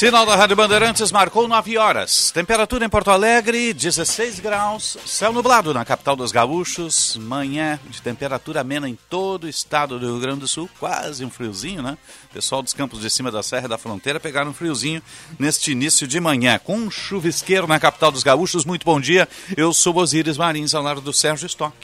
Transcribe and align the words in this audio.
Sinal 0.00 0.24
da 0.24 0.34
Rádio 0.34 0.56
Bandeirantes 0.56 1.12
marcou 1.12 1.46
9 1.46 1.76
horas. 1.76 2.30
Temperatura 2.30 2.86
em 2.86 2.88
Porto 2.88 3.10
Alegre, 3.10 3.74
16 3.74 4.40
graus. 4.40 4.96
Céu 5.04 5.30
nublado 5.30 5.74
na 5.74 5.84
capital 5.84 6.16
dos 6.16 6.32
gaúchos. 6.32 7.18
Manhã 7.18 7.78
de 7.86 8.00
temperatura 8.00 8.62
amena 8.62 8.88
em 8.88 8.98
todo 9.10 9.44
o 9.44 9.48
estado 9.48 9.98
do 9.98 10.06
Rio 10.06 10.18
Grande 10.18 10.40
do 10.40 10.48
Sul. 10.48 10.70
Quase 10.78 11.22
um 11.22 11.28
friozinho, 11.28 11.82
né? 11.82 11.98
Pessoal 12.32 12.62
dos 12.62 12.72
campos 12.72 13.02
de 13.02 13.10
cima 13.10 13.30
da 13.30 13.42
Serra 13.42 13.68
da 13.68 13.76
Fronteira 13.76 14.18
pegaram 14.18 14.52
um 14.52 14.54
friozinho 14.54 15.02
neste 15.38 15.72
início 15.72 16.08
de 16.08 16.18
manhã. 16.18 16.58
Com 16.58 16.76
um 16.76 16.90
chuvisqueiro 16.90 17.66
na 17.66 17.78
capital 17.78 18.10
dos 18.10 18.22
gaúchos. 18.22 18.64
Muito 18.64 18.86
bom 18.86 18.98
dia. 18.98 19.28
Eu 19.54 19.70
sou 19.74 19.94
Osíris 19.98 20.38
Marins, 20.38 20.72
ao 20.72 20.82
lado 20.82 21.02
do 21.02 21.12
Sérgio 21.12 21.44
Stock 21.44 21.76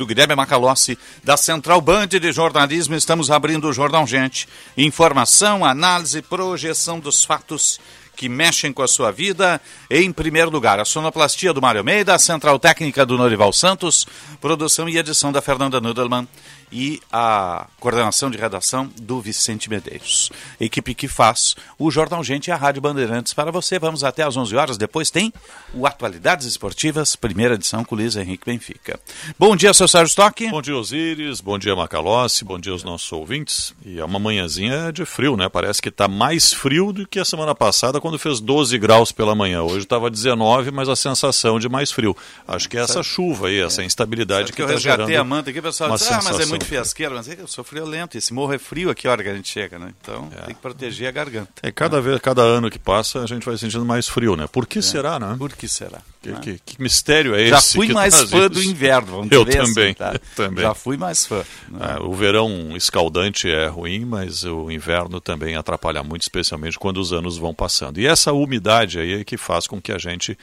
do 0.00 0.06
Guilherme 0.06 0.34
Macalossi, 0.34 0.98
da 1.22 1.36
Central 1.36 1.78
Band 1.82 2.08
de 2.08 2.32
Jornalismo, 2.32 2.94
estamos 2.94 3.30
abrindo 3.30 3.68
o 3.68 3.72
Jornal 3.72 4.06
Gente. 4.06 4.48
Informação, 4.74 5.62
análise, 5.62 6.22
projeção 6.22 6.98
dos 6.98 7.22
fatos 7.22 7.78
que 8.16 8.26
mexem 8.26 8.72
com 8.72 8.82
a 8.82 8.88
sua 8.88 9.12
vida. 9.12 9.60
Em 9.90 10.10
primeiro 10.10 10.50
lugar, 10.50 10.80
a 10.80 10.86
sonoplastia 10.86 11.52
do 11.52 11.60
Mário 11.60 11.80
Almeida, 11.80 12.14
a 12.14 12.18
central 12.18 12.58
técnica 12.58 13.04
do 13.04 13.18
Norival 13.18 13.52
Santos, 13.52 14.06
produção 14.40 14.88
e 14.88 14.96
edição 14.96 15.30
da 15.30 15.42
Fernanda 15.42 15.82
Nudelman 15.82 16.26
e 16.72 17.00
a 17.12 17.66
coordenação 17.78 18.30
de 18.30 18.38
redação 18.38 18.90
do 19.00 19.20
Vicente 19.20 19.68
Medeiros. 19.68 20.30
Equipe 20.60 20.94
que 20.94 21.08
faz 21.08 21.54
o 21.78 21.90
Jornal 21.90 22.22
Gente 22.22 22.48
e 22.48 22.50
a 22.52 22.56
Rádio 22.56 22.82
Bandeirantes 22.82 23.32
para 23.32 23.50
você. 23.50 23.78
Vamos 23.78 24.04
até 24.04 24.22
às 24.22 24.36
11 24.36 24.56
horas. 24.56 24.78
Depois 24.78 25.10
tem 25.10 25.32
o 25.74 25.86
Atualidades 25.86 26.46
Esportivas, 26.46 27.16
primeira 27.16 27.54
edição 27.54 27.84
com 27.84 27.94
Luiz 27.94 28.16
Henrique 28.16 28.46
Benfica. 28.46 28.98
Bom 29.38 29.56
dia, 29.56 29.72
seu 29.74 29.88
Sérgio 29.88 30.08
Stock. 30.08 30.48
Bom 30.48 30.62
dia, 30.62 30.76
Osíris. 30.76 31.40
Bom 31.40 31.58
dia, 31.58 31.74
Macalossi. 31.74 32.44
Bom 32.44 32.58
dia 32.58 32.72
aos 32.72 32.84
nossos 32.84 33.10
ouvintes. 33.12 33.74
E 33.84 33.98
é 33.98 34.04
uma 34.04 34.18
manhãzinha 34.18 34.92
de 34.92 35.04
frio, 35.04 35.36
né? 35.36 35.48
Parece 35.48 35.82
que 35.82 35.88
está 35.88 36.08
mais 36.08 36.52
frio 36.52 36.92
do 36.92 37.06
que 37.06 37.18
a 37.18 37.24
semana 37.24 37.54
passada, 37.54 38.00
quando 38.00 38.18
fez 38.18 38.40
12 38.40 38.78
graus 38.78 39.12
pela 39.12 39.34
manhã. 39.34 39.62
Hoje 39.62 39.78
estava 39.78 40.10
19, 40.10 40.70
mas 40.70 40.88
a 40.88 40.96
sensação 40.96 41.58
de 41.58 41.68
mais 41.68 41.90
frio. 41.90 42.16
Acho 42.46 42.68
que 42.68 42.76
é 42.76 42.80
essa 42.80 43.02
chuva 43.02 43.48
aí, 43.48 43.60
essa 43.60 43.82
instabilidade 43.82 44.48
Sabe 44.48 44.52
que 44.52 44.62
está 44.62 44.76
gerando. 44.76 45.00
Eu 45.00 45.06
resgatei 45.06 45.16
a 45.16 45.24
manta 45.24 45.50
aqui, 45.50 45.60
pessoal. 45.62 45.90
ah, 45.92 46.20
mas 46.24 46.40
é 46.40 46.46
muito 46.46 46.59
de 46.60 46.66
frio. 46.66 46.78
fiasqueiro. 46.80 47.14
Mas 47.14 47.28
é 47.28 47.36
que 47.36 47.42
eu 47.42 47.46
sou 47.48 47.64
friolento. 47.64 48.16
Esse 48.16 48.32
morro 48.32 48.52
é 48.52 48.58
frio 48.58 48.90
aqui 48.90 49.08
a 49.08 49.10
hora 49.12 49.22
que 49.22 49.28
a 49.28 49.34
gente 49.34 49.48
chega, 49.48 49.78
né? 49.78 49.92
Então 50.00 50.28
É. 50.36 50.42
tem 50.46 50.54
que 50.54 50.60
proteger 50.60 51.08
a 51.08 51.10
garganta. 51.10 51.50
É, 51.62 51.70
cada, 51.72 52.00
vez, 52.00 52.20
cada 52.20 52.42
ano 52.42 52.70
que 52.70 52.78
passa, 52.78 53.20
a 53.22 53.26
gente 53.26 53.44
vai 53.44 53.56
sentindo 53.56 53.84
mais 53.84 54.06
frio, 54.08 54.36
né? 54.36 54.46
Por 54.46 54.66
que 54.66 54.80
será, 54.80 55.18
né? 55.18 55.34
Por 55.38 55.52
que 55.52 55.66
será? 55.68 56.00
Que, 56.22 56.28
né? 56.32 56.40
que- 56.42 56.58
que 56.66 56.82
mistério 56.82 57.34
é 57.34 57.46
Já 57.46 57.56
esse? 57.58 57.76
fui 57.78 57.86
que 57.86 57.94
mais 57.94 58.14
fã 58.30 58.40
isso? 58.40 58.48
do 58.50 58.62
inverno, 58.62 59.06
vamos 59.12 59.28
Eu 59.32 59.42
dizer 59.44 59.58
também, 59.64 59.84
assim, 59.86 59.94
tá? 59.94 60.12
eu 60.12 60.20
também. 60.36 60.62
Já 60.64 60.74
fui 60.74 60.96
mais 60.98 61.24
fã. 61.26 61.42
né? 61.70 61.96
É, 61.98 62.02
o 62.02 62.12
verão 62.12 62.76
escaldante 62.76 63.48
é 63.50 63.66
ruim, 63.68 64.04
mas 64.04 64.44
o 64.44 64.70
inverno 64.70 65.18
também 65.18 65.56
atrapalha 65.56 66.02
muito, 66.02 66.20
especialmente 66.22 66.78
quando 66.78 66.98
os 66.98 67.10
anos 67.12 67.38
vão 67.38 67.54
passando. 67.54 67.98
E 67.98 68.06
essa 68.06 68.32
umidade 68.34 68.98
aí 68.98 69.20
é 69.20 69.24
que 69.24 69.38
faz 69.38 69.66
com 69.66 69.80
que 69.80 69.92
a 69.92 69.98
gente 69.98 70.36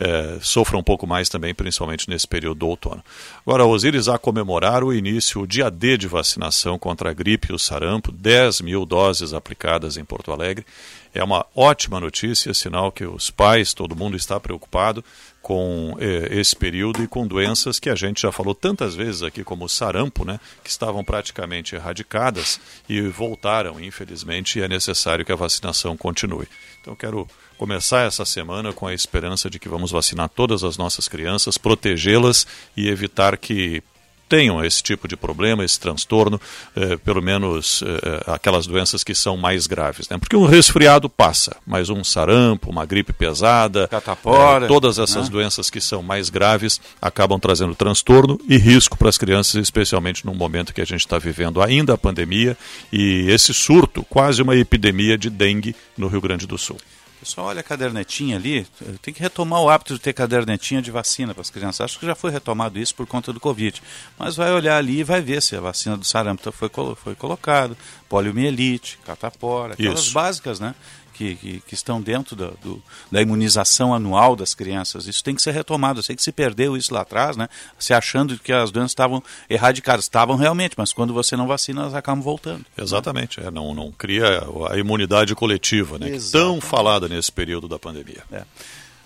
é, 0.00 0.38
sofra 0.40 0.76
um 0.76 0.82
pouco 0.82 1.06
mais 1.06 1.28
também, 1.28 1.54
principalmente 1.54 2.08
nesse 2.10 2.26
período 2.26 2.58
do 2.58 2.66
outono. 2.68 3.02
Agora, 3.46 3.64
Osíris, 3.64 4.08
a 4.08 4.18
comemorar 4.18 4.82
o 4.82 4.92
início, 4.92 5.40
o 5.40 5.46
dia 5.46 5.70
D 5.70 5.96
de 5.96 6.08
vacinação 6.08 6.76
contra 6.76 7.10
a 7.10 7.12
gripe 7.12 7.52
e 7.52 7.54
o 7.54 7.58
sarampo, 7.58 8.10
10 8.10 8.62
mil 8.62 8.84
doses 8.84 9.32
aplicadas 9.32 9.96
em 9.96 10.04
Porto 10.04 10.32
Alegre. 10.32 10.66
É 11.12 11.24
uma 11.24 11.44
ótima 11.56 11.98
notícia, 11.98 12.54
sinal 12.54 12.92
que 12.92 13.04
os 13.04 13.30
pais, 13.30 13.74
todo 13.74 13.96
mundo 13.96 14.16
está 14.16 14.38
preocupado 14.38 15.04
com 15.42 15.96
eh, 15.98 16.28
esse 16.38 16.54
período 16.54 17.02
e 17.02 17.08
com 17.08 17.26
doenças 17.26 17.80
que 17.80 17.90
a 17.90 17.94
gente 17.94 18.22
já 18.22 18.30
falou 18.30 18.54
tantas 18.54 18.94
vezes 18.94 19.22
aqui, 19.22 19.42
como 19.42 19.64
o 19.64 19.68
sarampo, 19.68 20.24
né, 20.24 20.38
que 20.62 20.70
estavam 20.70 21.02
praticamente 21.02 21.74
erradicadas 21.74 22.60
e 22.88 23.00
voltaram, 23.00 23.80
infelizmente, 23.80 24.58
e 24.58 24.62
é 24.62 24.68
necessário 24.68 25.24
que 25.24 25.32
a 25.32 25.36
vacinação 25.36 25.96
continue. 25.96 26.46
Então, 26.80 26.94
quero 26.94 27.26
começar 27.58 28.06
essa 28.06 28.24
semana 28.24 28.72
com 28.72 28.86
a 28.86 28.94
esperança 28.94 29.50
de 29.50 29.58
que 29.58 29.68
vamos 29.68 29.90
vacinar 29.90 30.28
todas 30.28 30.62
as 30.62 30.76
nossas 30.78 31.08
crianças, 31.08 31.58
protegê-las 31.58 32.46
e 32.76 32.88
evitar 32.88 33.36
que 33.36 33.82
tenham 34.30 34.64
esse 34.64 34.80
tipo 34.80 35.08
de 35.08 35.16
problema, 35.16 35.64
esse 35.64 35.78
transtorno, 35.78 36.40
eh, 36.76 36.96
pelo 36.98 37.20
menos 37.20 37.82
eh, 37.84 38.22
aquelas 38.28 38.64
doenças 38.64 39.02
que 39.02 39.12
são 39.12 39.36
mais 39.36 39.66
graves. 39.66 40.08
Né? 40.08 40.16
Porque 40.18 40.36
um 40.36 40.46
resfriado 40.46 41.10
passa, 41.10 41.56
mas 41.66 41.90
um 41.90 42.04
sarampo, 42.04 42.70
uma 42.70 42.86
gripe 42.86 43.12
pesada, 43.12 43.88
Catapora, 43.88 44.66
eh, 44.66 44.68
todas 44.68 45.00
essas 45.00 45.24
né? 45.24 45.30
doenças 45.30 45.68
que 45.68 45.80
são 45.80 46.00
mais 46.00 46.30
graves 46.30 46.80
acabam 47.02 47.40
trazendo 47.40 47.74
transtorno 47.74 48.40
e 48.48 48.56
risco 48.56 48.96
para 48.96 49.08
as 49.08 49.18
crianças, 49.18 49.56
especialmente 49.56 50.24
no 50.24 50.32
momento 50.32 50.72
que 50.72 50.80
a 50.80 50.86
gente 50.86 51.00
está 51.00 51.18
vivendo 51.18 51.60
ainda 51.60 51.94
a 51.94 51.98
pandemia 51.98 52.56
e 52.92 53.28
esse 53.28 53.52
surto, 53.52 54.04
quase 54.04 54.42
uma 54.42 54.54
epidemia 54.54 55.18
de 55.18 55.28
dengue 55.28 55.74
no 55.98 56.06
Rio 56.06 56.20
Grande 56.20 56.46
do 56.46 56.56
Sul. 56.56 56.78
Pessoal, 57.20 57.48
olha 57.48 57.60
a 57.60 57.62
cadernetinha 57.62 58.36
ali. 58.36 58.66
Tem 59.02 59.12
que 59.12 59.20
retomar 59.20 59.60
o 59.60 59.68
hábito 59.68 59.92
de 59.92 60.00
ter 60.00 60.14
cadernetinha 60.14 60.80
de 60.80 60.90
vacina 60.90 61.34
para 61.34 61.42
as 61.42 61.50
crianças. 61.50 61.82
Acho 61.82 61.98
que 61.98 62.06
já 62.06 62.14
foi 62.14 62.30
retomado 62.30 62.78
isso 62.78 62.94
por 62.94 63.06
conta 63.06 63.30
do 63.30 63.38
Covid. 63.38 63.82
Mas 64.18 64.36
vai 64.36 64.50
olhar 64.50 64.78
ali 64.78 65.00
e 65.00 65.04
vai 65.04 65.20
ver 65.20 65.42
se 65.42 65.54
a 65.54 65.60
vacina 65.60 65.98
do 65.98 66.04
sarampo 66.04 66.50
foi, 66.50 66.70
foi 66.96 67.14
colocado, 67.14 67.76
poliomielite, 68.08 68.98
catapora, 69.04 69.74
aquelas 69.74 70.00
Isso. 70.00 70.12
básicas, 70.14 70.58
né? 70.58 70.74
Que, 71.20 71.34
que, 71.34 71.60
que 71.66 71.74
estão 71.74 72.00
dentro 72.00 72.34
da, 72.34 72.46
do- 72.62 72.82
da 73.12 73.20
imunização 73.20 73.92
anual 73.92 74.34
das 74.34 74.54
crianças. 74.54 75.06
Isso 75.06 75.22
tem 75.22 75.34
que 75.34 75.42
ser 75.42 75.50
retomado. 75.52 75.98
Eu 75.98 76.02
sei 76.02 76.16
que 76.16 76.22
se 76.22 76.32
perdeu 76.32 76.78
isso 76.78 76.94
lá 76.94 77.02
atrás, 77.02 77.36
né? 77.36 77.46
Se 77.78 77.92
achando 77.92 78.38
que 78.38 78.50
as 78.50 78.70
doenças 78.70 78.92
estavam 78.92 79.22
erradicadas. 79.50 80.06
Estavam 80.06 80.34
realmente, 80.36 80.76
mas 80.78 80.94
quando 80.94 81.12
você 81.12 81.36
não 81.36 81.46
vacina, 81.46 81.82
elas 81.82 81.94
acabam 81.94 82.22
voltando. 82.22 82.64
Exatamente, 82.74 83.38
é, 83.38 83.50
não, 83.50 83.74
não 83.74 83.92
cria 83.92 84.42
a 84.70 84.78
imunidade 84.78 85.34
coletiva, 85.34 85.98
né, 85.98 86.08
que 86.10 86.30
tão 86.30 86.58
falada 86.58 87.06
nesse 87.06 87.30
período 87.30 87.68
da 87.68 87.78
pandemia. 87.78 88.22
É. 88.32 88.42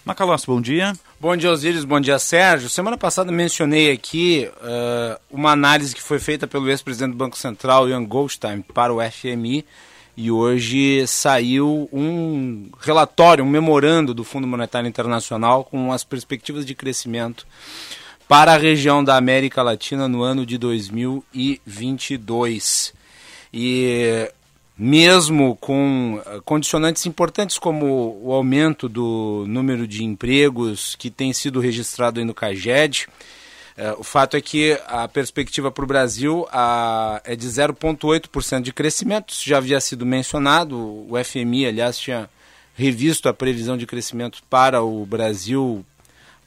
Macalossi, 0.04 0.46
bom 0.46 0.60
dia. 0.60 0.92
Bom 1.19 1.36
dia, 1.36 1.50
Osíris. 1.50 1.84
Bom 1.84 1.98
dia, 1.98 2.19
Sérgio. 2.20 2.69
Semana 2.69 2.96
passada 2.96 3.32
mencionei 3.32 3.91
aqui 3.91 4.48
eh, 4.62 5.19
uma 5.31 5.50
análise 5.50 5.92
que 5.96 6.02
foi 6.02 6.20
feita 6.20 6.46
pelo 6.46 6.69
ex-presidente 6.70 7.10
do 7.12 7.16
Banco 7.16 7.36
Central, 7.36 7.88
Ian 7.88 8.04
Goldstein, 8.04 8.60
para 8.62 8.94
o 8.94 8.98
FMI. 9.10 9.64
E 10.16 10.30
hoje 10.30 11.04
saiu 11.06 11.88
um 11.92 12.70
relatório, 12.80 13.44
um 13.44 13.48
memorando 13.48 14.14
do 14.14 14.22
Fundo 14.22 14.47
Monetário 14.47 14.88
Internacional 14.88 15.64
com 15.64 15.92
as 15.92 16.04
perspectivas 16.04 16.64
de 16.64 16.72
crescimento 16.75 17.44
para 18.28 18.54
a 18.54 18.58
região 18.58 19.02
da 19.02 19.16
América 19.16 19.60
Latina 19.62 20.06
no 20.06 20.22
ano 20.22 20.47
de 20.47 20.56
2022. 20.56 22.94
E 23.52 24.30
mesmo 24.76 25.56
com 25.56 26.20
eh, 26.26 26.41
condicionantes 26.44 27.06
importantes 27.06 27.58
como 27.58 28.20
o 28.22 28.32
aumento 28.32 28.88
do 28.88 29.44
número 29.46 29.86
de 29.86 30.02
empregos 30.02 30.96
que 30.96 31.10
tem 31.10 31.32
sido 31.32 31.60
registrado 31.60 32.19
aí 32.19 32.26
no 32.26 32.34
CAGED, 32.34 33.06
o 33.98 34.04
fato 34.04 34.36
é 34.36 34.40
que 34.40 34.78
a 34.86 35.08
perspectiva 35.08 35.70
para 35.70 35.84
o 35.84 35.86
Brasil 35.86 36.46
ah, 36.52 37.20
é 37.24 37.34
de 37.34 37.46
0,8% 37.48 38.60
de 38.60 38.72
crescimento, 38.72 39.32
isso 39.32 39.48
já 39.48 39.56
havia 39.56 39.80
sido 39.80 40.06
mencionado, 40.06 40.78
o 40.78 41.12
FMI, 41.25 41.66
aliás, 41.66 41.99
tinha 41.99 42.31
revisto 42.75 43.28
a 43.28 43.34
previsão 43.34 43.76
de 43.76 43.87
crescimento 43.87 44.43
para 44.49 44.82
o 44.82 45.04
Brasil 45.06 45.84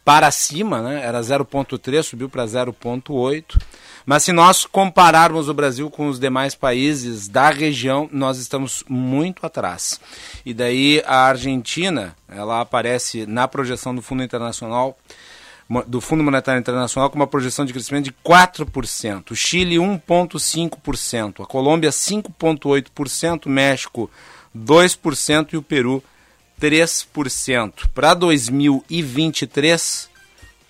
para 0.08 0.32
cima, 0.32 0.82
né? 0.82 1.02
era 1.04 1.20
0,3, 1.20 2.02
subiu 2.02 2.30
para 2.30 2.46
0,8. 2.46 3.62
Mas 4.06 4.24
se 4.24 4.32
nós 4.32 4.66
compararmos 4.66 5.50
o 5.50 5.54
Brasil 5.54 5.90
com 5.90 6.08
os 6.08 6.18
demais 6.18 6.56
países 6.56 7.28
da 7.28 7.50
região, 7.50 8.08
nós 8.10 8.38
estamos 8.38 8.86
muito 8.88 9.46
atrás. 9.46 10.00
E 10.46 10.54
daí 10.54 11.04
a 11.06 11.26
Argentina, 11.26 12.16
ela 12.30 12.62
aparece 12.62 13.26
na 13.26 13.50
projeção 13.50 13.94
do 13.94 14.02
Fundo 14.02 14.24
Internacional, 14.24 14.98
do 15.86 16.00
Fundo 16.00 16.24
Monetário 16.24 16.60
Internacional 16.60 17.10
com 17.10 17.18
uma 17.18 17.28
projeção 17.28 17.66
de 17.66 17.74
crescimento 17.74 18.06
de 18.06 18.14
4%, 18.26 19.32
o 19.32 19.36
Chile 19.36 19.76
1,5%, 19.76 21.44
a 21.44 21.46
Colômbia 21.46 21.90
5,8%, 21.90 23.48
México 23.48 24.10
2% 24.56 25.54
e 25.54 25.58
o 25.58 25.62
Peru 25.62 26.02
3%. 26.60 27.88
Para 27.94 28.14
2023, 28.14 30.10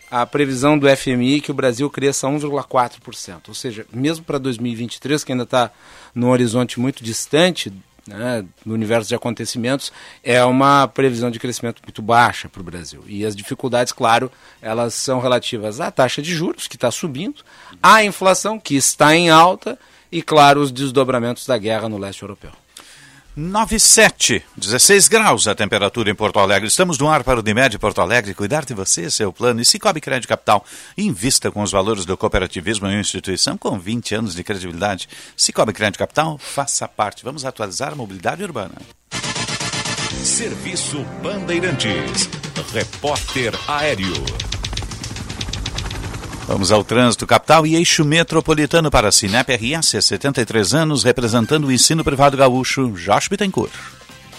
a 0.10 0.26
previsão 0.26 0.78
do 0.78 0.88
FMI 0.96 1.38
é 1.38 1.40
que 1.42 1.52
o 1.52 1.54
Brasil 1.54 1.90
cresça 1.90 2.28
1,4%. 2.28 3.42
Ou 3.50 3.54
seja, 3.54 3.86
mesmo 3.94 4.26
para 4.26 4.38
2023, 4.38 5.24
que 5.24 5.32
ainda 5.32 5.44
está 5.44 5.72
num 6.14 6.30
horizonte 6.30 6.80
muito 6.80 7.04
distante, 7.04 7.72
né, 8.08 8.46
no 8.66 8.74
universo 8.74 9.10
de 9.10 9.16
acontecimentos, 9.16 9.92
é 10.24 10.44
uma 10.44 10.88
previsão 10.88 11.30
de 11.30 11.40
crescimento 11.40 11.82
muito 11.84 12.02
baixa 12.02 12.50
para 12.50 12.62
o 12.62 12.64
Brasil. 12.64 13.04
E 13.08 13.26
as 13.26 13.36
dificuldades, 13.36 13.94
claro, 13.94 14.32
elas 14.62 14.94
são 14.94 15.20
relativas 15.20 15.80
à 15.80 15.92
taxa 15.92 16.22
de 16.22 16.34
juros, 16.34 16.68
que 16.68 16.76
está 16.76 16.90
subindo, 16.90 17.44
à 17.82 18.04
inflação, 18.04 18.60
que 18.60 18.76
está 18.76 19.16
em 19.16 19.30
alta, 19.30 19.78
e, 20.12 20.22
claro, 20.22 20.62
os 20.62 20.72
desdobramentos 20.72 21.46
da 21.46 21.58
guerra 21.58 21.90
no 21.90 21.98
leste 21.98 22.22
europeu. 22.22 22.52
97, 23.38 24.44
16 24.58 25.08
graus 25.08 25.48
a 25.48 25.54
temperatura 25.54 26.10
em 26.10 26.16
Porto 26.16 26.40
Alegre. 26.40 26.68
Estamos 26.68 26.98
no 26.98 27.08
ar 27.08 27.24
para 27.24 27.40
o 27.40 27.44
Dimed 27.44 27.78
Porto 27.78 28.02
Alegre. 28.02 28.34
Cuidar 28.34 28.66
de 28.66 28.74
você, 28.74 29.12
seu 29.12 29.32
plano. 29.32 29.62
E 29.62 29.66
Cicobi 29.66 30.02
Crédito 30.02 30.28
Capital. 30.28 30.66
Invista 30.98 31.52
com 31.52 31.62
os 31.62 31.72
valores 31.72 32.04
do 32.04 32.18
cooperativismo 32.18 32.88
em 32.88 32.96
uma 32.96 33.00
instituição 33.00 33.56
com 33.56 33.78
20 33.78 34.16
anos 34.16 34.34
de 34.34 34.44
credibilidade. 34.44 35.08
Cicobi 35.38 35.72
Crédito 35.72 36.00
Capital, 36.00 36.40
faça 36.40 36.88
parte. 36.88 37.24
Vamos 37.24 37.46
atualizar 37.46 37.94
a 37.94 37.96
mobilidade 37.96 38.44
urbana. 38.44 38.74
Serviço 40.24 41.06
Bandeirantes. 41.22 42.28
Repórter 42.74 43.54
Aéreo. 43.68 44.47
Vamos 46.48 46.72
ao 46.72 46.82
trânsito 46.82 47.28
capital 47.28 47.68
e 47.68 47.76
eixo 47.76 48.06
metropolitano 48.06 48.90
para 48.90 49.10
a 49.10 49.12
Cinep 49.12 49.54
RS, 49.54 50.02
73 50.02 50.74
anos, 50.74 51.04
representando 51.04 51.66
o 51.66 51.72
ensino 51.72 52.06
privado 52.06 52.38
gaúcho, 52.38 52.90
Josh 52.92 53.28
Bittencourt. 53.28 53.74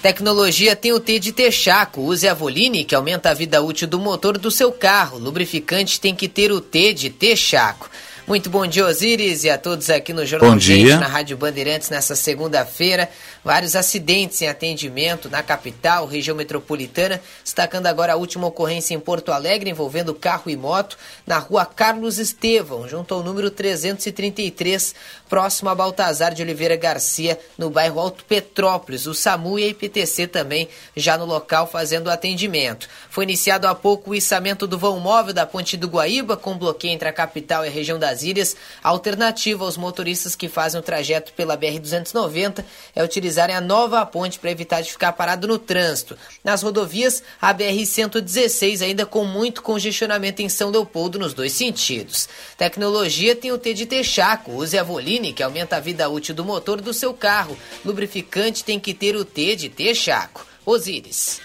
Tecnologia 0.00 0.74
tem 0.74 0.90
o 0.90 1.00
T 1.00 1.18
de 1.18 1.32
Texaco. 1.32 2.00
Use 2.00 2.26
a 2.26 2.32
Voline, 2.32 2.84
que 2.84 2.94
aumenta 2.94 3.28
a 3.28 3.34
vida 3.34 3.60
útil 3.60 3.86
do 3.86 3.98
motor 3.98 4.38
do 4.38 4.50
seu 4.50 4.72
carro. 4.72 5.18
Lubrificante 5.18 6.00
tem 6.00 6.14
que 6.14 6.28
ter 6.28 6.50
o 6.50 6.62
T 6.62 6.94
de 6.94 7.10
Texaco. 7.10 7.90
Muito 8.28 8.50
bom 8.50 8.66
dia, 8.66 8.84
Osíris, 8.84 9.42
e 9.44 9.48
a 9.48 9.56
todos 9.56 9.88
aqui 9.88 10.12
no 10.12 10.26
Jornal 10.26 10.50
Bom 10.50 10.58
Gente, 10.58 10.84
dia. 10.84 10.98
na 10.98 11.06
Rádio 11.06 11.34
Bandeirantes, 11.34 11.88
nessa 11.88 12.14
segunda-feira. 12.14 13.08
Vários 13.42 13.74
acidentes 13.74 14.42
em 14.42 14.48
atendimento 14.48 15.30
na 15.30 15.42
capital, 15.42 16.04
região 16.04 16.36
metropolitana, 16.36 17.22
destacando 17.42 17.86
agora 17.86 18.12
a 18.12 18.16
última 18.16 18.46
ocorrência 18.46 18.94
em 18.94 19.00
Porto 19.00 19.32
Alegre, 19.32 19.70
envolvendo 19.70 20.12
carro 20.12 20.50
e 20.50 20.56
moto, 20.58 20.98
na 21.26 21.38
rua 21.38 21.64
Carlos 21.64 22.18
Estevão, 22.18 22.86
junto 22.86 23.14
ao 23.14 23.22
número 23.22 23.50
333, 23.50 24.94
próximo 25.26 25.70
a 25.70 25.74
Baltazar 25.74 26.34
de 26.34 26.42
Oliveira 26.42 26.76
Garcia, 26.76 27.38
no 27.56 27.70
bairro 27.70 27.98
Alto 27.98 28.26
Petrópolis. 28.26 29.06
O 29.06 29.14
SAMU 29.14 29.58
e 29.58 29.64
a 29.64 29.68
IPTC 29.68 30.26
também 30.26 30.68
já 30.94 31.16
no 31.16 31.24
local 31.24 31.66
fazendo 31.66 32.10
atendimento. 32.10 32.90
Foi 33.08 33.24
iniciado 33.24 33.66
há 33.66 33.74
pouco 33.74 34.10
o 34.10 34.14
içamento 34.14 34.66
do 34.66 34.76
vão 34.76 35.00
móvel 35.00 35.32
da 35.32 35.46
Ponte 35.46 35.78
do 35.78 35.88
Guaíba, 35.88 36.36
com 36.36 36.58
bloqueio 36.58 36.92
entre 36.92 37.08
a 37.08 37.12
capital 37.12 37.64
e 37.64 37.68
a 37.68 37.70
região 37.70 37.98
das 37.98 38.17
Ilhas. 38.22 38.56
A 38.82 38.88
alternativa 38.88 39.64
aos 39.64 39.76
motoristas 39.76 40.34
que 40.34 40.48
fazem 40.48 40.80
o 40.80 40.82
trajeto 40.82 41.32
pela 41.32 41.56
BR-290 41.56 42.64
é 42.94 43.02
utilizarem 43.02 43.54
a 43.54 43.60
nova 43.60 44.04
ponte 44.06 44.38
para 44.38 44.50
evitar 44.50 44.80
de 44.80 44.90
ficar 44.90 45.12
parado 45.12 45.46
no 45.46 45.58
trânsito. 45.58 46.16
Nas 46.42 46.62
rodovias, 46.62 47.22
a 47.40 47.54
BR-116 47.54 48.82
ainda 48.82 49.06
com 49.06 49.24
muito 49.24 49.62
congestionamento 49.62 50.42
em 50.42 50.48
São 50.48 50.70
Leopoldo 50.70 51.18
nos 51.18 51.34
dois 51.34 51.52
sentidos. 51.52 52.28
Tecnologia 52.56 53.36
tem 53.36 53.52
o 53.52 53.58
T 53.58 53.74
de 53.74 53.86
Texaco. 53.86 54.52
Use 54.52 54.78
a 54.78 54.82
Voline, 54.82 55.32
que 55.32 55.42
aumenta 55.42 55.76
a 55.76 55.80
vida 55.80 56.08
útil 56.08 56.34
do 56.34 56.44
motor 56.44 56.80
do 56.80 56.92
seu 56.92 57.12
carro. 57.14 57.56
Lubrificante 57.84 58.64
tem 58.64 58.78
que 58.78 58.94
ter 58.94 59.16
o 59.16 59.24
T 59.24 59.56
de 59.56 59.68
Texaco. 59.68 60.46
Osíris. 60.64 61.40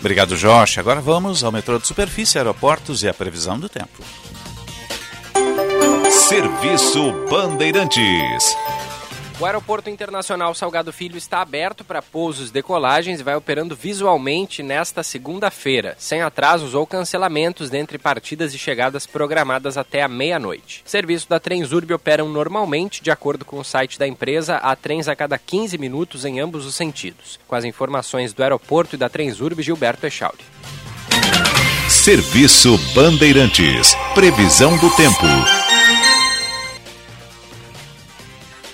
Obrigado, 0.00 0.34
Josh. 0.34 0.78
Agora 0.78 1.00
vamos 1.00 1.44
ao 1.44 1.52
metrô 1.52 1.78
de 1.78 1.86
superfície, 1.86 2.38
aeroportos 2.38 3.02
e 3.02 3.08
a 3.08 3.12
previsão 3.12 3.60
do 3.60 3.68
tempo. 3.68 4.02
Serviço 6.30 7.10
Bandeirantes. 7.28 8.56
O 9.40 9.44
Aeroporto 9.44 9.90
Internacional 9.90 10.54
Salgado 10.54 10.92
Filho 10.92 11.18
está 11.18 11.42
aberto 11.42 11.82
para 11.82 12.00
pousos 12.00 12.50
e 12.50 12.52
decolagens 12.52 13.18
e 13.18 13.24
vai 13.24 13.34
operando 13.34 13.74
visualmente 13.74 14.62
nesta 14.62 15.02
segunda-feira, 15.02 15.96
sem 15.98 16.22
atrasos 16.22 16.72
ou 16.72 16.86
cancelamentos 16.86 17.68
dentre 17.68 17.98
partidas 17.98 18.54
e 18.54 18.58
chegadas 18.58 19.08
programadas 19.08 19.76
até 19.76 20.04
a 20.04 20.08
meia-noite. 20.08 20.82
Serviço 20.84 21.28
da 21.28 21.40
Transurb 21.40 21.92
operam 21.92 22.28
normalmente, 22.28 23.02
de 23.02 23.10
acordo 23.10 23.44
com 23.44 23.58
o 23.58 23.64
site 23.64 23.98
da 23.98 24.06
empresa, 24.06 24.54
há 24.58 24.76
trens 24.76 25.08
a 25.08 25.16
cada 25.16 25.36
15 25.36 25.76
minutos 25.78 26.24
em 26.24 26.38
ambos 26.38 26.64
os 26.64 26.76
sentidos. 26.76 27.40
Com 27.48 27.56
as 27.56 27.64
informações 27.64 28.32
do 28.32 28.44
aeroporto 28.44 28.94
e 28.94 28.98
da 28.98 29.08
Transurb, 29.08 29.60
Gilberto 29.60 30.06
Echauri. 30.06 30.44
Serviço 31.88 32.78
Bandeirantes. 32.94 33.96
Previsão 34.14 34.78
do 34.78 34.94
tempo. 34.94 35.26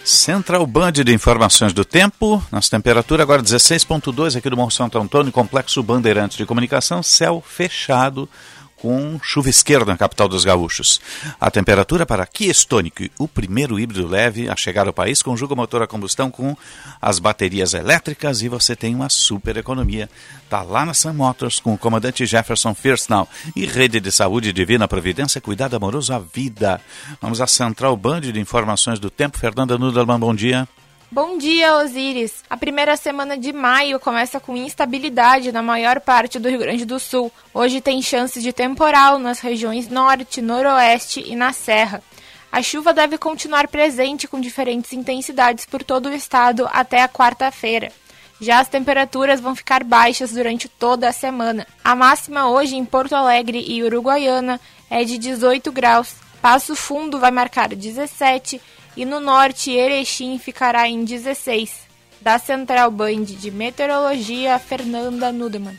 Central 0.06 0.64
Band 0.68 0.92
de 0.92 1.12
informações 1.12 1.72
do 1.72 1.84
tempo. 1.84 2.40
Nossa 2.52 2.70
temperatura 2.70 3.24
agora 3.24 3.42
16.2 3.42 4.38
aqui 4.38 4.48
do 4.48 4.56
Morro 4.56 4.70
Santo 4.70 4.96
Antônio, 5.00 5.32
Complexo 5.32 5.82
Bandeirantes 5.82 6.36
de 6.36 6.46
Comunicação, 6.46 7.02
céu 7.02 7.42
fechado 7.44 8.28
com 8.76 9.18
chuva 9.22 9.48
esquerda 9.48 9.92
na 9.92 9.98
capital 9.98 10.28
dos 10.28 10.44
gaúchos. 10.44 11.00
A 11.40 11.50
temperatura 11.50 12.04
para 12.04 12.26
Kia 12.26 12.50
Stonic, 12.52 13.10
o 13.18 13.26
primeiro 13.26 13.78
híbrido 13.78 14.06
leve 14.06 14.48
a 14.48 14.56
chegar 14.56 14.86
ao 14.86 14.92
país, 14.92 15.22
conjuga 15.22 15.54
o 15.54 15.56
motor 15.56 15.82
a 15.82 15.86
combustão 15.86 16.30
com 16.30 16.56
as 17.00 17.18
baterias 17.18 17.74
elétricas 17.74 18.42
e 18.42 18.48
você 18.48 18.76
tem 18.76 18.94
uma 18.94 19.08
super 19.08 19.56
economia. 19.56 20.08
Tá 20.48 20.62
lá 20.62 20.84
na 20.84 20.94
Sun 20.94 21.14
Motors 21.14 21.58
com 21.58 21.74
o 21.74 21.78
comandante 21.78 22.26
Jefferson 22.26 22.74
First 22.74 23.08
Now 23.08 23.28
e 23.54 23.66
rede 23.66 24.00
de 24.00 24.12
saúde 24.12 24.52
divina 24.52 24.86
providência, 24.86 25.40
cuidado 25.40 25.74
amoroso 25.74 26.12
à 26.12 26.18
vida. 26.18 26.80
Vamos 27.20 27.40
à 27.40 27.46
Central 27.46 27.96
Band 27.96 28.20
de 28.20 28.40
informações 28.40 28.98
do 28.98 29.10
tempo. 29.10 29.38
Fernanda 29.38 29.78
Nudelman, 29.78 30.18
bom 30.18 30.34
dia. 30.34 30.68
Bom 31.08 31.38
dia, 31.38 31.76
Osíris. 31.76 32.42
A 32.50 32.56
primeira 32.56 32.96
semana 32.96 33.38
de 33.38 33.52
maio 33.52 34.00
começa 34.00 34.40
com 34.40 34.56
instabilidade 34.56 35.52
na 35.52 35.62
maior 35.62 36.00
parte 36.00 36.36
do 36.36 36.48
Rio 36.48 36.58
Grande 36.58 36.84
do 36.84 36.98
Sul. 36.98 37.30
Hoje 37.54 37.80
tem 37.80 38.02
chances 38.02 38.42
de 38.42 38.52
temporal 38.52 39.16
nas 39.16 39.38
regiões 39.38 39.88
norte, 39.88 40.42
noroeste 40.42 41.22
e 41.24 41.36
na 41.36 41.52
serra. 41.52 42.02
A 42.50 42.60
chuva 42.60 42.92
deve 42.92 43.16
continuar 43.18 43.68
presente 43.68 44.26
com 44.26 44.40
diferentes 44.40 44.92
intensidades 44.92 45.64
por 45.64 45.84
todo 45.84 46.08
o 46.08 46.12
estado 46.12 46.68
até 46.72 47.00
a 47.00 47.08
quarta-feira. 47.08 47.92
Já 48.40 48.58
as 48.58 48.68
temperaturas 48.68 49.40
vão 49.40 49.54
ficar 49.54 49.84
baixas 49.84 50.32
durante 50.32 50.68
toda 50.68 51.08
a 51.08 51.12
semana. 51.12 51.68
A 51.84 51.94
máxima 51.94 52.50
hoje 52.50 52.74
em 52.74 52.84
Porto 52.84 53.14
Alegre 53.14 53.64
e 53.64 53.80
Uruguaiana 53.84 54.60
é 54.90 55.04
de 55.04 55.18
18 55.18 55.70
graus. 55.70 56.16
Passo 56.42 56.74
Fundo 56.74 57.20
vai 57.20 57.30
marcar 57.30 57.68
17 57.68 58.60
e 58.96 59.04
no 59.04 59.20
norte 59.20 59.70
Erechim 59.70 60.38
ficará 60.38 60.88
em 60.88 61.04
16. 61.04 61.86
Da 62.20 62.38
Central 62.38 62.90
Band 62.90 63.24
de 63.24 63.50
Meteorologia, 63.50 64.58
Fernanda 64.58 65.30
Nudemann. 65.30 65.78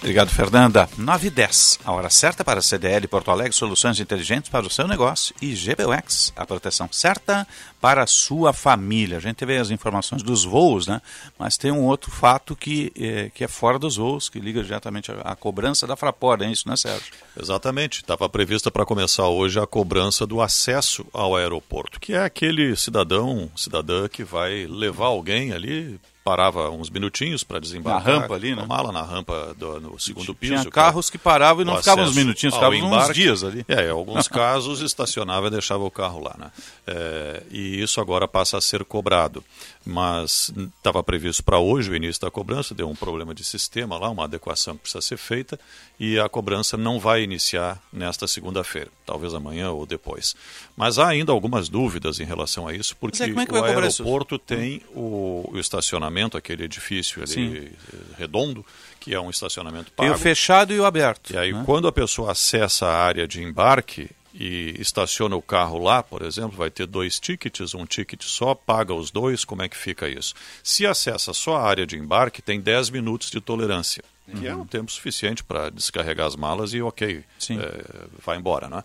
Obrigado, 0.00 0.30
Fernanda. 0.30 0.88
9 0.96 1.26
e 1.26 1.30
10, 1.30 1.80
a 1.84 1.92
hora 1.92 2.08
certa 2.08 2.42
para 2.42 2.60
a 2.60 2.62
CDL 2.62 3.06
Porto 3.06 3.30
Alegre, 3.30 3.52
soluções 3.52 4.00
inteligentes 4.00 4.48
para 4.48 4.66
o 4.66 4.70
seu 4.70 4.88
negócio. 4.88 5.34
E 5.42 5.54
GBUX, 5.54 6.32
a 6.34 6.46
proteção 6.46 6.88
certa 6.90 7.46
para 7.78 8.02
a 8.02 8.06
sua 8.06 8.54
família. 8.54 9.18
A 9.18 9.20
gente 9.20 9.36
teve 9.36 9.58
as 9.58 9.70
informações 9.70 10.22
dos 10.22 10.42
voos, 10.42 10.86
né? 10.86 11.02
Mas 11.38 11.58
tem 11.58 11.70
um 11.70 11.84
outro 11.84 12.10
fato 12.10 12.56
que, 12.56 12.90
é, 12.98 13.30
que 13.34 13.44
é 13.44 13.48
fora 13.48 13.78
dos 13.78 13.96
voos, 13.96 14.30
que 14.30 14.40
liga 14.40 14.64
diretamente 14.64 15.12
à, 15.12 15.32
à 15.32 15.36
cobrança 15.36 15.86
da 15.86 15.96
Fraport, 15.96 16.40
é 16.40 16.50
isso, 16.50 16.66
né, 16.66 16.76
Sérgio? 16.76 17.12
Exatamente. 17.38 18.00
Estava 18.00 18.26
prevista 18.26 18.70
para 18.70 18.86
começar 18.86 19.28
hoje 19.28 19.60
a 19.60 19.66
cobrança 19.66 20.26
do 20.26 20.40
acesso 20.40 21.04
ao 21.12 21.36
aeroporto, 21.36 22.00
que 22.00 22.14
é 22.14 22.24
aquele 22.24 22.74
cidadão, 22.74 23.50
cidadã 23.54 24.08
que 24.08 24.24
vai 24.24 24.66
levar 24.66 25.06
alguém 25.06 25.52
ali 25.52 26.00
parava 26.24 26.70
uns 26.70 26.90
minutinhos 26.90 27.42
para 27.42 27.58
desembarcar. 27.58 28.04
Na 28.04 28.20
rampa 28.20 28.34
ali, 28.34 28.54
né? 28.54 28.64
Mala 28.66 28.92
na 28.92 29.02
rampa 29.02 29.54
do, 29.56 29.80
no 29.80 29.98
segundo 29.98 30.34
piso. 30.34 30.54
Tinha 30.54 30.70
carros 30.70 31.08
que 31.08 31.18
paravam 31.18 31.62
e 31.62 31.64
não 31.64 31.76
ficavam 31.76 32.04
uns 32.04 32.14
minutinhos, 32.14 32.54
ficavam 32.54 32.78
uns 32.78 33.14
dias 33.14 33.42
ali. 33.42 33.64
É, 33.68 33.86
em 33.86 33.90
alguns 33.90 34.26
casos 34.28 34.80
estacionava 34.80 35.46
e 35.46 35.50
deixava 35.50 35.82
o 35.84 35.90
carro 35.90 36.22
lá. 36.22 36.34
Né? 36.38 36.50
É, 36.86 37.42
e 37.50 37.82
isso 37.82 38.00
agora 38.00 38.28
passa 38.28 38.58
a 38.58 38.60
ser 38.60 38.84
cobrado. 38.84 39.42
Mas 39.84 40.52
estava 40.76 41.02
previsto 41.02 41.42
para 41.42 41.58
hoje 41.58 41.90
o 41.90 41.96
início 41.96 42.20
da 42.20 42.30
cobrança, 42.30 42.74
deu 42.74 42.88
um 42.88 42.94
problema 42.94 43.34
de 43.34 43.42
sistema 43.42 43.96
lá, 43.96 44.10
uma 44.10 44.24
adequação 44.24 44.74
que 44.74 44.82
precisa 44.82 45.00
ser 45.00 45.16
feita, 45.16 45.58
e 45.98 46.18
a 46.18 46.28
cobrança 46.28 46.76
não 46.76 47.00
vai 47.00 47.22
iniciar 47.22 47.80
nesta 47.90 48.26
segunda-feira, 48.26 48.90
talvez 49.06 49.32
amanhã 49.32 49.70
ou 49.70 49.86
depois. 49.86 50.36
Mas 50.76 50.98
há 50.98 51.08
ainda 51.08 51.32
algumas 51.32 51.70
dúvidas 51.70 52.20
em 52.20 52.24
relação 52.24 52.68
a 52.68 52.74
isso, 52.74 52.94
porque 52.96 53.22
é, 53.22 53.28
como 53.28 53.40
é 53.40 53.60
o 53.60 53.64
aeroporto 53.64 54.38
tem 54.38 54.82
o, 54.94 55.48
o 55.50 55.58
estacionamento, 55.58 56.36
aquele 56.36 56.64
edifício 56.64 57.22
ali 57.22 57.32
Sim. 57.32 57.56
eh, 57.56 57.98
redondo, 58.18 58.64
que 58.98 59.14
é 59.14 59.20
um 59.20 59.30
estacionamento 59.30 59.86
Tem 59.96 60.08
pago. 60.08 60.14
o 60.14 60.18
fechado 60.18 60.74
e 60.74 60.78
o 60.78 60.84
aberto. 60.84 61.32
E 61.32 61.38
aí, 61.38 61.52
né? 61.52 61.62
quando 61.64 61.88
a 61.88 61.92
pessoa 61.92 62.32
acessa 62.32 62.86
a 62.86 63.02
área 63.02 63.26
de 63.26 63.42
embarque 63.42 64.10
e 64.34 64.74
estaciona 64.78 65.36
o 65.36 65.42
carro 65.42 65.78
lá, 65.78 66.02
por 66.02 66.22
exemplo, 66.22 66.56
vai 66.56 66.70
ter 66.70 66.86
dois 66.86 67.18
tickets, 67.18 67.74
um 67.74 67.84
ticket 67.84 68.22
só, 68.22 68.54
paga 68.54 68.94
os 68.94 69.10
dois, 69.10 69.44
como 69.44 69.62
é 69.62 69.68
que 69.68 69.76
fica 69.76 70.08
isso? 70.08 70.34
Se 70.62 70.86
acessa 70.86 71.32
só 71.32 71.56
a 71.56 71.62
área 71.62 71.86
de 71.86 71.96
embarque, 71.96 72.40
tem 72.40 72.60
10 72.60 72.90
minutos 72.90 73.30
de 73.30 73.40
tolerância, 73.40 74.04
que 74.38 74.46
é 74.46 74.54
um 74.54 74.64
tempo 74.64 74.92
suficiente 74.92 75.42
para 75.42 75.70
descarregar 75.70 76.26
as 76.26 76.36
malas 76.36 76.72
e, 76.72 76.80
ok, 76.80 77.24
eh, 77.50 77.84
vai 78.24 78.38
embora. 78.38 78.68
Né? 78.68 78.84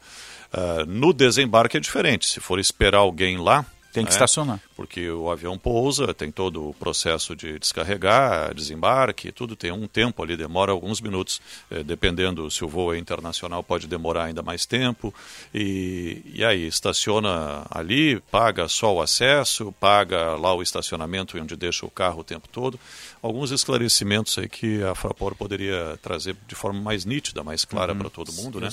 Ah, 0.51 0.85
no 0.87 1.13
desembarque 1.13 1.77
é 1.77 1.79
diferente. 1.79 2.25
Se 2.25 2.39
for 2.39 2.59
esperar 2.59 2.99
alguém 2.99 3.37
lá, 3.37 3.65
Tem 3.95 4.03
que 4.03 4.11
né? 4.11 4.15
estacionar. 4.15 4.59
Porque 4.75 5.09
o 5.09 5.31
avião 5.31 5.57
pousa, 5.57 6.13
tem 6.13 6.29
todo 6.31 6.69
o 6.69 6.73
processo 6.73 7.35
de 7.35 7.57
descarregar, 7.57 8.53
desembarque, 8.53 9.31
tudo 9.31 9.55
tem 9.55 9.71
um 9.71 9.87
tempo 9.87 10.21
ali, 10.21 10.35
demora 10.35 10.71
alguns 10.71 10.99
minutos, 11.01 11.41
eh, 11.71 11.81
dependendo 11.81 12.51
se 12.51 12.63
o 12.63 12.67
voo 12.67 12.93
é 12.93 12.97
internacional, 12.97 13.63
pode 13.63 13.87
demorar 13.87 14.25
ainda 14.25 14.43
mais 14.43 14.65
tempo. 14.65 15.13
E, 15.53 16.21
e 16.33 16.43
aí, 16.43 16.67
estaciona 16.67 17.65
ali, 17.71 18.19
paga 18.29 18.67
só 18.67 18.93
o 18.93 19.01
acesso, 19.01 19.73
paga 19.79 20.35
lá 20.35 20.53
o 20.53 20.61
estacionamento 20.61 21.37
onde 21.39 21.55
deixa 21.55 21.85
o 21.85 21.89
carro 21.89 22.19
o 22.19 22.23
tempo 22.23 22.47
todo. 22.51 22.79
Alguns 23.21 23.51
esclarecimentos 23.51 24.37
aí 24.37 24.49
que 24.49 24.83
a 24.83 24.93
Fraport 24.93 25.37
poderia 25.37 25.97
trazer 26.01 26.35
de 26.47 26.53
forma 26.55 26.79
mais 26.81 27.05
nítida, 27.05 27.43
mais 27.43 27.63
clara 27.65 27.93
Uhum. 27.93 27.99
para 27.99 28.09
todo 28.09 28.33
mundo, 28.33 28.59
né? 28.59 28.69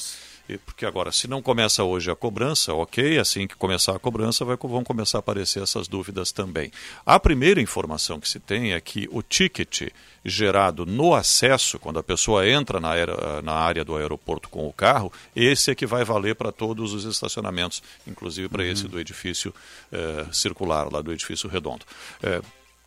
Porque 0.67 0.85
agora, 0.85 1.11
se 1.13 1.27
não 1.29 1.41
começa 1.41 1.83
hoje 1.85 2.11
a 2.11 2.17
cobrança, 2.17 2.75
ok, 2.75 3.19
assim 3.19 3.47
que 3.47 3.55
começar 3.57 3.95
a 3.97 3.99
cobrança 3.99 4.45
vai, 4.45 4.57
vão 4.57 4.85
começar 4.85 5.19
a 5.19 5.21
aparecer 5.21 5.63
essas 5.63 5.89
dúvidas 5.89 6.31
também. 6.33 6.71
A 7.07 7.19
primeira 7.19 7.61
informação 7.61 8.21
que 8.21 8.29
se 8.29 8.39
tem 8.39 8.73
é 8.73 8.81
que 8.81 9.09
o 9.11 9.23
ticket 9.23 9.91
gerado 10.25 10.85
no 10.87 11.15
acesso, 11.15 11.79
quando 11.79 11.99
a 11.99 12.03
pessoa 12.03 12.49
entra 12.49 12.81
na, 12.81 12.91
aer- 12.93 13.43
na 13.43 13.55
área 13.55 13.85
do 13.85 13.97
aeroporto 13.97 14.49
com 14.49 14.67
o 14.69 14.73
carro, 14.73 15.13
esse 15.35 15.71
é 15.71 15.75
que 15.75 15.87
vai 15.87 16.05
valer 16.05 16.35
para 16.35 16.53
todos 16.53 16.93
os 16.93 17.05
estacionamentos, 17.05 17.83
inclusive 18.07 18.49
para 18.49 18.65
esse 18.65 18.87
do 18.87 19.01
edifício 19.01 19.55
eh, 19.91 20.27
circular, 20.33 20.93
lá 20.93 21.01
do 21.01 21.13
edifício 21.13 21.49
redondo. 21.49 21.85
Eh, 22.23 22.41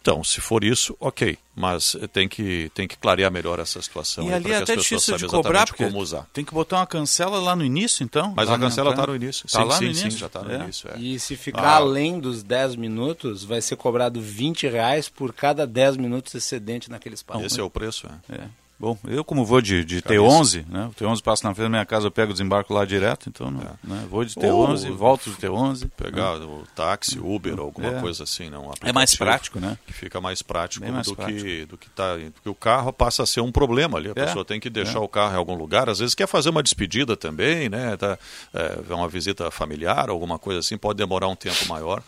então, 0.05 0.23
se 0.23 0.39
for 0.39 0.63
isso, 0.63 0.95
ok, 0.99 1.35
mas 1.55 1.97
tem 2.13 2.29
que, 2.29 2.69
tem 2.75 2.87
que 2.87 2.95
clarear 2.95 3.31
melhor 3.31 3.57
essa 3.59 3.81
situação 3.81 4.29
E 4.29 4.31
ali 4.33 4.43
para 4.43 4.53
é 4.53 4.57
que 4.57 4.63
até 4.63 4.73
as 4.73 4.77
pessoas 4.83 5.01
difícil 5.01 5.15
de 5.15 5.21
saibam 5.21 5.41
cobrar, 5.41 5.65
porque 5.65 5.83
como 5.83 5.97
usar. 5.99 6.27
tem 6.31 6.45
que 6.45 6.53
botar 6.53 6.77
uma 6.77 6.85
cancela 6.85 7.39
lá 7.39 7.55
no 7.55 7.65
início, 7.65 8.03
então. 8.03 8.31
Mas 8.35 8.47
a 8.47 8.59
cancela 8.59 8.91
está 8.91 9.07
no 9.07 9.15
início. 9.15 9.47
Tá 9.49 9.61
sim, 9.61 9.65
lá 9.67 9.77
sim, 9.79 9.87
no 9.87 9.95
sim, 9.95 10.01
início. 10.01 10.19
já 10.19 10.27
está 10.27 10.43
no 10.43 10.51
É. 10.51 10.55
início. 10.63 10.89
é. 10.93 10.99
E 10.99 11.19
se 11.19 11.35
ficar 11.35 11.63
Ah. 11.63 11.75
além 11.77 12.19
dos 12.19 12.43
10 12.43 12.75
minutos, 12.75 13.43
vai 13.43 13.61
ser 13.61 13.77
cobrado 13.77 14.21
20 14.21 14.67
reais 14.67 15.09
por 15.09 15.33
cada 15.33 15.65
10 15.65 15.97
minutos 15.97 16.35
excedente 16.35 16.87
naquele 16.91 17.15
espaço. 17.15 17.43
Esse 17.43 17.59
é 17.59 17.63
o 17.63 17.69
preço, 17.71 18.05
é. 18.29 18.35
É. 18.35 18.47
Bom, 18.77 18.97
eu 19.07 19.23
como 19.23 19.45
vou 19.45 19.61
de, 19.61 19.85
de 19.85 20.01
Cabeça. 20.01 20.21
T11, 20.21 20.65
né? 20.67 20.85
O 20.87 20.93
T11 20.93 21.21
passa 21.21 21.47
na 21.47 21.55
frente 21.55 21.65
da 21.65 21.69
minha 21.69 21.85
casa, 21.85 22.07
eu 22.07 22.11
pego 22.11 22.31
o 22.31 22.33
desembarco 22.33 22.73
lá 22.73 22.83
direto, 22.83 23.29
então 23.29 23.49
não, 23.49 23.61
né? 23.83 24.05
vou 24.09 24.25
de 24.25 24.35
T11, 24.35 24.89
Ou- 24.91 24.97
volto 24.97 25.29
de 25.29 25.37
T11. 25.37 25.89
Pegar 25.95 26.35
o 26.41 26.63
táxi, 26.75 27.17
Uber, 27.17 27.57
alguma 27.57 27.87
É. 27.87 28.01
coisa 28.01 28.23
assim, 28.23 28.49
não. 28.49 28.67
um 28.67 28.71
É 28.81 28.91
mais 28.91 29.15
prático, 29.15 29.59
né? 29.61 29.77
Que 29.87 29.93
fica 29.93 30.19
mais 30.19 30.41
prático 30.41 30.85
mais 30.91 31.07
do 31.07 31.15
prático. 31.15 31.39
que 31.39 31.65
do 31.65 31.77
que 31.77 31.89
tá, 31.89 32.17
porque 32.33 32.49
o 32.49 32.55
carro 32.55 32.91
passa 32.91 33.23
a 33.23 33.25
ser 33.25 33.39
um 33.39 33.51
problema 33.51 33.97
ali. 33.97 34.09
A 34.09 34.11
É, 34.11 34.25
pessoa 34.25 34.43
tem 34.43 34.59
que 34.59 34.69
deixar 34.69 34.99
é. 34.99 35.01
o 35.01 35.07
carro 35.07 35.33
em 35.33 35.37
algum 35.37 35.55
lugar. 35.55 35.89
Às 35.89 35.99
vezes 35.99 36.13
quer 36.13 36.27
fazer 36.27 36.49
uma 36.49 36.61
despedida 36.61 37.15
também, 37.15 37.69
né? 37.69 37.95
Tá, 37.95 38.19
é, 38.53 38.93
uma 38.93 39.07
visita 39.07 39.49
familiar, 39.51 40.09
alguma 40.09 40.37
coisa 40.37 40.59
assim, 40.59 40.77
pode 40.77 40.97
demorar 40.97 41.29
um 41.29 41.35
tempo 41.35 41.65
maior. 41.69 42.03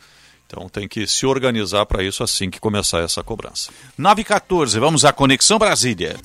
Então 0.48 0.70
tem 0.70 0.88
que 0.88 1.06
se 1.06 1.25
organizar 1.25 1.86
para 1.86 2.01
isso 2.01 2.24
assim 2.24 2.50
que 2.50 2.60
começar 2.60 3.04
essa 3.04 3.22
cobrança. 3.22 3.70
9 3.98 4.22
e 4.22 4.25
14, 4.25 4.80
vamos 4.80 5.04
à 5.04 5.12
Conexão 5.12 5.60
Brasília. 5.60 6.16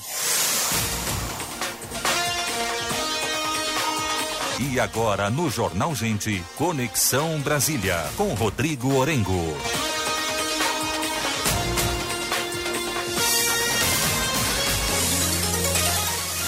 E 4.60 4.78
agora 4.78 5.28
no 5.28 5.50
Jornal 5.50 5.92
Gente, 5.94 6.42
Conexão 6.56 7.40
Brasília, 7.40 7.98
com 8.16 8.32
Rodrigo 8.34 8.94
Orengo. 8.94 9.56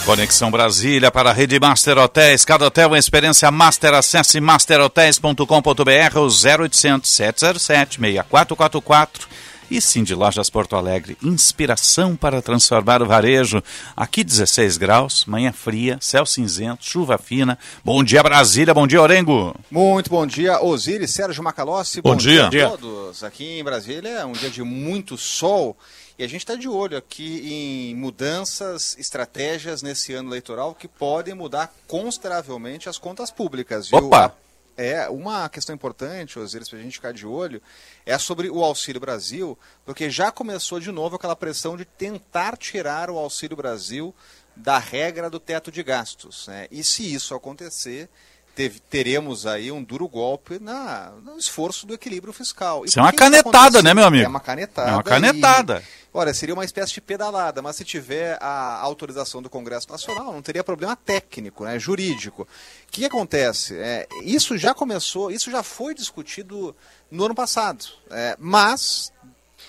Conexão 0.04 0.50
Brasília 0.50 1.10
para 1.10 1.30
a 1.30 1.32
Rede 1.32 1.58
Master 1.58 1.96
Hotéis. 1.96 2.44
Cada 2.44 2.66
hotel 2.66 2.84
é 2.84 2.88
uma 2.88 2.98
experiência 2.98 3.50
master. 3.50 3.94
Acesse 3.94 4.38
masterhotels.com.br 4.38 6.18
ou 6.18 6.28
0800 6.28 7.08
707 7.10 7.98
6444. 7.98 9.28
E 9.70 9.80
sim, 9.80 10.04
de 10.04 10.14
Lojas 10.14 10.50
Porto 10.50 10.76
Alegre, 10.76 11.16
inspiração 11.22 12.16
para 12.16 12.42
transformar 12.42 13.02
o 13.02 13.06
varejo. 13.06 13.62
Aqui 13.96 14.22
16 14.22 14.76
graus, 14.76 15.24
manhã 15.24 15.52
fria, 15.52 15.96
céu 16.02 16.26
cinzento, 16.26 16.84
chuva 16.84 17.16
fina. 17.16 17.58
Bom 17.82 18.04
dia 18.04 18.22
Brasília, 18.22 18.74
bom 18.74 18.86
dia 18.86 19.00
Orengo. 19.00 19.56
Muito 19.70 20.10
bom 20.10 20.26
dia, 20.26 20.62
Osiris, 20.62 21.12
Sérgio 21.12 21.42
Macalossi. 21.42 22.02
Bom 22.02 22.14
dia. 22.14 22.46
a 22.46 22.70
todos. 22.70 23.24
Aqui 23.24 23.58
em 23.58 23.64
Brasília 23.64 24.10
é 24.10 24.24
um 24.24 24.32
dia 24.32 24.50
de 24.50 24.62
muito 24.62 25.16
sol 25.16 25.74
e 26.18 26.24
a 26.24 26.28
gente 26.28 26.40
está 26.40 26.54
de 26.54 26.68
olho 26.68 26.96
aqui 26.96 27.40
em 27.52 27.94
mudanças, 27.94 28.96
estratégias 28.98 29.82
nesse 29.82 30.12
ano 30.14 30.28
eleitoral 30.30 30.74
que 30.74 30.86
podem 30.86 31.34
mudar 31.34 31.74
consideravelmente 31.88 32.88
as 32.88 32.98
contas 32.98 33.30
públicas. 33.30 33.88
Viu? 33.88 33.98
Opa! 34.06 34.36
É, 34.76 35.08
uma 35.08 35.48
questão 35.48 35.74
importante, 35.74 36.38
Osiris, 36.38 36.68
para 36.68 36.78
a 36.78 36.82
gente 36.82 36.94
ficar 36.94 37.12
de 37.12 37.24
olho, 37.24 37.62
é 38.04 38.18
sobre 38.18 38.50
o 38.50 38.64
Auxílio 38.64 39.00
Brasil, 39.00 39.56
porque 39.84 40.10
já 40.10 40.32
começou 40.32 40.80
de 40.80 40.90
novo 40.90 41.14
aquela 41.14 41.36
pressão 41.36 41.76
de 41.76 41.84
tentar 41.84 42.56
tirar 42.56 43.08
o 43.08 43.16
Auxílio 43.16 43.56
Brasil 43.56 44.12
da 44.56 44.78
regra 44.78 45.30
do 45.30 45.38
teto 45.38 45.70
de 45.70 45.82
gastos. 45.82 46.48
Né? 46.48 46.66
E 46.70 46.82
se 46.82 47.12
isso 47.12 47.34
acontecer, 47.34 48.08
teve- 48.54 48.78
teremos 48.80 49.46
aí 49.46 49.70
um 49.72 49.82
duro 49.82 50.06
golpe 50.08 50.58
na, 50.58 51.12
no 51.22 51.36
esforço 51.38 51.86
do 51.86 51.94
equilíbrio 51.94 52.32
fiscal. 52.32 52.84
E 52.84 52.88
Isso 52.88 52.98
é 52.98 53.02
uma 53.02 53.10
isso 53.10 53.18
canetada, 53.18 53.82
né, 53.82 53.92
meu 53.94 54.04
amigo? 54.04 54.24
É 54.24 54.28
uma 54.28 54.40
canetada. 54.40 54.90
É 54.90 54.92
uma 54.92 55.02
canetada. 55.02 55.82
e- 56.00 56.04
Olha, 56.16 56.32
seria 56.32 56.54
uma 56.54 56.64
espécie 56.64 56.92
de 56.94 57.00
pedalada, 57.00 57.60
mas 57.60 57.74
se 57.74 57.84
tiver 57.84 58.38
a 58.40 58.78
autorização 58.80 59.42
do 59.42 59.50
Congresso 59.50 59.90
Nacional, 59.90 60.32
não 60.32 60.40
teria 60.42 60.62
problema 60.62 60.94
técnico, 60.94 61.64
né, 61.64 61.76
jurídico. 61.76 62.42
O 62.42 62.46
que, 62.92 63.00
que 63.00 63.04
acontece? 63.06 63.76
É, 63.76 64.06
isso 64.22 64.56
já 64.56 64.72
começou, 64.72 65.32
isso 65.32 65.50
já 65.50 65.64
foi 65.64 65.92
discutido 65.92 66.74
no 67.10 67.24
ano 67.24 67.34
passado, 67.34 67.84
é, 68.12 68.36
mas 68.38 69.12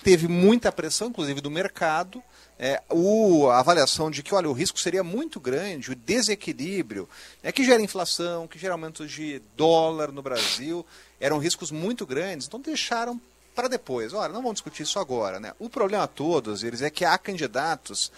teve 0.04 0.28
muita 0.28 0.72
pressão, 0.72 1.08
inclusive 1.08 1.42
do 1.42 1.50
mercado, 1.50 2.22
é, 2.58 2.82
o, 2.90 3.50
a 3.50 3.60
avaliação 3.60 4.10
de 4.10 4.24
que 4.24 4.34
olha, 4.34 4.50
o 4.50 4.54
risco 4.54 4.80
seria 4.80 5.04
muito 5.04 5.40
grande, 5.40 5.92
o 5.92 5.96
desequilíbrio, 5.96 7.08
é, 7.44 7.52
que 7.52 7.66
gera 7.66 7.82
inflação, 7.82 8.48
que 8.48 8.58
gera 8.58 8.74
aumento 8.74 9.06
de 9.06 9.42
dólar 9.58 10.12
no 10.12 10.22
Brasil, 10.22 10.86
eram 11.20 11.38
riscos 11.38 11.70
muito 11.70 12.06
grandes, 12.06 12.48
então 12.48 12.60
deixaram 12.60 13.20
para 13.54 13.68
depois. 13.68 14.14
Olha, 14.14 14.32
não 14.32 14.42
vamos 14.42 14.56
discutir 14.56 14.84
isso 14.84 15.00
agora. 15.00 15.40
Né? 15.40 15.54
O 15.60 15.70
problema 15.70 16.08
todos 16.08 16.64
eles 16.64 16.82
é 16.82 16.90
que 16.90 17.06
há 17.06 17.18
candidatos 17.18 18.12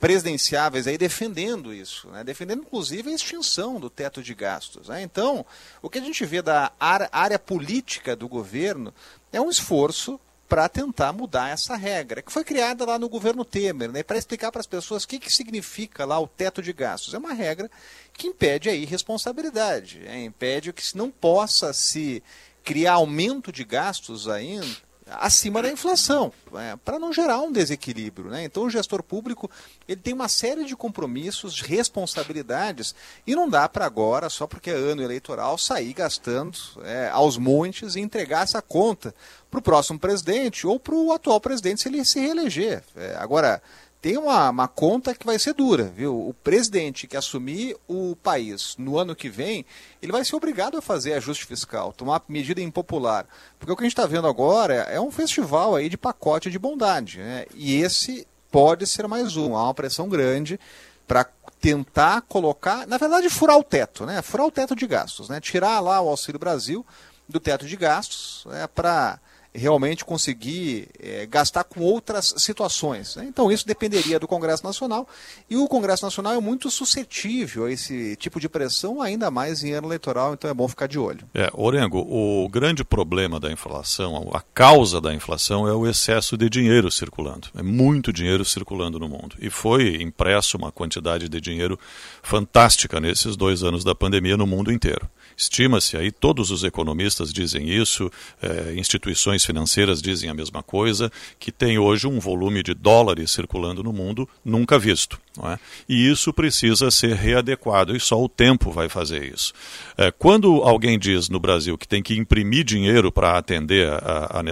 presidenciáveis 0.00 0.86
aí 0.86 0.98
defendendo 0.98 1.72
isso, 1.72 2.08
né? 2.08 2.22
defendendo 2.22 2.60
inclusive 2.60 3.10
a 3.10 3.14
extinção 3.14 3.80
do 3.80 3.88
teto 3.88 4.22
de 4.22 4.34
gastos. 4.34 4.88
Né? 4.88 5.02
Então, 5.02 5.46
o 5.80 5.88
que 5.88 5.98
a 5.98 6.02
gente 6.02 6.24
vê 6.26 6.42
da 6.42 6.72
área 6.78 7.38
política 7.38 8.14
do 8.14 8.28
governo 8.28 8.92
é 9.32 9.40
um 9.40 9.48
esforço 9.48 10.20
para 10.54 10.68
tentar 10.68 11.12
mudar 11.12 11.50
essa 11.50 11.74
regra, 11.74 12.22
que 12.22 12.30
foi 12.30 12.44
criada 12.44 12.86
lá 12.86 12.96
no 12.96 13.08
governo 13.08 13.44
Temer, 13.44 13.90
né? 13.90 14.04
para 14.04 14.16
explicar 14.16 14.52
para 14.52 14.60
as 14.60 14.68
pessoas 14.68 15.02
o 15.02 15.08
que, 15.08 15.18
que 15.18 15.32
significa 15.32 16.04
lá 16.04 16.16
o 16.20 16.28
teto 16.28 16.62
de 16.62 16.72
gastos. 16.72 17.12
É 17.12 17.18
uma 17.18 17.32
regra 17.32 17.68
que 18.12 18.28
impede 18.28 18.68
a 18.68 18.72
irresponsabilidade, 18.72 19.98
né? 19.98 20.22
impede 20.22 20.72
que 20.72 20.96
não 20.96 21.10
possa 21.10 21.72
se 21.72 22.22
criar 22.62 22.92
aumento 22.92 23.50
de 23.50 23.64
gastos 23.64 24.28
ainda 24.28 24.64
acima 25.06 25.62
da 25.62 25.70
inflação, 25.70 26.32
né, 26.50 26.78
para 26.82 26.98
não 26.98 27.12
gerar 27.12 27.40
um 27.40 27.52
desequilíbrio. 27.52 28.30
Né? 28.30 28.44
Então 28.44 28.64
o 28.64 28.70
gestor 28.70 29.02
público 29.02 29.50
ele 29.86 30.00
tem 30.00 30.14
uma 30.14 30.28
série 30.28 30.64
de 30.64 30.74
compromissos, 30.74 31.54
de 31.54 31.64
responsabilidades, 31.64 32.94
e 33.26 33.34
não 33.34 33.48
dá 33.48 33.68
para 33.68 33.84
agora, 33.84 34.30
só 34.30 34.46
porque 34.46 34.70
é 34.70 34.74
ano 34.74 35.02
eleitoral, 35.02 35.58
sair 35.58 35.92
gastando 35.92 36.56
é, 36.82 37.10
aos 37.12 37.36
montes 37.36 37.96
e 37.96 38.00
entregar 38.00 38.44
essa 38.44 38.62
conta 38.62 39.14
para 39.54 39.60
o 39.60 39.62
próximo 39.62 39.98
presidente 39.98 40.66
ou 40.66 40.80
para 40.80 40.94
o 40.94 41.12
atual 41.12 41.40
presidente 41.40 41.82
se 41.82 41.88
ele 41.88 42.04
se 42.04 42.18
reeleger. 42.18 42.82
É, 42.96 43.16
agora, 43.18 43.62
tem 44.00 44.18
uma, 44.18 44.50
uma 44.50 44.68
conta 44.68 45.14
que 45.14 45.24
vai 45.24 45.38
ser 45.38 45.54
dura, 45.54 45.84
viu? 45.84 46.28
O 46.28 46.34
presidente 46.34 47.06
que 47.06 47.16
assumir 47.16 47.76
o 47.86 48.16
país 48.16 48.74
no 48.76 48.98
ano 48.98 49.14
que 49.14 49.28
vem, 49.28 49.64
ele 50.02 50.12
vai 50.12 50.24
ser 50.24 50.36
obrigado 50.36 50.76
a 50.76 50.82
fazer 50.82 51.14
ajuste 51.14 51.46
fiscal, 51.46 51.92
tomar 51.92 52.22
medida 52.28 52.60
impopular. 52.60 53.26
Porque 53.58 53.72
o 53.72 53.76
que 53.76 53.82
a 53.82 53.86
gente 53.86 53.92
está 53.92 54.06
vendo 54.06 54.26
agora 54.26 54.74
é 54.74 55.00
um 55.00 55.10
festival 55.10 55.76
aí 55.76 55.88
de 55.88 55.96
pacote 55.96 56.50
de 56.50 56.58
bondade. 56.58 57.18
Né? 57.18 57.46
E 57.54 57.80
esse 57.80 58.26
pode 58.50 58.86
ser 58.86 59.06
mais 59.06 59.36
um. 59.36 59.56
Há 59.56 59.64
uma 59.64 59.74
pressão 59.74 60.08
grande 60.08 60.58
para 61.06 61.26
tentar 61.60 62.22
colocar, 62.22 62.86
na 62.86 62.98
verdade, 62.98 63.30
furar 63.30 63.56
o 63.58 63.64
teto, 63.64 64.04
né? 64.04 64.20
Furar 64.22 64.46
o 64.46 64.50
teto 64.50 64.74
de 64.74 64.86
gastos, 64.86 65.28
né? 65.28 65.40
Tirar 65.40 65.80
lá 65.80 66.00
o 66.00 66.08
Auxílio 66.08 66.38
Brasil 66.38 66.84
do 67.28 67.40
teto 67.40 67.66
de 67.66 67.76
gastos 67.76 68.44
né? 68.46 68.66
para 68.66 69.18
realmente 69.54 70.04
conseguir 70.04 70.88
é, 70.98 71.26
gastar 71.26 71.64
com 71.64 71.80
outras 71.80 72.34
situações. 72.38 73.16
Né? 73.16 73.26
Então 73.28 73.52
isso 73.52 73.66
dependeria 73.66 74.18
do 74.18 74.26
Congresso 74.26 74.64
Nacional 74.64 75.08
e 75.48 75.56
o 75.56 75.68
Congresso 75.68 76.04
Nacional 76.04 76.34
é 76.34 76.40
muito 76.40 76.70
suscetível 76.70 77.66
a 77.66 77.70
esse 77.70 78.16
tipo 78.16 78.40
de 78.40 78.48
pressão, 78.48 79.00
ainda 79.00 79.30
mais 79.30 79.62
em 79.62 79.72
ano 79.72 79.86
eleitoral, 79.86 80.34
então 80.34 80.50
é 80.50 80.54
bom 80.54 80.66
ficar 80.66 80.88
de 80.88 80.98
olho. 80.98 81.20
É, 81.32 81.48
Orengo, 81.54 81.98
o 81.98 82.48
grande 82.48 82.84
problema 82.84 83.38
da 83.38 83.50
inflação, 83.50 84.30
a 84.34 84.40
causa 84.40 85.00
da 85.00 85.14
inflação 85.14 85.68
é 85.68 85.72
o 85.72 85.86
excesso 85.86 86.36
de 86.36 86.50
dinheiro 86.50 86.90
circulando. 86.90 87.48
É 87.56 87.62
muito 87.62 88.12
dinheiro 88.12 88.44
circulando 88.44 88.98
no 88.98 89.08
mundo. 89.08 89.36
E 89.40 89.50
foi 89.50 90.02
impresso 90.02 90.56
uma 90.56 90.72
quantidade 90.72 91.28
de 91.28 91.40
dinheiro 91.40 91.78
fantástica 92.22 93.00
nesses 93.00 93.36
dois 93.36 93.62
anos 93.62 93.84
da 93.84 93.94
pandemia 93.94 94.36
no 94.36 94.46
mundo 94.46 94.72
inteiro. 94.72 95.08
Estima-se 95.36 95.96
aí, 95.96 96.10
todos 96.10 96.50
os 96.50 96.64
economistas 96.64 97.32
dizem 97.32 97.68
isso, 97.68 98.10
eh, 98.42 98.74
instituições 98.76 99.44
financeiras 99.44 100.00
dizem 100.00 100.30
a 100.30 100.34
mesma 100.34 100.62
coisa, 100.62 101.10
que 101.38 101.50
tem 101.50 101.78
hoje 101.78 102.06
um 102.06 102.20
volume 102.20 102.62
de 102.62 102.74
dólares 102.74 103.30
circulando 103.30 103.82
no 103.82 103.92
mundo 103.92 104.28
nunca 104.44 104.78
visto. 104.78 105.18
É? 105.42 105.58
E 105.88 106.08
isso 106.08 106.32
precisa 106.32 106.90
ser 106.92 107.16
readequado, 107.16 107.96
e 107.96 108.00
só 108.00 108.22
o 108.22 108.28
tempo 108.28 108.70
vai 108.70 108.88
fazer 108.88 109.24
isso. 109.24 109.52
É, 109.96 110.12
quando 110.12 110.62
alguém 110.62 110.96
diz 110.96 111.28
no 111.28 111.40
Brasil 111.40 111.76
que 111.76 111.88
tem 111.88 112.02
que 112.02 112.16
imprimir 112.16 112.64
dinheiro 112.64 113.10
para 113.10 113.36
atender 113.36 113.90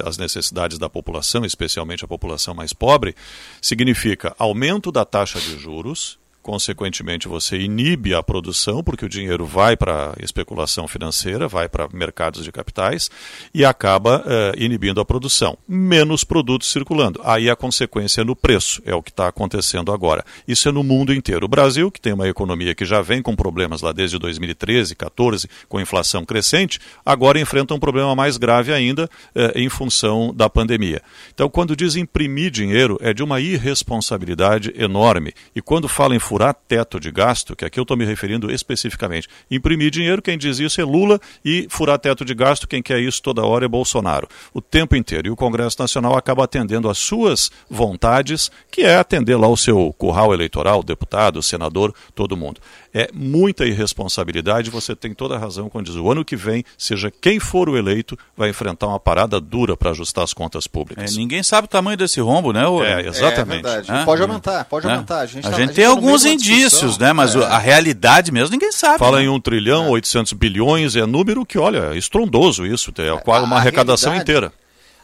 as 0.05 0.19
necessidades 0.19 0.79
da 0.79 0.89
população, 0.89 1.45
especialmente 1.45 2.05
a 2.05 2.09
população 2.09 2.53
mais 2.53 2.73
pobre, 2.73 3.15
significa 3.61 4.35
aumento 4.39 4.91
da 4.91 5.05
taxa 5.05 5.41
de 5.41 5.57
juros 5.57 6.19
consequentemente 6.43 7.29
você 7.29 7.59
inibe 7.59 8.15
a 8.15 8.23
produção, 8.23 8.83
porque 8.83 9.05
o 9.05 9.09
dinheiro 9.09 9.47
vai 9.47 9.77
para 9.77 10.15
especulação 10.21 10.89
financeira, 10.89 11.47
vai 11.47 11.69
para 11.69 11.89
mercados 11.93 12.45
de 12.45 12.51
capitais 12.51 13.11
e 13.55 13.65
acaba 13.65 14.25
eh, 14.27 14.53
inibindo 14.59 15.01
a 15.01 15.05
produção. 15.05 15.57
Menos 15.69 16.25
produtos 16.25 16.71
circulando. 16.71 17.21
Aí 17.25 17.49
a 17.49 17.57
consequência 17.57 18.23
é 18.23 18.25
no 18.25 18.35
preço, 18.35 18.83
é 18.85 18.95
o 18.95 19.03
que 19.03 19.11
está 19.11 19.29
acontecendo 19.29 19.93
agora. 19.93 20.25
Isso 20.47 20.69
é 20.69 20.73
no 20.73 20.83
mundo 20.83 21.15
inteiro. 21.15 21.47
O 21.47 21.49
Brasil, 21.49 21.91
que 21.91 22.01
tem 22.01 22.13
uma 22.13 22.29
economia 22.29 22.75
que 22.75 22.85
já 22.85 23.01
vem 23.01 23.23
com 23.23 23.37
problemas 23.37 23.81
lá 23.81 23.93
desde 23.93 24.19
2013, 24.19 24.95
14, 24.97 25.49
com 25.69 25.81
inflação 25.81 26.25
crescente, 26.25 26.81
agora 27.07 27.39
enfrenta 27.39 27.75
um 27.75 27.79
problema 27.79 28.15
mais 28.15 28.37
grave 28.37 28.73
ainda 28.73 29.09
eh, 29.35 29.53
em 29.55 29.69
função 29.69 30.35
da 30.35 30.51
pandemia. 30.51 31.01
Então, 31.33 31.49
quando 31.49 31.77
diz 31.77 31.95
imprimir 31.95 32.51
dinheiro, 32.51 32.99
é 33.01 33.15
de 33.15 33.23
uma 33.23 33.41
irresponsabilidade 33.41 34.73
enorme. 34.77 35.33
E 35.55 35.63
quando 35.63 35.89
fala 35.89 36.17
em 36.17 36.19
furar 36.33 36.55
teto 36.55 36.99
de 36.99 37.11
gasto, 37.11 37.55
que 37.55 37.63
aqui 37.63 37.79
eu 37.79 37.83
estou 37.83 37.95
me 37.95 38.07
referindo 38.07 38.51
especificamente. 38.51 39.29
Imprimir 39.51 39.91
dinheiro, 39.91 40.23
quem 40.23 40.39
diz 40.39 40.59
isso 40.59 40.81
é 40.81 40.85
Lula, 40.85 41.21
e 41.45 41.67
furar 41.69 41.99
teto 41.99 42.25
de 42.25 42.35
gasto, 42.35 42.67
quem 42.67 42.83
quer 42.83 43.01
isso 43.01 43.23
toda 43.23 43.45
hora 43.45 43.67
é 43.67 43.69
Bolsonaro. 43.69 44.27
O 44.55 44.63
tempo 44.63 44.97
inteiro. 44.97 45.29
E 45.29 45.31
o 45.31 45.37
Congresso 45.37 45.77
Nacional 45.79 46.17
acaba 46.17 46.45
atendendo 46.45 46.89
às 46.89 46.97
suas 46.97 47.51
vontades, 47.69 48.51
que 48.71 48.81
é 48.81 48.97
atender 48.97 49.37
lá 49.37 49.47
o 49.47 49.59
seu 49.59 49.93
curral 49.99 50.33
eleitoral, 50.33 50.83
deputado, 50.83 51.43
senador, 51.43 51.95
todo 52.15 52.35
mundo 52.35 52.63
é 52.95 53.09
muita 53.13 53.65
irresponsabilidade. 53.65 54.71
Você 54.71 54.95
tem 54.95 55.15
toda 55.15 55.37
a 55.37 55.39
razão 55.39 55.69
quando 55.69 55.87
diz 55.87 55.97
o 55.97 56.11
ano 56.11 56.25
que 56.25 56.37
vem, 56.37 56.65
seja 56.77 57.11
quem 57.11 57.41
for 57.41 57.69
o 57.69 57.77
eleito, 57.77 58.19
vai 58.37 58.51
enfrentar 58.51 58.87
uma 58.87 59.01
parada 59.01 59.41
dura 59.41 59.77
para 59.77 59.91
ajustar 59.91 60.25
as 60.25 60.33
contas 60.33 60.67
públicas. 60.67 61.13
É, 61.13 61.17
ninguém 61.17 61.43
sabe 61.43 61.67
o 61.67 61.69
tamanho 61.69 61.97
desse 61.97 62.21
rombo, 62.21 62.53
né? 62.53 62.67
O... 62.67 62.83
É, 62.83 63.07
exatamente. 63.07 63.67
É 63.67 64.05
pode 64.05 64.23
aumentar, 64.23 64.65
pode 64.65 64.87
é. 64.87 64.91
aumentar. 64.91 65.21
A 65.21 65.27
gente, 65.27 65.47
a 65.47 65.51
tá, 65.51 65.57
gente 65.57 65.71
a 65.71 65.75
tem 65.75 65.85
alguns 65.85 66.25
indícios, 66.25 66.99
né? 66.99 67.13
Mas 67.13 67.35
é. 67.35 67.45
a 67.45 67.59
realidade 67.59 68.31
mesmo 68.31 68.53
ninguém 68.53 68.73
sabe. 68.73 68.99
Fala 68.99 69.19
né? 69.19 69.25
em 69.25 69.29
um 69.29 69.41
trilhão, 69.41 69.89
800 69.91 70.33
bilhões, 70.35 70.97
é 70.97 71.07
número 71.07 71.47
que, 71.47 71.59
olha, 71.59 71.93
é 71.93 71.97
estrondoso 71.97 72.67
isso, 72.67 72.93
é 72.99 73.21
quase 73.21 73.45
uma 73.45 73.57
arrecadação 73.57 74.15
inteira. 74.15 74.53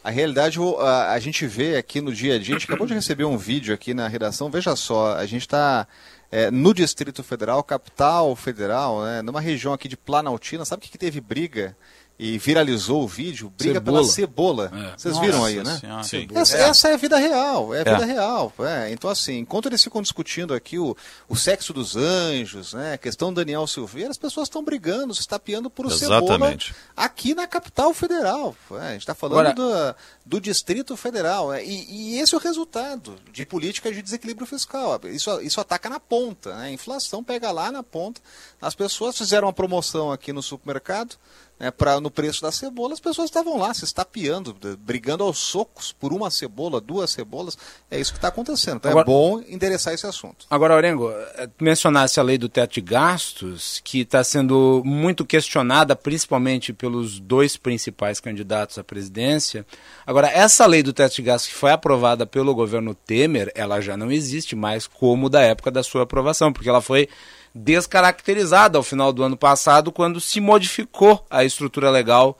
A 0.02 0.10
realidade, 0.10 0.58
a, 0.78 1.12
a, 1.12 1.18
gente 1.18 1.46
vê 1.46 1.76
aqui 1.76 2.00
no 2.00 2.14
dia 2.14 2.36
a 2.36 2.38
dia, 2.38 2.54
a 2.54 2.58
gente 2.58 2.66
acabou 2.66 2.86
de 2.86 2.94
receber 2.94 3.24
um 3.24 3.36
vídeo 3.36 3.74
aqui 3.74 3.92
na 3.92 4.08
redação, 4.08 4.50
veja 4.50 4.74
só, 4.74 5.16
a 5.16 5.26
gente 5.26 5.42
está 5.42 5.86
é, 6.30 6.50
no 6.50 6.74
Distrito 6.74 7.22
Federal, 7.22 7.62
capital 7.62 8.36
federal, 8.36 9.02
né, 9.02 9.22
numa 9.22 9.40
região 9.40 9.72
aqui 9.72 9.88
de 9.88 9.96
Planaltina, 9.96 10.64
sabe 10.64 10.80
o 10.80 10.82
que, 10.84 10.92
que 10.92 10.98
teve 10.98 11.20
briga? 11.20 11.76
E 12.18 12.36
viralizou 12.36 13.04
o 13.04 13.06
vídeo, 13.06 13.52
briga 13.56 13.74
cebola. 13.74 13.98
pela 13.98 14.12
cebola. 14.12 14.72
É. 14.74 14.98
Vocês 14.98 15.14
Nossa 15.14 15.26
viram 15.26 15.44
aí, 15.44 15.62
né? 15.62 15.80
Sim. 16.02 16.26
Essa, 16.34 16.56
é. 16.56 16.62
essa, 16.62 16.88
é 16.88 16.94
a 16.94 16.96
vida 16.96 17.16
real, 17.16 17.72
é 17.72 17.80
a 17.82 17.84
vida 17.84 18.04
é. 18.04 18.14
real. 18.14 18.52
É. 18.58 18.90
Então, 18.90 19.08
assim, 19.08 19.38
enquanto 19.38 19.66
eles 19.66 19.82
ficam 19.84 20.02
discutindo 20.02 20.52
aqui 20.52 20.80
o, 20.80 20.96
o 21.28 21.36
sexo 21.36 21.72
dos 21.72 21.94
anjos, 21.94 22.72
né, 22.74 22.94
a 22.94 22.98
questão 22.98 23.32
do 23.32 23.36
Daniel 23.36 23.64
Silveira, 23.68 24.10
as 24.10 24.18
pessoas 24.18 24.48
estão 24.48 24.64
brigando, 24.64 25.14
se 25.14 25.20
estapeando 25.20 25.70
por 25.70 25.86
o 25.86 25.92
Exatamente. 25.92 26.66
cebola 26.66 26.76
aqui 26.96 27.36
na 27.36 27.46
capital 27.46 27.94
federal. 27.94 28.56
É, 28.72 28.74
a 28.74 28.92
gente 28.92 29.02
está 29.02 29.14
falando 29.14 29.46
Agora... 29.46 29.96
do, 30.26 30.38
do 30.38 30.40
Distrito 30.40 30.96
Federal. 30.96 31.52
É, 31.52 31.64
e, 31.64 32.14
e, 32.16 32.18
esse 32.18 32.34
é 32.34 32.38
o 32.38 32.40
resultado 32.40 33.16
de 33.32 33.46
política 33.46 33.92
de 33.92 34.02
desequilíbrio 34.02 34.46
fiscal. 34.46 35.00
Isso, 35.04 35.40
isso 35.40 35.60
ataca 35.60 35.88
na 35.88 36.00
ponta. 36.00 36.52
Né? 36.56 36.64
A 36.64 36.70
inflação 36.72 37.22
pega 37.22 37.52
lá 37.52 37.70
na 37.70 37.84
ponta. 37.84 38.20
As 38.60 38.74
pessoas 38.74 39.16
fizeram 39.16 39.46
uma 39.46 39.52
promoção 39.52 40.10
aqui 40.10 40.32
no 40.32 40.42
supermercado 40.42 41.16
né, 41.58 41.70
pra, 41.70 42.00
no 42.00 42.10
preço 42.10 42.42
da 42.42 42.52
cebola, 42.52 42.94
as 42.94 43.00
pessoas 43.00 43.26
estavam 43.26 43.58
lá 43.58 43.74
se 43.74 43.84
estapeando, 43.84 44.56
brigando 44.78 45.24
aos 45.24 45.38
socos 45.38 45.92
por 45.92 46.12
uma 46.12 46.30
cebola, 46.30 46.80
duas 46.80 47.10
cebolas. 47.10 47.58
É 47.90 47.98
isso 47.98 48.12
que 48.12 48.18
está 48.18 48.28
acontecendo. 48.28 48.76
Então 48.76 48.90
é 48.90 48.92
agora, 48.92 49.04
é 49.04 49.12
bom 49.12 49.42
endereçar 49.48 49.92
esse 49.92 50.06
assunto. 50.06 50.46
Agora, 50.48 50.74
Orengo, 50.74 51.10
eh, 51.10 51.48
mencionasse 51.60 52.20
a 52.20 52.22
lei 52.22 52.38
do 52.38 52.48
teto 52.48 52.74
de 52.74 52.80
gastos, 52.80 53.80
que 53.82 54.00
está 54.00 54.22
sendo 54.22 54.82
muito 54.84 55.24
questionada, 55.24 55.96
principalmente 55.96 56.72
pelos 56.72 57.18
dois 57.18 57.56
principais 57.56 58.20
candidatos 58.20 58.78
à 58.78 58.84
presidência. 58.84 59.66
Agora, 60.06 60.28
essa 60.28 60.64
lei 60.66 60.82
do 60.82 60.92
teto 60.92 61.16
de 61.16 61.22
gastos 61.22 61.50
que 61.50 61.56
foi 61.56 61.72
aprovada 61.72 62.24
pelo 62.26 62.54
governo 62.54 62.94
Temer, 62.94 63.50
ela 63.54 63.80
já 63.80 63.96
não 63.96 64.12
existe 64.12 64.54
mais 64.54 64.86
como 64.86 65.28
da 65.28 65.42
época 65.42 65.70
da 65.70 65.82
sua 65.82 66.04
aprovação, 66.04 66.52
porque 66.52 66.68
ela 66.68 66.80
foi 66.80 67.08
descaracterizada 67.54 68.78
ao 68.78 68.82
final 68.82 69.12
do 69.12 69.22
ano 69.22 69.36
passado, 69.36 69.92
quando 69.92 70.20
se 70.20 70.40
modificou 70.40 71.24
a 71.30 71.44
estrutura 71.44 71.90
legal 71.90 72.38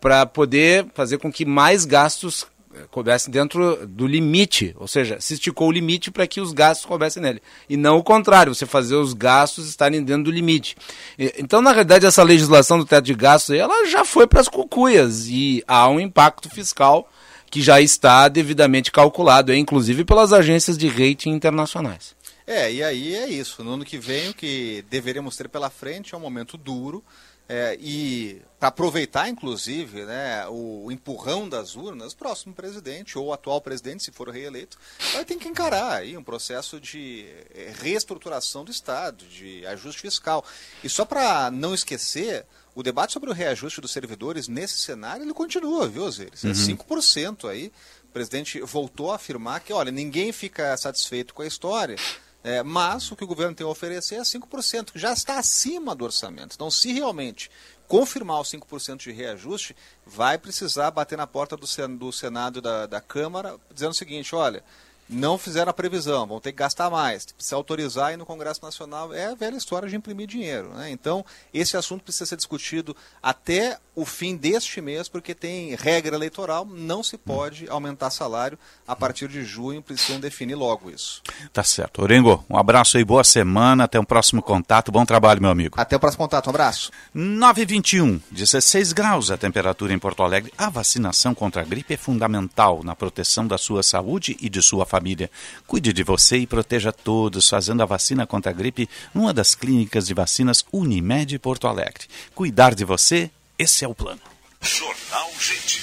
para 0.00 0.26
poder 0.26 0.86
fazer 0.94 1.18
com 1.18 1.32
que 1.32 1.44
mais 1.44 1.84
gastos 1.84 2.46
eh, 2.74 2.84
coubessem 2.90 3.32
dentro 3.32 3.86
do 3.86 4.06
limite, 4.06 4.74
ou 4.78 4.86
seja, 4.86 5.20
se 5.20 5.34
esticou 5.34 5.68
o 5.68 5.72
limite 5.72 6.10
para 6.10 6.26
que 6.26 6.40
os 6.40 6.52
gastos 6.52 6.86
coubessem 6.86 7.22
nele. 7.22 7.42
E 7.68 7.76
não 7.76 7.96
o 7.96 8.04
contrário, 8.04 8.54
você 8.54 8.66
fazer 8.66 8.96
os 8.96 9.14
gastos 9.14 9.68
estarem 9.68 10.02
dentro 10.02 10.24
do 10.24 10.30
limite. 10.30 10.76
Então, 11.18 11.62
na 11.62 11.70
realidade, 11.72 12.06
essa 12.06 12.22
legislação 12.22 12.78
do 12.78 12.84
teto 12.84 13.04
de 13.04 13.14
gastos 13.14 13.56
ela 13.56 13.86
já 13.86 14.04
foi 14.04 14.26
para 14.26 14.40
as 14.40 14.48
cucuias 14.48 15.26
e 15.28 15.64
há 15.66 15.88
um 15.88 15.98
impacto 15.98 16.50
fiscal 16.50 17.08
que 17.50 17.62
já 17.62 17.80
está 17.80 18.28
devidamente 18.28 18.92
calculado, 18.92 19.54
inclusive 19.54 20.04
pelas 20.04 20.32
agências 20.32 20.76
de 20.76 20.88
rating 20.88 21.30
internacionais. 21.30 22.14
É, 22.46 22.72
e 22.72 22.82
aí 22.82 23.14
é 23.14 23.28
isso. 23.28 23.64
No 23.64 23.72
ano 23.72 23.84
que 23.84 23.98
vem, 23.98 24.30
o 24.30 24.34
que 24.34 24.84
deveremos 24.88 25.36
ter 25.36 25.48
pela 25.48 25.68
frente 25.68 26.14
é 26.14 26.16
um 26.16 26.20
momento 26.20 26.56
duro. 26.56 27.04
É, 27.48 27.76
e 27.80 28.42
para 28.58 28.70
aproveitar, 28.70 29.28
inclusive, 29.28 30.04
né, 30.04 30.46
o, 30.48 30.90
empurrão 30.90 31.48
das 31.48 31.76
urnas, 31.76 32.12
o 32.12 32.16
próximo 32.16 32.52
presidente, 32.52 33.16
ou 33.16 33.26
o 33.26 33.32
atual 33.32 33.60
presidente, 33.60 34.02
se 34.02 34.10
for 34.10 34.28
reeleito, 34.30 34.76
vai 35.12 35.24
ter 35.24 35.36
que 35.36 35.46
encarar 35.46 35.98
aí 35.98 36.16
um 36.16 36.24
processo 36.24 36.80
de 36.80 37.24
é, 37.54 37.72
reestruturação 37.80 38.64
do 38.64 38.72
Estado, 38.72 39.24
de 39.26 39.64
ajuste 39.64 40.00
fiscal. 40.00 40.44
E 40.82 40.88
só 40.88 41.04
para 41.04 41.48
não 41.52 41.72
esquecer, 41.72 42.44
o 42.74 42.82
debate 42.82 43.12
sobre 43.12 43.30
o 43.30 43.32
reajuste 43.32 43.80
dos 43.80 43.92
servidores 43.92 44.48
nesse 44.48 44.78
cenário, 44.78 45.24
ele 45.24 45.32
continua, 45.32 45.86
viu, 45.86 46.02
Osiris? 46.02 46.44
É 46.44 46.48
uhum. 46.48 46.52
5% 46.52 47.48
aí. 47.48 47.72
O 48.04 48.12
presidente 48.12 48.60
voltou 48.60 49.12
a 49.12 49.16
afirmar 49.16 49.60
que, 49.60 49.72
olha, 49.72 49.92
ninguém 49.92 50.32
fica 50.32 50.76
satisfeito 50.76 51.32
com 51.32 51.42
a 51.42 51.46
história, 51.46 51.96
é, 52.46 52.62
mas 52.62 53.10
o 53.10 53.16
que 53.16 53.24
o 53.24 53.26
governo 53.26 53.56
tem 53.56 53.66
a 53.66 53.68
oferecer 53.68 54.14
é 54.14 54.20
5%, 54.20 54.92
que 54.92 55.00
já 55.00 55.12
está 55.12 55.36
acima 55.36 55.96
do 55.96 56.04
orçamento. 56.04 56.54
Então, 56.54 56.70
se 56.70 56.92
realmente 56.92 57.50
confirmar 57.88 58.40
os 58.40 58.48
5% 58.52 58.98
de 58.98 59.10
reajuste, 59.10 59.74
vai 60.06 60.38
precisar 60.38 60.92
bater 60.92 61.18
na 61.18 61.26
porta 61.26 61.56
do, 61.56 61.66
Senado 62.12 62.60
e 62.60 62.62
da, 62.62 62.86
da 62.86 63.00
Câmara, 63.00 63.58
dizendo 63.74 63.90
o 63.90 63.94
seguinte: 63.94 64.32
olha, 64.32 64.62
não 65.08 65.38
fizeram 65.38 65.70
a 65.70 65.74
previsão, 65.74 66.26
vão 66.26 66.40
ter 66.40 66.52
que 66.52 66.58
gastar 66.58 66.90
mais. 66.90 67.26
Se 67.38 67.54
autorizar 67.54 68.08
aí 68.08 68.16
no 68.16 68.26
Congresso 68.26 68.62
Nacional 68.62 69.14
é 69.14 69.26
a 69.26 69.34
velha 69.34 69.56
história 69.56 69.88
de 69.88 69.96
imprimir 69.96 70.26
dinheiro. 70.26 70.70
Né? 70.74 70.90
Então, 70.90 71.24
esse 71.54 71.76
assunto 71.76 72.02
precisa 72.02 72.26
ser 72.26 72.36
discutido 72.36 72.96
até 73.22 73.78
o 73.94 74.04
fim 74.04 74.36
deste 74.36 74.80
mês, 74.80 75.08
porque 75.08 75.34
tem 75.34 75.74
regra 75.74 76.14
eleitoral, 76.14 76.66
não 76.66 77.02
se 77.02 77.16
pode 77.16 77.66
aumentar 77.68 78.10
salário 78.10 78.58
a 78.86 78.94
partir 78.94 79.26
de 79.28 79.42
junho, 79.42 79.80
precisam 79.80 80.20
definir 80.20 80.54
logo 80.54 80.90
isso. 80.90 81.22
Tá 81.52 81.64
certo. 81.64 82.02
Orengo, 82.02 82.44
um 82.50 82.58
abraço 82.58 82.98
aí, 82.98 83.04
boa 83.04 83.24
semana, 83.24 83.84
até 83.84 83.98
um 83.98 84.04
próximo 84.04 84.42
contato, 84.42 84.92
bom 84.92 85.04
trabalho, 85.06 85.40
meu 85.40 85.50
amigo. 85.50 85.80
Até 85.80 85.96
o 85.96 86.00
próximo 86.00 86.24
contato, 86.24 86.48
um 86.48 86.50
abraço. 86.50 86.90
9h21, 87.14 88.20
16 88.30 88.92
graus 88.92 89.30
a 89.30 89.38
temperatura 89.38 89.94
em 89.94 89.98
Porto 89.98 90.22
Alegre. 90.22 90.52
A 90.58 90.68
vacinação 90.68 91.34
contra 91.34 91.62
a 91.62 91.64
gripe 91.64 91.94
é 91.94 91.96
fundamental 91.96 92.82
na 92.84 92.94
proteção 92.94 93.46
da 93.46 93.56
sua 93.56 93.82
saúde 93.82 94.36
e 94.40 94.50
de 94.50 94.60
sua 94.60 94.84
família 94.84 94.95
família. 94.96 95.30
Cuide 95.66 95.92
de 95.92 96.02
você 96.02 96.38
e 96.38 96.46
proteja 96.46 96.90
todos 96.90 97.48
fazendo 97.48 97.82
a 97.82 97.86
vacina 97.86 98.26
contra 98.26 98.50
a 98.50 98.54
gripe 98.54 98.88
numa 99.14 99.32
das 99.34 99.54
clínicas 99.54 100.06
de 100.06 100.14
vacinas 100.14 100.64
Unimed 100.72 101.38
Porto 101.38 101.68
Alegre. 101.68 102.06
Cuidar 102.34 102.74
de 102.74 102.84
você, 102.84 103.30
esse 103.58 103.84
é 103.84 103.88
o 103.88 103.94
plano. 103.94 104.20
Jornal 104.62 105.30
Gente. 105.38 105.82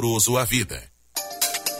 amoroso 0.01 0.35
à 0.35 0.43
vida. 0.43 0.81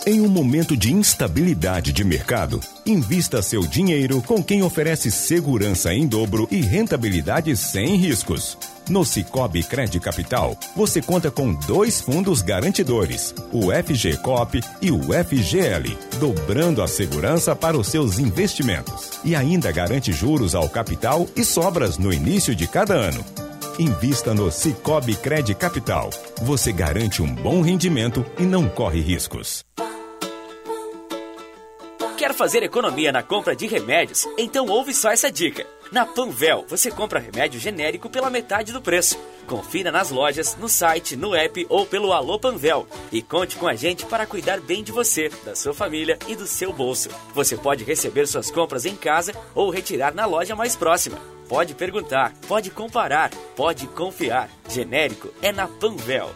Em 0.05 0.21
um 0.21 0.27
momento 0.27 0.77
de 0.77 0.93
instabilidade 0.93 1.91
de 1.91 2.03
mercado, 2.03 2.59
invista 2.85 3.41
seu 3.41 3.65
dinheiro 3.65 4.21
com 4.21 4.43
quem 4.43 4.61
oferece 4.61 5.09
segurança 5.09 5.91
em 5.91 6.07
dobro 6.07 6.47
e 6.51 6.61
rentabilidade 6.61 7.55
sem 7.57 7.95
riscos. 7.95 8.57
No 8.87 9.03
Cicobi 9.03 9.63
Cred 9.63 9.99
Capital, 9.99 10.55
você 10.75 11.01
conta 11.01 11.31
com 11.31 11.53
dois 11.53 11.99
fundos 11.99 12.43
garantidores, 12.43 13.33
o 13.51 13.71
FGCOP 13.71 14.61
e 14.83 14.91
o 14.91 15.01
FGL, 15.01 15.97
dobrando 16.19 16.83
a 16.83 16.87
segurança 16.87 17.55
para 17.55 17.77
os 17.77 17.87
seus 17.87 18.19
investimentos. 18.19 19.09
E 19.23 19.35
ainda 19.35 19.71
garante 19.71 20.11
juros 20.11 20.53
ao 20.53 20.69
capital 20.69 21.27
e 21.35 21.43
sobras 21.43 21.97
no 21.97 22.13
início 22.13 22.55
de 22.55 22.67
cada 22.67 22.93
ano. 22.93 23.50
Invista 23.79 24.33
no 24.33 24.51
Cicobi 24.51 25.15
Cred 25.15 25.55
Capital. 25.55 26.09
Você 26.41 26.71
garante 26.71 27.21
um 27.21 27.33
bom 27.33 27.61
rendimento 27.61 28.25
e 28.37 28.43
não 28.43 28.67
corre 28.67 28.99
riscos. 28.99 29.63
Quer 32.17 32.33
fazer 32.33 32.61
economia 32.63 33.11
na 33.11 33.23
compra 33.23 33.55
de 33.55 33.65
remédios? 33.65 34.27
Então 34.37 34.67
ouve 34.67 34.93
só 34.93 35.09
essa 35.09 35.31
dica. 35.31 35.65
Na 35.91 36.05
Panvel, 36.05 36.65
você 36.69 36.89
compra 36.89 37.19
remédio 37.19 37.59
genérico 37.59 38.09
pela 38.09 38.29
metade 38.29 38.71
do 38.71 38.81
preço. 38.81 39.19
Confira 39.45 39.91
nas 39.91 40.09
lojas, 40.09 40.55
no 40.55 40.69
site, 40.69 41.17
no 41.17 41.35
app 41.35 41.65
ou 41.67 41.85
pelo 41.85 42.13
Alô 42.13 42.39
Panvel. 42.39 42.87
E 43.11 43.21
conte 43.21 43.57
com 43.57 43.67
a 43.67 43.75
gente 43.75 44.05
para 44.05 44.25
cuidar 44.25 44.61
bem 44.61 44.81
de 44.83 44.91
você, 44.93 45.29
da 45.43 45.53
sua 45.53 45.73
família 45.73 46.17
e 46.29 46.35
do 46.35 46.47
seu 46.47 46.71
bolso. 46.71 47.09
Você 47.35 47.57
pode 47.57 47.83
receber 47.83 48.25
suas 48.25 48.49
compras 48.49 48.85
em 48.85 48.95
casa 48.95 49.33
ou 49.53 49.69
retirar 49.69 50.13
na 50.13 50.25
loja 50.25 50.55
mais 50.55 50.77
próxima. 50.77 51.19
Pode 51.49 51.75
perguntar, 51.75 52.31
pode 52.47 52.71
comparar, 52.71 53.29
pode 53.57 53.85
confiar. 53.87 54.49
Genérico 54.69 55.33
é 55.41 55.51
na 55.51 55.67
Panvel. 55.67 56.33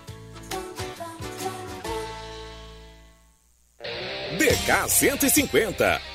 DK 4.37 4.89
150 4.89 6.14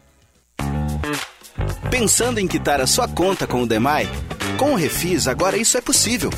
Pensando 1.89 2.39
em 2.39 2.47
quitar 2.47 2.81
a 2.81 2.87
sua 2.87 3.07
conta 3.07 3.45
com 3.45 3.61
o 3.63 3.67
Demai? 3.67 4.09
Com 4.57 4.73
o 4.73 4.75
Refis, 4.75 5.27
agora 5.27 5.57
isso 5.57 5.77
é 5.77 5.81
possível. 5.81 6.29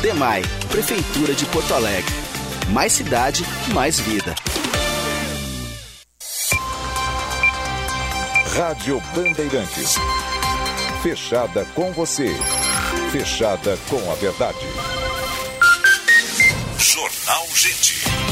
Demai, 0.00 0.42
Prefeitura 0.70 1.34
de 1.34 1.44
Porto 1.46 1.74
Alegre. 1.74 2.14
Mais 2.70 2.92
cidade, 2.92 3.44
mais 3.74 3.98
vida. 3.98 4.32
Rádio 8.56 9.00
Bandeirantes. 9.14 9.94
Fechada 11.02 11.64
com 11.74 11.92
você. 11.92 12.34
Fechada 13.12 13.78
com 13.88 14.10
a 14.10 14.14
verdade. 14.16 14.66
Jornal 16.76 17.46
Gente. 17.54 18.29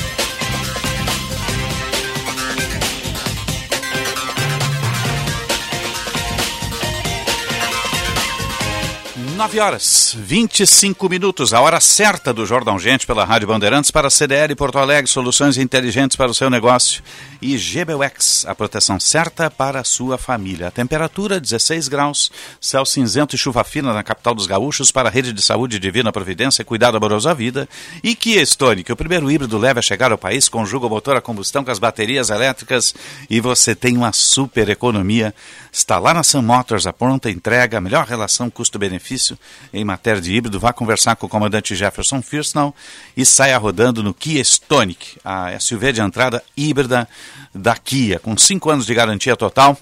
9 9.38 9.60
horas 9.60 10.16
25 10.18 11.08
minutos, 11.08 11.54
a 11.54 11.60
hora 11.60 11.80
certa 11.80 12.34
do 12.34 12.44
Jordão 12.44 12.76
Gente 12.76 13.06
pela 13.06 13.24
Rádio 13.24 13.46
Bandeirantes 13.46 13.88
para 13.88 14.08
a 14.08 14.10
CDL 14.10 14.52
Porto 14.56 14.80
Alegre, 14.80 15.08
soluções 15.08 15.56
inteligentes 15.56 16.16
para 16.16 16.28
o 16.28 16.34
seu 16.34 16.50
negócio 16.50 17.04
e 17.40 17.56
GBUX, 17.56 18.44
a 18.46 18.54
proteção 18.56 18.98
certa 18.98 19.48
para 19.48 19.78
a 19.78 19.84
sua 19.84 20.18
família. 20.18 20.66
A 20.66 20.70
temperatura 20.72 21.38
16 21.38 21.86
graus, 21.86 22.32
céu 22.60 22.84
cinzento 22.84 23.36
e 23.36 23.38
chuva 23.38 23.62
fina 23.62 23.92
na 23.92 24.02
capital 24.02 24.34
dos 24.34 24.44
gaúchos 24.44 24.90
para 24.90 25.08
a 25.08 25.12
rede 25.12 25.32
de 25.32 25.40
saúde 25.40 25.78
Divina 25.78 26.10
Providência, 26.10 26.64
cuidado 26.64 26.96
amoroso 26.96 27.28
à 27.28 27.32
vida 27.32 27.68
e 28.02 28.16
Kia 28.16 28.44
Stone, 28.44 28.82
que 28.82 28.92
o 28.92 28.96
primeiro 28.96 29.30
híbrido 29.30 29.56
leve 29.56 29.78
a 29.78 29.82
chegar 29.82 30.10
ao 30.10 30.18
país, 30.18 30.48
conjuga 30.48 30.86
o 30.86 30.90
motor 30.90 31.16
a 31.16 31.20
combustão 31.20 31.62
com 31.62 31.70
as 31.70 31.78
baterias 31.78 32.28
elétricas 32.28 32.92
e 33.30 33.40
você 33.40 33.72
tem 33.72 33.96
uma 33.96 34.12
super 34.12 34.68
economia. 34.68 35.32
Está 35.72 35.96
lá 36.00 36.12
na 36.12 36.24
Sun 36.24 36.42
Motors, 36.42 36.88
a 36.88 36.92
pronta 36.92 37.30
entrega, 37.30 37.78
a 37.78 37.80
melhor 37.80 38.04
relação 38.04 38.50
custo-benefício 38.50 39.27
em 39.72 39.84
matéria 39.84 40.20
de 40.20 40.32
híbrido. 40.32 40.60
Vá 40.60 40.72
conversar 40.72 41.16
com 41.16 41.26
o 41.26 41.28
comandante 41.28 41.74
Jefferson 41.74 42.22
Firsnall 42.22 42.74
e 43.16 43.26
saia 43.26 43.58
rodando 43.58 44.02
no 44.02 44.14
Kia 44.14 44.40
Stonic, 44.40 45.18
a 45.24 45.58
SUV 45.58 45.92
de 45.92 46.00
entrada 46.00 46.42
híbrida 46.56 47.08
da 47.54 47.76
Kia, 47.76 48.18
com 48.18 48.36
5 48.36 48.70
anos 48.70 48.86
de 48.86 48.94
garantia 48.94 49.36
total 49.36 49.76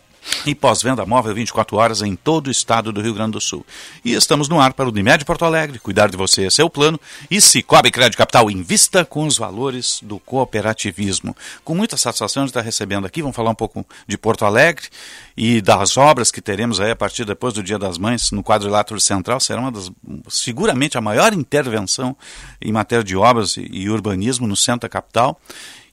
e 0.45 0.55
pós-venda 0.55 1.05
móvel 1.05 1.35
24 1.35 1.77
horas 1.77 2.03
em 2.03 2.15
todo 2.15 2.49
o 2.49 2.51
estado 2.51 2.93
do 2.93 3.01
Rio 3.01 3.15
Grande 3.15 3.33
do 3.33 3.41
Sul. 3.41 3.65
E 4.05 4.13
estamos 4.13 4.49
no 4.49 4.61
ar 4.61 4.73
para 4.73 4.87
o 4.87 4.89
Unimed 4.89 5.25
Porto 5.25 5.45
Alegre, 5.45 5.79
cuidar 5.79 6.09
de 6.09 6.17
você 6.17 6.47
é 6.47 6.51
seu 6.51 6.69
plano, 6.71 7.01
e 7.31 7.41
Cicobi 7.41 7.91
Crédito 7.91 8.19
Capital 8.19 8.51
invista 8.51 9.05
com 9.05 9.27
os 9.27 9.37
valores 9.37 10.01
do 10.03 10.19
cooperativismo. 10.19 11.37
Com 11.65 11.75
muita 11.75 11.97
satisfação 11.97 12.45
de 12.45 12.51
estar 12.51 12.61
recebendo 12.61 13.07
aqui, 13.07 13.23
vamos 13.23 13.37
falar 13.37 13.51
um 13.51 13.55
pouco 13.55 13.87
de 14.07 14.17
Porto 14.17 14.45
Alegre 14.45 14.89
e 15.37 15.61
das 15.61 15.97
obras 15.97 16.31
que 16.31 16.41
teremos 16.41 16.81
aí 16.81 16.91
a 16.91 16.97
partir 16.97 17.25
depois 17.25 17.55
do 17.55 17.63
Dia 17.63 17.79
das 17.79 17.99
Mães 17.99 18.31
no 18.31 18.43
quadrilátero 18.43 19.01
central, 19.01 19.41
será 19.41 19.61
uma 19.61 19.73
das, 19.73 19.91
seguramente 20.29 20.97
a 20.97 21.01
maior 21.01 21.33
intervenção 21.33 22.17
em 22.61 22.73
matéria 22.73 23.05
de 23.05 23.17
obras 23.17 23.57
e 23.57 23.89
urbanismo 23.89 24.47
no 24.47 24.57
centro 24.57 24.83
da 24.83 24.89
capital 24.89 25.41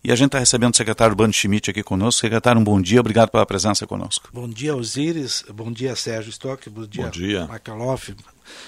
E 0.05 0.11
a 0.11 0.15
gente 0.15 0.27
está 0.27 0.39
recebendo 0.39 0.73
o 0.73 0.75
secretário 0.75 1.15
Bando 1.15 1.31
Schmidt 1.31 1.71
aqui 1.71 1.81
conosco. 1.81 2.19
Secretário, 2.19 2.59
um 2.59 2.63
bom 2.63 2.81
dia, 2.81 2.99
obrigado 2.99 3.29
pela 3.29 3.45
presença 3.45 3.87
conosco. 3.87 4.27
Bom 4.33 4.49
dia, 4.49 4.75
Osíris, 4.75 5.45
bom 5.53 5.71
dia, 5.71 5.95
Sérgio 5.95 6.29
Stock, 6.29 6.69
bom 6.69 6.85
dia, 6.85 7.05
bom 7.05 7.09
dia. 7.09 7.45
Macaloff, 7.45 8.13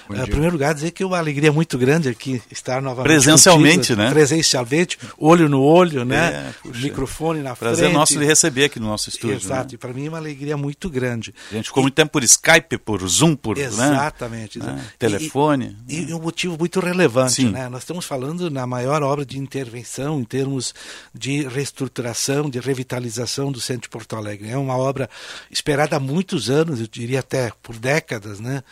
em 0.10 0.22
uh, 0.22 0.28
primeiro 0.28 0.52
lugar, 0.52 0.74
dizer 0.74 0.92
que 0.92 1.04
é 1.04 1.06
uma 1.06 1.18
alegria 1.18 1.52
muito 1.52 1.78
grande 1.78 2.10
aqui 2.10 2.42
estar 2.52 2.82
novamente. 2.82 3.12
Presencialmente, 3.12 3.78
contigo, 3.78 4.02
né? 4.02 4.10
Presencialmente, 4.10 5.00
olho 5.18 5.50
no 5.50 5.62
olho, 5.62 6.06
né? 6.06 6.54
É, 6.66 6.78
microfone 6.78 7.42
na 7.42 7.56
Prazer 7.56 7.58
frente. 7.58 7.80
Prazer 7.80 7.94
nosso 7.94 8.20
lhe 8.20 8.26
receber 8.26 8.66
aqui 8.66 8.80
no 8.80 8.88
nosso 8.88 9.10
estúdio. 9.10 9.36
Exato, 9.36 9.72
né? 9.72 9.76
e 9.76 9.78
para 9.78 9.94
mim 9.94 10.06
é 10.06 10.10
uma 10.10 10.18
alegria 10.18 10.58
muito 10.58 10.90
grande. 10.90 11.34
A 11.52 11.56
gente 11.56 11.68
ficou 11.68 11.82
e... 11.82 11.86
muito 11.86 11.96
tempo 11.96 12.12
por 12.12 12.24
Skype, 12.24 12.78
por 12.78 13.08
Zoom, 13.08 13.36
por. 13.36 13.58
Exatamente. 13.58 14.60
Né? 14.60 14.66
Ah, 14.80 14.94
telefone. 14.98 15.78
E, 15.88 15.96
e, 15.96 16.10
e, 16.10 16.14
um 16.14 16.22
motivo 16.22 16.58
muito 16.58 16.80
relevante, 16.80 17.34
Sim. 17.34 17.52
né? 17.52 17.70
Nós 17.70 17.82
estamos 17.84 18.06
falando 18.06 18.50
na 18.50 18.66
maior 18.66 19.04
obra 19.04 19.26
de 19.26 19.38
intervenção 19.40 20.20
em 20.20 20.24
termos 20.24 20.74
de 21.14 21.48
reestruturação, 21.48 22.50
de 22.50 22.60
revitalização 22.60 23.52
do 23.52 23.60
centro 23.60 23.84
de 23.84 23.90
Porto 23.90 24.16
Alegre. 24.16 24.50
É 24.50 24.58
uma 24.58 24.78
obra 24.78 25.10
esperada 25.50 25.98
há 25.98 26.00
muitos 26.00 26.50
anos, 26.50 26.80
eu 26.80 26.88
diria 26.88 27.20
até 27.20 27.52
por 27.62 27.78
décadas, 27.78 28.40
né? 28.40 28.64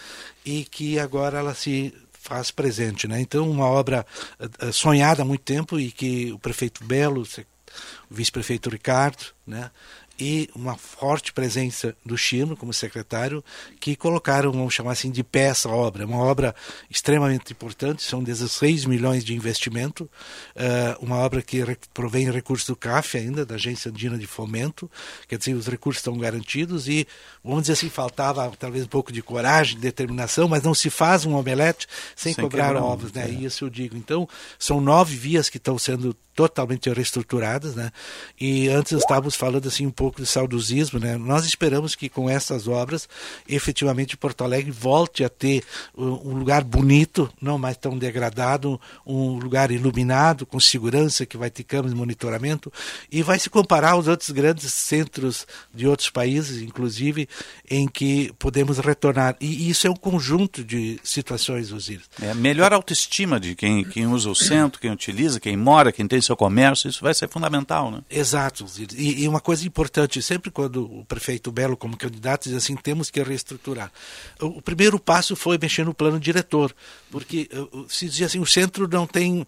E 0.45 0.65
que 0.65 0.99
agora 0.99 1.39
ela 1.39 1.53
se 1.53 1.93
faz 2.11 2.51
presente. 2.51 3.07
Né? 3.07 3.19
Então, 3.21 3.49
uma 3.49 3.65
obra 3.65 4.05
uh, 4.39 4.71
sonhada 4.71 5.21
há 5.21 5.25
muito 5.25 5.43
tempo 5.43 5.79
e 5.79 5.91
que 5.91 6.31
o 6.31 6.39
prefeito 6.39 6.83
Belo, 6.83 7.21
o 7.21 8.13
vice-prefeito 8.13 8.69
Ricardo, 8.69 9.25
né, 9.45 9.69
e 10.19 10.49
uma 10.55 10.75
forte 10.77 11.33
presença 11.33 11.95
do 12.05 12.17
Chino 12.17 12.55
como 12.55 12.73
secretário, 12.73 13.43
que 13.79 13.95
colocaram, 13.95 14.51
vamos 14.51 14.73
chamar 14.73 14.91
assim, 14.91 15.09
de 15.09 15.23
pé 15.23 15.45
essa 15.45 15.69
obra. 15.69 16.05
Uma 16.05 16.17
obra 16.17 16.55
extremamente 16.89 17.51
importante, 17.51 18.03
são 18.03 18.23
16 18.23 18.85
milhões 18.85 19.23
de 19.23 19.33
investimento, 19.33 20.09
uh, 20.55 21.03
uma 21.03 21.17
obra 21.17 21.41
que 21.41 21.63
provém 21.93 22.29
recursos 22.31 22.67
do 22.67 22.75
CAF 22.75 23.17
ainda, 23.17 23.45
da 23.45 23.55
Agência 23.55 23.89
Andina 23.89 24.17
de 24.17 24.27
Fomento, 24.27 24.89
quer 25.27 25.37
dizer, 25.37 25.53
os 25.53 25.67
recursos 25.67 25.99
estão 25.99 26.17
garantidos 26.17 26.87
e, 26.87 27.07
vamos 27.43 27.61
dizer 27.61 27.73
assim, 27.73 27.89
faltava 27.89 28.51
talvez 28.57 28.85
um 28.85 28.87
pouco 28.87 29.11
de 29.11 29.21
coragem, 29.21 29.75
de 29.75 29.81
determinação, 29.81 30.47
mas 30.47 30.63
não 30.63 30.73
se 30.73 30.89
faz 30.89 31.25
um 31.25 31.35
omelete 31.35 31.87
sem, 32.15 32.33
sem 32.33 32.43
cobrar 32.43 32.75
ovos, 32.75 33.11
né? 33.11 33.25
É. 33.27 33.31
Isso 33.31 33.65
eu 33.65 33.69
digo. 33.69 33.97
Então, 33.97 34.27
são 34.59 34.79
nove 34.79 35.15
vias 35.15 35.49
que 35.49 35.57
estão 35.57 35.77
sendo 35.77 36.15
totalmente 36.35 36.89
reestruturadas, 36.89 37.75
né? 37.75 37.91
E 38.39 38.67
antes 38.69 38.91
estávamos 38.93 39.35
falando 39.35 39.67
assim 39.67 39.85
um 39.85 39.91
pouco 39.91 40.21
de 40.21 40.27
saudosismo, 40.27 40.99
né? 40.99 41.17
Nós 41.17 41.45
esperamos 41.45 41.95
que 41.95 42.09
com 42.09 42.29
essas 42.29 42.67
obras, 42.67 43.07
efetivamente 43.47 44.17
Porto 44.17 44.43
Alegre 44.43 44.71
volte 44.71 45.23
a 45.23 45.29
ter 45.29 45.63
um 45.95 46.35
lugar 46.35 46.63
bonito, 46.63 47.31
não 47.41 47.57
mais 47.57 47.77
tão 47.77 47.97
degradado, 47.97 48.79
um 49.05 49.37
lugar 49.37 49.71
iluminado, 49.71 50.45
com 50.45 50.59
segurança, 50.59 51.25
que 51.25 51.37
vai 51.37 51.49
ter 51.49 51.63
câmeras 51.63 51.91
de 51.91 51.97
monitoramento 51.97 52.71
e 53.11 53.21
vai 53.21 53.39
se 53.39 53.49
comparar 53.49 53.91
aos 53.91 54.07
outros 54.07 54.29
grandes 54.31 54.73
centros 54.73 55.45
de 55.73 55.87
outros 55.87 56.09
países, 56.09 56.61
inclusive, 56.61 57.27
em 57.69 57.87
que 57.87 58.33
podemos 58.39 58.79
retornar. 58.79 59.35
E 59.39 59.69
isso 59.69 59.87
é 59.87 59.89
um 59.89 59.95
conjunto 59.95 60.63
de 60.63 60.99
situações, 61.03 61.71
Osiris. 61.71 62.09
É 62.21 62.33
melhor 62.33 62.73
autoestima 62.73 63.39
de 63.39 63.55
quem, 63.55 63.83
quem 63.83 64.07
usa 64.07 64.29
o 64.29 64.35
centro, 64.35 64.79
quem 64.79 64.91
utiliza, 64.91 65.39
quem 65.39 65.55
mora, 65.55 65.91
quem 65.91 66.07
tem 66.07 66.21
seu 66.23 66.35
comércio, 66.35 66.89
isso 66.89 67.03
vai 67.03 67.13
ser 67.13 67.29
fundamental, 67.29 67.91
né? 67.91 68.01
Exato. 68.09 68.65
E, 68.95 69.23
e, 69.23 69.27
uma 69.27 69.39
coisa 69.39 69.67
importante, 69.67 70.21
sempre 70.21 70.49
quando 70.49 70.83
o 70.83 71.05
prefeito 71.05 71.51
Belo, 71.51 71.77
como 71.77 71.97
candidato, 71.97 72.45
diz 72.45 72.57
assim, 72.57 72.75
temos 72.75 73.11
que 73.11 73.21
reestruturar. 73.21 73.91
O, 74.41 74.57
o 74.57 74.61
primeiro 74.61 74.99
passo 74.99 75.35
foi 75.35 75.57
mexer 75.61 75.85
no 75.85 75.93
plano 75.93 76.19
diretor, 76.19 76.73
porque 77.11 77.49
se 77.87 78.07
dizia 78.07 78.25
assim, 78.25 78.39
o 78.39 78.45
centro 78.45 78.87
não 78.87 79.05
tem, 79.05 79.45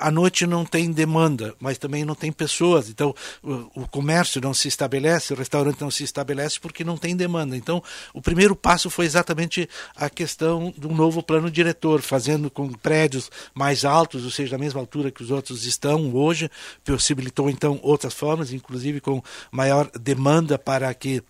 à 0.00 0.10
noite 0.10 0.46
não 0.46 0.64
tem 0.64 0.90
demanda, 0.90 1.54
mas 1.58 1.78
também 1.78 2.04
não 2.04 2.14
tem 2.14 2.30
pessoas, 2.32 2.88
então 2.88 3.14
o, 3.42 3.82
o 3.82 3.88
comércio 3.88 4.40
não 4.40 4.52
se 4.52 4.68
estabelece, 4.68 5.32
o 5.32 5.36
restaurante 5.36 5.80
não 5.80 5.90
se 5.90 6.04
estabelece 6.04 6.60
porque 6.60 6.84
não 6.84 6.96
tem 6.96 7.16
demanda. 7.16 7.56
Então, 7.56 7.82
o 8.12 8.20
primeiro 8.20 8.54
passo 8.54 8.90
foi 8.90 9.06
exatamente 9.06 9.68
a 9.94 10.10
questão 10.10 10.72
do 10.76 10.88
novo 10.88 11.22
plano 11.22 11.50
diretor, 11.50 12.02
fazendo 12.02 12.50
com 12.50 12.68
prédios 12.72 13.30
mais 13.54 13.84
altos, 13.84 14.24
ou 14.24 14.30
seja, 14.30 14.52
da 14.52 14.58
mesma 14.58 14.80
altura 14.80 15.10
que 15.10 15.22
os 15.22 15.30
outros 15.30 15.64
estão 15.64 16.10
hoje, 16.16 16.50
possibilitou 16.84 17.50
então 17.50 17.78
outras 17.82 18.14
formas, 18.14 18.52
inclusive 18.52 19.00
com 19.00 19.22
maior 19.50 19.90
demanda 19.98 20.58
para 20.58 20.92
que 20.94 21.22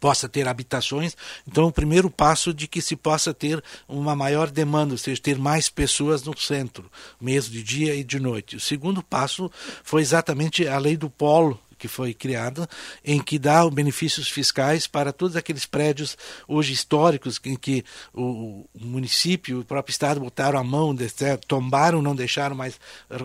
possa 0.00 0.28
ter 0.28 0.46
habitações. 0.46 1.16
Então, 1.46 1.66
o 1.66 1.72
primeiro 1.72 2.10
passo 2.10 2.52
de 2.52 2.66
que 2.66 2.82
se 2.82 2.94
possa 2.96 3.32
ter 3.32 3.62
uma 3.88 4.14
maior 4.14 4.50
demanda, 4.50 4.92
ou 4.92 4.98
seja, 4.98 5.20
ter 5.20 5.38
mais 5.38 5.70
pessoas 5.70 6.22
no 6.22 6.36
centro, 6.36 6.90
mesmo 7.20 7.52
de 7.52 7.62
dia 7.62 7.94
e 7.94 8.04
de 8.04 8.20
noite. 8.20 8.56
O 8.56 8.60
segundo 8.60 9.02
passo 9.02 9.50
foi 9.82 10.02
exatamente 10.02 10.66
a 10.66 10.78
lei 10.78 10.96
do 10.96 11.08
polo 11.08 11.58
que 11.78 11.88
foi 11.88 12.12
criada, 12.12 12.68
em 13.04 13.20
que 13.20 13.38
dá 13.38 13.68
benefícios 13.70 14.28
fiscais 14.28 14.86
para 14.86 15.12
todos 15.12 15.36
aqueles 15.36 15.64
prédios 15.64 16.16
hoje 16.46 16.72
históricos 16.72 17.40
em 17.44 17.56
que 17.56 17.84
o, 18.12 18.66
município, 18.74 19.60
o 19.60 19.64
próprio 19.64 19.92
Estado 19.92 20.20
botaram 20.20 20.58
a 20.58 20.64
mão, 20.64 20.94
tombaram, 21.46 22.02
não 22.02 22.14
deixaram 22.14 22.56
mais 22.56 22.78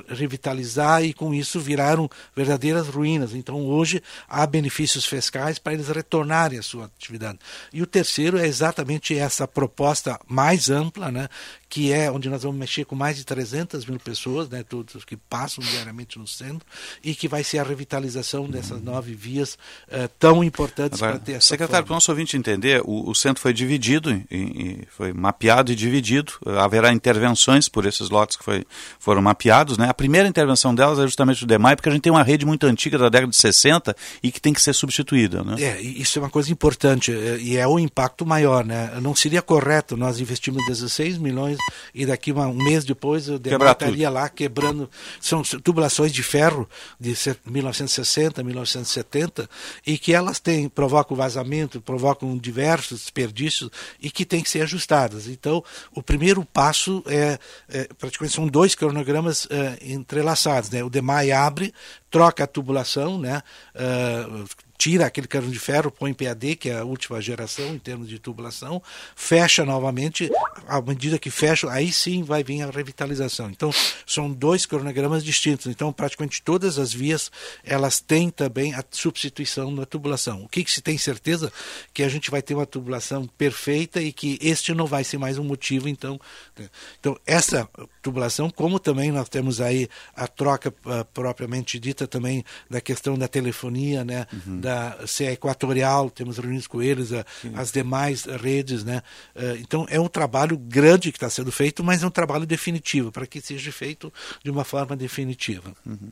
revitalizar 0.08 1.04
e 1.04 1.13
com 1.13 1.34
isso 1.34 1.60
viraram 1.60 2.10
verdadeiras 2.36 2.88
ruínas. 2.88 3.34
Então 3.34 3.66
hoje 3.66 4.02
há 4.28 4.46
benefícios 4.46 5.06
fiscais 5.06 5.58
para 5.58 5.74
eles 5.74 5.88
retornarem 5.88 6.60
à 6.60 6.63
sua 6.63 6.86
atividade. 6.86 7.39
E 7.72 7.82
o 7.82 7.88
terceiro 7.88 8.38
é 8.38 8.48
exatamente 8.48 9.18
essa 9.18 9.48
proposta 9.48 10.20
mais 10.28 10.70
ampla, 10.70 11.12
né, 11.12 11.28
que 11.74 11.92
é 11.92 12.12
onde 12.12 12.30
nós 12.30 12.44
vamos 12.44 12.60
mexer 12.60 12.86
com 12.86 12.96
mais 12.96 13.18
de 13.18 13.26
300 13.26 13.84
mil 13.88 14.00
pessoas, 14.00 14.48
né, 14.48 14.62
todos 14.62 15.04
que 15.04 15.18
passam 15.18 15.64
diariamente 15.64 16.20
no 16.20 16.28
centro, 16.28 16.68
e 17.04 17.16
que 17.16 17.28
vai 17.28 17.44
ser 17.44 17.58
a 17.58 17.64
revitalização 17.64 18.48
dessas 18.48 18.80
nove 18.80 19.16
vias 19.16 19.58
uh, 19.88 20.08
tão 20.20 20.44
importantes 20.44 21.00
para 21.00 21.18
ter 21.18 21.32
essa 21.32 21.48
Secretário, 21.48 21.84
para 21.84 21.94
o 21.94 21.96
nosso 21.96 22.12
ouvinte 22.12 22.38
entender, 22.38 22.80
o, 22.86 23.10
o 23.10 23.16
centro 23.16 23.42
foi 23.42 23.54
dividido, 23.54 24.12
e, 24.12 24.36
e 24.36 24.88
foi 24.92 25.14
mapeado 25.14 25.72
e 25.72 25.76
dividido, 25.76 26.34
haverá 26.60 26.94
intervenções 26.94 27.68
por 27.68 27.88
esses 27.88 28.12
lotes 28.12 28.38
que 28.38 28.44
foi, 28.44 28.64
foram 29.00 29.24
mapeados. 29.24 29.76
Né? 29.76 29.90
A 29.90 29.96
primeira 29.96 30.28
intervenção 30.30 30.76
delas 30.76 31.00
é 31.00 31.04
justamente 31.04 31.44
o 31.44 31.48
DEMAI, 31.48 31.76
porque 31.76 31.90
a 31.90 31.92
gente 31.92 32.04
tem 32.04 32.12
uma 32.12 32.22
rede 32.22 32.46
muito 32.46 32.68
antiga 32.68 33.00
da 33.00 33.10
década 33.10 33.32
de 33.32 33.38
60 33.38 33.96
e 34.22 34.32
que 34.32 34.40
tem 34.40 34.54
que 34.54 34.62
ser 34.62 34.74
substituída. 34.74 35.44
Né? 35.44 35.56
É, 35.60 35.82
isso 35.82 36.20
é 36.20 36.22
uma 36.22 36.30
coisa 36.30 36.52
importante 36.52 37.12
e 37.12 37.58
é 37.58 37.68
o 37.68 37.80
impacto 37.80 38.28
maior. 38.28 38.64
Né? 38.64 38.92
Não 39.02 39.16
seria 39.16 39.42
correto 39.42 39.98
nós 39.98 40.20
investimos 40.20 40.64
16 40.68 41.18
milhões 41.18 41.58
e 41.93 42.06
daqui 42.06 42.32
uma, 42.32 42.47
um 42.47 42.56
mês 42.56 42.84
depois 42.84 43.30
o 43.30 43.38
DEMAI 43.38 43.71
estaria 43.71 44.10
lá 44.10 44.30
quebrando. 44.30 44.89
São 45.19 45.41
tubulações 45.41 46.12
de 46.12 46.23
ferro 46.23 46.67
de 46.99 47.15
1960, 47.45 48.43
1970, 48.43 49.49
e 49.86 49.97
que 49.97 50.13
elas 50.13 50.39
têm, 50.39 50.67
provocam 50.67 51.15
vazamento, 51.15 51.82
provocam 51.82 52.38
diversos 52.38 53.02
desperdícios 53.02 53.69
e 54.02 54.10
que 54.10 54.26
têm 54.26 54.41
que 54.41 54.49
ser 54.49 54.62
ajustadas. 54.62 55.28
Então, 55.28 55.63
o 55.93 56.02
primeiro 56.02 56.43
passo 56.45 57.04
é, 57.08 57.38
é 57.69 57.88
praticamente 57.97 58.36
são 58.36 58.47
dois 58.47 58.76
cronogramas 58.76 59.47
é, 59.49 59.78
entrelaçados. 59.82 60.69
Né? 60.69 60.84
O 60.84 60.89
DEMAI 60.89 61.32
abre, 61.32 61.73
troca 62.13 62.43
a 62.43 62.47
tubulação, 62.47 63.17
né? 63.17 63.41
Uh, 63.73 64.45
tira 64.84 65.06
aquele 65.06 65.30
cano 65.30 65.50
de 65.50 65.58
ferro, 65.58 65.89
põe 65.89 66.13
PAD, 66.13 66.58
que 66.58 66.69
é 66.69 66.80
a 66.80 66.84
última 66.84 67.22
geração 67.22 67.74
em 67.74 67.80
termos 67.80 68.10
de 68.10 68.19
tubulação, 68.19 68.84
fecha 69.15 69.63
novamente, 69.63 70.30
à 70.67 70.82
medida 70.82 71.17
que 71.17 71.32
fecha, 71.32 71.72
aí 71.72 71.89
sim 71.89 72.22
vai 72.22 72.43
vir 72.43 72.63
a 72.63 72.69
revitalização. 72.69 73.50
Então, 73.50 73.72
são 74.06 74.30
dois 74.30 74.65
cronogramas 74.65 75.24
distintos. 75.24 75.67
Então, 75.67 75.93
praticamente 75.93 76.41
todas 76.41 76.78
as 76.78 76.93
vias, 76.93 77.32
elas 77.63 78.02
têm 78.02 78.30
também 78.30 78.74
a 78.74 78.84
substituição 78.91 79.74
da 79.74 79.86
tubulação. 79.86 80.43
O 80.43 80.50
que, 80.50 80.65
que 80.65 80.72
se 80.72 80.82
tem 80.82 80.98
certeza? 80.98 81.50
Que 81.93 82.04
a 82.04 82.10
gente 82.10 82.30
vai 82.30 82.41
ter 82.41 82.54
uma 82.54 82.65
tubulação 82.65 83.26
perfeita 83.38 84.02
e 84.02 84.12
que 84.12 84.38
este 84.41 84.74
não 84.74 84.86
vai 84.86 85.06
ser 85.06 85.17
mais 85.17 85.38
um 85.38 85.46
motivo, 85.46 85.88
então. 85.88 86.19
Né? 86.60 86.69
Então, 87.00 87.17
essa 87.26 87.69
tubulação, 88.02 88.50
como 88.50 88.80
também 88.80 89.13
nós 89.13 89.30
temos 89.30 89.62
aí 89.62 89.88
a 90.13 90.28
troca 90.28 90.67
uh, 90.69 91.06
propriamente 91.13 91.80
dita 91.80 92.06
também 92.06 92.43
da 92.69 92.82
questão 92.82 93.17
da 93.17 93.30
telefonia, 93.30 94.04
né, 94.04 94.28
uhum. 94.46 94.60
da 94.60 94.73
da 94.74 95.08
CE 95.08 95.26
Equatorial, 95.26 96.10
temos 96.10 96.38
reunidos 96.38 96.68
com 96.68 96.82
eles, 96.82 97.14
a, 97.14 97.26
as 97.56 97.72
demais 97.72 98.26
redes. 98.26 98.84
Né? 98.84 99.02
Uh, 99.36 99.58
então 99.60 99.86
é 99.90 100.00
um 100.00 100.08
trabalho 100.08 100.58
grande 100.58 101.12
que 101.12 101.18
está 101.18 101.30
sendo 101.30 101.52
feito, 101.52 101.84
mas 101.84 102.02
é 102.02 102.08
um 102.08 102.12
trabalho 102.12 102.46
definitivo, 102.46 103.12
para 103.12 103.28
que 103.28 103.40
seja 103.40 103.72
feito 103.72 104.12
de 104.44 104.50
uma 104.50 104.64
forma 104.64 104.96
definitiva. 104.96 105.72
Uhum. 105.86 106.12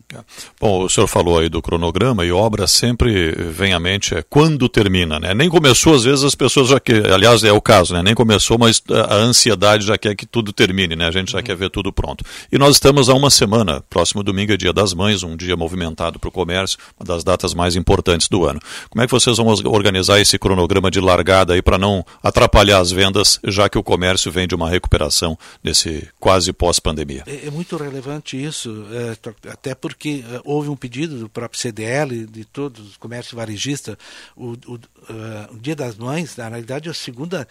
Bom, 0.59 0.83
o 0.83 0.89
senhor 0.89 1.07
falou 1.07 1.39
aí 1.39 1.49
do 1.49 1.61
cronograma 1.61 2.25
e 2.25 2.31
obra 2.31 2.67
sempre 2.67 3.31
vem 3.31 3.73
à 3.73 3.79
mente 3.79 4.15
é 4.15 4.21
quando 4.21 4.69
termina, 4.69 5.19
né? 5.19 5.33
Nem 5.33 5.49
começou, 5.49 5.95
às 5.95 6.03
vezes 6.03 6.23
as 6.23 6.35
pessoas 6.35 6.69
já 6.69 6.79
que, 6.79 6.93
aliás 6.93 7.43
é 7.43 7.51
o 7.51 7.61
caso, 7.61 7.93
né? 7.93 8.03
Nem 8.03 8.13
começou, 8.13 8.57
mas 8.57 8.81
a 8.89 9.15
ansiedade 9.15 9.85
já 9.85 9.97
quer 9.97 10.15
que 10.15 10.25
tudo 10.25 10.53
termine, 10.53 10.95
né? 10.95 11.07
A 11.07 11.11
gente 11.11 11.31
já 11.31 11.39
uhum. 11.39 11.43
quer 11.43 11.55
ver 11.55 11.69
tudo 11.69 11.91
pronto. 11.91 12.23
E 12.51 12.57
nós 12.57 12.75
estamos 12.75 13.09
há 13.09 13.13
uma 13.13 13.29
semana, 13.29 13.81
próximo 13.89 14.23
domingo 14.23 14.53
é 14.53 14.57
dia 14.57 14.73
das 14.73 14.93
mães, 14.93 15.23
um 15.23 15.35
dia 15.35 15.57
movimentado 15.57 16.19
para 16.19 16.29
o 16.29 16.31
comércio, 16.31 16.77
uma 16.99 17.05
das 17.05 17.23
datas 17.23 17.53
mais 17.53 17.75
importantes 17.75 18.27
do 18.27 18.40
ano. 18.45 18.59
Como 18.89 19.01
é 19.01 19.05
que 19.05 19.11
vocês 19.11 19.37
vão 19.37 19.47
organizar 19.47 20.19
esse 20.19 20.37
cronograma 20.37 20.89
de 20.89 20.99
largada 20.99 21.53
aí 21.53 21.61
para 21.61 21.77
não 21.77 22.05
atrapalhar 22.21 22.79
as 22.79 22.91
vendas, 22.91 23.39
já 23.43 23.69
que 23.69 23.77
o 23.77 23.83
comércio 23.83 24.31
vem 24.31 24.47
de 24.47 24.55
uma 24.55 24.69
recuperação 24.69 25.37
nesse 25.63 26.07
quase 26.19 26.51
pós-pandemia? 26.53 27.23
É, 27.25 27.47
é, 27.47 27.51
muito 27.51 27.77
relevante 27.77 28.41
isso, 28.41 28.85
é, 28.91 29.17
até 29.49 29.75
porque 29.75 30.23
é, 30.27 30.41
houve 30.43 30.69
um 30.69 30.75
pedido 30.75 31.17
do 31.17 31.29
próprio 31.29 31.59
CDL, 31.59 32.25
de 32.25 32.45
todos 32.45 32.89
os 32.89 32.97
comércios 32.97 33.33
varejistas, 33.33 33.95
o, 34.35 34.53
o, 34.67 34.75
uh, 34.75 35.53
o, 35.53 35.59
Dia 35.59 35.75
das 35.75 35.95
Mães, 35.95 36.35
na 36.35 36.49
realidade, 36.49 36.87
é 36.87 36.91
o 36.91 36.93
segundo 36.93 37.33
uh, 37.35 37.47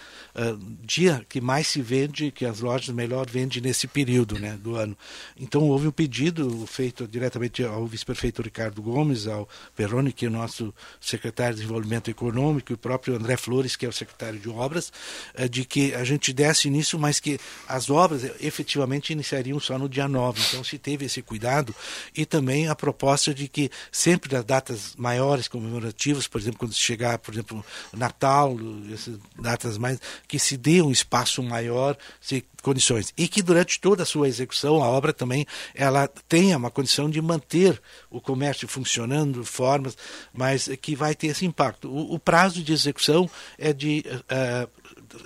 dia 0.82 1.24
que 1.28 1.40
mais 1.40 1.66
se 1.66 1.80
vende, 1.80 2.30
que 2.30 2.44
as 2.44 2.60
lojas 2.60 2.94
melhor 2.94 3.28
vendem 3.28 3.60
nesse 3.62 3.86
período 3.86 4.38
né, 4.38 4.58
do 4.62 4.76
ano. 4.76 4.96
Então 5.38 5.62
houve 5.62 5.88
um 5.88 5.92
pedido 5.92 6.66
feito 6.66 7.06
diretamente 7.06 7.64
ao 7.64 7.86
vice-prefeito 7.86 8.42
Ricardo 8.42 8.82
Gomes, 8.82 9.26
ao 9.26 9.48
Perrone, 9.76 10.12
que 10.12 10.26
é 10.26 10.28
o 10.28 10.32
nosso 10.32 10.74
secretário 11.00 11.54
de 11.54 11.62
Desenvolvimento 11.62 12.10
Econômico, 12.10 12.72
e 12.72 12.74
o 12.74 12.78
próprio 12.78 13.16
André 13.16 13.36
Flores, 13.36 13.76
que 13.76 13.86
é 13.86 13.88
o 13.88 13.92
secretário 13.92 14.38
de 14.38 14.48
Obras, 14.48 14.92
uh, 15.38 15.48
de 15.48 15.64
que 15.64 15.94
a 15.94 16.04
gente 16.04 16.32
desse 16.32 16.68
início, 16.68 16.98
mas 16.98 17.20
que 17.20 17.38
as 17.68 17.90
obras 17.90 18.24
efetivamente 18.40 19.12
iniciariam 19.12 19.58
só 19.60 19.78
no 19.78 19.88
dia 19.88 20.08
9. 20.08 20.40
Então 20.48 20.64
se 20.64 20.78
teve 20.78 21.06
esse 21.06 21.22
cuidado 21.22 21.74
e 22.16 22.24
também 22.24 22.68
a 22.68 22.74
proposta 22.74 23.34
de 23.34 23.48
que 23.48 23.70
sempre 23.90 24.28
das 24.28 24.44
datas 24.44 24.94
maiores 24.96 25.48
comemorativas, 25.48 26.26
por 26.26 26.40
exemplo, 26.40 26.58
quando 26.58 26.74
chegar, 26.74 27.18
por 27.18 27.32
exemplo, 27.34 27.64
Natal, 27.92 28.56
essas 28.92 29.18
datas 29.38 29.78
mais, 29.78 30.00
que 30.26 30.38
se 30.38 30.56
dê 30.56 30.82
um 30.82 30.90
espaço 30.90 31.42
maior, 31.42 31.96
se 32.20 32.44
condições 32.60 33.12
e 33.16 33.26
que 33.26 33.42
durante 33.42 33.80
toda 33.80 34.02
a 34.02 34.06
sua 34.06 34.28
execução 34.28 34.82
a 34.82 34.88
obra 34.88 35.12
também 35.12 35.46
ela 35.74 36.08
tenha 36.28 36.56
uma 36.56 36.70
condição 36.70 37.08
de 37.08 37.20
manter 37.20 37.80
o 38.10 38.20
comércio 38.20 38.68
funcionando 38.68 39.44
formas 39.44 39.96
mas 40.32 40.68
que 40.80 40.94
vai 40.94 41.14
ter 41.14 41.28
esse 41.28 41.46
impacto 41.46 41.88
o, 41.88 42.14
o 42.14 42.18
prazo 42.18 42.62
de 42.62 42.72
execução 42.72 43.28
é 43.58 43.72
de 43.72 44.04
uh, 44.08 44.80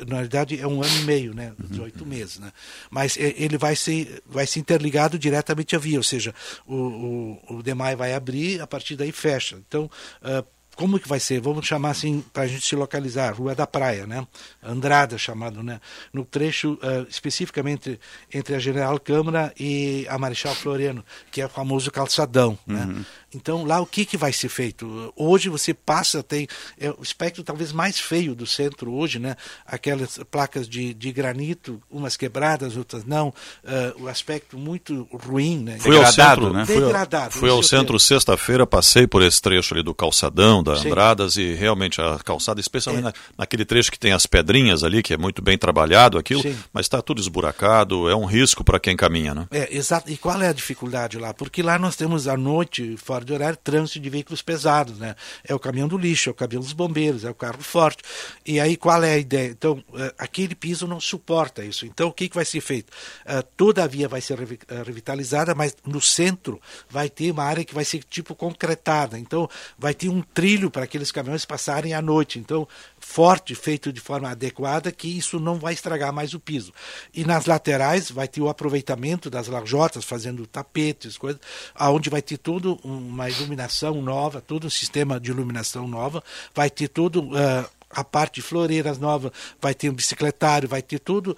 na 0.06 0.18
verdade 0.18 0.58
é 0.58 0.66
um 0.66 0.82
ano 0.82 0.96
e 1.00 1.02
meio, 1.02 1.34
né, 1.34 1.52
18 1.58 2.02
uhum. 2.02 2.08
meses, 2.08 2.38
né, 2.38 2.52
mas 2.90 3.16
ele 3.16 3.58
vai 3.58 3.76
ser, 3.76 4.22
vai 4.26 4.46
ser 4.46 4.60
interligado 4.60 5.18
diretamente 5.18 5.76
à 5.76 5.78
via, 5.78 5.98
ou 5.98 6.02
seja, 6.02 6.34
o, 6.66 6.74
o, 6.74 7.56
o 7.56 7.62
DEMAI 7.62 7.96
vai 7.96 8.14
abrir, 8.14 8.60
a 8.60 8.66
partir 8.66 8.96
daí 8.96 9.12
fecha. 9.12 9.56
Então, 9.66 9.90
uh, 10.22 10.44
como 10.76 10.98
que 10.98 11.08
vai 11.08 11.20
ser? 11.20 11.40
Vamos 11.40 11.66
chamar 11.66 11.90
assim 11.90 12.24
para 12.32 12.44
a 12.44 12.46
gente 12.46 12.66
se 12.66 12.74
localizar, 12.74 13.34
Rua 13.34 13.54
da 13.54 13.66
Praia, 13.66 14.06
né? 14.06 14.26
Andrada 14.62 15.16
chamado, 15.16 15.62
né? 15.62 15.80
No 16.12 16.24
trecho 16.24 16.74
uh, 16.74 17.06
especificamente 17.08 17.98
entre 18.32 18.54
a 18.54 18.58
General 18.58 18.98
Câmara 18.98 19.52
e 19.58 20.06
a 20.08 20.18
Marechal 20.18 20.54
Floriano, 20.54 21.04
que 21.30 21.40
é 21.40 21.46
o 21.46 21.48
famoso 21.48 21.90
calçadão, 21.90 22.58
né? 22.66 22.80
uhum. 22.80 22.92
né? 22.92 23.04
Então 23.34 23.64
lá 23.64 23.80
o 23.80 23.86
que 23.86 24.04
que 24.04 24.16
vai 24.16 24.32
ser 24.32 24.48
feito? 24.48 25.12
Hoje 25.16 25.48
você 25.48 25.74
passa 25.74 26.22
tem 26.22 26.46
é, 26.78 26.90
o 26.90 27.02
espectro 27.02 27.42
talvez 27.42 27.72
mais 27.72 27.98
feio 27.98 28.34
do 28.34 28.46
centro 28.46 28.92
hoje, 28.92 29.18
né? 29.18 29.36
Aquelas 29.66 30.18
placas 30.30 30.68
de, 30.68 30.94
de 30.94 31.12
granito, 31.12 31.80
umas 31.90 32.16
quebradas, 32.16 32.76
outras 32.76 33.04
não, 33.04 33.28
uh, 33.28 34.02
o 34.02 34.08
aspecto 34.08 34.56
muito 34.56 35.08
ruim, 35.12 35.58
né? 35.58 35.78
Fui 35.78 35.96
ao 35.96 36.06
centro, 36.10 36.52
né? 36.52 36.64
Degradado. 36.64 37.32
Fui, 37.32 37.40
fui 37.40 37.50
ao 37.50 37.62
centro 37.62 37.98
sexta-feira, 37.98 38.66
passei 38.66 39.06
por 39.06 39.22
esse 39.22 39.40
trecho 39.40 39.74
ali 39.74 39.82
do 39.82 39.94
calçadão 39.94 40.62
da 40.62 40.76
Sim. 40.76 40.88
Andradas 40.88 41.36
e 41.36 41.52
realmente 41.54 42.00
a 42.00 42.18
calçada, 42.18 42.60
especialmente 42.60 43.04
é. 43.04 43.06
na, 43.06 43.14
naquele 43.38 43.64
trecho 43.64 43.90
que 43.90 43.98
tem 43.98 44.12
as 44.12 44.26
pedrinhas 44.26 44.84
ali, 44.84 45.02
que 45.02 45.14
é 45.14 45.16
muito 45.16 45.42
bem 45.42 45.58
trabalhado 45.58 46.18
aquilo, 46.18 46.42
Sim. 46.42 46.56
mas 46.72 46.86
está 46.86 47.02
tudo 47.02 47.20
esburacado, 47.20 48.08
é 48.08 48.14
um 48.14 48.24
risco 48.24 48.62
para 48.62 48.78
quem 48.78 48.96
caminha, 48.96 49.34
né? 49.34 49.46
É, 49.50 49.76
exato. 49.76 50.10
E 50.10 50.16
qual 50.16 50.40
é 50.40 50.48
a 50.48 50.52
dificuldade 50.52 51.18
lá? 51.18 51.34
Porque 51.34 51.62
lá 51.62 51.78
nós 51.78 51.96
temos 51.96 52.28
à 52.28 52.36
noite, 52.36 52.96
fora 52.96 53.23
de 53.24 53.32
horário, 53.32 53.56
trânsito 53.56 54.00
de 54.00 54.10
veículos 54.10 54.42
pesados, 54.42 54.98
né? 54.98 55.14
É 55.42 55.54
o 55.54 55.58
caminhão 55.58 55.88
do 55.88 55.98
lixo, 55.98 56.28
é 56.28 56.32
o 56.32 56.34
caminhão 56.34 56.62
dos 56.62 56.72
bombeiros, 56.72 57.24
é 57.24 57.30
o 57.30 57.34
carro 57.34 57.62
forte. 57.62 58.02
E 58.44 58.60
aí 58.60 58.76
qual 58.76 59.02
é 59.02 59.14
a 59.14 59.18
ideia? 59.18 59.48
Então, 59.48 59.82
uh, 59.88 60.14
aquele 60.18 60.54
piso 60.54 60.86
não 60.86 61.00
suporta 61.00 61.64
isso. 61.64 61.86
Então, 61.86 62.08
o 62.08 62.12
que, 62.12 62.28
que 62.28 62.34
vai 62.34 62.44
ser 62.44 62.60
feito? 62.60 62.90
Uh, 63.24 63.42
toda 63.56 63.84
a 63.84 63.86
via 63.86 64.08
vai 64.08 64.20
ser 64.20 64.38
eh, 64.40 64.82
revitalizada, 64.84 65.54
mas 65.54 65.76
no 65.84 66.00
centro 66.00 66.60
vai 66.88 67.08
ter 67.08 67.30
uma 67.30 67.44
área 67.44 67.64
que 67.64 67.74
vai 67.74 67.84
ser 67.84 68.02
tipo 68.04 68.34
concretada. 68.34 69.18
Então, 69.18 69.48
vai 69.78 69.94
ter 69.94 70.08
um 70.08 70.22
trilho 70.22 70.70
para 70.70 70.84
aqueles 70.84 71.10
caminhões 71.10 71.44
passarem 71.44 71.94
à 71.94 72.02
noite. 72.02 72.38
Então, 72.38 72.68
forte, 73.04 73.54
feito 73.54 73.92
de 73.92 74.00
forma 74.00 74.30
adequada, 74.30 74.90
que 74.90 75.06
isso 75.06 75.38
não 75.38 75.56
vai 75.56 75.74
estragar 75.74 76.12
mais 76.12 76.32
o 76.34 76.40
piso. 76.40 76.72
E 77.12 77.24
nas 77.24 77.46
laterais 77.46 78.10
vai 78.10 78.26
ter 78.26 78.40
o 78.40 78.48
aproveitamento 78.48 79.28
das 79.28 79.46
lajotas, 79.46 80.04
fazendo 80.04 80.46
tapetes, 80.46 81.18
coisas, 81.18 81.40
aonde 81.74 82.08
vai 82.08 82.22
ter 82.22 82.38
tudo 82.38 82.80
uma 82.82 83.28
iluminação 83.28 84.00
nova, 84.00 84.40
todo 84.40 84.66
um 84.66 84.70
sistema 84.70 85.20
de 85.20 85.30
iluminação 85.30 85.86
nova, 85.86 86.24
vai 86.54 86.70
ter 86.70 86.88
tudo 86.88 87.22
uh, 87.22 87.70
a 87.90 88.02
parte 88.02 88.36
de 88.36 88.42
floreiras 88.42 88.98
nova, 88.98 89.32
vai 89.60 89.74
ter 89.74 89.90
um 89.90 89.94
bicicletário, 89.94 90.68
vai 90.68 90.82
ter 90.82 90.98
tudo 90.98 91.36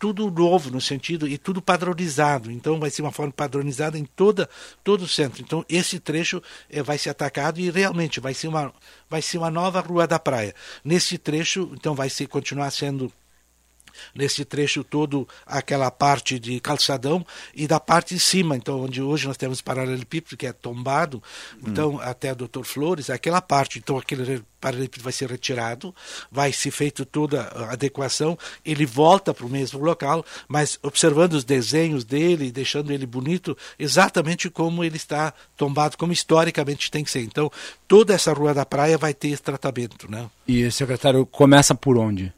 tudo 0.00 0.30
novo 0.30 0.70
no 0.70 0.80
sentido 0.80 1.28
e 1.28 1.36
tudo 1.36 1.60
padronizado. 1.60 2.50
Então 2.50 2.80
vai 2.80 2.88
ser 2.88 3.02
uma 3.02 3.12
forma 3.12 3.30
padronizada 3.30 3.98
em 3.98 4.04
toda 4.06 4.48
todo 4.82 5.02
o 5.02 5.08
centro. 5.08 5.42
Então 5.42 5.62
esse 5.68 6.00
trecho 6.00 6.42
é, 6.70 6.82
vai 6.82 6.96
ser 6.96 7.10
atacado 7.10 7.60
e 7.60 7.70
realmente 7.70 8.18
vai 8.18 8.32
ser 8.32 8.48
uma 8.48 8.72
vai 9.10 9.20
ser 9.20 9.36
uma 9.36 9.50
nova 9.50 9.80
rua 9.80 10.06
da 10.06 10.18
praia. 10.18 10.54
Nesse 10.82 11.18
trecho, 11.18 11.70
então 11.74 11.94
vai 11.94 12.08
ser 12.08 12.26
continuar 12.28 12.70
sendo 12.70 13.12
nesse 14.14 14.44
trecho 14.44 14.82
todo 14.84 15.28
aquela 15.46 15.90
parte 15.90 16.38
de 16.38 16.60
calçadão 16.60 17.24
e 17.54 17.66
da 17.66 17.80
parte 17.80 18.14
de 18.14 18.20
cima, 18.20 18.56
então 18.56 18.80
onde 18.80 19.02
hoje 19.02 19.26
nós 19.26 19.36
temos 19.36 19.60
paralelepípedo 19.60 20.36
que 20.36 20.46
é 20.46 20.52
tombado, 20.52 21.22
então 21.66 21.94
hum. 21.94 22.00
até 22.00 22.34
Doutor 22.34 22.64
Flores, 22.64 23.10
aquela 23.10 23.40
parte, 23.40 23.78
então 23.78 23.98
aquele 23.98 24.42
paralelepípedo 24.60 25.02
vai 25.02 25.12
ser 25.12 25.30
retirado, 25.30 25.94
vai 26.30 26.52
ser 26.52 26.70
feito 26.70 27.04
toda 27.04 27.42
a 27.42 27.72
adequação, 27.72 28.38
ele 28.64 28.84
volta 28.84 29.32
para 29.32 29.46
o 29.46 29.48
mesmo 29.48 29.80
local, 29.80 30.24
mas 30.46 30.78
observando 30.82 31.32
os 31.34 31.44
desenhos 31.44 32.04
dele, 32.04 32.52
deixando 32.52 32.92
ele 32.92 33.06
bonito, 33.06 33.56
exatamente 33.78 34.50
como 34.50 34.84
ele 34.84 34.96
está 34.96 35.32
tombado, 35.56 35.96
como 35.96 36.12
historicamente 36.12 36.90
tem 36.90 37.02
que 37.02 37.10
ser. 37.10 37.22
Então, 37.22 37.50
toda 37.88 38.14
essa 38.14 38.32
rua 38.32 38.52
da 38.52 38.66
praia 38.66 38.98
vai 38.98 39.14
ter 39.14 39.28
esse 39.28 39.42
tratamento, 39.42 40.10
né? 40.10 40.28
E 40.46 40.70
secretário 40.70 41.24
começa 41.24 41.74
por 41.74 41.96
onde? 41.96 42.32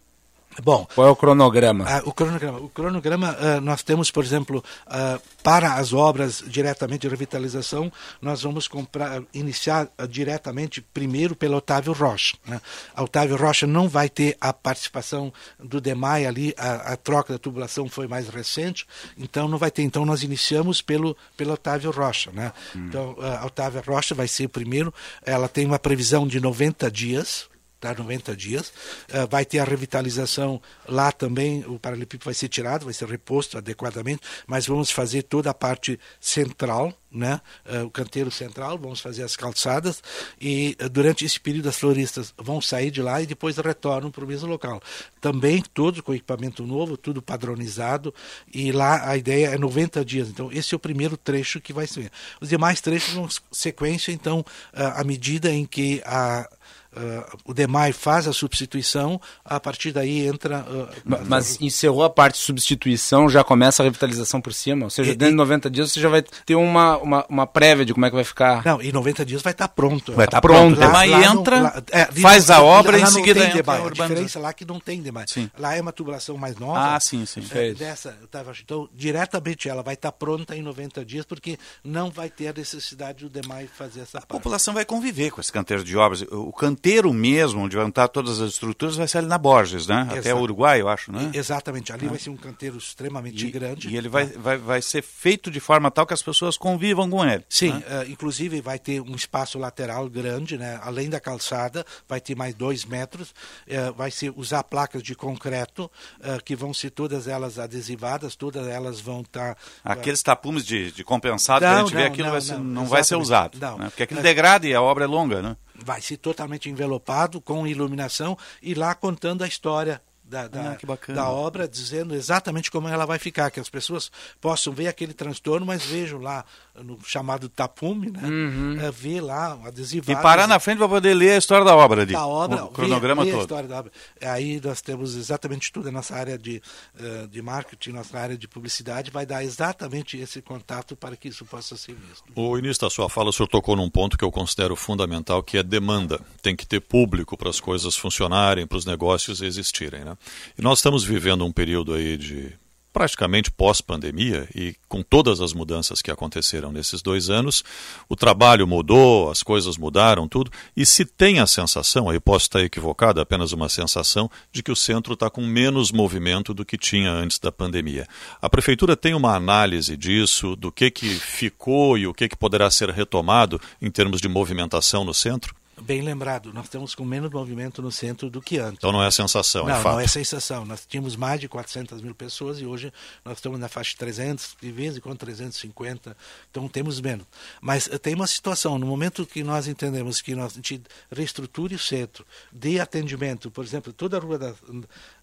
Bom, 0.60 0.86
qual 0.94 1.06
é 1.06 1.10
o 1.10 1.16
cronograma? 1.16 1.84
Uh, 1.84 2.08
o 2.08 2.12
cronograma, 2.12 2.58
o 2.58 2.68
cronograma 2.68 3.36
uh, 3.36 3.60
nós 3.60 3.82
temos, 3.82 4.10
por 4.10 4.22
exemplo, 4.24 4.62
uh, 4.86 5.20
para 5.42 5.74
as 5.74 5.92
obras 5.92 6.42
diretamente 6.46 7.02
de 7.02 7.08
revitalização, 7.08 7.90
nós 8.20 8.42
vamos 8.42 8.68
comprar, 8.68 9.22
iniciar 9.32 9.88
diretamente 10.08 10.82
primeiro 10.82 11.34
pelo 11.34 11.56
Otávio 11.56 11.92
Rocha. 11.92 12.36
Né? 12.46 12.60
A 12.94 13.02
Otávio 13.02 13.36
Rocha 13.36 13.66
não 13.66 13.88
vai 13.88 14.08
ter 14.08 14.36
a 14.40 14.52
participação 14.52 15.32
do 15.58 15.80
DEMAI 15.80 16.26
ali, 16.26 16.54
a, 16.58 16.92
a, 16.92 16.96
troca 16.96 17.32
da 17.32 17.38
tubulação 17.38 17.88
foi 17.88 18.06
mais 18.06 18.28
recente, 18.28 18.86
então 19.16 19.48
não 19.48 19.58
vai 19.58 19.70
ter. 19.70 19.82
Então 19.82 20.04
nós 20.04 20.22
iniciamos 20.22 20.82
pelo, 20.82 21.16
pelo 21.36 21.52
Otávio 21.52 21.90
Rocha. 21.90 22.30
Né? 22.32 22.52
Hum. 22.76 22.86
Então 22.88 23.16
a 23.20 23.46
Otávio 23.46 23.82
Rocha 23.86 24.14
vai 24.14 24.28
ser 24.28 24.46
o 24.46 24.50
primeiro, 24.50 24.92
ela 25.24 25.48
tem 25.48 25.64
uma 25.64 25.78
previsão 25.78 26.26
de 26.26 26.40
90 26.40 26.90
dias, 26.90 27.50
tá, 27.82 27.92
90 27.92 28.36
dias. 28.36 28.68
Uh, 29.08 29.26
vai 29.28 29.44
ter 29.44 29.58
a 29.58 29.64
revitalização 29.64 30.62
lá 30.88 31.10
também, 31.10 31.64
o 31.66 31.78
paralelepípedo 31.80 32.24
vai 32.24 32.34
ser 32.34 32.48
tirado, 32.48 32.84
vai 32.84 32.94
ser 32.94 33.08
reposto 33.08 33.58
adequadamente, 33.58 34.22
mas 34.46 34.66
vamos 34.66 34.90
fazer 34.90 35.24
toda 35.24 35.50
a 35.50 35.54
parte 35.54 35.98
central, 36.20 36.94
né, 37.10 37.40
uh, 37.66 37.84
o 37.84 37.90
canteiro 37.90 38.30
central, 38.30 38.78
vamos 38.78 39.00
fazer 39.00 39.24
as 39.24 39.34
calçadas 39.34 40.02
e 40.40 40.76
uh, 40.80 40.88
durante 40.88 41.24
esse 41.24 41.38
período 41.40 41.68
as 41.68 41.76
floristas 41.76 42.32
vão 42.38 42.60
sair 42.60 42.90
de 42.92 43.02
lá 43.02 43.20
e 43.20 43.26
depois 43.26 43.56
retornam 43.56 44.10
para 44.10 44.24
o 44.24 44.28
mesmo 44.28 44.48
local. 44.48 44.80
Também 45.20 45.60
todos 45.74 46.00
com 46.00 46.14
equipamento 46.14 46.64
novo, 46.64 46.96
tudo 46.96 47.20
padronizado 47.20 48.14
e 48.54 48.70
lá 48.70 49.08
a 49.08 49.16
ideia 49.16 49.48
é 49.48 49.58
90 49.58 50.04
dias. 50.04 50.28
Então 50.28 50.52
esse 50.52 50.72
é 50.72 50.76
o 50.76 50.80
primeiro 50.80 51.16
trecho 51.16 51.60
que 51.60 51.72
vai 51.72 51.86
ser. 51.86 52.10
Os 52.40 52.48
demais 52.48 52.80
trechos 52.80 53.14
vão 53.14 53.28
sequência, 53.50 54.12
então, 54.12 54.44
à 54.72 55.02
medida 55.04 55.50
em 55.50 55.64
que 55.64 56.02
a 56.04 56.48
Uh, 56.94 57.38
o 57.46 57.54
DEMAI 57.54 57.90
faz 57.90 58.28
a 58.28 58.34
substituição, 58.34 59.18
a 59.42 59.58
partir 59.58 59.92
daí 59.92 60.26
entra. 60.26 60.58
Uh, 60.60 60.88
mas 61.26 61.58
encerrou 61.58 62.04
a 62.04 62.10
parte 62.10 62.34
de 62.34 62.44
substituição, 62.44 63.30
já 63.30 63.42
começa 63.42 63.82
a 63.82 63.84
revitalização 63.84 64.42
por 64.42 64.52
cima? 64.52 64.84
Ou 64.84 64.90
seja, 64.90 65.12
e, 65.12 65.14
dentro 65.14 65.32
de 65.32 65.38
90 65.38 65.70
dias 65.70 65.90
você 65.90 66.00
já 66.00 66.10
vai 66.10 66.22
ter 66.44 66.54
uma, 66.54 66.98
uma, 66.98 67.26
uma, 67.30 67.46
prévia 67.46 67.86
de 67.86 67.94
como 67.94 68.04
é 68.04 68.10
que 68.10 68.14
vai 68.14 68.24
ficar. 68.24 68.62
Não, 68.62 68.82
em 68.82 68.92
90 68.92 69.24
dias 69.24 69.40
vai 69.40 69.52
estar 69.52 69.68
pronto. 69.68 70.12
Vai 70.12 70.26
estar 70.26 70.36
tá 70.36 70.40
pronto. 70.42 70.76
O 70.76 70.80
DEMAI 70.80 71.24
entra, 71.24 71.60
lá, 71.62 71.82
é, 71.90 72.04
faz 72.20 72.50
a 72.50 72.62
obra 72.62 72.98
e 72.98 73.02
em 73.02 73.06
seguida 73.06 73.40
tem 73.40 73.48
entra. 73.48 73.62
DEMAI, 73.62 73.86
a 73.86 73.90
diferença 73.90 74.38
lá 74.38 74.50
é 74.50 74.52
que 74.52 74.66
não 74.66 74.78
tem 74.78 75.00
DEMAI. 75.00 75.24
Sim. 75.28 75.50
Lá 75.58 75.74
é 75.74 75.80
uma 75.80 75.92
tubulação 75.92 76.36
mais 76.36 76.56
nova. 76.58 76.94
Ah, 76.94 77.00
sim, 77.00 77.24
sim. 77.24 77.42
É, 77.52 77.72
dessa, 77.72 78.14
tava, 78.30 78.52
então, 78.62 78.86
diretamente 78.94 79.66
ela 79.66 79.82
vai 79.82 79.94
estar 79.94 80.12
pronta 80.12 80.54
em 80.54 80.60
90 80.60 81.06
dias, 81.06 81.24
porque 81.24 81.58
não 81.82 82.10
vai 82.10 82.28
ter 82.28 82.48
a 82.48 82.52
necessidade 82.52 83.24
do 83.24 83.30
DEMAI 83.30 83.66
fazer 83.66 84.00
essa 84.00 84.18
parte. 84.18 84.24
A 84.24 84.34
população 84.34 84.74
vai 84.74 84.84
conviver 84.84 85.30
com 85.30 85.40
esse 85.40 85.50
canteiro 85.50 85.82
de 85.82 85.96
obras. 85.96 86.20
O 86.30 86.52
canteiro 86.52 86.81
mesmo 87.12 87.62
onde 87.62 87.76
vão 87.76 87.88
estar 87.88 88.08
todas 88.08 88.40
as 88.40 88.50
estruturas, 88.50 88.96
vai 88.96 89.06
ser 89.06 89.18
ali 89.18 89.26
na 89.26 89.38
Borges, 89.38 89.86
né? 89.86 90.02
Exato. 90.02 90.18
Até 90.18 90.34
o 90.34 90.40
Uruguai, 90.40 90.80
eu 90.80 90.88
acho, 90.88 91.12
né? 91.12 91.30
Exatamente. 91.32 91.92
Ali 91.92 92.06
é. 92.06 92.08
vai 92.08 92.18
ser 92.18 92.30
um 92.30 92.36
canteiro 92.36 92.76
extremamente 92.76 93.46
e, 93.46 93.50
grande. 93.50 93.88
E 93.88 93.96
ele 93.96 94.08
vai, 94.08 94.26
vai, 94.26 94.58
vai 94.58 94.82
ser 94.82 95.02
feito 95.02 95.50
de 95.50 95.60
forma 95.60 95.90
tal 95.90 96.06
que 96.06 96.14
as 96.14 96.22
pessoas 96.22 96.56
convivam 96.56 97.08
com 97.08 97.24
ele. 97.24 97.44
Sim, 97.48 97.72
né? 97.72 97.82
uh, 98.04 98.10
inclusive 98.10 98.60
vai 98.60 98.78
ter 98.78 99.00
um 99.00 99.14
espaço 99.14 99.58
lateral 99.58 100.08
grande, 100.08 100.58
né? 100.58 100.78
além 100.82 101.08
da 101.08 101.20
calçada, 101.20 101.84
vai 102.08 102.20
ter 102.20 102.34
mais 102.34 102.54
dois 102.54 102.84
metros, 102.84 103.30
uh, 103.30 103.92
vai 103.94 104.10
ser 104.10 104.32
usar 104.36 104.62
placas 104.64 105.02
de 105.02 105.14
concreto, 105.14 105.90
uh, 106.20 106.42
que 106.44 106.56
vão 106.56 106.74
ser 106.74 106.90
todas 106.90 107.28
elas 107.28 107.58
adesivadas, 107.58 108.34
todas 108.34 108.66
elas 108.66 109.00
vão 109.00 109.20
estar... 109.20 109.54
Tá, 109.54 109.60
Aqueles 109.84 110.22
tapumes 110.22 110.64
de, 110.64 110.90
de 110.92 111.04
compensado 111.04 111.64
não, 111.64 111.70
que 111.70 111.76
a 111.76 111.80
gente 111.80 111.94
não, 111.94 112.00
vê, 112.00 112.06
aquilo 112.06 112.26
não, 112.26 112.32
vai 112.32 112.40
ser, 112.40 112.58
não, 112.58 112.84
vai 112.86 113.04
ser 113.04 113.16
usado. 113.16 113.58
Não. 113.60 113.78
Né? 113.78 113.84
Porque 113.86 114.02
aquilo 114.02 114.22
degrada 114.22 114.66
e 114.66 114.74
a 114.74 114.82
obra 114.82 115.04
é 115.04 115.06
longa, 115.06 115.42
né? 115.42 115.56
Vai 115.74 116.00
ser 116.00 116.16
totalmente 116.16 116.68
envelopado, 116.68 117.40
com 117.40 117.66
iluminação, 117.66 118.36
e 118.60 118.74
lá 118.74 118.94
contando 118.94 119.42
a 119.42 119.48
história 119.48 120.00
da, 120.32 120.48
da, 120.48 120.72
ah, 120.72 121.12
da, 121.12 121.28
obra, 121.28 121.68
dizendo 121.68 122.14
exatamente 122.14 122.70
como 122.70 122.88
ela 122.88 123.04
vai 123.04 123.18
ficar, 123.18 123.50
que 123.50 123.60
as 123.60 123.68
pessoas 123.68 124.10
possam 124.40 124.72
ver 124.72 124.88
aquele 124.88 125.12
transtorno, 125.12 125.66
mas 125.66 125.84
vejam 125.84 126.20
lá 126.20 126.44
no 126.80 126.98
chamado 127.04 127.48
tapume, 127.48 128.10
né? 128.10 128.22
Uhum. 128.22 128.80
É, 128.80 128.90
ver 128.90 129.20
lá 129.20 129.58
adesivado. 129.64 130.18
E 130.18 130.22
parar 130.22 130.46
na 130.46 130.58
frente 130.58 130.78
para 130.78 130.88
poder 130.88 131.12
ler 131.12 131.32
a 131.32 131.38
história 131.38 131.64
da 131.64 131.76
obra 131.76 132.02
ali. 132.02 132.12
Da 132.12 132.26
obra, 132.26 132.64
o 132.64 132.68
cronograma 132.68 133.24
ver, 133.24 133.32
todo. 133.32 133.40
a 133.40 133.42
história 133.42 133.68
da 133.68 133.78
obra. 133.78 133.92
Aí 134.22 134.60
nós 134.62 134.80
temos 134.80 135.14
exatamente 135.14 135.70
tudo, 135.70 135.88
a 135.88 135.92
nossa 135.92 136.14
área 136.14 136.38
de, 136.38 136.62
uh, 136.98 137.28
de 137.28 137.42
marketing, 137.42 137.90
nossa 137.90 138.18
área 138.18 138.38
de 138.38 138.48
publicidade 138.48 139.10
vai 139.10 139.26
dar 139.26 139.44
exatamente 139.44 140.16
esse 140.16 140.40
contato 140.40 140.96
para 140.96 141.14
que 141.14 141.28
isso 141.28 141.44
possa 141.44 141.76
ser 141.76 141.94
visto. 141.94 142.24
O 142.34 142.58
início 142.58 142.80
da 142.80 142.90
sua 142.90 143.08
fala, 143.08 143.28
o 143.28 143.32
senhor 143.32 143.48
tocou 143.48 143.76
num 143.76 143.90
ponto 143.90 144.16
que 144.16 144.24
eu 144.24 144.32
considero 144.32 144.74
fundamental, 144.74 145.42
que 145.42 145.58
é 145.58 145.62
demanda. 145.62 146.20
Tem 146.40 146.56
que 146.56 146.66
ter 146.66 146.80
público 146.80 147.36
para 147.36 147.50
as 147.50 147.60
coisas 147.60 147.96
funcionarem, 147.96 148.66
para 148.66 148.78
os 148.78 148.86
negócios 148.86 149.42
existirem, 149.42 150.04
né? 150.04 150.16
E 150.58 150.62
nós 150.62 150.78
estamos 150.78 151.04
vivendo 151.04 151.44
um 151.44 151.52
período 151.52 151.92
aí 151.92 152.16
de 152.16 152.61
praticamente 152.92 153.50
pós-pandemia 153.50 154.48
e 154.54 154.74
com 154.88 155.02
todas 155.02 155.40
as 155.40 155.52
mudanças 155.52 156.02
que 156.02 156.10
aconteceram 156.10 156.70
nesses 156.70 157.00
dois 157.00 157.30
anos, 157.30 157.64
o 158.08 158.14
trabalho 158.14 158.66
mudou, 158.66 159.30
as 159.30 159.42
coisas 159.42 159.78
mudaram, 159.78 160.28
tudo. 160.28 160.50
E 160.76 160.84
se 160.84 161.04
tem 161.04 161.40
a 161.40 161.46
sensação, 161.46 162.10
aí 162.10 162.20
posso 162.20 162.46
estar 162.46 162.60
equivocado, 162.60 163.20
apenas 163.20 163.52
uma 163.52 163.68
sensação, 163.68 164.30
de 164.52 164.62
que 164.62 164.70
o 164.70 164.76
centro 164.76 165.14
está 165.14 165.30
com 165.30 165.40
menos 165.40 165.90
movimento 165.90 166.52
do 166.52 166.64
que 166.64 166.76
tinha 166.76 167.10
antes 167.10 167.38
da 167.38 167.50
pandemia. 167.50 168.06
A 168.40 168.50
prefeitura 168.50 168.96
tem 168.96 169.14
uma 169.14 169.34
análise 169.34 169.96
disso, 169.96 170.54
do 170.54 170.70
que, 170.70 170.90
que 170.90 171.08
ficou 171.08 171.96
e 171.96 172.06
o 172.06 172.12
que, 172.12 172.28
que 172.28 172.36
poderá 172.36 172.70
ser 172.70 172.90
retomado 172.90 173.60
em 173.80 173.90
termos 173.90 174.20
de 174.20 174.28
movimentação 174.28 175.04
no 175.04 175.14
centro? 175.14 175.61
Bem 175.80 176.02
lembrado, 176.02 176.52
nós 176.52 176.64
estamos 176.64 176.94
com 176.94 177.02
menos 177.02 177.30
movimento 177.30 177.80
no 177.80 177.90
centro 177.90 178.28
do 178.28 178.42
que 178.42 178.58
antes. 178.58 178.76
Então 178.76 178.92
não 178.92 179.02
é 179.02 179.10
sensação, 179.10 179.64
não, 179.64 179.74
é 179.74 179.80
fato. 179.80 179.94
Não, 179.94 180.00
é 180.00 180.06
sensação. 180.06 180.66
Nós 180.66 180.84
tínhamos 180.86 181.16
mais 181.16 181.40
de 181.40 181.48
400 181.48 182.02
mil 182.02 182.14
pessoas 182.14 182.60
e 182.60 182.66
hoje 182.66 182.92
nós 183.24 183.38
estamos 183.38 183.58
na 183.58 183.68
faixa 183.68 183.92
de 183.92 183.96
300, 183.96 184.56
de 184.60 184.70
vez 184.70 184.96
em 184.98 185.00
quando 185.00 185.18
350, 185.18 186.14
então 186.50 186.68
temos 186.68 187.00
menos. 187.00 187.26
Mas 187.60 187.88
eh, 187.88 187.96
tem 187.96 188.14
uma 188.14 188.26
situação, 188.26 188.78
no 188.78 188.86
momento 188.86 189.24
que 189.24 189.42
nós 189.42 189.66
entendemos 189.66 190.20
que 190.20 190.34
nós, 190.34 190.52
a 190.52 190.56
gente 190.56 190.82
reestruture 191.10 191.74
o 191.74 191.78
centro, 191.78 192.24
dê 192.52 192.78
atendimento, 192.78 193.50
por 193.50 193.64
exemplo, 193.64 193.94
toda 193.94 194.18
a 194.18 194.20
rua, 194.20 194.38
da, 194.38 194.54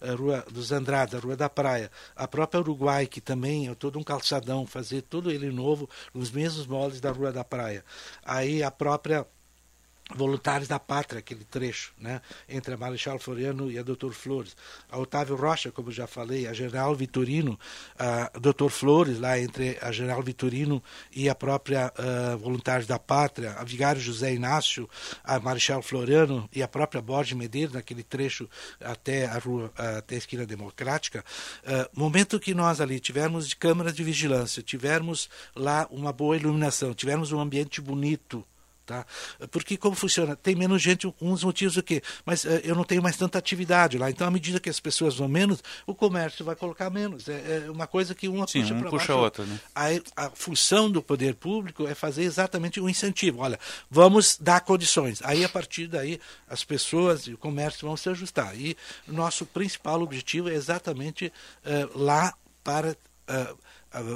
a 0.00 0.14
rua 0.14 0.44
dos 0.50 0.72
Andrades, 0.72 1.14
a 1.14 1.20
Rua 1.20 1.36
da 1.36 1.48
Praia, 1.48 1.90
a 2.16 2.26
própria 2.26 2.60
Uruguai, 2.60 3.06
que 3.06 3.20
também 3.20 3.68
é 3.68 3.74
todo 3.74 4.00
um 4.00 4.02
calçadão, 4.02 4.66
fazer 4.66 5.02
tudo 5.02 5.30
ele 5.30 5.50
novo, 5.52 5.88
nos 6.12 6.30
mesmos 6.32 6.66
moldes 6.66 7.00
da 7.00 7.12
Rua 7.12 7.32
da 7.32 7.44
Praia. 7.44 7.84
Aí 8.24 8.64
a 8.64 8.70
própria 8.70 9.24
Voluntários 10.14 10.68
da 10.68 10.78
Pátria, 10.78 11.20
aquele 11.20 11.44
trecho, 11.44 11.92
né, 11.98 12.20
entre 12.48 12.74
a 12.74 12.76
Marechal 12.76 13.18
Floriano 13.18 13.70
e 13.70 13.78
a 13.78 13.82
Doutor 13.82 14.12
Flores. 14.12 14.56
A 14.90 14.98
Otávio 14.98 15.36
Rocha, 15.36 15.70
como 15.70 15.90
já 15.90 16.06
falei, 16.06 16.46
a 16.46 16.52
General 16.52 16.94
Vitorino, 16.94 17.58
a 17.98 18.30
Doutor 18.38 18.70
Flores, 18.70 19.18
lá 19.18 19.38
entre 19.38 19.78
a 19.80 19.92
General 19.92 20.22
Vitorino 20.22 20.82
e 21.14 21.28
a 21.28 21.34
própria 21.34 21.92
uh, 21.96 22.38
Voluntários 22.38 22.86
da 22.86 22.98
Pátria, 22.98 23.52
a 23.52 23.64
Vigário 23.64 24.00
José 24.00 24.34
Inácio, 24.34 24.88
a 25.22 25.38
Marechal 25.38 25.82
Floriano 25.82 26.48
e 26.52 26.62
a 26.62 26.68
própria 26.68 27.00
Borges 27.00 27.36
Medeiros, 27.36 27.74
naquele 27.74 28.02
trecho 28.02 28.48
até 28.80 29.26
a 29.26 29.38
rua, 29.38 29.72
até 29.76 30.16
a 30.16 30.18
esquina 30.18 30.44
democrática. 30.44 31.24
Uh, 31.62 31.98
momento 31.98 32.40
que 32.40 32.54
nós 32.54 32.80
ali 32.80 32.98
tivermos 32.98 33.48
de 33.48 33.56
câmeras 33.56 33.94
de 33.94 34.02
vigilância, 34.02 34.62
tivermos 34.62 35.28
lá 35.54 35.86
uma 35.90 36.12
boa 36.12 36.36
iluminação, 36.36 36.94
tivermos 36.94 37.32
um 37.32 37.40
ambiente 37.40 37.80
bonito, 37.80 38.44
Tá? 38.90 39.06
Porque 39.52 39.76
como 39.76 39.94
funciona? 39.94 40.34
Tem 40.34 40.56
menos 40.56 40.82
gente, 40.82 41.06
uns 41.20 41.44
motivos 41.44 41.76
o 41.76 41.82
quê? 41.82 42.02
Mas 42.26 42.42
uh, 42.42 42.48
eu 42.64 42.74
não 42.74 42.82
tenho 42.82 43.00
mais 43.00 43.16
tanta 43.16 43.38
atividade 43.38 43.96
lá. 43.96 44.10
Então, 44.10 44.26
à 44.26 44.30
medida 44.32 44.58
que 44.58 44.68
as 44.68 44.80
pessoas 44.80 45.14
vão 45.14 45.28
menos, 45.28 45.62
o 45.86 45.94
comércio 45.94 46.44
vai 46.44 46.56
colocar 46.56 46.90
menos. 46.90 47.28
É, 47.28 47.62
é 47.66 47.70
uma 47.70 47.86
coisa 47.86 48.16
que 48.16 48.26
uma 48.26 48.48
Sim, 48.48 48.62
puxa 48.62 48.74
um 48.74 48.80
para 48.80 48.90
puxa 48.90 48.98
baixo. 48.98 49.12
a 49.12 49.16
outra. 49.16 49.44
Né? 49.46 49.60
A, 49.76 50.26
a, 50.26 50.30
função 50.30 50.90
do 50.90 51.00
poder 51.00 51.36
público 51.36 51.86
é 51.86 51.94
fazer 51.94 52.24
exatamente 52.24 52.80
o 52.80 52.86
um 52.86 52.88
incentivo. 52.88 53.42
Olha, 53.42 53.60
vamos 53.88 54.36
dar 54.40 54.60
condições. 54.62 55.22
Aí, 55.22 55.44
a 55.44 55.48
partir 55.48 55.86
daí, 55.86 56.18
as 56.48 56.64
pessoas 56.64 57.28
e 57.28 57.34
o 57.34 57.38
comércio 57.38 57.86
vão 57.86 57.96
se 57.96 58.08
ajustar. 58.08 58.58
E 58.58 58.76
nosso 59.06 59.46
principal 59.46 60.02
objetivo 60.02 60.50
é 60.50 60.54
exatamente 60.54 61.32
uh, 61.64 61.96
lá 61.96 62.34
para. 62.64 62.96
Uh, 63.30 63.69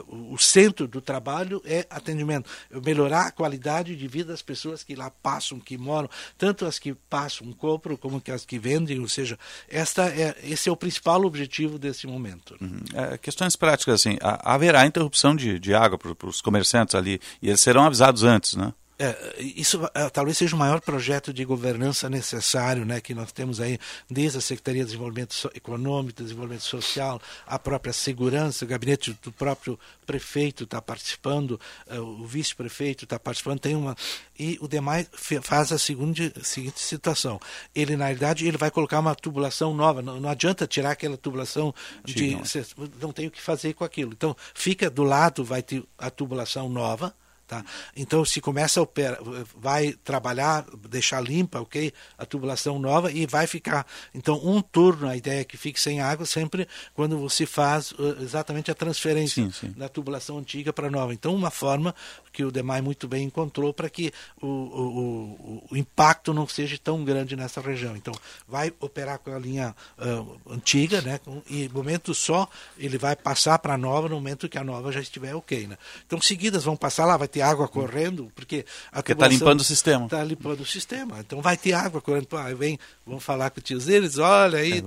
o 0.08 0.38
centro 0.38 0.86
do 0.86 1.00
trabalho 1.00 1.60
é 1.64 1.86
atendimento, 1.90 2.48
melhorar 2.84 3.26
a 3.26 3.30
qualidade 3.30 3.96
de 3.96 4.06
vida 4.08 4.30
das 4.32 4.42
pessoas 4.42 4.84
que 4.84 4.94
lá 4.94 5.10
passam, 5.10 5.58
que 5.58 5.76
moram, 5.76 6.08
tanto 6.38 6.64
as 6.64 6.78
que 6.78 6.94
passam, 6.94 7.52
compram, 7.52 7.96
como 7.96 8.22
as 8.32 8.44
que 8.44 8.58
vendem, 8.58 9.00
ou 9.00 9.08
seja, 9.08 9.38
esta 9.68 10.08
é, 10.08 10.36
esse 10.44 10.68
é 10.68 10.72
o 10.72 10.76
principal 10.76 11.24
objetivo 11.24 11.78
desse 11.78 12.06
momento. 12.06 12.56
Uhum. 12.60 12.80
É, 12.94 13.18
questões 13.18 13.56
práticas, 13.56 13.94
assim, 13.94 14.16
haverá 14.20 14.86
interrupção 14.86 15.34
de, 15.34 15.58
de 15.58 15.74
água 15.74 15.98
para 15.98 16.28
os 16.28 16.40
comerciantes 16.40 16.94
ali, 16.94 17.20
e 17.42 17.48
eles 17.48 17.60
serão 17.60 17.84
avisados 17.84 18.22
antes, 18.22 18.54
né? 18.54 18.72
É, 18.96 19.36
isso 19.40 19.80
é, 19.92 20.08
talvez 20.08 20.38
seja 20.38 20.54
o 20.54 20.58
maior 20.58 20.80
projeto 20.80 21.32
de 21.32 21.44
governança 21.44 22.08
necessário 22.08 22.84
né, 22.84 23.00
que 23.00 23.12
nós 23.12 23.32
temos 23.32 23.60
aí, 23.60 23.78
desde 24.08 24.38
a 24.38 24.40
Secretaria 24.40 24.82
de 24.82 24.86
Desenvolvimento 24.86 25.50
Econômico, 25.54 26.22
Desenvolvimento 26.22 26.62
Social, 26.62 27.20
a 27.44 27.58
própria 27.58 27.92
segurança, 27.92 28.64
o 28.64 28.68
gabinete 28.68 29.18
do 29.20 29.32
próprio 29.32 29.78
prefeito 30.06 30.62
está 30.64 30.80
participando, 30.80 31.60
uh, 31.90 31.98
o 31.98 32.24
vice-prefeito 32.24 33.04
está 33.04 33.18
participando, 33.18 33.58
tem 33.58 33.74
uma. 33.74 33.96
E 34.38 34.58
o 34.60 34.68
demais 34.68 35.08
faz 35.42 35.72
a 35.72 35.78
seguinte, 35.78 36.32
seguinte 36.42 36.80
situação. 36.80 37.40
Ele, 37.74 37.96
na 37.96 38.06
realidade, 38.06 38.46
ele 38.46 38.56
vai 38.56 38.70
colocar 38.70 39.00
uma 39.00 39.14
tubulação 39.14 39.74
nova. 39.74 40.02
Não, 40.02 40.20
não 40.20 40.28
adianta 40.28 40.66
tirar 40.66 40.92
aquela 40.92 41.16
tubulação 41.16 41.74
de. 42.04 42.36
Não. 42.36 42.44
Cê, 42.44 42.64
não 43.00 43.12
tem 43.12 43.26
o 43.26 43.30
que 43.30 43.40
fazer 43.40 43.74
com 43.74 43.84
aquilo. 43.84 44.12
Então, 44.12 44.36
fica 44.54 44.88
do 44.88 45.02
lado, 45.02 45.44
vai 45.44 45.62
ter 45.62 45.82
a 45.98 46.10
tubulação 46.10 46.68
nova 46.68 47.14
Tá? 47.54 47.64
Então, 47.96 48.24
se 48.24 48.40
começa 48.40 48.80
a 48.80 48.82
operar, 48.82 49.18
vai 49.56 49.92
trabalhar, 50.02 50.66
deixar 50.88 51.20
limpa, 51.20 51.60
ok? 51.60 51.92
A 52.18 52.26
tubulação 52.26 52.78
nova 52.78 53.12
e 53.12 53.26
vai 53.26 53.46
ficar. 53.46 53.86
Então, 54.12 54.40
um 54.42 54.60
turno, 54.60 55.08
a 55.08 55.16
ideia 55.16 55.42
é 55.42 55.44
que 55.44 55.56
fique 55.56 55.80
sem 55.80 56.00
água 56.00 56.26
sempre 56.26 56.66
quando 56.94 57.16
você 57.18 57.46
faz 57.46 57.92
uh, 57.92 58.16
exatamente 58.20 58.70
a 58.70 58.74
transferência 58.74 59.44
sim, 59.44 59.52
sim. 59.52 59.74
da 59.76 59.88
tubulação 59.88 60.38
antiga 60.38 60.72
para 60.72 60.90
nova. 60.90 61.14
Então, 61.14 61.34
uma 61.34 61.50
forma 61.50 61.94
que 62.34 62.44
o 62.44 62.50
DEMAI 62.50 62.82
muito 62.82 63.06
bem 63.06 63.24
encontrou 63.24 63.72
para 63.72 63.88
que 63.88 64.12
o, 64.42 64.46
o, 64.46 64.48
o, 64.48 65.64
o, 65.70 65.76
impacto 65.76 66.34
não 66.34 66.48
seja 66.48 66.76
tão 66.76 67.04
grande 67.04 67.36
nessa 67.36 67.60
região. 67.60 67.96
Então, 67.96 68.12
vai 68.48 68.74
operar 68.80 69.20
com 69.20 69.32
a 69.32 69.38
linha 69.38 69.74
uh, 69.96 70.52
antiga, 70.52 71.00
né? 71.00 71.20
e 71.48 71.68
momento 71.68 72.12
só 72.12 72.48
ele 72.76 72.98
vai 72.98 73.14
passar 73.14 73.58
para 73.60 73.74
a 73.74 73.78
nova 73.78 74.08
no 74.08 74.16
momento 74.16 74.48
que 74.48 74.58
a 74.58 74.64
nova 74.64 74.90
já 74.90 75.00
estiver 75.00 75.32
ok. 75.32 75.68
Né? 75.68 75.78
Então, 76.04 76.20
seguidas 76.20 76.64
vão 76.64 76.76
passar 76.76 77.04
lá, 77.04 77.16
vai 77.16 77.28
ter 77.28 77.40
água 77.40 77.68
correndo, 77.68 78.32
porque 78.34 78.66
a 78.90 78.96
Porque 78.96 79.12
está 79.12 79.28
limpando 79.28 79.60
o 79.60 79.64
sistema. 79.64 80.04
Está 80.06 80.24
limpando 80.24 80.60
o 80.60 80.66
sistema. 80.66 81.20
Então 81.20 81.40
vai 81.40 81.56
ter 81.56 81.72
água 81.72 82.00
correndo. 82.00 82.26
Aí 82.36 82.54
vem, 82.54 82.78
vamos 83.06 83.22
falar 83.22 83.50
com 83.50 83.60
os 83.60 83.64
tios 83.64 83.84
deles, 83.84 84.18
olha 84.18 84.58
aí, 84.58 84.82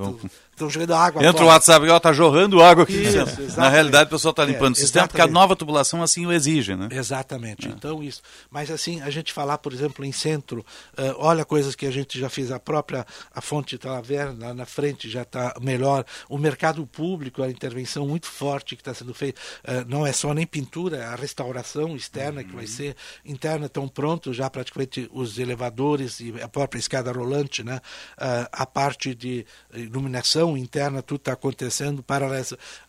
estão 0.58 0.70
jogando 0.70 0.94
água 0.94 1.24
Entra 1.24 1.44
o 1.44 1.48
WhatsApp, 1.48 1.88
ó, 1.88 2.00
tá 2.00 2.12
jorrando 2.12 2.62
água 2.62 2.84
aqui. 2.84 2.94
Isso, 2.94 3.58
Na 3.58 3.70
realidade, 3.70 4.08
o 4.08 4.10
pessoal 4.12 4.32
está 4.32 4.44
limpando 4.44 4.70
é, 4.70 4.72
o 4.72 4.76
sistema, 4.76 5.08
porque 5.08 5.22
a 5.22 5.28
nova 5.28 5.56
tubulação 5.56 6.02
assim 6.02 6.26
o 6.26 6.34
exige, 6.34 6.76
né? 6.76 6.90
Exatamente. 6.92 7.68
É. 7.68 7.72
Então, 7.72 8.04
isso. 8.04 8.22
Mas 8.50 8.72
assim, 8.72 9.02
a 9.02 9.10
gente 9.10 9.32
falar, 9.32 9.60
por 9.60 9.72
exemplo, 9.72 10.04
em 10.04 10.12
centro, 10.12 10.66
uh, 10.98 11.16
olha 11.18 11.46
coisas 11.46 11.76
que 11.76 11.86
a 11.86 11.92
gente 11.92 12.20
já 12.20 12.30
fez, 12.30 12.52
a 12.52 12.60
própria 12.60 13.06
a 13.34 13.42
fonte 13.42 13.76
de 13.76 13.78
Talavera, 13.78 14.36
lá 14.38 14.54
na 14.54 14.66
frente 14.66 15.10
já 15.10 15.22
está 15.22 15.54
melhor. 15.62 16.04
O 16.28 16.38
mercado 16.38 16.86
público, 16.88 17.44
a 17.44 17.50
intervenção 17.50 18.08
muito 18.08 18.28
forte 18.28 18.76
que 18.76 18.82
está 18.82 18.94
sendo 18.94 19.14
feita, 19.14 19.40
uh, 19.64 19.86
não 19.88 20.06
é 20.06 20.12
só 20.12 20.34
nem 20.34 20.46
pintura, 20.46 20.98
é 20.98 21.06
a 21.06 21.16
restauração 21.16 21.96
externa 21.96 22.42
uhum. 22.42 22.48
que 22.48 22.56
vai 22.56 22.68
ser 22.68 22.96
interna, 23.24 23.68
estão 23.68 23.88
prontos 23.88 24.36
já 24.36 24.50
praticamente 24.50 25.10
os 25.14 25.38
elevadores 25.38 26.20
e 26.20 26.34
a 26.42 26.48
própria 26.48 26.80
escada 26.80 27.12
rolante, 27.12 27.64
né? 27.64 27.80
Uh, 28.18 28.48
a 28.52 28.66
parte 28.66 29.14
de 29.14 29.46
iluminação 29.74 30.47
gestão 30.48 30.56
interna, 30.56 31.02
tudo 31.02 31.18
está 31.18 31.34
acontecendo. 31.34 32.04
Para 32.04 32.28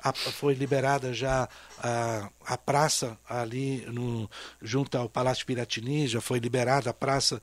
a, 0.03 0.13
foi 0.13 0.55
liberada 0.55 1.13
já 1.13 1.49
a, 1.79 2.31
a 2.47 2.57
praça 2.57 3.19
ali 3.29 3.85
no, 3.87 4.31
junto 4.63 4.97
ao 4.97 5.09
Palácio 5.09 5.47
Piratini, 5.47 6.07
já 6.07 6.21
foi 6.21 6.39
liberada 6.39 6.91
a 6.91 6.95
praça. 6.95 7.41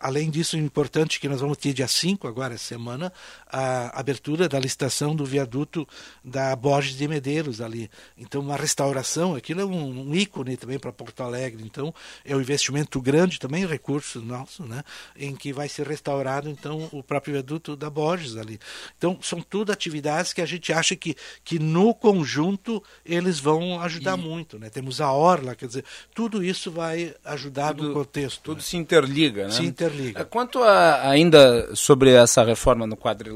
além 0.00 0.28
disso, 0.28 0.56
é 0.56 0.58
importante 0.58 1.20
que 1.20 1.28
nós 1.28 1.40
vamos 1.40 1.56
ter 1.56 1.72
dia 1.72 1.88
5, 1.88 2.26
agora 2.26 2.54
essa 2.54 2.64
semana, 2.64 3.12
a 3.46 3.98
abertura 3.98 4.48
da 4.48 4.58
licitação 4.58 5.14
do 5.14 5.24
viaduto 5.24 5.86
da 6.24 6.54
Borges 6.56 6.96
de 6.96 7.06
Medeiros 7.06 7.60
ali. 7.60 7.88
Então, 8.18 8.40
uma 8.40 8.56
restauração, 8.56 9.34
aquilo 9.34 9.60
é 9.60 9.64
um, 9.64 10.08
um 10.08 10.14
ícone 10.14 10.56
também 10.56 10.78
para 10.78 10.92
Porto 10.92 11.22
Alegre. 11.22 11.62
Então, 11.64 11.94
é 12.24 12.34
um 12.34 12.40
investimento 12.40 13.00
grande 13.00 13.38
também, 13.38 13.64
recurso 13.66 14.20
nosso, 14.20 14.64
né, 14.64 14.82
em 15.16 15.34
que 15.34 15.52
vai 15.52 15.68
ser 15.68 15.86
restaurado 15.86 16.48
então 16.48 16.88
o 16.92 17.02
próprio 17.02 17.34
viaduto 17.34 17.76
da 17.76 17.88
Borges 17.88 18.36
ali. 18.36 18.58
Então, 18.98 19.18
são 19.22 19.40
tudo 19.40 19.70
atividades 19.72 20.32
que 20.32 20.40
a 20.40 20.46
gente 20.46 20.72
acha 20.72 20.96
que, 20.96 21.14
que 21.44 21.58
no 21.58 21.94
conjunto 21.94 22.82
eles 23.04 23.38
vão 23.38 23.80
ajudar 23.80 24.18
e... 24.18 24.20
muito, 24.20 24.58
né? 24.58 24.70
Temos 24.70 25.00
a 25.00 25.12
orla, 25.12 25.54
quer 25.54 25.66
dizer, 25.66 25.84
tudo 26.14 26.42
isso 26.42 26.70
vai 26.70 27.14
ajudar 27.24 27.74
tudo, 27.74 27.88
no 27.88 27.94
contexto. 27.94 28.40
Tudo 28.42 28.58
né? 28.58 28.62
se 28.62 28.76
interliga, 28.76 29.44
né? 29.44 29.50
Se 29.50 29.64
interliga. 29.64 30.24
Quanto 30.24 30.62
a, 30.62 31.08
ainda 31.08 31.74
sobre 31.74 32.10
essa 32.12 32.42
reforma 32.42 32.86
no 32.86 32.96
quadrilátero, 32.96 33.35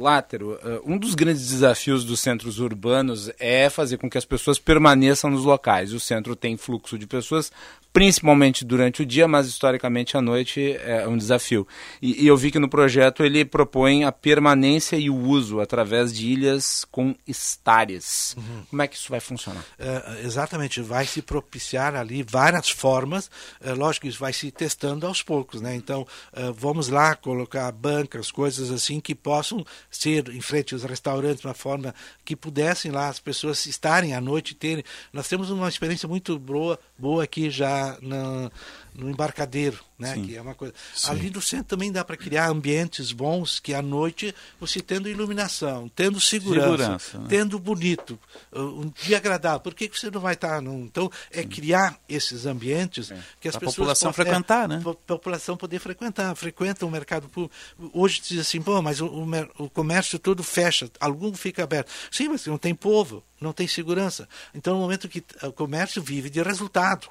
eh, 0.62 0.80
um 0.84 0.96
dos 0.96 1.14
grandes 1.14 1.48
desafios 1.48 2.04
dos 2.04 2.20
centros 2.20 2.58
urbanos 2.58 3.30
é 3.38 3.68
fazer 3.68 3.98
com 3.98 4.08
que 4.08 4.18
as 4.18 4.24
pessoas 4.24 4.58
permaneçam 4.58 5.30
nos 5.30 5.44
locais. 5.44 5.92
O 5.92 6.00
centro 6.00 6.34
tem 6.34 6.56
fluxo 6.56 6.98
de 6.98 7.06
pessoas 7.06 7.52
principalmente 7.92 8.64
durante 8.64 9.02
o 9.02 9.06
dia, 9.06 9.26
mas 9.26 9.46
historicamente 9.46 10.16
à 10.16 10.20
noite 10.20 10.76
é 10.84 11.06
um 11.08 11.16
desafio. 11.16 11.66
E, 12.00 12.22
e, 12.22 12.26
eu 12.26 12.36
vi 12.36 12.50
que 12.50 12.58
no 12.58 12.68
projeto 12.68 13.24
ele 13.24 13.44
propõe 13.44 14.04
a 14.04 14.12
permanência 14.12 14.96
e 14.96 15.10
o 15.10 15.16
uso 15.16 15.60
através 15.60 16.14
de 16.14 16.26
ilhas 16.26 16.84
com 16.90 17.14
estares. 17.26 18.36
Uhum. 18.36 18.62
Como 18.70 18.82
é 18.82 18.88
que 18.88 18.96
isso 18.96 19.10
vai 19.10 19.20
funcionar? 19.20 19.64
É, 19.78 20.22
exatamente, 20.24 20.80
vai 20.80 21.04
se 21.04 21.20
propiciar 21.20 21.96
ali 21.96 22.22
várias 22.22 22.70
formas. 22.70 23.30
É, 23.60 23.72
lógico 23.72 24.02
que 24.02 24.08
isso 24.08 24.20
vai 24.20 24.32
se 24.32 24.50
testando 24.50 25.06
aos 25.06 25.22
poucos, 25.22 25.60
né? 25.60 25.74
Então 25.74 26.06
é, 26.32 26.52
vamos 26.52 26.88
lá 26.88 27.16
colocar 27.16 27.70
bancas, 27.72 28.30
coisas 28.30 28.70
assim 28.70 29.00
que 29.00 29.14
possam 29.14 29.64
ser 29.90 30.28
em 30.28 30.40
frente 30.40 30.74
aos 30.74 30.84
restaurantes, 30.84 31.44
uma 31.44 31.54
forma 31.54 31.94
que 32.24 32.36
pudessem 32.36 32.92
lá 32.92 33.08
as 33.08 33.18
pessoas 33.18 33.66
estarem 33.66 34.14
à 34.14 34.20
noite 34.20 34.54
terem. 34.54 34.84
Nós 35.12 35.26
temos 35.26 35.50
uma 35.50 35.68
experiência 35.68 36.08
muito 36.08 36.38
boa, 36.38 36.78
boa 36.96 37.24
aqui 37.24 37.50
já 37.50 37.79
na, 38.00 38.50
no 38.94 39.10
embarcadeiro, 39.10 39.78
né? 39.98 40.14
Sim. 40.14 40.26
Que 40.26 40.36
é 40.36 40.42
uma 40.42 40.54
coisa. 40.54 40.74
Sim. 40.94 41.10
Ali 41.10 41.30
no 41.30 41.40
centro 41.40 41.66
também 41.66 41.92
dá 41.92 42.04
para 42.04 42.16
criar 42.16 42.48
ambientes 42.48 43.12
bons 43.12 43.60
que 43.60 43.74
à 43.74 43.82
noite 43.82 44.34
você 44.58 44.80
tendo 44.80 45.08
iluminação, 45.08 45.88
tendo 45.88 46.20
segurança, 46.20 46.70
segurança 46.70 47.18
né? 47.18 47.26
tendo 47.28 47.58
bonito, 47.58 48.18
um 48.52 48.90
dia 49.02 49.16
agradável. 49.16 49.60
Por 49.60 49.74
que, 49.74 49.88
que 49.88 49.98
você 49.98 50.10
não 50.10 50.20
vai 50.20 50.34
estar? 50.34 50.60
No... 50.60 50.80
Então 50.80 51.10
é 51.30 51.44
criar 51.44 51.98
esses 52.08 52.46
ambientes 52.46 53.10
é. 53.10 53.18
que 53.40 53.48
as 53.48 53.52
pra 53.52 53.60
pessoas 53.60 53.76
população 53.76 54.12
frequentar, 54.12 54.68
né? 54.68 54.82
A 54.84 54.94
população 54.94 55.56
poder 55.56 55.78
frequentar, 55.78 56.34
frequenta 56.34 56.84
o 56.84 56.90
mercado 56.90 57.28
público. 57.28 57.54
Hoje 57.92 58.20
diz 58.26 58.40
assim, 58.40 58.60
pô, 58.60 58.80
mas 58.82 59.00
o, 59.00 59.06
o, 59.06 59.64
o 59.64 59.70
comércio 59.70 60.18
todo 60.18 60.42
fecha, 60.42 60.90
algum 60.98 61.32
fica 61.34 61.62
aberto. 61.62 61.90
Sim, 62.10 62.28
mas 62.28 62.46
não 62.46 62.58
tem 62.58 62.74
povo, 62.74 63.22
não 63.40 63.52
tem 63.52 63.68
segurança. 63.68 64.28
Então 64.54 64.74
no 64.74 64.80
momento 64.80 65.08
que 65.08 65.22
o 65.42 65.52
comércio 65.52 66.02
vive 66.02 66.28
de 66.28 66.42
resultado 66.42 67.08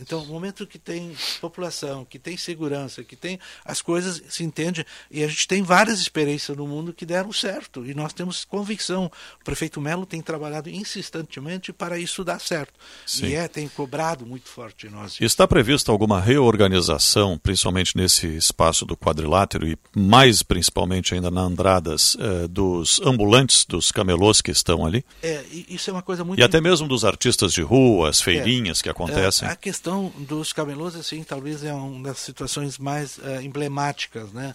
então, 0.00 0.24
no 0.24 0.32
momento 0.32 0.66
que 0.66 0.78
tem 0.78 1.16
população, 1.40 2.04
que 2.04 2.18
tem 2.18 2.36
segurança, 2.36 3.02
que 3.04 3.16
tem 3.16 3.38
as 3.64 3.80
coisas, 3.80 4.22
se 4.28 4.44
entende, 4.44 4.84
e 5.10 5.22
a 5.22 5.28
gente 5.28 5.46
tem 5.46 5.62
várias 5.62 6.00
experiências 6.00 6.56
no 6.56 6.66
mundo 6.66 6.92
que 6.92 7.06
deram 7.06 7.32
certo, 7.32 7.84
e 7.84 7.94
nós 7.94 8.12
temos 8.12 8.44
convicção. 8.44 9.10
O 9.40 9.44
prefeito 9.44 9.80
Melo 9.80 10.06
tem 10.06 10.20
trabalhado 10.20 10.68
insistentemente 10.68 11.72
para 11.72 11.98
isso 11.98 12.24
dar 12.24 12.40
certo. 12.40 12.74
Sim. 13.06 13.26
E 13.26 13.34
é, 13.34 13.48
tem 13.48 13.68
cobrado 13.68 14.26
muito 14.26 14.48
forte 14.48 14.88
nós. 14.88 15.16
Está 15.20 15.46
prevista 15.46 15.90
alguma 15.90 16.20
reorganização, 16.20 17.38
principalmente 17.38 17.96
nesse 17.96 18.26
espaço 18.26 18.84
do 18.84 18.96
quadrilátero 18.96 19.66
e 19.66 19.78
mais 19.96 20.42
principalmente 20.42 21.14
ainda 21.14 21.30
na 21.30 21.42
Andradas, 21.42 22.16
eh, 22.20 22.48
dos 22.48 23.00
ambulantes, 23.00 23.64
dos 23.64 23.90
camelôs 23.90 24.40
que 24.40 24.50
estão 24.50 24.84
ali? 24.84 25.04
É, 25.22 25.42
isso 25.50 25.90
é 25.90 25.92
uma 25.92 26.02
coisa 26.02 26.24
muito... 26.24 26.38
E 26.38 26.42
até 26.42 26.60
mesmo 26.60 26.86
dos 26.86 27.04
artistas 27.04 27.52
de 27.52 27.62
rua, 27.62 28.10
as 28.10 28.20
feirinhas 28.20 28.80
é, 28.80 28.82
que 28.82 28.88
acontecem. 28.88 29.48
É, 29.48 29.52
a 29.52 29.56
questão 29.56 29.77
questão 29.78 30.12
dos 30.18 30.52
camelôs, 30.52 30.96
assim, 30.96 31.22
talvez 31.22 31.62
é 31.62 31.72
uma 31.72 32.08
das 32.08 32.18
situações 32.18 32.78
mais 32.78 33.16
uh, 33.18 33.40
emblemáticas, 33.40 34.32
né? 34.32 34.52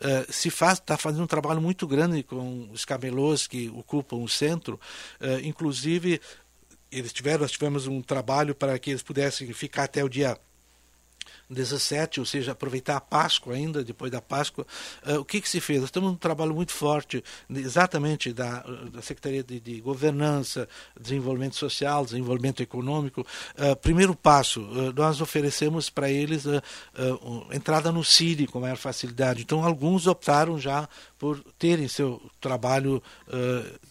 Uh, 0.00 0.32
se 0.32 0.50
faz, 0.50 0.80
está 0.80 0.96
fazendo 0.96 1.22
um 1.22 1.28
trabalho 1.28 1.60
muito 1.60 1.86
grande 1.86 2.24
com 2.24 2.68
os 2.72 2.84
camelôs 2.84 3.46
que 3.46 3.68
ocupam 3.68 4.16
o 4.16 4.28
centro, 4.28 4.74
uh, 5.20 5.38
inclusive 5.44 6.20
eles 6.90 7.12
tiveram, 7.12 7.42
nós 7.42 7.52
tivemos 7.52 7.86
um 7.86 8.02
trabalho 8.02 8.52
para 8.52 8.76
que 8.76 8.90
eles 8.90 9.02
pudessem 9.02 9.52
ficar 9.52 9.84
até 9.84 10.02
o 10.02 10.08
dia 10.08 10.36
17, 11.50 12.20
ou 12.20 12.26
seja, 12.26 12.52
aproveitar 12.52 12.96
a 12.96 13.00
Páscoa 13.00 13.54
ainda, 13.54 13.84
depois 13.84 14.10
da 14.10 14.20
Páscoa. 14.20 14.66
Uh, 15.06 15.20
o 15.20 15.24
que, 15.24 15.40
que 15.40 15.48
se 15.48 15.60
fez? 15.60 15.80
Nós 15.80 15.90
temos 15.90 16.12
um 16.12 16.16
trabalho 16.16 16.54
muito 16.54 16.72
forte, 16.72 17.22
exatamente 17.50 18.32
da, 18.32 18.60
da 18.92 19.02
Secretaria 19.02 19.42
de, 19.42 19.60
de, 19.60 19.80
Governança, 19.80 20.68
Desenvolvimento 20.98 21.56
Social, 21.56 22.04
Desenvolvimento 22.04 22.62
Econômico. 22.62 23.26
Uh, 23.56 23.76
primeiro 23.76 24.14
passo, 24.14 24.62
uh, 24.62 24.92
nós 24.94 25.20
oferecemos 25.20 25.90
para 25.90 26.10
eles 26.10 26.44
entrada 27.52 27.90
no 27.90 28.04
CIRI 28.04 28.46
com 28.46 28.60
maior 28.60 28.76
facilidade. 28.76 29.42
Então, 29.42 29.64
alguns 29.64 30.06
optaram 30.06 30.58
já 30.58 30.88
por 31.24 31.40
terem 31.58 31.88
seu 31.88 32.20
trabalho 32.38 33.02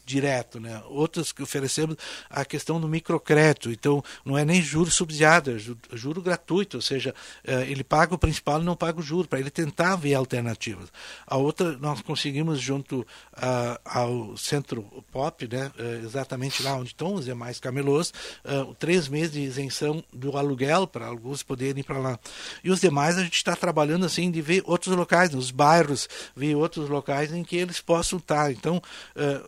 direto. 0.05 0.59
Né? 0.59 0.79
Outras 0.85 1.31
que 1.31 1.41
oferecemos 1.41 1.97
a 2.29 2.45
questão 2.45 2.79
do 2.79 2.87
microcrédito. 2.87 3.71
Então, 3.71 4.03
não 4.23 4.37
é 4.37 4.45
nem 4.45 4.61
juro 4.61 4.91
subsidiado, 4.91 5.51
é 5.51 5.97
juro 5.97 6.21
gratuito, 6.21 6.77
ou 6.77 6.81
seja, 6.81 7.15
eh, 7.43 7.65
ele 7.69 7.83
paga 7.83 8.13
o 8.13 8.17
principal 8.17 8.61
e 8.61 8.63
não 8.63 8.75
paga 8.75 8.99
o 8.99 9.03
juro, 9.03 9.27
para 9.27 9.39
ele 9.39 9.49
tentar 9.49 9.95
ver 9.95 10.13
alternativas. 10.13 10.91
A 11.25 11.37
outra, 11.37 11.77
nós 11.77 12.01
conseguimos, 12.01 12.59
junto 12.59 12.99
uh, 13.01 13.79
ao 13.83 14.37
Centro 14.37 14.83
Pop, 15.11 15.47
né, 15.47 15.71
uh, 15.79 16.05
exatamente 16.05 16.61
lá 16.61 16.75
onde 16.75 16.89
estão 16.89 17.15
os 17.15 17.25
demais 17.25 17.59
camelôs, 17.59 18.13
uh, 18.45 18.73
três 18.75 19.07
meses 19.07 19.31
de 19.31 19.41
isenção 19.41 20.03
do 20.13 20.37
aluguel 20.37 20.85
para 20.85 21.07
alguns 21.07 21.41
poderem 21.41 21.79
ir 21.79 21.83
para 21.83 21.97
lá. 21.97 22.19
E 22.63 22.69
os 22.69 22.81
demais 22.81 23.17
a 23.17 23.23
gente 23.23 23.35
está 23.35 23.55
trabalhando 23.55 24.05
assim 24.05 24.29
de 24.29 24.41
ver 24.41 24.61
outros 24.65 24.95
locais, 24.95 25.31
nos 25.31 25.51
bairros, 25.51 26.07
ver 26.35 26.55
outros 26.55 26.89
locais 26.89 27.22
em 27.31 27.43
que 27.43 27.55
eles 27.55 27.79
possam 27.79 28.19
estar. 28.19 28.51
Então, 28.51 28.81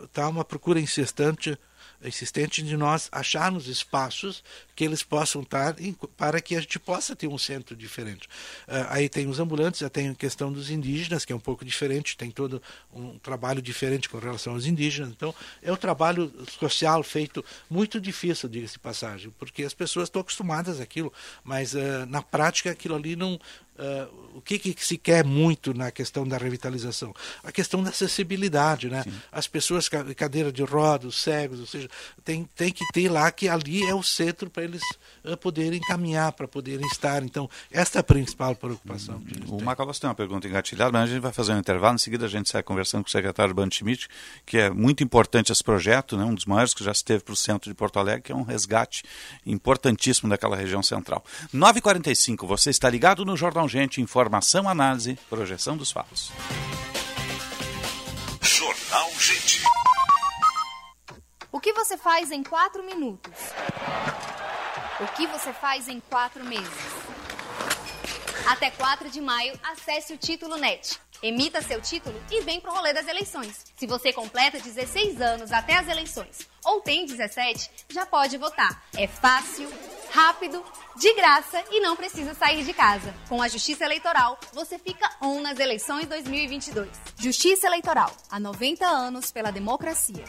está 0.06 0.28
uma 0.30 0.46
procura 0.46 0.80
incessante 0.80 1.58
insistente 2.04 2.62
de 2.62 2.76
nós 2.78 3.10
acharmos 3.12 3.68
espaços 3.68 4.44
que 4.76 4.84
eles 4.84 5.04
possam 5.04 5.42
estar 5.42 5.80
em, 5.80 5.94
para 6.18 6.42
que 6.42 6.56
a 6.56 6.60
gente 6.60 6.78
possa 6.78 7.16
ter 7.16 7.28
um 7.28 7.38
centro 7.38 7.76
diferente. 7.76 8.28
Uh, 8.68 8.86
aí 8.90 9.10
tem 9.10 9.28
os 9.28 9.40
ambulantes, 9.40 9.80
já 9.80 9.90
tem 9.90 10.10
a 10.10 10.16
questão 10.16 10.52
dos 10.52 10.70
indígenas, 10.70 11.24
que 11.24 11.32
é 11.32 11.36
um 11.36 11.40
pouco 11.40 11.64
diferente, 11.64 12.18
tem 12.18 12.30
todo 12.30 12.62
um 12.94 13.18
trabalho 13.20 13.62
diferente 13.62 14.10
com 14.10 14.18
relação 14.20 14.54
aos 14.54 14.66
indígenas. 14.66 15.12
Então, 15.12 15.34
é 15.62 15.72
um 15.72 15.78
trabalho 15.78 16.32
social 16.60 17.02
feito 17.04 17.44
muito 17.70 18.00
difícil, 18.00 18.50
diga-se 18.50 18.74
de 18.74 18.80
passagem, 18.80 19.34
porque 19.38 19.64
as 19.64 19.74
pessoas 19.74 20.08
estão 20.08 20.22
acostumadas 20.22 20.82
àquilo, 20.82 21.12
mas 21.44 21.74
uh, 21.74 22.06
na 22.08 22.22
prática 22.22 22.72
aquilo 22.72 22.96
ali 22.96 23.16
não, 23.16 23.40
Uh, 23.78 24.26
o 24.36 24.42
que, 24.42 24.58
que, 24.58 24.76
se 24.86 24.98
quer 24.98 25.24
muito 25.26 25.74
na 25.74 25.92
questão 25.92 26.26
da 26.26 26.38
revitalização? 26.38 27.14
A 27.44 27.52
questão 27.52 27.84
da 27.84 27.90
acessibilidade, 27.90 28.90
né? 28.90 29.04
As 29.32 29.48
pessoas 29.48 29.90
cadeira 29.90 30.52
de 30.52 30.64
rodas, 30.64 31.16
cegos, 31.16 31.60
ou 31.60 31.66
seja, 31.66 31.90
tem, 32.24 32.48
tem 32.56 32.72
que 32.72 32.86
ter 32.94 33.10
lá 33.10 33.30
que 33.32 33.50
ali 33.50 33.86
é 33.86 33.94
o 33.94 34.04
centro 34.04 34.50
para 34.50 34.64
eles 34.64 34.82
uh, 35.26 35.36
poderem 35.38 35.80
caminhar, 35.82 36.32
para 36.32 36.48
poderem 36.48 36.86
estar. 36.88 37.22
Então, 37.24 37.50
esta 37.70 38.00
é 38.00 38.02
a 38.02 38.04
principal 38.04 38.56
preocupação. 38.56 39.16
Hum, 39.16 39.58
o 39.58 39.62
Macalós 39.62 40.00
tem 40.00 40.10
uma 40.10 40.16
pergunta 40.16 40.48
engatilhada, 40.48 40.92
mas 40.92 41.10
a 41.10 41.14
gente 41.14 41.22
vai 41.22 41.34
fazer 41.34 41.54
um 41.54 41.60
intervalo, 41.60 41.96
em 41.96 42.00
seguida 42.00 42.26
a 42.26 42.30
gente 42.30 42.50
sai 42.50 42.64
conversando 42.64 43.04
com 43.04 43.10
o 43.10 43.12
secretário 43.12 43.54
Band 43.54 43.70
Schmidt, 43.72 44.08
que 44.46 44.58
é 44.58 44.70
muito 44.70 45.04
importante 45.04 45.52
esse 45.52 45.64
projeto, 45.64 46.16
né? 46.18 46.24
um 46.24 46.34
dos 46.34 46.46
maiores 46.46 46.74
que 46.74 46.84
já 46.84 46.92
esteve 46.92 47.24
para 47.24 47.34
o 47.34 47.38
centro 47.38 47.70
de 47.70 47.74
Porto 47.74 48.00
Alegre, 48.00 48.22
que 48.22 48.32
é 48.32 48.36
um 48.36 48.44
resgate 48.44 49.04
importantíssimo 49.46 50.30
daquela 50.30 50.56
região 50.56 50.82
central. 50.82 51.24
9h45, 51.54 52.48
você 52.48 52.70
está 52.70 52.90
ligado 52.90 53.26
no 53.26 53.36
Jornal 53.36 53.65
Gente, 53.68 54.02
informação, 54.02 54.70
análise, 54.70 55.18
projeção 55.30 55.76
dos 55.76 55.92
fatos. 55.92 56.32
Jornal 58.42 59.10
Gente. 59.20 59.64
O 61.52 61.60
que 61.60 61.74
você 61.74 61.98
faz 61.98 62.32
em 62.32 62.44
quatro 62.44 62.84
minutos? 62.84 63.34
O 65.00 65.08
que 65.16 65.28
você 65.28 65.52
faz 65.52 65.88
em 65.88 66.00
quatro 66.00 66.44
meses? 66.44 66.96
Até 68.48 68.70
4 68.70 69.10
de 69.10 69.20
maio, 69.20 69.60
acesse 69.64 70.14
o 70.14 70.18
Título 70.18 70.58
Net. 70.58 71.00
Emita 71.24 71.62
seu 71.62 71.82
título 71.82 72.22
e 72.30 72.42
vem 72.42 72.60
pro 72.60 72.72
rolê 72.72 72.94
das 72.94 73.08
eleições. 73.08 73.66
Se 73.76 73.88
você 73.88 74.14
completa 74.14 74.60
16 74.60 75.20
anos 75.20 75.52
até 75.52 75.74
as 75.74 75.88
eleições 75.88 76.48
ou 76.64 76.82
tem 76.82 77.06
17, 77.06 77.72
já 77.90 78.06
pode 78.06 78.38
votar. 78.38 78.84
É 78.96 79.08
fácil, 79.08 79.68
rápido 80.12 80.64
de 80.96 81.14
graça 81.14 81.64
e 81.70 81.80
não 81.82 81.96
precisa 81.96 82.34
sair 82.34 82.64
de 82.64 82.74
casa. 82.74 83.14
Com 83.28 83.42
a 83.42 83.48
Justiça 83.48 83.86
Eleitoral, 83.86 84.40
você 84.54 84.80
fica 84.80 85.10
on 85.22 85.42
nas 85.42 85.60
eleições 85.60 86.08
2022. 86.08 86.90
Justiça 87.18 87.68
Eleitoral, 87.68 88.12
há 88.30 88.40
90 88.40 88.86
anos 88.86 89.32
pela 89.32 89.52
democracia. 89.52 90.24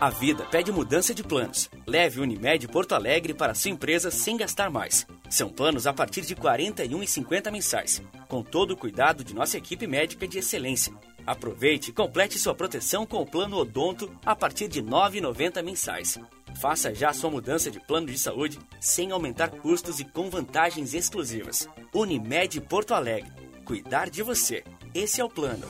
A 0.00 0.10
vida 0.10 0.44
pede 0.44 0.72
mudança 0.72 1.14
de 1.14 1.22
planos. 1.22 1.70
Leve 1.86 2.20
Unimed 2.20 2.66
Porto 2.68 2.94
Alegre 2.94 3.32
para 3.32 3.54
sua 3.54 3.70
empresa 3.70 4.10
sem 4.10 4.36
gastar 4.36 4.68
mais. 4.68 5.06
São 5.30 5.48
planos 5.48 5.86
a 5.86 5.92
partir 5.92 6.22
de 6.22 6.34
R$ 6.34 6.40
41,50 6.42 7.50
mensais, 7.50 8.02
com 8.28 8.42
todo 8.42 8.72
o 8.72 8.76
cuidado 8.76 9.24
de 9.24 9.34
nossa 9.34 9.56
equipe 9.56 9.86
médica 9.86 10.28
de 10.28 10.38
excelência. 10.38 10.92
Aproveite 11.26 11.90
e 11.90 11.94
complete 11.94 12.38
sua 12.38 12.54
proteção 12.54 13.06
com 13.06 13.22
o 13.22 13.26
plano 13.26 13.56
Odonto 13.56 14.10
a 14.26 14.36
partir 14.36 14.68
de 14.68 14.80
R$ 14.80 14.86
9,90 14.88 15.62
mensais. 15.62 16.18
Faça 16.60 16.94
já 16.94 17.12
sua 17.12 17.30
mudança 17.30 17.70
de 17.70 17.80
plano 17.80 18.06
de 18.06 18.18
saúde 18.18 18.58
sem 18.80 19.10
aumentar 19.10 19.48
custos 19.50 20.00
e 20.00 20.04
com 20.04 20.30
vantagens 20.30 20.94
exclusivas. 20.94 21.68
Unimed 21.92 22.60
Porto 22.62 22.94
Alegre. 22.94 23.30
Cuidar 23.64 24.08
de 24.08 24.22
você. 24.22 24.62
Esse 24.94 25.20
é 25.20 25.24
o 25.24 25.28
plano. 25.28 25.66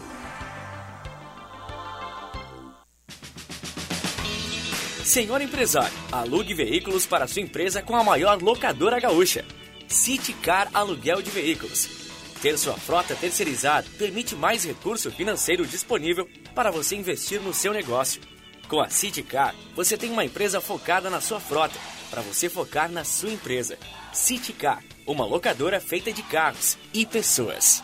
Senhor 5.05 5.41
empresário, 5.41 5.95
alugue 6.11 6.55
veículos 6.55 7.07
para 7.07 7.27
sua 7.27 7.43
empresa 7.43 7.83
com 7.83 7.95
a 7.95 8.03
maior 8.03 8.41
locadora 8.43 8.99
gaúcha. 8.99 9.45
City 9.87 10.33
Car 10.33 10.71
Aluguel 10.73 11.21
de 11.21 11.31
Veículos. 11.31 11.89
Ter 12.41 12.59
sua 12.59 12.75
frota 12.75 13.15
terceirizada 13.15 13.87
permite 13.99 14.35
mais 14.35 14.65
recurso 14.65 15.11
financeiro 15.11 15.67
disponível 15.67 16.29
para 16.55 16.71
você 16.71 16.97
investir 16.97 17.41
no 17.41 17.55
seu 17.55 17.73
negócio. 17.73 18.21
Com 18.69 18.81
a 18.81 18.89
City 18.89 19.23
Car, 19.23 19.55
você 19.77 19.97
tem 19.97 20.11
uma 20.11 20.25
empresa 20.25 20.61
focada 20.61 21.11
na 21.11 21.21
sua 21.21 21.39
frota, 21.39 21.79
para 22.11 22.23
você 22.23 22.49
focar 22.49 22.91
na 22.91 23.05
sua 23.05 23.31
empresa. 23.31 23.77
City 24.13 24.53
Car, 24.53 24.83
uma 25.07 25.27
locadora 25.27 25.81
feita 25.81 26.13
de 26.13 26.23
carros 26.23 26.79
e 26.93 27.05
pessoas. 27.05 27.83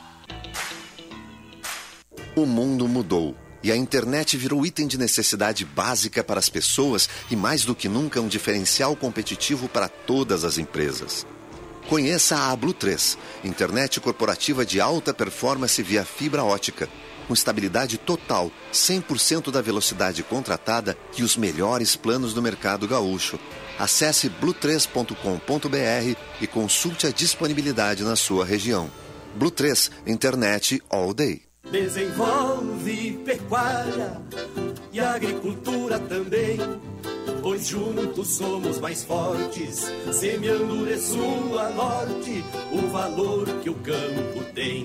O 2.35 2.47
mundo 2.47 2.89
mudou 2.89 3.37
e 3.63 3.71
a 3.71 3.77
internet 3.77 4.39
virou 4.39 4.65
item 4.65 4.87
de 4.87 4.97
necessidade 4.97 5.67
básica 5.67 6.25
para 6.25 6.39
as 6.39 6.49
pessoas 6.49 7.11
e, 7.31 7.37
mais 7.37 7.63
do 7.65 7.75
que 7.75 7.89
nunca, 7.89 8.21
um 8.21 8.29
diferencial 8.29 8.97
competitivo 8.97 9.69
para 9.69 9.89
todas 9.89 10.45
as 10.45 10.57
empresas. 10.57 11.27
Conheça 11.89 12.37
a 12.37 12.57
Blue 12.57 12.73
3, 12.73 13.19
internet 13.45 14.01
corporativa 14.01 14.65
de 14.65 14.81
alta 14.81 15.13
performance 15.13 15.83
via 15.83 16.05
fibra 16.05 16.45
ótica, 16.45 16.89
com 17.31 17.35
estabilidade 17.35 17.97
total, 17.97 18.51
100% 18.73 19.53
da 19.53 19.63
velocidade 19.63 20.21
contratada 20.21 20.99
e 21.17 21.23
os 21.23 21.37
melhores 21.37 21.95
planos 21.95 22.35
do 22.35 22.43
mercado 22.43 22.89
gaúcho. 22.89 23.39
Acesse 23.79 24.29
blue3.com.br 24.29 26.19
e 26.41 26.47
consulte 26.49 27.07
a 27.07 27.13
disponibilidade 27.13 28.03
na 28.03 28.17
sua 28.17 28.45
região. 28.45 28.91
Blue 29.37 29.53
3, 29.53 29.93
internet 30.09 30.83
all 30.91 31.15
day. 31.15 31.43
Desenvolve 31.71 33.21
pecuária 33.25 34.21
e 34.93 34.99
agricultura 34.99 36.01
também, 36.01 36.59
pois 37.41 37.69
juntos 37.69 38.27
somos 38.27 38.81
mais 38.81 39.05
fortes, 39.05 39.87
semeando 40.13 40.85
de 40.85 40.95
a 41.61 41.71
norte 41.71 42.45
o 42.73 42.89
valor 42.89 43.47
que 43.63 43.71
o 43.71 43.75
campo 43.75 44.43
tem. 44.53 44.83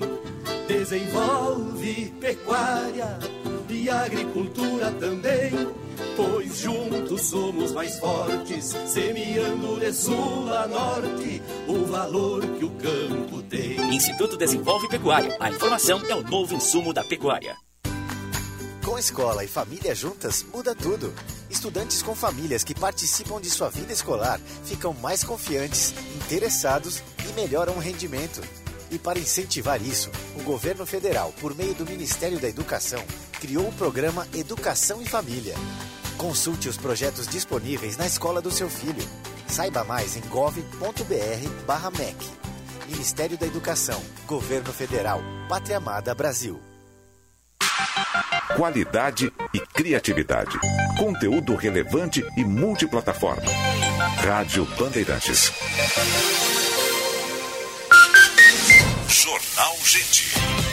Desenvolve 0.78 2.14
pecuária 2.20 3.18
e 3.66 3.88
agricultura 3.88 4.92
também, 4.92 5.50
pois 6.14 6.58
juntos 6.58 7.22
somos 7.22 7.72
mais 7.72 7.98
fortes, 7.98 8.76
semeando 8.86 9.80
de 9.80 9.90
sul 9.90 10.52
a 10.52 10.66
norte 10.66 11.42
o 11.66 11.86
valor 11.86 12.42
que 12.58 12.64
o 12.66 12.70
campo 12.72 13.42
tem. 13.44 13.94
Instituto 13.94 14.36
Desenvolve 14.36 14.86
Pecuária. 14.88 15.34
A 15.40 15.50
informação 15.50 15.98
é 16.10 16.14
o 16.14 16.22
novo 16.22 16.54
insumo 16.54 16.92
da 16.92 17.02
pecuária. 17.02 17.56
Com 18.84 18.98
escola 18.98 19.44
e 19.44 19.48
família 19.48 19.94
juntas, 19.94 20.44
muda 20.52 20.74
tudo. 20.74 21.10
Estudantes 21.48 22.02
com 22.02 22.14
famílias 22.14 22.62
que 22.62 22.78
participam 22.78 23.40
de 23.40 23.48
sua 23.48 23.70
vida 23.70 23.94
escolar 23.94 24.38
ficam 24.62 24.92
mais 24.92 25.24
confiantes, 25.24 25.94
interessados 26.14 27.02
e 27.26 27.32
melhoram 27.32 27.76
o 27.76 27.80
rendimento. 27.80 28.65
E 28.90 28.98
para 28.98 29.18
incentivar 29.18 29.82
isso, 29.82 30.10
o 30.36 30.42
governo 30.42 30.86
federal, 30.86 31.32
por 31.40 31.54
meio 31.54 31.74
do 31.74 31.84
Ministério 31.84 32.38
da 32.38 32.48
Educação, 32.48 33.02
criou 33.40 33.68
o 33.68 33.72
programa 33.72 34.26
Educação 34.34 35.02
e 35.02 35.06
Família. 35.06 35.54
Consulte 36.16 36.68
os 36.68 36.76
projetos 36.76 37.26
disponíveis 37.26 37.96
na 37.96 38.06
escola 38.06 38.40
do 38.40 38.50
seu 38.50 38.70
filho. 38.70 39.06
Saiba 39.46 39.84
mais 39.84 40.16
em 40.16 40.20
gov.br/mec. 40.28 42.16
Ministério 42.88 43.36
da 43.36 43.46
Educação, 43.46 44.00
Governo 44.26 44.72
Federal, 44.72 45.20
Pátria 45.48 45.76
Amada 45.76 46.14
Brasil. 46.14 46.60
Qualidade 48.56 49.32
e 49.52 49.60
criatividade. 49.60 50.58
Conteúdo 50.96 51.54
relevante 51.56 52.24
e 52.36 52.44
multiplataforma. 52.44 53.42
Rádio 54.24 54.64
Bandeirantes. 54.78 55.52
Jornal 59.56 59.74
Gente. 59.82 60.65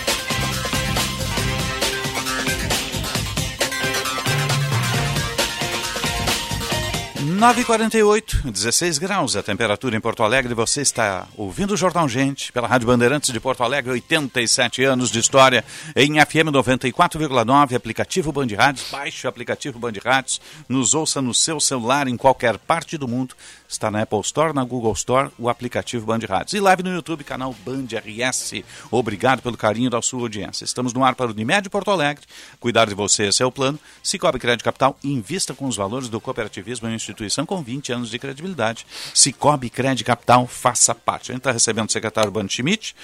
9h48, 7.44 8.52
16 8.52 8.98
graus 9.00 9.36
a 9.36 9.44
temperatura 9.44 9.98
em 9.98 10.00
Porto 10.00 10.24
Alegre. 10.24 10.54
Você 10.54 10.80
está 10.80 11.28
ouvindo 11.36 11.74
o 11.74 11.78
Jornal 11.78 12.08
Gente 12.08 12.54
pela 12.54 12.70
Rádio 12.70 12.88
Bandeirantes 12.88 13.34
de 13.34 13.40
Porto 13.42 13.64
Alegre, 13.64 13.92
87 13.92 14.82
anos 14.86 15.12
de 15.12 15.20
história 15.20 15.66
em 15.94 16.14
FM 16.26 16.54
94,9, 16.54 17.76
aplicativo 17.76 18.32
Band 18.32 18.48
Rádios. 18.58 18.88
Baixe 18.90 19.28
o 19.28 19.30
aplicativo 19.30 19.78
Band 19.78 19.92
Rádios, 20.02 20.40
nos 20.70 20.94
ouça 20.94 21.22
no 21.22 21.34
seu 21.34 21.60
celular 21.60 22.08
em 22.08 22.16
qualquer 22.16 22.58
parte 22.58 22.98
do 22.98 23.10
mundo. 23.10 23.36
Está 23.68 23.92
na 23.92 24.04
Apple 24.04 24.22
Store, 24.22 24.54
na 24.54 24.64
Google 24.64 24.94
Store, 24.94 25.32
o 25.38 25.50
aplicativo 25.50 26.06
Band 26.06 26.20
Rádios. 26.30 26.54
E 26.54 26.60
live 26.62 26.84
no 26.84 26.94
YouTube, 26.94 27.26
canal 27.26 27.54
Band 27.66 27.88
RS. 27.92 28.64
Obrigado 28.90 29.42
pelo 29.42 29.58
carinho 29.58 29.90
da 29.90 30.02
sua 30.02 30.22
audiência. 30.22 30.64
Estamos 30.64 30.94
no 30.94 31.04
ar 31.04 31.16
para 31.16 31.28
o 31.28 31.32
Unimed 31.32 31.70
Porto 31.70 31.92
Alegre. 31.92 32.24
Cuidar 32.60 32.86
de 32.86 32.94
você, 32.94 33.24
esse 33.24 33.42
é 33.42 33.46
o 33.46 33.52
plano. 33.52 33.80
Cicobi 34.02 34.40
Crédito 34.40 34.64
Capital, 34.64 34.98
invista 35.04 35.54
com 35.56 35.66
os 35.66 35.76
valores 35.76 36.08
do 36.08 36.22
cooperativismo 36.22 36.88
em 36.88 36.92
uma 36.92 36.96
instituição 37.34 37.46
com 37.46 37.62
20 37.62 37.92
anos 37.92 38.10
de 38.10 38.20
credibilidade. 38.20 38.86
Cicobi 39.14 39.70
Crédito 39.70 40.06
Capital, 40.06 40.48
faça 40.48 40.94
parte. 40.94 41.32
A 41.32 41.34
gente 41.34 41.40
está 41.40 41.52
recebendo 41.52 41.90
o 41.90 41.92
secretário 41.92 42.32
Band 42.32 42.48
Schmidt, 42.48 42.96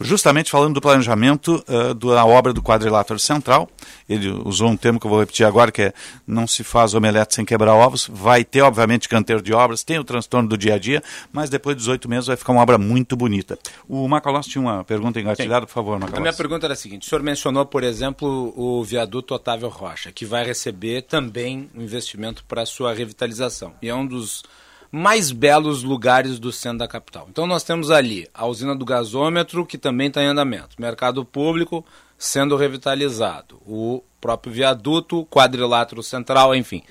justamente 0.00 0.50
falando 0.50 0.74
do 0.74 0.80
planejamento 0.80 1.64
uh, 1.68 1.94
da 1.94 2.24
obra 2.24 2.52
do 2.52 2.62
quadrilátero 2.62 3.18
central. 3.18 3.68
Ele 4.08 4.28
usou 4.44 4.68
um 4.68 4.76
termo 4.76 5.00
que 5.00 5.06
eu 5.06 5.10
vou 5.10 5.20
repetir 5.20 5.46
agora, 5.46 5.72
que 5.72 5.82
é 5.82 5.92
não 6.26 6.46
se 6.46 6.62
faz 6.62 6.94
omelete 6.94 7.34
sem 7.34 7.44
quebrar 7.44 7.74
ovos. 7.74 8.08
Vai 8.10 8.44
ter, 8.44 8.60
obviamente, 8.62 9.08
canteiro 9.08 9.42
de 9.42 9.52
obras, 9.52 9.82
tem 9.82 9.98
o 9.98 10.04
transtorno 10.04 10.48
do 10.48 10.58
dia 10.58 10.74
a 10.74 10.78
dia, 10.78 11.02
mas 11.32 11.48
depois 11.48 11.76
de 11.76 11.80
18 11.80 12.08
meses 12.08 12.26
vai 12.26 12.36
ficar 12.36 12.52
uma 12.52 12.62
obra 12.62 12.76
muito 12.76 13.16
bonita. 13.16 13.58
O 13.88 14.06
Macalós 14.08 14.46
tinha 14.46 14.60
uma 14.60 14.84
pergunta 14.84 15.20
engatilhada, 15.20 15.66
por 15.66 15.72
favor, 15.72 15.98
Macalós. 15.98 16.18
A 16.18 16.20
minha 16.20 16.32
pergunta 16.32 16.66
era 16.66 16.74
a 16.74 16.76
seguinte: 16.76 17.06
o 17.06 17.08
senhor 17.08 17.22
mencionou, 17.22 17.64
por 17.64 17.84
exemplo, 17.84 18.52
o 18.56 18.82
viaduto 18.84 19.34
Otávio 19.34 19.68
Rocha, 19.68 20.12
que 20.12 20.24
vai 20.24 20.44
receber 20.44 21.02
também 21.02 21.70
um 21.74 21.82
investimento 21.82 22.44
para 22.44 22.66
sua 22.66 22.92
revitalização. 22.92 23.69
E 23.80 23.88
é 23.88 23.94
um 23.94 24.06
dos 24.06 24.42
mais 24.90 25.30
belos 25.30 25.82
lugares 25.82 26.38
do 26.38 26.50
centro 26.50 26.78
da 26.78 26.88
capital. 26.88 27.28
Então 27.30 27.46
nós 27.46 27.62
temos 27.62 27.90
ali 27.90 28.28
a 28.34 28.46
usina 28.46 28.74
do 28.74 28.84
gasômetro, 28.84 29.64
que 29.64 29.78
também 29.78 30.08
está 30.08 30.22
em 30.22 30.26
andamento, 30.26 30.76
mercado 30.78 31.24
público 31.24 31.84
sendo 32.18 32.54
revitalizado, 32.54 33.60
o 33.66 34.02
próprio 34.20 34.52
viaduto, 34.52 35.24
quadrilátero 35.30 36.02
central, 36.02 36.54
enfim. 36.54 36.82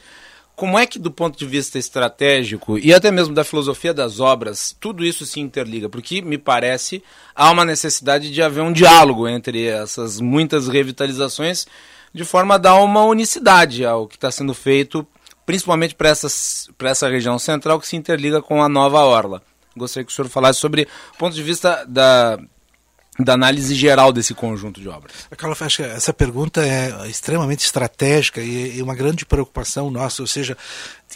Como 0.56 0.78
é 0.78 0.86
que, 0.88 0.98
do 0.98 1.12
ponto 1.12 1.38
de 1.38 1.46
vista 1.46 1.78
estratégico 1.78 2.78
e 2.80 2.94
até 2.94 3.12
mesmo 3.12 3.34
da 3.34 3.46
filosofia 3.46 3.94
das 3.94 4.20
obras, 4.20 4.76
tudo 4.78 5.06
isso 5.06 5.26
se 5.26 5.40
interliga? 5.40 5.88
Porque, 5.88 6.22
me 6.22 6.38
parece, 6.38 7.02
há 7.34 7.50
uma 7.52 7.64
necessidade 7.64 8.32
de 8.32 8.42
haver 8.42 8.62
um 8.62 8.74
diálogo 8.74 9.28
entre 9.28 9.68
essas 9.68 10.20
muitas 10.20 10.68
revitalizações, 10.68 11.68
de 12.12 12.26
forma 12.26 12.56
a 12.56 12.58
dar 12.58 12.76
uma 12.76 13.04
unicidade 13.04 13.86
ao 13.86 14.08
que 14.08 14.16
está 14.16 14.32
sendo 14.32 14.54
feito, 14.54 15.08
principalmente 15.50 15.96
para 15.96 16.10
essa 16.92 17.10
região 17.10 17.40
central 17.40 17.80
que 17.80 17.88
se 17.88 17.96
interliga 17.96 18.40
com 18.40 18.62
a 18.62 18.70
nova 18.70 19.00
Orla. 19.00 19.42
Gostaria 19.76 20.06
que 20.06 20.12
o 20.12 20.16
senhor 20.16 20.30
falasse 20.30 20.60
sobre 20.60 20.88
o 21.16 21.18
ponto 21.18 21.34
de 21.34 21.42
vista 21.42 21.84
da, 21.88 22.38
da 23.18 23.34
análise 23.34 23.74
geral 23.74 24.14
desse 24.14 24.36
conjunto 24.36 24.80
de 24.80 24.88
obras. 24.88 25.28
Carlos, 25.36 25.60
acho 25.60 25.78
que 25.78 25.90
essa 25.90 26.14
pergunta 26.14 26.64
é 26.64 27.08
extremamente 27.08 27.66
estratégica 27.66 28.40
e 28.40 28.80
uma 28.80 28.94
grande 28.94 29.26
preocupação 29.26 29.90
nossa, 29.90 30.22
ou 30.22 30.28
seja, 30.28 30.56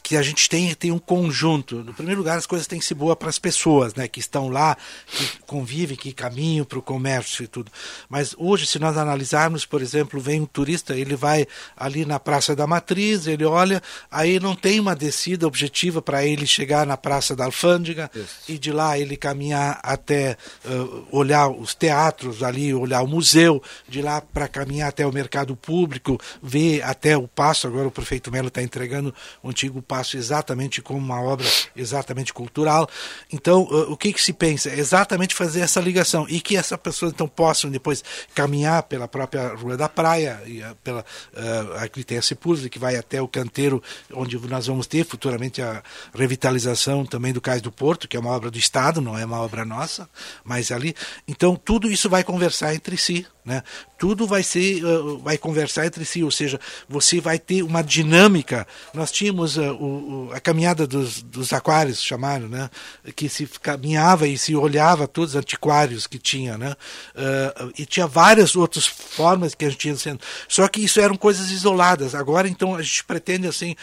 que 0.02 0.18
a 0.18 0.22
gente 0.22 0.50
tem, 0.50 0.74
tem 0.74 0.92
um 0.92 1.00
conjunto. 1.00 1.84
No 1.84 1.94
primeiro 1.94 2.20
lugar, 2.20 2.38
as 2.38 2.46
coisas 2.46 2.68
têm 2.68 2.80
que 2.80 2.86
ser 2.86 2.96
boas 2.96 3.16
para 3.16 3.30
as 3.30 3.38
pessoas, 3.38 3.94
né, 3.94 4.08
que 4.08 4.20
estão 4.20 4.50
lá, 4.50 4.76
que 5.08 5.28
convivem, 5.46 5.96
que 5.96 6.12
caminham 6.12 6.66
para 6.66 6.80
o 6.80 6.82
comércio 6.82 7.44
e 7.44 7.48
tudo. 7.48 7.72
Mas 8.10 8.34
hoje, 8.38 8.66
se 8.66 8.80
nós 8.80 8.98
analisarmos, 8.98 9.66
por 9.66 9.82
exemplo, 9.82 10.20
vem 10.20 10.42
um 10.42 10.46
turista, 10.46 10.96
ele 10.96 11.16
vai 11.16 11.46
ali 11.78 12.06
na 12.06 12.20
Praça 12.20 12.56
da 12.56 12.66
Matriz, 12.66 13.28
ele 13.28 13.46
olha, 13.46 13.82
aí 14.10 14.40
não 14.40 14.56
tem 14.56 14.80
uma 14.80 14.96
descida 14.96 15.46
objetiva 15.46 16.02
para 16.02 16.26
ele 16.26 16.48
chegar 16.48 16.88
na 16.88 16.98
Praça 16.98 17.36
da 17.36 17.46
Alfândega 17.46 18.10
Isso. 18.16 18.28
e 18.48 18.58
de 18.58 18.72
lá 18.72 18.98
ele 18.98 19.16
caminhar 19.16 19.80
até 19.84 20.38
uh, 20.66 21.08
olhar 21.12 21.50
os 21.50 21.76
teatros 21.76 22.42
ali, 22.42 22.74
olhar 22.74 23.02
o 23.02 23.08
museu, 23.08 23.62
de 23.88 24.02
lá 24.02 24.22
para 24.22 24.48
caminhar 24.48 24.90
até 24.90 25.06
o 25.06 25.12
mercado 25.12 25.56
público, 25.56 26.20
ver 26.42 26.82
até 26.84 27.16
o 27.18 27.28
passo. 27.28 27.68
Agora 27.68 27.88
o 27.88 27.92
prefeito 27.92 28.32
Melo 28.32 28.48
está 28.48 28.64
entregando 28.64 29.14
o 29.42 29.50
antigo 29.50 29.83
passo 29.84 30.18
exatamente 30.18 30.82
como 30.82 31.00
uma 31.00 31.22
obra 31.22 31.48
exatamente 31.76 32.34
cultural. 32.34 32.90
Então, 33.32 33.62
o 33.62 33.98
que, 33.98 34.14
que 34.14 34.22
se 34.22 34.34
pensa? 34.34 34.70
É 34.70 34.80
exatamente 34.80 35.36
fazer 35.36 35.62
essa 35.62 35.80
ligação 35.80 36.26
e 36.30 36.40
que 36.40 36.56
essa 36.56 36.78
pessoa 36.78 37.10
então 37.10 37.28
possam 37.28 37.70
depois 37.70 38.04
caminhar 38.34 38.84
pela 38.84 39.08
própria 39.08 39.50
Rua 39.50 39.78
da 39.78 39.90
Praia, 39.90 40.42
e, 40.46 40.64
pela, 40.84 41.02
uh, 41.02 41.78
aqui 41.78 42.04
tem 42.04 42.18
a 42.18 42.22
que 42.70 42.80
vai 42.80 42.96
até 42.96 43.22
o 43.22 43.28
canteiro, 43.28 43.82
onde 44.14 44.38
nós 44.48 44.68
vamos 44.68 44.88
ter 44.88 45.06
futuramente 45.06 45.62
a 45.62 45.84
revitalização 46.14 47.06
também 47.06 47.34
do 47.34 47.42
Cais 47.42 47.62
do 47.62 47.72
Porto, 47.72 48.08
que 48.08 48.18
é 48.18 48.20
uma 48.20 48.32
obra 48.32 48.50
do 48.50 48.58
Estado, 48.58 49.02
não 49.02 49.18
é 49.18 49.26
uma 49.26 49.40
obra 49.40 49.66
nossa, 49.66 50.10
mas 50.44 50.72
ali. 50.72 50.96
Então, 51.28 51.56
tudo 51.56 51.90
isso 51.92 52.10
vai 52.10 52.24
conversar 52.24 52.74
entre 52.74 52.98
si. 52.98 53.26
Né? 53.46 53.62
Tudo 53.98 54.26
vai 54.26 54.42
ser, 54.42 54.84
uh, 54.86 55.18
vai 55.20 55.38
conversar 55.38 55.86
entre 55.86 56.06
si, 56.06 56.24
ou 56.24 56.32
seja, 56.32 56.60
você 56.88 57.20
vai 57.20 57.38
ter 57.38 57.62
uma 57.62 57.82
dinâmica. 57.82 58.66
Nós 58.94 59.12
tínhamos 59.12 59.58
o, 59.76 60.32
a 60.34 60.40
caminhada 60.40 60.86
dos, 60.88 61.22
dos 61.22 61.54
aquários, 61.54 62.02
chamaram, 62.02 62.48
né? 62.48 62.70
que 63.16 63.30
se 63.30 63.46
caminhava 63.62 64.28
e 64.28 64.38
se 64.38 64.56
olhava 64.56 65.08
todos 65.08 65.32
os 65.32 65.36
antiquários 65.36 66.08
que 66.08 66.18
tinha, 66.18 66.58
né? 66.58 66.76
Uh, 67.16 67.74
e 67.78 67.86
tinha 67.86 68.08
várias 68.08 68.56
outras 68.56 68.86
formas 68.86 69.56
que 69.56 69.66
a 69.66 69.70
gente 69.70 69.88
ia 69.88 69.96
sendo. 69.96 70.20
Só 70.48 70.68
que 70.68 70.84
isso 70.84 71.00
eram 71.00 71.16
coisas 71.16 71.52
isoladas. 71.52 72.16
Agora, 72.16 72.48
então, 72.48 72.76
a 72.76 72.82
gente 72.82 73.04
pretende 73.04 73.48
assim 73.48 73.76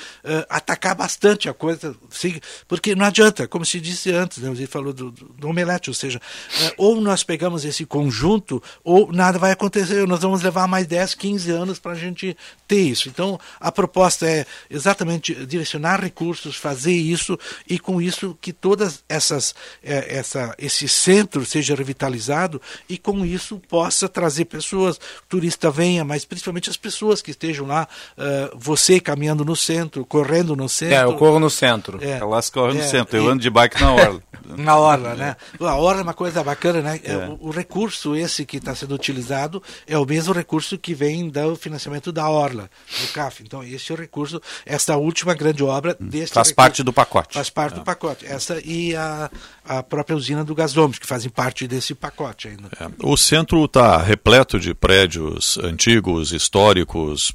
atacar 0.49 0.95
bastante 0.95 1.49
a 1.49 1.55
coisa, 1.55 1.95
assim, 2.11 2.41
porque 2.69 2.95
não 2.95 3.07
adianta, 3.07 3.49
como 3.49 3.65
se 3.65 3.81
disse 3.81 4.13
antes, 4.13 4.39
né? 4.39 4.51
você 4.51 4.67
falou 4.67 4.93
do, 4.93 5.11
do 5.11 5.49
omelete, 5.49 5.91
ou 5.91 5.95
seja, 5.95 6.21
ou 6.77 7.01
nós 7.01 7.23
pegamos 7.23 7.65
esse 7.65 7.85
conjunto, 7.85 8.63
ou 8.85 9.13
nada 9.13 9.39
vai 9.39 9.53
acontecer, 9.53 10.07
nós 10.07 10.21
vamos 10.21 10.43
levar 10.43 10.67
mais 10.67 10.87
10, 10.87 11.15
15 11.15 11.51
anos 11.51 11.79
para 11.79 11.93
a 11.93 11.97
gente 11.97 12.37
ter 12.67 12.81
isso. 12.81 13.09
Então, 13.09 13.39
a 13.59 13.73
proposta 13.73 14.29
é 14.29 14.47
exatamente 14.69 15.35
direcionar 15.81 16.01
recursos, 16.01 16.57
fazer 16.57 16.93
isso 16.93 17.39
e 17.69 17.79
com 17.79 18.01
isso 18.01 18.37
que 18.41 18.53
todas 18.53 19.03
essas 19.09 19.55
é, 19.83 20.19
essa 20.19 20.55
esse 20.59 20.87
centro 20.89 21.45
seja 21.45 21.75
revitalizado 21.75 22.61
e 22.89 22.99
com 22.99 23.25
isso 23.25 23.61
possa 23.69 24.09
trazer 24.09 24.45
pessoas, 24.45 25.01
turista 25.29 25.71
venha, 25.71 26.05
mas 26.05 26.25
principalmente 26.25 26.69
as 26.69 26.77
pessoas 26.77 27.23
que 27.23 27.31
estejam 27.31 27.67
lá, 27.67 27.89
uh, 28.19 28.57
você 28.57 29.01
caminhando 29.01 29.45
no 29.45 29.57
centro, 29.57 30.05
correndo 30.05 30.55
no 30.55 30.69
centro. 30.69 30.97
É, 30.97 31.05
eu 31.05 31.15
corro 31.15 31.39
no 31.39 31.51
centro. 31.51 31.99
É, 32.03 32.19
Elas 32.19 32.51
correm 32.51 32.77
no 32.77 32.83
é, 32.83 32.89
centro, 32.89 33.17
eu 33.17 33.29
ando 33.29 33.43
de 33.43 33.51
bike 33.51 33.81
na 33.81 33.93
orla. 33.93 34.23
na 34.57 34.77
orla, 34.77 35.15
né? 35.15 35.37
A 35.61 35.77
orla 35.77 36.01
é 36.01 36.03
uma 36.03 36.15
coisa 36.15 36.43
bacana, 36.43 36.83
né? 36.83 37.01
É. 37.05 37.17
O, 37.17 37.49
o 37.49 37.51
recurso 37.51 38.15
esse 38.15 38.45
que 38.45 38.59
está 38.59 38.75
sendo 38.75 38.95
utilizado 38.95 39.63
é 39.87 39.97
o 39.97 40.05
mesmo 40.05 40.33
recurso 40.35 40.77
que 40.77 40.95
vem 40.95 41.29
do 41.29 41.57
financiamento 41.57 42.13
da 42.13 42.29
Orla, 42.29 42.71
do 43.01 43.13
CAF. 43.13 43.43
Então, 43.43 43.63
esse 43.63 43.93
é 43.93 43.95
o 43.95 43.99
recurso, 43.99 44.41
esta 44.67 44.97
última 44.97 45.35
grande 45.35 45.63
obra 45.63 45.70
hum, 45.79 46.09
deste 46.09 46.35
Faz 46.35 46.49
recurso, 46.49 46.55
parte 46.55 46.83
do 46.83 46.93
pacote. 46.93 47.35
Faz 47.35 47.51
parte 47.51 47.75
é. 47.75 47.77
do 47.77 47.85
pacote. 47.85 48.27
Essa 48.27 48.61
e 48.65 48.95
a, 48.97 49.31
a 49.65 49.83
própria 49.83 50.17
usina 50.17 50.45
do 50.45 50.55
gasômetro, 50.55 51.01
que 51.01 51.07
fazem 51.07 51.31
parte 51.31 51.67
desse 51.67 51.95
pacote 51.95 52.49
ainda. 52.49 52.69
É. 52.81 52.89
O 53.03 53.17
centro 53.17 53.65
está 53.65 53.99
repleto 53.99 54.59
de 54.59 54.75
prédios 54.75 55.59
antigos, 55.59 56.33
históricos, 56.33 57.35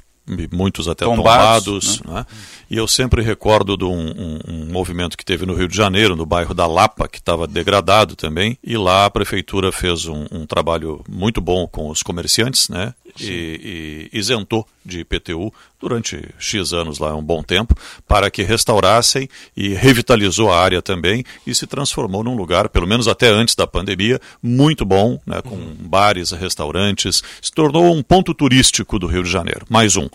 muitos 0.52 0.88
até 0.88 1.04
tombados, 1.04 1.98
tombados 1.98 2.02
né? 2.02 2.14
né? 2.14 2.26
e 2.68 2.76
eu 2.76 2.88
sempre 2.88 3.22
recordo 3.22 3.76
de 3.76 3.84
um, 3.84 3.90
um, 3.90 4.38
um, 4.48 4.72
movimento 4.72 5.16
que 5.16 5.24
teve 5.24 5.46
no 5.46 5.54
Rio 5.54 5.68
de 5.68 5.76
Janeiro, 5.76 6.16
no 6.16 6.26
bairro 6.26 6.52
da 6.52 6.66
Lapa, 6.66 7.06
que 7.06 7.18
estava 7.18 7.46
degradado 7.46 8.16
também, 8.16 8.58
e 8.62 8.76
lá 8.76 9.06
a 9.06 9.10
prefeitura 9.10 9.70
fez 9.70 10.06
um, 10.06 10.26
um 10.32 10.46
trabalho 10.46 11.04
muito 11.08 11.40
bom 11.40 11.66
com 11.68 11.88
os 11.88 12.02
comerciantes, 12.02 12.68
né? 12.68 12.92
E, 13.24 14.10
e, 14.12 14.18
isentou 14.18 14.66
de 14.84 15.00
IPTU 15.00 15.52
durante 15.80 16.22
X 16.38 16.72
anos 16.72 16.98
lá, 16.98 17.14
um 17.14 17.22
bom 17.22 17.42
tempo, 17.42 17.74
para 18.06 18.30
que 18.30 18.42
restaurassem 18.42 19.28
e 19.56 19.68
revitalizou 19.74 20.50
a 20.52 20.58
área 20.58 20.80
também 20.80 21.24
e 21.46 21.54
se 21.54 21.66
transformou 21.66 22.22
num 22.22 22.36
lugar, 22.36 22.68
pelo 22.68 22.86
menos 22.86 23.08
até 23.08 23.28
antes 23.28 23.54
da 23.54 23.66
pandemia, 23.66 24.20
muito 24.42 24.84
bom, 24.84 25.20
né, 25.26 25.42
com 25.42 25.56
uhum. 25.56 25.76
bares, 25.80 26.30
restaurantes, 26.30 27.22
se 27.40 27.52
tornou 27.52 27.94
um 27.94 28.02
ponto 28.02 28.32
turístico 28.32 28.98
do 28.98 29.06
Rio 29.06 29.22
de 29.22 29.30
Janeiro. 29.30 29.66
Mais 29.68 29.96
um. 29.96 30.08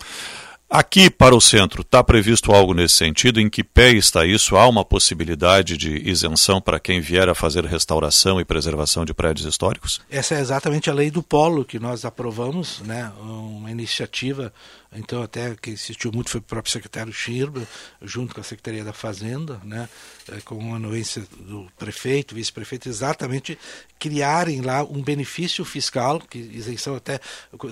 Aqui 0.74 1.10
para 1.10 1.36
o 1.36 1.40
centro, 1.40 1.82
está 1.82 2.02
previsto 2.02 2.50
algo 2.50 2.72
nesse 2.72 2.94
sentido? 2.94 3.38
Em 3.38 3.50
que 3.50 3.62
pé 3.62 3.90
está 3.90 4.24
isso? 4.24 4.56
Há 4.56 4.66
uma 4.66 4.82
possibilidade 4.82 5.76
de 5.76 6.08
isenção 6.08 6.62
para 6.62 6.80
quem 6.80 6.98
vier 6.98 7.28
a 7.28 7.34
fazer 7.34 7.66
restauração 7.66 8.40
e 8.40 8.44
preservação 8.44 9.04
de 9.04 9.12
prédios 9.12 9.46
históricos? 9.46 10.00
Essa 10.10 10.34
é 10.34 10.40
exatamente 10.40 10.88
a 10.88 10.94
lei 10.94 11.10
do 11.10 11.22
polo 11.22 11.62
que 11.62 11.78
nós 11.78 12.06
aprovamos, 12.06 12.80
né? 12.86 13.12
uma 13.20 13.70
iniciativa 13.70 14.50
então, 14.94 15.22
até 15.22 15.54
que 15.54 15.70
insistiu 15.70 16.12
muito 16.12 16.30
foi 16.30 16.40
o 16.40 16.42
próprio 16.42 16.72
secretário 16.72 17.12
Schirber, 17.12 17.66
junto 18.02 18.34
com 18.34 18.40
a 18.40 18.44
Secretaria 18.44 18.84
da 18.84 18.92
Fazenda, 18.92 19.60
né, 19.64 19.88
eh, 20.28 20.40
com 20.44 20.72
a 20.72 20.76
anuência 20.76 21.22
do 21.40 21.66
prefeito, 21.78 22.34
vice-prefeito, 22.34 22.88
exatamente 22.88 23.58
criarem 23.98 24.60
lá 24.60 24.82
um 24.82 25.00
benefício 25.00 25.64
fiscal, 25.64 26.20
que 26.20 26.38
isenção 26.38 26.96
até 26.96 27.20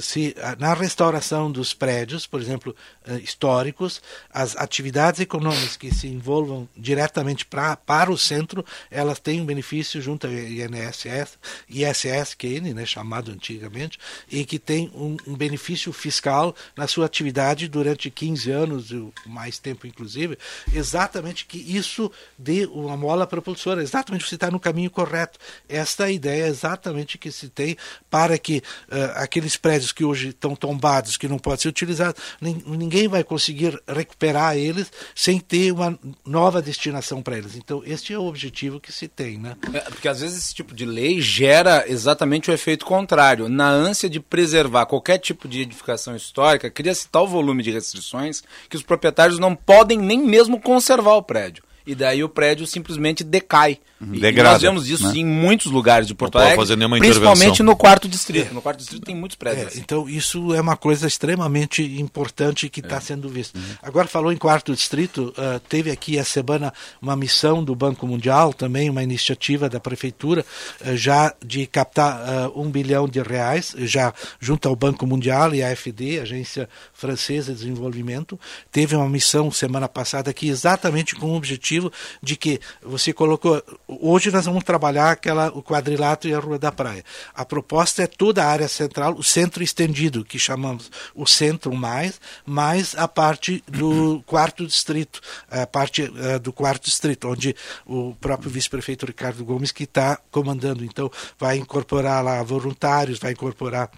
se 0.00 0.34
na 0.58 0.72
restauração 0.72 1.50
dos 1.50 1.74
prédios, 1.74 2.26
por 2.26 2.40
exemplo, 2.40 2.74
eh, 3.04 3.18
históricos, 3.18 4.00
as 4.32 4.56
atividades 4.56 5.20
econômicas 5.20 5.76
que 5.76 5.92
se 5.94 6.06
envolvam 6.06 6.68
diretamente 6.76 7.44
pra, 7.44 7.76
para 7.76 8.10
o 8.10 8.16
centro, 8.16 8.64
elas 8.90 9.18
têm 9.18 9.40
um 9.40 9.46
benefício 9.46 10.00
junto 10.00 10.26
ao 10.26 10.32
INSS, 10.32 11.38
ISSQN, 11.68 12.72
né, 12.74 12.86
chamado 12.86 13.30
antigamente, 13.30 13.98
e 14.30 14.44
que 14.44 14.58
tem 14.58 14.90
um, 14.94 15.16
um 15.26 15.36
benefício 15.36 15.92
fiscal 15.92 16.54
na 16.76 16.86
sua 16.86 17.09
atividade 17.10 17.68
durante 17.68 18.10
15 18.10 18.50
anos, 18.50 18.94
mais 19.26 19.58
tempo 19.58 19.86
inclusive, 19.86 20.38
exatamente 20.72 21.44
que 21.44 21.58
isso 21.58 22.10
dê 22.38 22.66
uma 22.66 22.96
mola 22.96 23.26
propulsora, 23.26 23.82
exatamente 23.82 24.26
você 24.26 24.36
está 24.36 24.50
no 24.50 24.60
caminho 24.60 24.90
correto. 24.90 25.38
Esta 25.68 26.04
é 26.04 26.06
a 26.06 26.10
ideia 26.10 26.46
exatamente 26.46 27.18
que 27.18 27.30
se 27.30 27.48
tem 27.48 27.76
para 28.08 28.38
que 28.38 28.58
uh, 28.58 29.12
aqueles 29.16 29.56
prédios 29.56 29.92
que 29.92 30.04
hoje 30.04 30.28
estão 30.28 30.54
tombados, 30.54 31.16
que 31.16 31.28
não 31.28 31.38
podem 31.38 31.60
ser 31.60 31.68
utilizados, 31.68 32.20
ninguém 32.40 33.08
vai 33.08 33.24
conseguir 33.24 33.80
recuperar 33.86 34.56
eles 34.56 34.90
sem 35.14 35.38
ter 35.38 35.72
uma 35.72 35.98
nova 36.24 36.62
destinação 36.62 37.22
para 37.22 37.36
eles. 37.36 37.56
Então, 37.56 37.82
este 37.84 38.12
é 38.12 38.18
o 38.18 38.24
objetivo 38.24 38.80
que 38.80 38.92
se 38.92 39.08
tem. 39.08 39.38
Né? 39.38 39.56
É, 39.72 39.80
porque 39.80 40.08
às 40.08 40.20
vezes 40.20 40.38
esse 40.38 40.54
tipo 40.54 40.74
de 40.74 40.84
lei 40.84 41.20
gera 41.20 41.84
exatamente 41.86 42.50
o 42.50 42.54
efeito 42.54 42.84
contrário. 42.84 43.48
Na 43.48 43.68
ânsia 43.68 44.08
de 44.08 44.20
preservar 44.20 44.86
qualquer 44.86 45.18
tipo 45.18 45.48
de 45.48 45.60
edificação 45.60 46.14
histórica, 46.14 46.70
cria 46.70 46.94
cria-se 47.00 47.08
tal 47.08 47.26
volume 47.26 47.62
de 47.62 47.70
restrições 47.70 48.42
que 48.68 48.76
os 48.76 48.82
proprietários 48.82 49.38
não 49.38 49.54
podem 49.54 49.98
nem 49.98 50.18
mesmo 50.18 50.60
conservar 50.60 51.14
o 51.14 51.22
prédio. 51.22 51.64
E 51.86 51.94
daí 51.94 52.22
o 52.22 52.28
prédio 52.28 52.66
simplesmente 52.66 53.24
decai. 53.24 53.78
Uhum. 54.00 54.12
Degrada, 54.18 54.52
nós 54.52 54.62
vemos 54.62 54.88
isso 54.88 55.06
né? 55.08 55.18
em 55.18 55.26
muitos 55.26 55.70
lugares 55.70 56.06
de 56.06 56.14
Porto 56.14 56.38
Alegre, 56.38 56.56
fazer 56.56 56.74
nenhuma 56.74 56.98
principalmente 56.98 57.62
no 57.62 57.76
quarto 57.76 58.08
distrito. 58.08 58.48
É. 58.50 58.54
No 58.54 58.62
quarto 58.62 58.78
distrito 58.78 59.04
tem 59.04 59.14
muitos 59.14 59.36
prédios. 59.36 59.64
É, 59.64 59.68
assim. 59.68 59.80
Então 59.80 60.08
isso 60.08 60.54
é 60.54 60.60
uma 60.60 60.76
coisa 60.76 61.06
extremamente 61.06 61.82
importante 62.00 62.70
que 62.70 62.80
está 62.80 62.96
é. 62.96 63.00
sendo 63.00 63.28
vista. 63.28 63.58
Uhum. 63.58 63.64
Agora 63.82 64.08
falou 64.08 64.32
em 64.32 64.38
quarto 64.38 64.74
distrito, 64.74 65.34
uh, 65.36 65.60
teve 65.68 65.90
aqui 65.90 66.18
a 66.18 66.24
semana 66.24 66.72
uma 67.00 67.14
missão 67.14 67.62
do 67.62 67.74
Banco 67.74 68.06
Mundial, 68.06 68.54
também 68.54 68.88
uma 68.88 69.02
iniciativa 69.02 69.68
da 69.68 69.78
prefeitura, 69.78 70.46
uh, 70.80 70.96
já 70.96 71.34
de 71.44 71.66
captar 71.66 72.48
uh, 72.48 72.60
um 72.60 72.70
bilhão 72.70 73.06
de 73.06 73.20
reais, 73.20 73.74
já 73.80 74.14
junto 74.40 74.66
ao 74.66 74.74
Banco 74.74 75.06
Mundial 75.06 75.54
e 75.54 75.62
à 75.62 75.76
FD, 75.76 76.20
Agência 76.20 76.70
Francesa 76.94 77.52
de 77.52 77.58
Desenvolvimento, 77.58 78.40
teve 78.72 78.96
uma 78.96 79.08
missão 79.08 79.50
semana 79.50 79.88
passada 79.88 80.30
aqui 80.30 80.48
exatamente 80.48 81.14
com 81.14 81.32
o 81.32 81.36
objetivo 81.36 81.92
de 82.22 82.34
que 82.34 82.58
você 82.82 83.12
colocou 83.12 83.62
Hoje 83.98 84.30
nós 84.30 84.44
vamos 84.44 84.62
trabalhar 84.62 85.10
aquela, 85.10 85.48
o 85.48 85.60
quadrilátero 85.60 86.32
e 86.32 86.36
a 86.36 86.38
Rua 86.38 86.58
da 86.60 86.70
Praia. 86.70 87.04
A 87.34 87.44
proposta 87.44 88.04
é 88.04 88.06
toda 88.06 88.44
a 88.44 88.46
área 88.46 88.68
central, 88.68 89.14
o 89.14 89.22
centro 89.24 89.64
estendido, 89.64 90.24
que 90.24 90.38
chamamos 90.38 90.92
o 91.12 91.26
centro 91.26 91.74
mais, 91.74 92.20
mais 92.46 92.94
a 92.94 93.08
parte 93.08 93.64
do 93.66 94.22
quarto 94.26 94.64
distrito, 94.64 95.20
a 95.50 95.66
parte 95.66 96.02
uh, 96.02 96.38
do 96.38 96.52
quarto 96.52 96.84
distrito, 96.84 97.28
onde 97.28 97.56
o 97.84 98.14
próprio 98.20 98.48
vice-prefeito 98.48 99.06
Ricardo 99.06 99.44
Gomes 99.44 99.72
que 99.72 99.84
está 99.84 100.16
comandando. 100.30 100.84
Então, 100.84 101.10
vai 101.36 101.56
incorporar 101.56 102.22
lá 102.22 102.40
voluntários, 102.44 103.18
vai 103.18 103.32
incorporar 103.32 103.90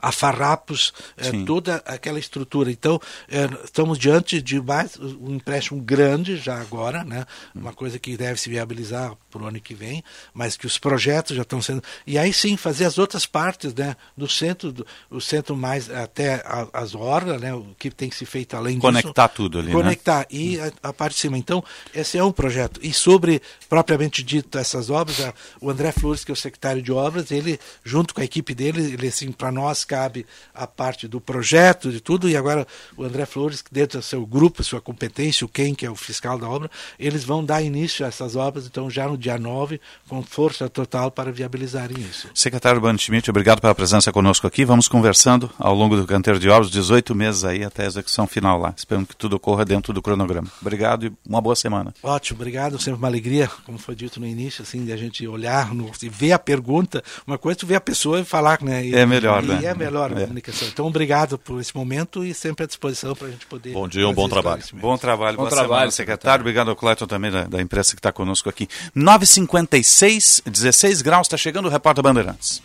a 0.00 0.12
farrapos, 0.12 0.92
é, 1.16 1.30
toda 1.44 1.76
aquela 1.86 2.18
estrutura. 2.18 2.70
Então, 2.70 3.00
é, 3.28 3.48
estamos 3.64 3.98
diante 3.98 4.40
de 4.40 4.60
mais 4.60 4.96
um 4.98 5.34
empréstimo 5.34 5.80
grande 5.80 6.36
já 6.36 6.60
agora, 6.60 7.04
né? 7.04 7.26
uma 7.54 7.72
coisa 7.72 7.98
que 7.98 8.16
deve 8.16 8.40
se 8.40 8.48
viabilizar 8.48 9.12
para 9.30 9.42
o 9.42 9.46
ano 9.46 9.60
que 9.60 9.74
vem, 9.74 10.02
mas 10.34 10.56
que 10.56 10.66
os 10.66 10.78
projetos 10.78 11.36
já 11.36 11.42
estão 11.42 11.62
sendo. 11.62 11.82
E 12.06 12.18
aí 12.18 12.32
sim, 12.32 12.56
fazer 12.56 12.84
as 12.84 12.98
outras 12.98 13.26
partes 13.26 13.74
né? 13.74 13.96
do 14.16 14.28
centro, 14.28 14.72
do, 14.72 14.86
o 15.10 15.20
centro 15.20 15.56
mais 15.56 15.90
até 15.90 16.34
a, 16.44 16.68
as 16.72 16.94
orlas, 16.94 17.40
né? 17.40 17.54
o 17.54 17.74
que 17.78 17.90
tem 17.90 18.08
que 18.08 18.16
ser 18.16 18.26
feito 18.26 18.56
além 18.56 18.78
Conectar 18.78 19.26
disso. 19.26 19.36
tudo 19.36 19.58
ali. 19.58 19.68
né? 19.68 19.72
Conectar. 19.72 20.26
E 20.30 20.58
a, 20.60 20.72
a 20.88 20.92
parte 20.92 21.14
de 21.14 21.20
cima. 21.20 21.38
Então, 21.38 21.62
esse 21.94 22.18
é 22.18 22.24
um 22.24 22.32
projeto. 22.32 22.80
E 22.82 22.92
sobre, 22.92 23.40
propriamente 23.68 24.22
dito, 24.22 24.58
essas 24.58 24.90
obras, 24.90 25.20
a, 25.20 25.34
o 25.60 25.70
André 25.70 25.92
Flores, 25.92 26.24
que 26.24 26.30
é 26.30 26.34
o 26.34 26.36
secretário 26.36 26.82
de 26.82 26.92
obras, 26.92 27.30
ele, 27.30 27.58
junto 27.84 28.14
com 28.14 28.20
a 28.20 28.24
equipe 28.24 28.54
dele, 28.54 28.92
ele 28.94 29.08
assim, 29.08 29.30
para 29.32 29.52
nós 29.52 29.69
cabe 29.84 30.26
a 30.54 30.66
parte 30.66 31.06
do 31.06 31.20
projeto, 31.20 31.90
de 31.90 32.00
tudo, 32.00 32.28
e 32.28 32.36
agora 32.36 32.66
o 32.96 33.04
André 33.04 33.24
Flores, 33.26 33.62
dentro 33.70 33.98
do 33.98 34.04
seu 34.04 34.26
grupo, 34.26 34.62
sua 34.62 34.80
competência, 34.80 35.44
o 35.44 35.48
quem, 35.48 35.74
que 35.74 35.86
é 35.86 35.90
o 35.90 35.96
fiscal 35.96 36.38
da 36.38 36.48
obra, 36.48 36.70
eles 36.98 37.24
vão 37.24 37.44
dar 37.44 37.62
início 37.62 38.04
a 38.04 38.08
essas 38.08 38.36
obras, 38.36 38.66
então 38.66 38.90
já 38.90 39.06
no 39.08 39.16
dia 39.16 39.38
9, 39.38 39.80
com 40.08 40.22
força 40.22 40.68
total 40.68 41.10
para 41.10 41.32
viabilizarem 41.32 41.98
isso. 41.98 42.28
Secretário 42.34 42.80
Bano 42.80 42.98
Schmidt, 42.98 43.30
obrigado 43.30 43.60
pela 43.60 43.74
presença 43.74 44.12
conosco 44.12 44.46
aqui. 44.46 44.64
Vamos 44.64 44.88
conversando 44.88 45.50
ao 45.58 45.74
longo 45.74 45.96
do 45.96 46.06
canteiro 46.06 46.38
de 46.38 46.48
obras, 46.48 46.70
18 46.70 47.14
meses 47.14 47.44
aí 47.44 47.64
até 47.64 47.84
a 47.84 47.86
execução 47.86 48.26
final 48.26 48.58
lá. 48.58 48.74
Esperamos 48.76 49.08
que 49.08 49.16
tudo 49.16 49.36
ocorra 49.36 49.64
dentro 49.64 49.92
do 49.92 50.02
cronograma. 50.02 50.48
Obrigado 50.60 51.06
e 51.06 51.12
uma 51.26 51.40
boa 51.40 51.56
semana. 51.56 51.94
Ótimo, 52.02 52.38
obrigado. 52.38 52.78
Sempre 52.78 52.98
uma 52.98 53.08
alegria, 53.08 53.48
como 53.64 53.78
foi 53.78 53.94
dito 53.94 54.20
no 54.20 54.26
início, 54.26 54.62
assim, 54.62 54.84
de 54.84 54.92
a 54.92 54.96
gente 54.96 55.26
olhar 55.26 55.74
no, 55.74 55.90
e 56.02 56.08
ver 56.08 56.32
a 56.32 56.38
pergunta. 56.38 57.02
Uma 57.26 57.38
coisa 57.38 57.58
é 57.58 57.60
tu 57.60 57.66
ver 57.66 57.76
a 57.76 57.80
pessoa 57.80 58.20
e 58.20 58.24
falar, 58.24 58.62
né? 58.62 58.86
E, 58.86 58.94
É 58.94 59.06
melhor, 59.06 59.42
e 59.44 59.48
né? 59.48 59.59
É 59.66 59.74
melhor 59.74 60.12
a 60.12 60.18
É. 60.20 60.22
comunicação. 60.22 60.68
Então, 60.68 60.86
obrigado 60.86 61.38
por 61.38 61.60
esse 61.60 61.74
momento 61.76 62.24
e 62.24 62.32
sempre 62.34 62.64
à 62.64 62.66
disposição 62.66 63.14
para 63.14 63.28
a 63.28 63.30
gente 63.30 63.46
poder. 63.46 63.72
Bom 63.72 63.86
dia, 63.88 64.08
um 64.08 64.14
bom 64.14 64.28
trabalho. 64.28 64.62
Bom 64.74 64.96
trabalho, 64.98 65.36
Bom 65.36 65.42
boa 65.44 65.50
trabalho, 65.50 65.70
semana, 65.72 65.90
secretário. 65.90 66.42
Obrigado 66.42 66.68
ao 66.70 66.76
Cleiton 66.76 67.06
também 67.06 67.30
da, 67.30 67.44
da 67.44 67.60
imprensa 67.60 67.92
que 67.94 67.98
está 68.00 68.12
conosco 68.12 68.48
aqui. 68.48 68.68
9h56, 68.96 70.42
16 70.50 71.02
graus, 71.02 71.26
está 71.26 71.36
chegando 71.36 71.66
o 71.66 71.70
repórter 71.70 72.02
Bandeirantes. 72.02 72.62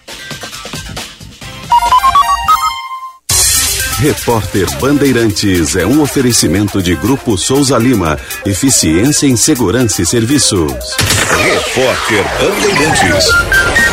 Repórter 3.99 4.67
Bandeirantes 4.79 5.75
é 5.75 5.85
um 5.85 6.01
oferecimento 6.01 6.81
de 6.83 6.95
Grupo 6.95 7.37
Souza 7.37 7.77
Lima. 7.77 8.19
Eficiência 8.45 9.25
em 9.25 9.35
Segurança 9.37 10.01
e 10.01 10.05
Serviços. 10.05 10.71
Repórter 11.43 12.23
Bandeirantes. 12.39 13.84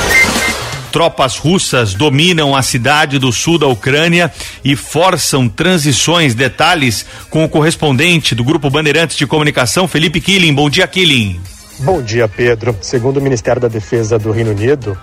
Tropas 0.92 1.38
russas 1.38 1.94
dominam 1.94 2.54
a 2.54 2.60
cidade 2.60 3.18
do 3.18 3.32
sul 3.32 3.58
da 3.58 3.66
Ucrânia 3.66 4.30
e 4.62 4.76
forçam 4.76 5.48
transições. 5.48 6.34
Detalhes 6.34 7.06
com 7.30 7.42
o 7.42 7.48
correspondente 7.48 8.34
do 8.34 8.44
Grupo 8.44 8.68
Bandeirantes 8.68 9.16
de 9.16 9.26
Comunicação, 9.26 9.88
Felipe 9.88 10.20
Killing. 10.20 10.52
Bom 10.52 10.68
dia, 10.68 10.86
Killing. 10.86 11.40
Bom 11.78 12.02
dia, 12.02 12.28
Pedro. 12.28 12.76
Segundo 12.82 13.16
o 13.16 13.22
Ministério 13.22 13.62
da 13.62 13.68
Defesa 13.68 14.18
do 14.18 14.30
Reino 14.30 14.50
Unido, 14.50 14.96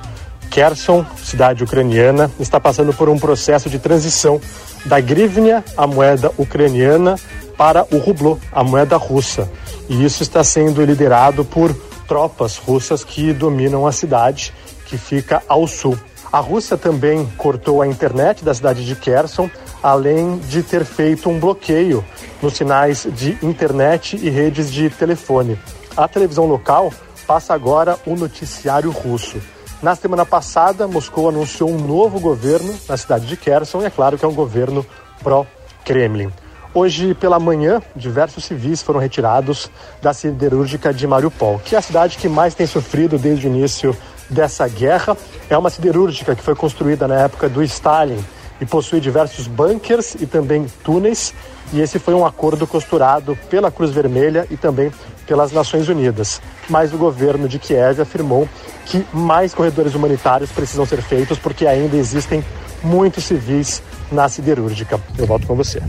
Kherson, 0.52 1.04
cidade 1.24 1.64
ucraniana, 1.64 2.30
está 2.40 2.60
passando 2.60 2.94
por 2.94 3.10
um 3.10 3.18
processo 3.18 3.68
de 3.68 3.80
transição 3.80 4.40
da 4.86 5.00
grivnia, 5.00 5.64
a 5.76 5.88
moeda 5.88 6.32
ucraniana, 6.38 7.16
para 7.58 7.84
o 7.92 7.98
rublô, 7.98 8.38
a 8.52 8.64
moeda 8.64 8.96
russa. 8.96 9.50
E 9.90 10.06
isso 10.06 10.22
está 10.22 10.44
sendo 10.44 10.86
liderado 10.86 11.44
por 11.44 11.76
tropas 12.08 12.58
russas 12.58 13.04
que 13.04 13.34
dominam 13.34 13.86
a 13.86 13.92
cidade, 13.92 14.54
que 14.90 14.98
fica 14.98 15.44
ao 15.48 15.68
sul. 15.68 15.98
A 16.32 16.40
Rússia 16.40 16.78
também 16.78 17.26
cortou 17.38 17.82
a 17.82 17.88
internet 17.88 18.44
da 18.44 18.54
cidade 18.54 18.86
de 18.86 18.96
Kherson, 18.96 19.50
além 19.82 20.38
de 20.40 20.62
ter 20.62 20.84
feito 20.84 21.30
um 21.30 21.40
bloqueio 21.40 22.04
nos 22.42 22.54
sinais 22.54 23.08
de 23.12 23.38
internet 23.42 24.16
e 24.16 24.30
redes 24.30 24.72
de 24.72 24.90
telefone. 24.90 25.58
A 25.96 26.08
televisão 26.08 26.46
local 26.46 26.92
passa 27.26 27.54
agora 27.54 27.98
o 28.06 28.16
noticiário 28.16 28.92
russo. 28.92 29.38
Na 29.82 29.96
semana 29.96 30.26
passada, 30.26 30.88
Moscou 30.88 31.30
anunciou 31.30 31.70
um 31.70 31.78
novo 31.78 32.20
governo 32.20 32.76
na 32.88 32.98
cidade 32.98 33.26
de 33.26 33.38
Kherson 33.38 33.82
e 33.82 33.86
é 33.86 33.90
claro 33.90 34.18
que 34.18 34.26
é 34.26 34.28
um 34.28 34.34
governo 34.34 34.86
pró-Kremlin. 35.24 36.32
Hoje 36.72 37.16
pela 37.16 37.40
manhã, 37.40 37.82
diversos 37.96 38.46
civis 38.46 38.84
foram 38.84 39.00
retirados 39.00 39.72
da 40.04 40.14
siderúrgica 40.14 40.94
de 40.94 41.08
Mariupol, 41.08 41.60
que 41.66 41.74
é 41.74 41.80
a 41.80 41.82
cidade 41.82 42.18
que 42.18 42.30
mais 42.30 42.54
tem 42.54 42.68
sofrido 42.68 43.18
desde 43.18 43.48
o 43.48 43.50
início 43.50 43.98
dessa 44.30 44.68
guerra. 44.68 45.18
É 45.50 45.58
uma 45.58 45.72
siderúrgica 45.72 46.36
que 46.36 46.44
foi 46.44 46.54
construída 46.54 47.08
na 47.08 47.16
época 47.22 47.50
do 47.50 47.64
Stalin 47.64 48.24
e 48.62 48.68
possui 48.68 49.00
diversos 49.00 49.48
bunkers 49.48 50.14
e 50.20 50.28
também 50.28 50.68
túneis. 50.84 51.34
E 51.74 51.82
esse 51.82 51.98
foi 51.98 52.14
um 52.14 52.24
acordo 52.24 52.68
costurado 52.68 53.36
pela 53.50 53.72
Cruz 53.72 53.90
Vermelha 53.90 54.46
e 54.52 54.56
também 54.56 54.92
pelas 55.26 55.52
Nações 55.52 55.90
Unidas. 55.90 56.40
Mas 56.70 56.94
o 56.94 56.98
governo 56.98 57.48
de 57.50 57.58
Kiev 57.58 58.00
afirmou 58.00 58.48
que 58.86 59.04
mais 59.12 59.56
corredores 59.56 59.96
humanitários 59.96 60.52
precisam 60.52 60.86
ser 60.86 61.02
feitos 61.02 61.40
porque 61.40 61.66
ainda 61.66 61.98
existem 61.98 62.46
muitos 62.84 63.24
civis 63.24 63.82
na 64.12 64.30
siderúrgica. 64.30 65.00
Eu 65.18 65.26
volto 65.26 65.48
com 65.48 65.56
você. 65.56 65.82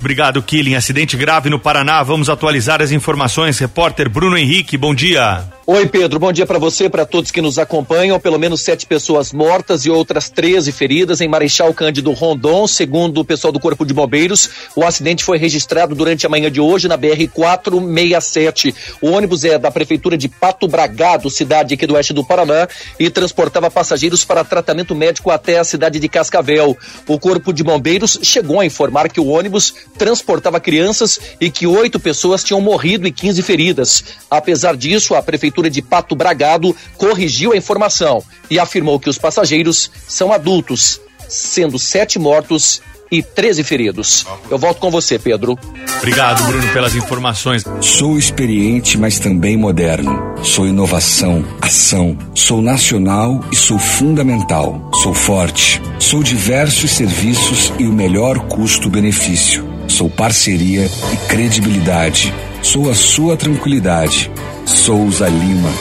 Obrigado, 0.00 0.42
Killing. 0.42 0.74
Acidente 0.74 1.16
grave 1.16 1.50
no 1.50 1.58
Paraná. 1.58 2.02
Vamos 2.02 2.28
atualizar 2.28 2.80
as 2.80 2.92
informações. 2.92 3.58
Repórter 3.58 4.08
Bruno 4.08 4.36
Henrique, 4.36 4.76
bom 4.76 4.94
dia. 4.94 5.57
Oi, 5.70 5.86
Pedro. 5.86 6.18
Bom 6.18 6.32
dia 6.32 6.46
para 6.46 6.58
você, 6.58 6.88
para 6.88 7.04
todos 7.04 7.30
que 7.30 7.42
nos 7.42 7.58
acompanham. 7.58 8.18
Pelo 8.18 8.38
menos 8.38 8.62
sete 8.62 8.86
pessoas 8.86 9.34
mortas 9.34 9.84
e 9.84 9.90
outras 9.90 10.30
13 10.30 10.72
feridas 10.72 11.20
em 11.20 11.28
Marechal 11.28 11.74
Cândido 11.74 12.10
Rondon, 12.12 12.66
segundo 12.66 13.20
o 13.20 13.24
pessoal 13.24 13.52
do 13.52 13.60
Corpo 13.60 13.84
de 13.84 13.92
Bombeiros. 13.92 14.48
O 14.74 14.82
acidente 14.82 15.22
foi 15.22 15.36
registrado 15.36 15.94
durante 15.94 16.24
a 16.24 16.28
manhã 16.30 16.50
de 16.50 16.58
hoje 16.58 16.88
na 16.88 16.96
BR 16.96 17.28
467. 17.34 18.74
O 19.02 19.10
ônibus 19.10 19.44
é 19.44 19.58
da 19.58 19.70
prefeitura 19.70 20.16
de 20.16 20.26
Pato 20.26 20.66
Bragado, 20.66 21.28
cidade 21.28 21.74
aqui 21.74 21.86
do 21.86 21.96
oeste 21.96 22.14
do 22.14 22.24
Paraná, 22.24 22.66
e 22.98 23.10
transportava 23.10 23.70
passageiros 23.70 24.24
para 24.24 24.44
tratamento 24.44 24.94
médico 24.94 25.30
até 25.30 25.58
a 25.58 25.64
cidade 25.64 26.00
de 26.00 26.08
Cascavel. 26.08 26.78
O 27.06 27.18
Corpo 27.18 27.52
de 27.52 27.62
Bombeiros 27.62 28.18
chegou 28.22 28.58
a 28.58 28.64
informar 28.64 29.10
que 29.10 29.20
o 29.20 29.26
ônibus 29.26 29.74
transportava 29.98 30.58
crianças 30.60 31.20
e 31.38 31.50
que 31.50 31.66
oito 31.66 32.00
pessoas 32.00 32.42
tinham 32.42 32.62
morrido 32.62 33.06
e 33.06 33.12
15 33.12 33.42
feridas. 33.42 34.02
Apesar 34.30 34.74
disso, 34.74 35.14
a 35.14 35.22
prefeitura 35.22 35.57
de 35.68 35.82
Pato 35.82 36.14
Bragado 36.14 36.76
corrigiu 36.96 37.52
a 37.52 37.56
informação 37.56 38.22
e 38.50 38.58
afirmou 38.58 39.00
que 39.00 39.10
os 39.10 39.18
passageiros 39.18 39.90
são 40.06 40.32
adultos, 40.32 41.00
sendo 41.28 41.78
sete 41.78 42.18
mortos 42.18 42.80
e 43.10 43.22
13 43.22 43.64
feridos. 43.64 44.26
Eu 44.50 44.58
volto 44.58 44.78
com 44.78 44.90
você, 44.90 45.18
Pedro. 45.18 45.58
Obrigado, 45.98 46.44
Bruno, 46.44 46.72
pelas 46.72 46.94
informações. 46.94 47.64
Sou 47.80 48.18
experiente, 48.18 48.98
mas 48.98 49.18
também 49.18 49.56
moderno. 49.56 50.18
Sou 50.42 50.66
inovação, 50.66 51.44
ação. 51.60 52.16
Sou 52.34 52.62
nacional 52.62 53.42
e 53.50 53.56
sou 53.56 53.78
fundamental. 53.78 54.90
Sou 55.02 55.14
forte. 55.14 55.80
Sou 55.98 56.22
diversos 56.22 56.92
serviços 56.92 57.72
e 57.78 57.84
o 57.84 57.92
melhor 57.92 58.38
custo-benefício. 58.40 59.66
Sou 59.88 60.08
parceria 60.10 60.88
e 61.12 61.16
credibilidade. 61.28 62.32
Sou 62.62 62.90
a 62.90 62.94
sua 62.94 63.36
tranquilidade. 63.36 64.30
Souza 64.68 65.26
Lima. 65.26 65.72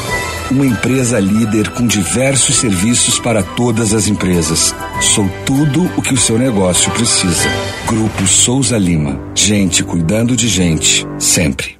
Uma 0.49 0.65
empresa 0.65 1.19
líder 1.19 1.71
com 1.71 1.85
diversos 1.85 2.55
serviços 2.55 3.19
para 3.19 3.43
todas 3.43 3.93
as 3.93 4.07
empresas. 4.07 4.73
Sou 5.01 5.29
tudo 5.45 5.91
o 5.97 6.01
que 6.01 6.13
o 6.13 6.17
seu 6.17 6.39
negócio 6.39 6.89
precisa. 6.91 7.49
Grupo 7.85 8.25
Souza 8.25 8.77
Lima. 8.77 9.19
Gente 9.35 9.83
cuidando 9.83 10.37
de 10.37 10.47
gente. 10.47 11.05
Sempre. 11.19 11.77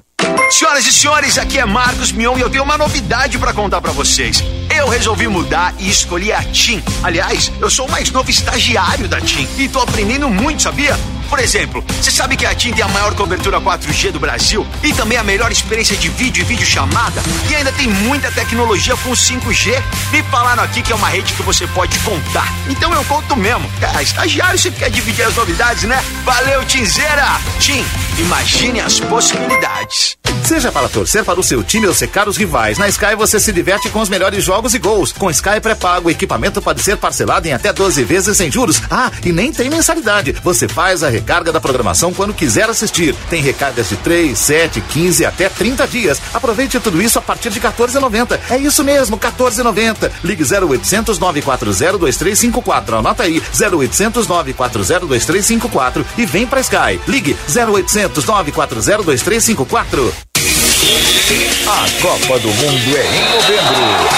Senhoras 0.50 0.86
e 0.86 0.92
senhores, 0.92 1.38
aqui 1.38 1.58
é 1.58 1.64
Marcos 1.64 2.12
Mion 2.12 2.36
e 2.36 2.42
eu 2.42 2.50
tenho 2.50 2.64
uma 2.64 2.76
novidade 2.76 3.38
para 3.38 3.54
contar 3.54 3.80
para 3.80 3.92
vocês. 3.92 4.44
Eu 4.76 4.86
resolvi 4.88 5.28
mudar 5.28 5.74
e 5.78 5.88
escolhi 5.88 6.30
a 6.30 6.42
TIM. 6.42 6.82
Aliás, 7.02 7.50
eu 7.58 7.70
sou 7.70 7.86
o 7.86 7.90
mais 7.90 8.10
novo 8.10 8.30
estagiário 8.30 9.08
da 9.08 9.18
TIM 9.18 9.48
e 9.56 9.66
tô 9.66 9.80
aprendendo 9.80 10.28
muito, 10.28 10.62
sabia? 10.62 10.94
Por 11.28 11.38
exemplo, 11.38 11.84
você 12.00 12.10
sabe 12.10 12.36
que 12.36 12.46
a 12.46 12.54
TIM 12.54 12.72
tem 12.72 12.84
a 12.84 12.88
maior 12.88 13.14
cobertura 13.14 13.60
4G 13.60 14.12
do 14.12 14.20
Brasil 14.20 14.66
e 14.82 14.92
também 14.92 15.18
a 15.18 15.22
melhor 15.22 15.52
experiência 15.52 15.96
de 15.96 16.08
vídeo 16.08 16.42
e 16.42 16.44
videochamada 16.44 17.22
e 17.50 17.54
ainda 17.54 17.70
tem 17.72 17.86
muita 17.86 18.30
tecnologia 18.30 18.96
com 18.96 19.10
5G. 19.10 19.82
Me 20.10 20.22
falaram 20.24 20.62
aqui 20.62 20.82
que 20.82 20.92
é 20.92 20.96
uma 20.96 21.08
rede 21.08 21.32
que 21.34 21.42
você 21.42 21.66
pode 21.68 21.98
contar. 22.00 22.52
Então 22.68 22.92
eu 22.92 23.04
conto 23.04 23.36
mesmo. 23.36 23.68
É, 23.96 24.02
estagiário 24.02 24.58
sempre 24.58 24.80
quer 24.80 24.90
dividir 24.90 25.24
as 25.24 25.36
novidades, 25.36 25.84
né? 25.84 26.02
Valeu, 26.24 26.64
Tinzeira! 26.64 27.40
TIM, 27.60 27.84
imagine 28.18 28.80
as 28.80 28.98
possibilidades. 29.00 30.16
Seja 30.48 30.72
para 30.72 30.88
torcer 30.88 31.24
para 31.24 31.38
o 31.38 31.42
seu 31.42 31.62
time 31.62 31.86
ou 31.86 31.92
secar 31.92 32.26
os 32.26 32.38
rivais, 32.38 32.78
na 32.78 32.88
Sky 32.88 33.14
você 33.14 33.38
se 33.38 33.52
diverte 33.52 33.90
com 33.90 34.00
os 34.00 34.08
melhores 34.08 34.42
jogos 34.42 34.72
e 34.72 34.78
gols. 34.78 35.12
Com 35.12 35.30
Sky 35.30 35.60
pré-pago, 35.60 36.10
equipamento 36.10 36.62
pode 36.62 36.82
ser 36.82 36.96
parcelado 36.96 37.46
em 37.46 37.52
até 37.52 37.70
12 37.70 38.02
vezes 38.04 38.34
sem 38.36 38.50
juros. 38.50 38.80
Ah, 38.90 39.10
e 39.22 39.30
nem 39.30 39.52
tem 39.52 39.68
mensalidade. 39.68 40.32
Você 40.42 40.66
faz 40.66 41.02
a 41.02 41.10
recarga 41.10 41.52
da 41.52 41.60
programação 41.60 42.14
quando 42.14 42.32
quiser 42.32 42.68
assistir. 42.70 43.14
Tem 43.28 43.42
recargas 43.42 43.90
de 43.90 43.96
3, 43.96 44.38
7, 44.38 44.80
15 44.80 45.26
até 45.26 45.50
30 45.50 45.86
dias. 45.86 46.20
Aproveite 46.32 46.80
tudo 46.80 47.02
isso 47.02 47.18
a 47.18 47.22
partir 47.22 47.50
de 47.50 47.60
14,90. 47.60 48.40
É 48.48 48.56
isso 48.56 48.82
mesmo, 48.82 49.18
14,90. 49.18 50.10
Ligue 50.24 50.44
0800 50.44 51.18
940 51.18 51.98
2354. 51.98 52.96
Anota 52.96 53.24
aí, 53.24 53.42
0800 53.52 54.26
940 54.26 55.06
2354 55.06 56.06
e 56.16 56.24
vem 56.24 56.46
pra 56.46 56.60
Sky. 56.60 56.98
Ligue 57.06 57.36
0800 57.54 58.24
940 58.24 59.02
2354. 59.04 60.27
A 60.36 61.86
Copa 62.00 62.38
do 62.38 62.48
Mundo 62.48 62.96
é 62.96 63.06
em 63.06 63.34
novembro. 63.34 64.08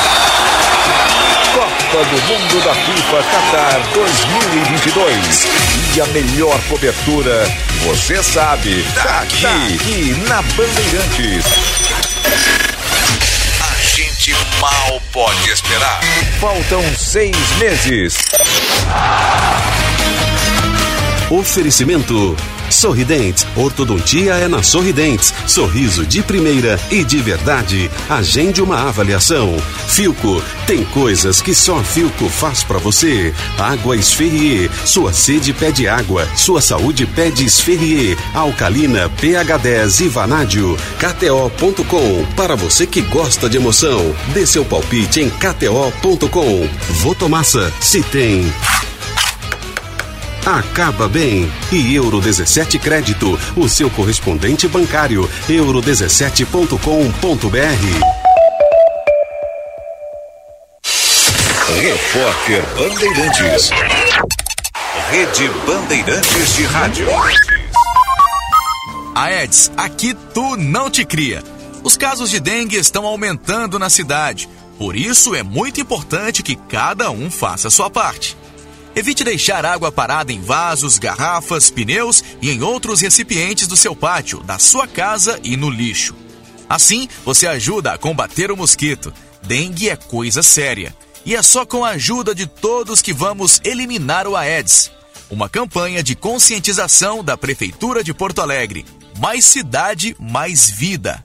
Copa 1.52 2.04
do 2.04 2.22
Mundo 2.22 2.64
da 2.64 2.74
FIFA 2.74 3.22
Qatar 3.30 3.80
2022. 3.92 5.48
E 5.96 6.00
a 6.00 6.06
melhor 6.06 6.60
cobertura, 6.68 7.44
você 7.84 8.22
sabe, 8.22 8.84
tá 8.94 9.20
aqui, 9.20 9.42
tá 9.42 9.66
aqui 9.66 10.14
na 10.28 10.42
Bandeirantes. 10.42 11.44
A 13.60 13.96
gente 13.96 14.34
mal 14.60 15.02
pode 15.12 15.50
esperar. 15.50 16.00
Faltam 16.40 16.82
seis 16.96 17.36
meses. 17.58 18.16
Oferecimento 21.30 22.36
Sorridentes, 22.70 23.46
ortodontia 23.56 24.34
é 24.34 24.48
na 24.48 24.62
Sorridentes. 24.62 25.34
Sorriso 25.46 26.06
de 26.06 26.22
primeira 26.22 26.78
e 26.90 27.04
de 27.04 27.18
verdade. 27.18 27.90
Agende 28.08 28.62
uma 28.62 28.88
avaliação. 28.88 29.56
Filco, 29.88 30.42
tem 30.66 30.84
coisas 30.84 31.42
que 31.42 31.54
só 31.54 31.82
Filco 31.82 32.28
faz 32.28 32.62
para 32.62 32.78
você. 32.78 33.34
Água 33.58 33.96
Esferrier, 33.96 34.70
sua 34.84 35.12
sede 35.12 35.52
pede 35.52 35.88
água, 35.88 36.26
sua 36.36 36.60
saúde 36.60 37.06
pede 37.06 37.44
Esferrier. 37.44 38.16
Alcalina, 38.34 39.08
pH 39.20 39.56
10 39.58 40.00
e 40.00 40.08
Vanádio. 40.08 40.76
KTO.com, 40.98 42.24
para 42.36 42.54
você 42.54 42.86
que 42.86 43.00
gosta 43.02 43.48
de 43.48 43.56
emoção. 43.56 44.14
Dê 44.32 44.46
seu 44.46 44.64
palpite 44.64 45.20
em 45.20 45.30
KTO.com. 45.30 46.68
Votomassa, 47.02 47.72
se 47.80 48.02
tem 48.02 48.50
acaba 50.46 51.08
bem. 51.08 51.50
E 51.72 51.94
Euro 51.94 52.20
17 52.20 52.78
Crédito, 52.78 53.38
o 53.56 53.68
seu 53.68 53.90
correspondente 53.90 54.68
bancário, 54.68 55.28
euro17.com.br. 55.48 58.20
Repórter 61.80 62.62
Bandeirantes. 62.76 63.70
Rede 65.10 65.48
Bandeirantes 65.66 66.56
de 66.56 66.64
Rádio. 66.64 67.06
Aedes, 69.14 69.70
aqui 69.76 70.14
tu 70.34 70.56
não 70.56 70.90
te 70.90 71.04
cria. 71.04 71.42
Os 71.82 71.96
casos 71.96 72.30
de 72.30 72.40
dengue 72.40 72.76
estão 72.76 73.06
aumentando 73.06 73.78
na 73.78 73.88
cidade. 73.88 74.48
Por 74.78 74.96
isso 74.96 75.34
é 75.34 75.42
muito 75.42 75.80
importante 75.80 76.42
que 76.42 76.56
cada 76.56 77.10
um 77.10 77.30
faça 77.30 77.68
a 77.68 77.70
sua 77.70 77.88
parte. 77.88 78.36
Evite 79.00 79.24
deixar 79.24 79.64
água 79.64 79.90
parada 79.90 80.30
em 80.30 80.42
vasos, 80.42 80.98
garrafas, 80.98 81.70
pneus 81.70 82.22
e 82.42 82.50
em 82.50 82.62
outros 82.62 83.00
recipientes 83.00 83.66
do 83.66 83.74
seu 83.74 83.96
pátio, 83.96 84.42
da 84.42 84.58
sua 84.58 84.86
casa 84.86 85.40
e 85.42 85.56
no 85.56 85.70
lixo. 85.70 86.14
Assim, 86.68 87.08
você 87.24 87.46
ajuda 87.46 87.94
a 87.94 87.98
combater 87.98 88.52
o 88.52 88.56
mosquito. 88.58 89.10
Dengue 89.42 89.88
é 89.88 89.96
coisa 89.96 90.42
séria. 90.42 90.94
E 91.24 91.34
é 91.34 91.40
só 91.40 91.64
com 91.64 91.82
a 91.82 91.92
ajuda 91.92 92.34
de 92.34 92.46
todos 92.46 93.00
que 93.00 93.14
vamos 93.14 93.58
eliminar 93.64 94.28
o 94.28 94.36
Aedes. 94.36 94.90
Uma 95.30 95.48
campanha 95.48 96.02
de 96.02 96.14
conscientização 96.14 97.24
da 97.24 97.38
Prefeitura 97.38 98.04
de 98.04 98.12
Porto 98.12 98.42
Alegre. 98.42 98.84
Mais 99.18 99.46
cidade, 99.46 100.14
mais 100.20 100.68
vida. 100.68 101.24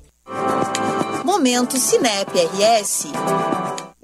Momento 1.26 1.78
Cinep 1.78 2.32
RS. 2.32 3.08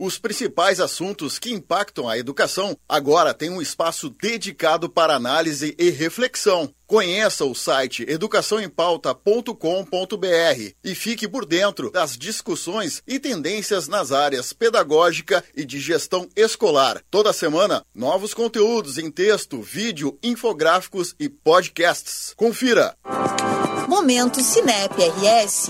Os 0.03 0.17
principais 0.17 0.79
assuntos 0.79 1.37
que 1.37 1.53
impactam 1.53 2.09
a 2.09 2.17
educação 2.17 2.75
agora 2.89 3.35
têm 3.35 3.51
um 3.51 3.61
espaço 3.61 4.09
dedicado 4.09 4.89
para 4.89 5.13
análise 5.13 5.75
e 5.77 5.91
reflexão. 5.91 6.73
Conheça 6.87 7.45
o 7.45 7.53
site 7.53 8.03
educaçãoempauta.com.br 8.09 10.73
e 10.83 10.95
fique 10.95 11.27
por 11.27 11.45
dentro 11.45 11.91
das 11.91 12.17
discussões 12.17 13.03
e 13.05 13.19
tendências 13.19 13.87
nas 13.87 14.11
áreas 14.11 14.53
pedagógica 14.53 15.43
e 15.55 15.63
de 15.63 15.79
gestão 15.79 16.27
escolar. 16.35 17.03
Toda 17.11 17.31
semana, 17.31 17.85
novos 17.93 18.33
conteúdos 18.33 18.97
em 18.97 19.11
texto, 19.11 19.61
vídeo, 19.61 20.17
infográficos 20.23 21.13
e 21.19 21.29
podcasts. 21.29 22.33
Confira. 22.35 22.97
Momento 23.87 24.41
Cinep 24.41 24.95
RS. 24.95 25.69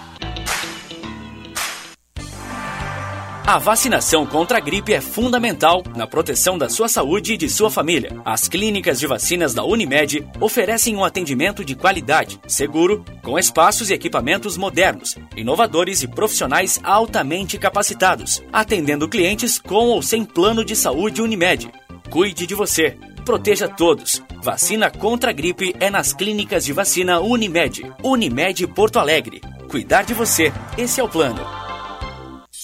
A 3.51 3.57
vacinação 3.57 4.25
contra 4.25 4.59
a 4.59 4.61
gripe 4.61 4.93
é 4.93 5.01
fundamental 5.01 5.83
na 5.93 6.07
proteção 6.07 6.57
da 6.57 6.69
sua 6.69 6.87
saúde 6.87 7.33
e 7.33 7.37
de 7.37 7.49
sua 7.49 7.69
família. 7.69 8.15
As 8.23 8.47
clínicas 8.47 8.97
de 8.97 9.05
vacinas 9.05 9.53
da 9.53 9.61
Unimed 9.61 10.25
oferecem 10.39 10.95
um 10.95 11.03
atendimento 11.03 11.65
de 11.65 11.75
qualidade, 11.75 12.39
seguro, 12.47 13.03
com 13.21 13.37
espaços 13.37 13.89
e 13.89 13.93
equipamentos 13.93 14.55
modernos, 14.55 15.17
inovadores 15.35 16.01
e 16.01 16.07
profissionais 16.07 16.79
altamente 16.81 17.57
capacitados, 17.57 18.41
atendendo 18.53 19.09
clientes 19.09 19.59
com 19.59 19.87
ou 19.87 20.01
sem 20.01 20.23
plano 20.23 20.63
de 20.63 20.73
saúde 20.73 21.21
Unimed. 21.21 21.69
Cuide 22.09 22.47
de 22.47 22.55
você. 22.55 22.97
Proteja 23.25 23.67
todos. 23.67 24.23
Vacina 24.41 24.89
contra 24.89 25.31
a 25.31 25.33
gripe 25.33 25.75
é 25.77 25.89
nas 25.89 26.13
clínicas 26.13 26.63
de 26.63 26.71
vacina 26.71 27.19
Unimed. 27.19 27.81
Unimed 28.01 28.65
Porto 28.67 28.97
Alegre. 28.97 29.41
Cuidar 29.69 30.03
de 30.03 30.13
você. 30.13 30.53
Esse 30.77 31.01
é 31.01 31.03
o 31.03 31.09
plano. 31.09 31.70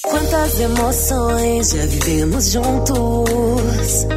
Quantas 0.09 0.59
emoções 0.59 1.69
já 1.69 1.85
vivemos 1.85 2.51
juntos. 2.51 4.07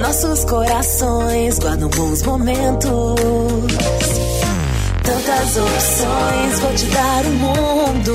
Nossos 0.00 0.44
corações 0.44 1.58
guardam 1.58 1.88
bons 1.90 2.22
momentos. 2.22 3.20
Tantas 5.02 5.56
opções, 5.56 6.60
vou 6.60 6.74
te 6.74 6.86
dar 6.86 7.24
o 7.24 7.28
um 7.28 7.34
mundo. 7.34 8.14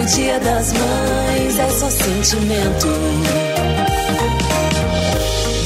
O 0.00 0.04
dia 0.06 0.40
das 0.40 0.72
mães 0.72 1.58
é 1.58 1.70
só 1.70 1.90
sentimento. 1.90 2.88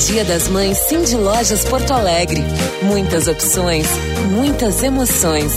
Dia 0.06 0.24
das 0.24 0.48
Mães 0.48 0.76
Sim 0.76 1.02
de 1.02 1.16
Lojas 1.16 1.64
Porto 1.64 1.92
Alegre. 1.92 2.42
Muitas 2.82 3.28
opções, 3.28 3.86
muitas 4.32 4.82
emoções. 4.82 5.52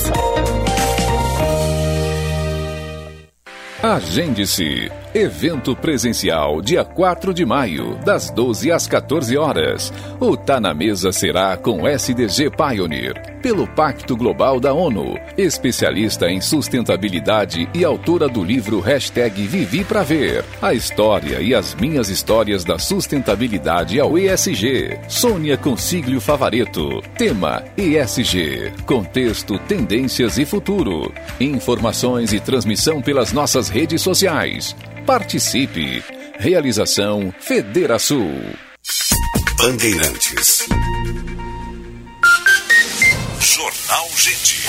Agende-se. 3.84 5.03
Evento 5.16 5.76
presencial, 5.76 6.60
dia 6.60 6.84
4 6.84 7.36
de 7.36 7.46
maio, 7.46 8.00
das 8.04 8.32
12 8.32 8.72
às 8.72 8.88
14 8.88 9.38
horas. 9.38 9.94
O 10.20 10.36
Tá 10.36 10.60
na 10.60 10.74
Mesa 10.74 11.12
será 11.12 11.56
com 11.56 11.88
SDG 11.88 12.50
Pioneer, 12.50 13.38
pelo 13.40 13.68
Pacto 13.68 14.18
Global 14.18 14.60
da 14.60 14.74
ONU, 14.74 15.16
especialista 15.38 16.32
em 16.32 16.42
sustentabilidade 16.42 17.70
e 17.76 17.86
autora 17.86 18.28
do 18.28 18.44
livro 18.44 18.80
Hashtag 18.80 19.46
Vivi 19.46 19.84
Pra 19.84 20.02
Ver, 20.02 20.44
a 20.60 20.74
história 20.74 21.40
e 21.42 21.54
as 21.54 21.76
minhas 21.76 22.10
histórias 22.10 22.64
da 22.64 22.80
sustentabilidade 22.80 24.00
ao 24.00 24.18
ESG. 24.18 24.98
Sônia 25.08 25.58
Consiglio 25.58 26.20
Favareto, 26.20 27.04
tema 27.16 27.64
ESG, 27.78 28.72
contexto, 28.88 29.60
tendências 29.60 30.40
e 30.40 30.46
futuro. 30.46 31.14
Informações 31.40 32.34
e 32.34 32.40
transmissão 32.40 33.00
pelas 33.00 33.32
nossas 33.32 33.70
redes 33.70 34.02
sociais. 34.02 34.76
Participe. 35.06 36.02
Realização 36.40 37.34
Federação. 37.40 38.26
Bandeirantes. 39.58 40.66
Jornal 43.40 44.10
Gente. 44.16 44.64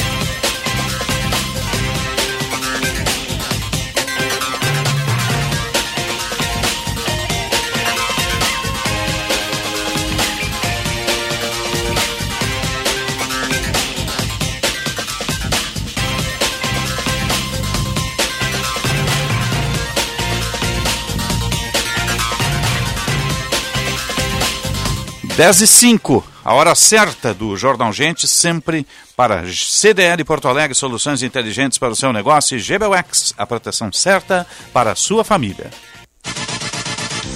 10 25.36 25.62
e 25.62 25.66
5, 25.66 26.24
a 26.44 26.54
hora 26.54 26.76
certa 26.76 27.34
do 27.34 27.56
Jornal 27.56 27.92
Gente, 27.92 28.28
sempre 28.28 28.86
para 29.16 29.44
CDL 29.52 30.24
Porto 30.24 30.46
Alegre, 30.46 30.76
soluções 30.76 31.24
inteligentes 31.24 31.76
para 31.76 31.92
o 31.92 31.96
seu 31.96 32.12
negócio 32.12 32.56
e 32.56 32.60
GBUX, 32.60 33.34
a 33.36 33.44
proteção 33.44 33.92
certa 33.92 34.46
para 34.72 34.92
a 34.92 34.94
sua 34.94 35.24
família. 35.24 35.70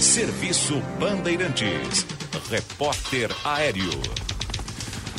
Serviço 0.01 0.81
Bandeirantes. 1.01 2.07
Repórter 2.49 3.35
Aéreo. 3.45 3.91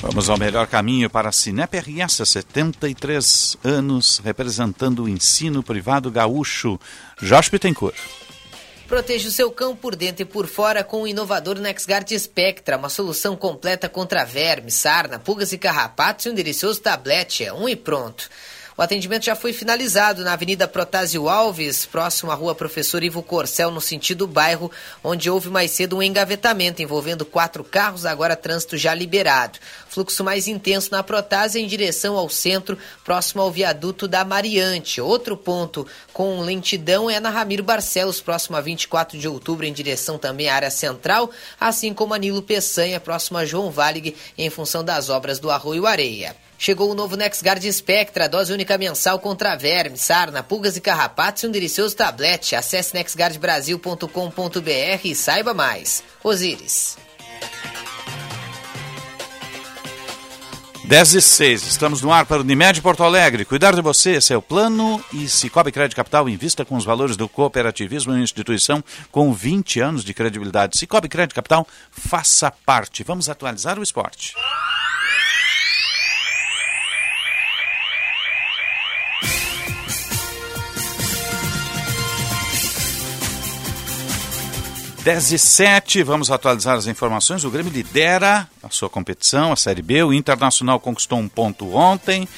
Vamos 0.01 0.29
ao 0.29 0.37
melhor 0.37 0.65
caminho 0.65 1.09
para 1.09 1.27
a 1.27 1.33
Cinep 1.33 1.77
RS, 1.77 2.21
73 2.25 3.57
anos, 3.61 4.21
representando 4.23 5.03
o 5.03 5.09
ensino 5.09 5.61
privado 5.61 6.09
gaúcho. 6.09 6.79
Jorge 7.21 7.51
Pittencourt. 7.51 7.97
Proteja 8.89 9.29
o 9.29 9.31
seu 9.31 9.51
cão 9.51 9.75
por 9.75 9.95
dentro 9.95 10.23
e 10.23 10.25
por 10.25 10.47
fora 10.47 10.83
com 10.83 11.03
o 11.03 11.07
inovador 11.07 11.59
NexGuard 11.59 12.17
Spectra, 12.17 12.75
uma 12.75 12.89
solução 12.89 13.35
completa 13.35 13.87
contra 13.87 14.25
vermes, 14.25 14.73
sarna, 14.73 15.19
pulgas 15.19 15.53
e 15.53 15.59
carrapatos 15.59 16.25
e 16.25 16.29
um 16.31 16.33
delicioso 16.33 16.81
tablete. 16.81 17.45
É 17.45 17.53
um 17.53 17.69
e 17.69 17.75
pronto. 17.75 18.27
O 18.79 18.81
atendimento 18.81 19.25
já 19.25 19.35
foi 19.35 19.51
finalizado 19.51 20.23
na 20.23 20.31
Avenida 20.31 20.65
Protásio 20.65 21.27
Alves, 21.27 21.85
próximo 21.85 22.31
à 22.31 22.33
Rua 22.33 22.55
Professor 22.55 23.03
Ivo 23.03 23.21
Corcel, 23.21 23.71
no 23.71 23.81
sentido 23.81 24.25
bairro, 24.25 24.71
onde 25.03 25.29
houve 25.29 25.49
mais 25.49 25.71
cedo 25.71 25.97
um 25.97 26.01
engavetamento 26.01 26.81
envolvendo 26.81 27.25
quatro 27.25 27.61
carros, 27.61 28.05
agora 28.05 28.37
trânsito 28.37 28.77
já 28.77 28.93
liberado. 28.93 29.59
Fluxo 29.89 30.23
mais 30.23 30.47
intenso 30.47 30.91
na 30.91 31.03
Protásio 31.03 31.59
em 31.59 31.67
direção 31.67 32.15
ao 32.15 32.29
centro, 32.29 32.77
próximo 33.03 33.41
ao 33.41 33.51
viaduto 33.51 34.07
da 34.07 34.23
Mariante. 34.23 35.01
Outro 35.01 35.35
ponto 35.35 35.85
com 36.13 36.39
lentidão 36.39 37.09
é 37.09 37.19
na 37.19 37.29
Ramiro 37.29 37.63
Barcelos, 37.63 38.21
próximo 38.21 38.55
a 38.55 38.61
24 38.61 39.19
de 39.19 39.27
outubro, 39.27 39.65
em 39.65 39.73
direção 39.73 40.17
também 40.17 40.47
à 40.47 40.55
área 40.55 40.71
central, 40.71 41.29
assim 41.59 41.93
como 41.93 42.13
a 42.13 42.17
Nilo 42.17 42.41
Peçanha, 42.41 43.01
próximo 43.01 43.39
a 43.39 43.45
João 43.45 43.71
Valig, 43.71 44.15
em 44.37 44.49
função 44.49 44.85
das 44.85 45.09
obras 45.09 45.37
do 45.37 45.51
Arroio 45.51 45.85
Areia. 45.85 46.33
Chegou 46.61 46.91
o 46.91 46.93
novo 46.93 47.15
NexGuard 47.15 47.71
Spectra, 47.71 48.27
dose 48.27 48.51
única 48.51 48.77
mensal 48.77 49.17
contra 49.17 49.55
verme, 49.55 49.97
sarna, 49.97 50.43
pulgas 50.43 50.75
e 50.75 50.81
carrapatos 50.81 51.43
e 51.43 51.47
um 51.47 51.51
delicioso 51.51 51.95
tablete. 51.95 52.53
Acesse 52.53 52.93
nexguardbrasil.com.br 52.93 55.05
e 55.05 55.15
saiba 55.15 55.53
mais. 55.53 56.03
Osíris. 56.21 56.97
10 60.83 61.13
e 61.13 61.21
6, 61.21 61.67
estamos 61.67 62.01
no 62.01 62.11
ar 62.11 62.25
para 62.25 62.39
o 62.39 62.41
Unimed 62.41 62.81
Porto 62.81 63.03
Alegre. 63.03 63.45
Cuidar 63.45 63.75
de 63.75 63.81
você, 63.81 64.15
esse 64.15 64.33
é 64.33 64.37
o 64.37 64.41
plano. 64.41 65.01
E 65.13 65.29
Cicobi 65.29 65.71
Crédito 65.71 65.95
Capital 65.95 66.27
invista 66.27 66.65
com 66.65 66.75
os 66.75 66.83
valores 66.83 67.15
do 67.15 67.29
cooperativismo 67.29 68.17
em 68.17 68.23
instituição 68.23 68.83
com 69.11 69.31
20 69.31 69.79
anos 69.79 70.03
de 70.03 70.13
credibilidade. 70.13 70.77
Cicobi 70.77 71.07
Crédito 71.07 71.35
Capital, 71.35 71.65
faça 71.89 72.51
parte. 72.51 73.03
Vamos 73.03 73.29
atualizar 73.29 73.79
o 73.79 73.83
esporte. 73.83 74.33
Dez 85.09 85.31
e 85.31 85.39
sete, 85.39 86.03
vamos 86.03 86.29
atualizar 86.29 86.77
as 86.77 86.85
informações. 86.85 87.43
O 87.43 87.49
Grêmio 87.49 87.73
lidera 87.73 88.47
a 88.61 88.69
sua 88.69 88.87
competição, 88.87 89.51
a 89.51 89.55
Série 89.55 89.81
B. 89.81 90.03
O 90.03 90.13
Internacional 90.13 90.79
conquistou 90.79 91.17
um 91.17 91.27
ponto 91.27 91.75
ontem, 91.75 92.29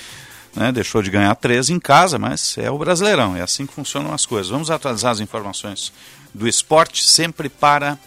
né, 0.55 0.71
deixou 0.71 1.01
de 1.01 1.11
ganhar 1.11 1.35
três 1.35 1.69
em 1.69 1.77
casa, 1.77 2.17
mas 2.17 2.57
é 2.57 2.71
o 2.71 2.77
Brasileirão, 2.77 3.35
é 3.35 3.41
assim 3.41 3.65
que 3.65 3.73
funcionam 3.73 4.13
as 4.13 4.25
coisas. 4.25 4.49
Vamos 4.49 4.71
atualizar 4.71 5.11
as 5.11 5.19
informações 5.19 5.91
do 6.33 6.47
esporte 6.47 7.03
sempre 7.03 7.49
para 7.49 7.99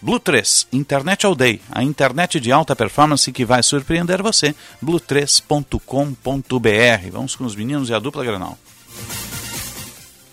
Blue 0.00 0.18
3, 0.18 0.68
Internet 0.72 1.26
All 1.26 1.34
Day, 1.34 1.60
a 1.70 1.82
internet 1.82 2.40
de 2.40 2.50
alta 2.50 2.74
performance 2.74 3.30
que 3.30 3.44
vai 3.44 3.62
surpreender 3.62 4.22
você. 4.22 4.54
blue3.com.br. 4.82 7.10
Vamos 7.12 7.36
com 7.36 7.44
os 7.44 7.54
meninos 7.54 7.90
e 7.90 7.94
a 7.94 7.98
dupla 7.98 8.24
Granal. 8.24 8.58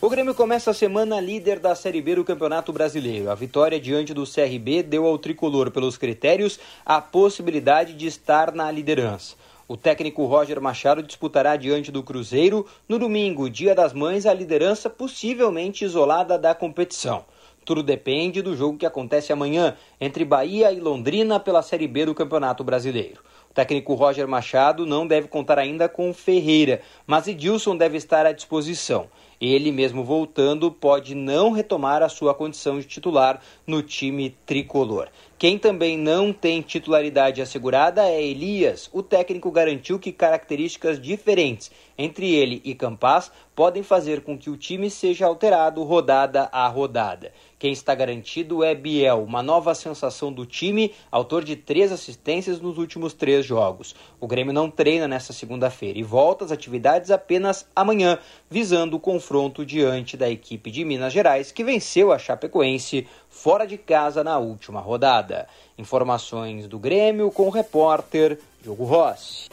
O 0.05 0.09
Grêmio 0.09 0.35
começa 0.35 0.69
a 0.69 0.73
semana 0.75 1.19
líder 1.19 1.57
da 1.57 1.73
Série 1.73 1.99
B 1.99 2.13
do 2.13 2.23
Campeonato 2.23 2.71
Brasileiro. 2.71 3.31
A 3.31 3.33
vitória 3.33 3.79
diante 3.79 4.13
do 4.13 4.23
CRB 4.23 4.83
deu 4.83 5.03
ao 5.03 5.17
tricolor, 5.17 5.71
pelos 5.71 5.97
critérios, 5.97 6.59
a 6.85 7.01
possibilidade 7.01 7.95
de 7.95 8.05
estar 8.05 8.53
na 8.53 8.69
liderança. 8.69 9.35
O 9.67 9.75
técnico 9.75 10.23
Roger 10.25 10.61
Machado 10.61 11.01
disputará 11.01 11.55
diante 11.55 11.91
do 11.91 12.03
Cruzeiro 12.03 12.67
no 12.87 12.99
domingo, 12.99 13.49
Dia 13.49 13.73
das 13.73 13.93
Mães, 13.93 14.27
a 14.27 14.33
liderança 14.35 14.91
possivelmente 14.91 15.83
isolada 15.83 16.37
da 16.37 16.53
competição. 16.53 17.25
Tudo 17.65 17.81
depende 17.81 18.43
do 18.43 18.55
jogo 18.55 18.77
que 18.77 18.85
acontece 18.85 19.33
amanhã 19.33 19.75
entre 19.99 20.23
Bahia 20.23 20.71
e 20.71 20.79
Londrina 20.79 21.39
pela 21.39 21.63
Série 21.63 21.87
B 21.87 22.05
do 22.05 22.13
Campeonato 22.13 22.63
Brasileiro. 22.63 23.21
O 23.49 23.53
técnico 23.55 23.95
Roger 23.95 24.27
Machado 24.27 24.85
não 24.85 25.07
deve 25.07 25.27
contar 25.27 25.57
ainda 25.57 25.89
com 25.89 26.13
Ferreira, 26.13 26.81
mas 27.07 27.27
Edilson 27.27 27.75
deve 27.75 27.97
estar 27.97 28.23
à 28.23 28.31
disposição. 28.31 29.09
Ele, 29.39 29.71
mesmo 29.71 30.03
voltando, 30.03 30.71
pode 30.71 31.13
não 31.13 31.51
retomar 31.51 32.01
a 32.01 32.09
sua 32.09 32.33
condição 32.33 32.79
de 32.79 32.85
titular 32.85 33.41
no 33.67 33.81
time 33.81 34.35
tricolor. 34.45 35.09
Quem 35.37 35.57
também 35.57 35.97
não 35.97 36.31
tem 36.31 36.61
titularidade 36.61 37.41
assegurada 37.41 38.07
é 38.07 38.23
Elias. 38.23 38.89
O 38.93 39.03
técnico 39.03 39.51
garantiu 39.51 39.99
que 39.99 40.11
características 40.11 40.99
diferentes 40.99 41.69
entre 41.97 42.33
ele 42.33 42.61
e 42.63 42.73
Campas 42.73 43.31
podem 43.53 43.83
fazer 43.83 44.21
com 44.21 44.37
que 44.37 44.49
o 44.49 44.57
time 44.57 44.89
seja 44.89 45.25
alterado 45.25 45.83
rodada 45.83 46.49
a 46.51 46.67
rodada. 46.67 47.33
Quem 47.57 47.71
está 47.71 47.95
garantido 47.95 48.63
é 48.63 48.75
Biel, 48.75 49.23
uma 49.23 49.41
nova 49.41 49.73
sensação 49.73 50.31
do 50.31 50.45
time, 50.45 50.93
autor 51.09 51.43
de 51.43 51.55
três 51.55 51.89
assistências 51.89 52.59
nos 52.59 52.77
últimos 52.77 53.13
três 53.13 53.45
jogos. 53.45 53.95
O 54.19 54.27
Grêmio 54.27 54.53
não 54.53 54.69
treina 54.69 55.07
nesta 55.07 55.31
segunda-feira 55.31 55.97
e 55.97 56.03
volta 56.03 56.43
às 56.43 56.51
atividades 56.51 57.11
apenas 57.11 57.65
amanhã, 57.73 58.19
visando 58.49 58.97
o 58.97 58.99
confronto 58.99 59.65
diante 59.65 60.17
da 60.17 60.29
equipe 60.29 60.69
de 60.69 60.83
Minas 60.83 61.13
Gerais, 61.13 61.51
que 61.51 61.63
venceu 61.63 62.11
a 62.11 62.19
Chapecoense 62.19 63.07
fora 63.29 63.65
de 63.65 63.77
casa 63.77 64.21
na 64.21 64.37
última 64.37 64.81
rodada. 64.81 65.47
Informações 65.77 66.67
do 66.67 66.77
Grêmio 66.77 67.31
com 67.31 67.47
o 67.47 67.51
repórter 67.51 68.37
Diogo 68.61 68.83
Rossi. 68.83 69.47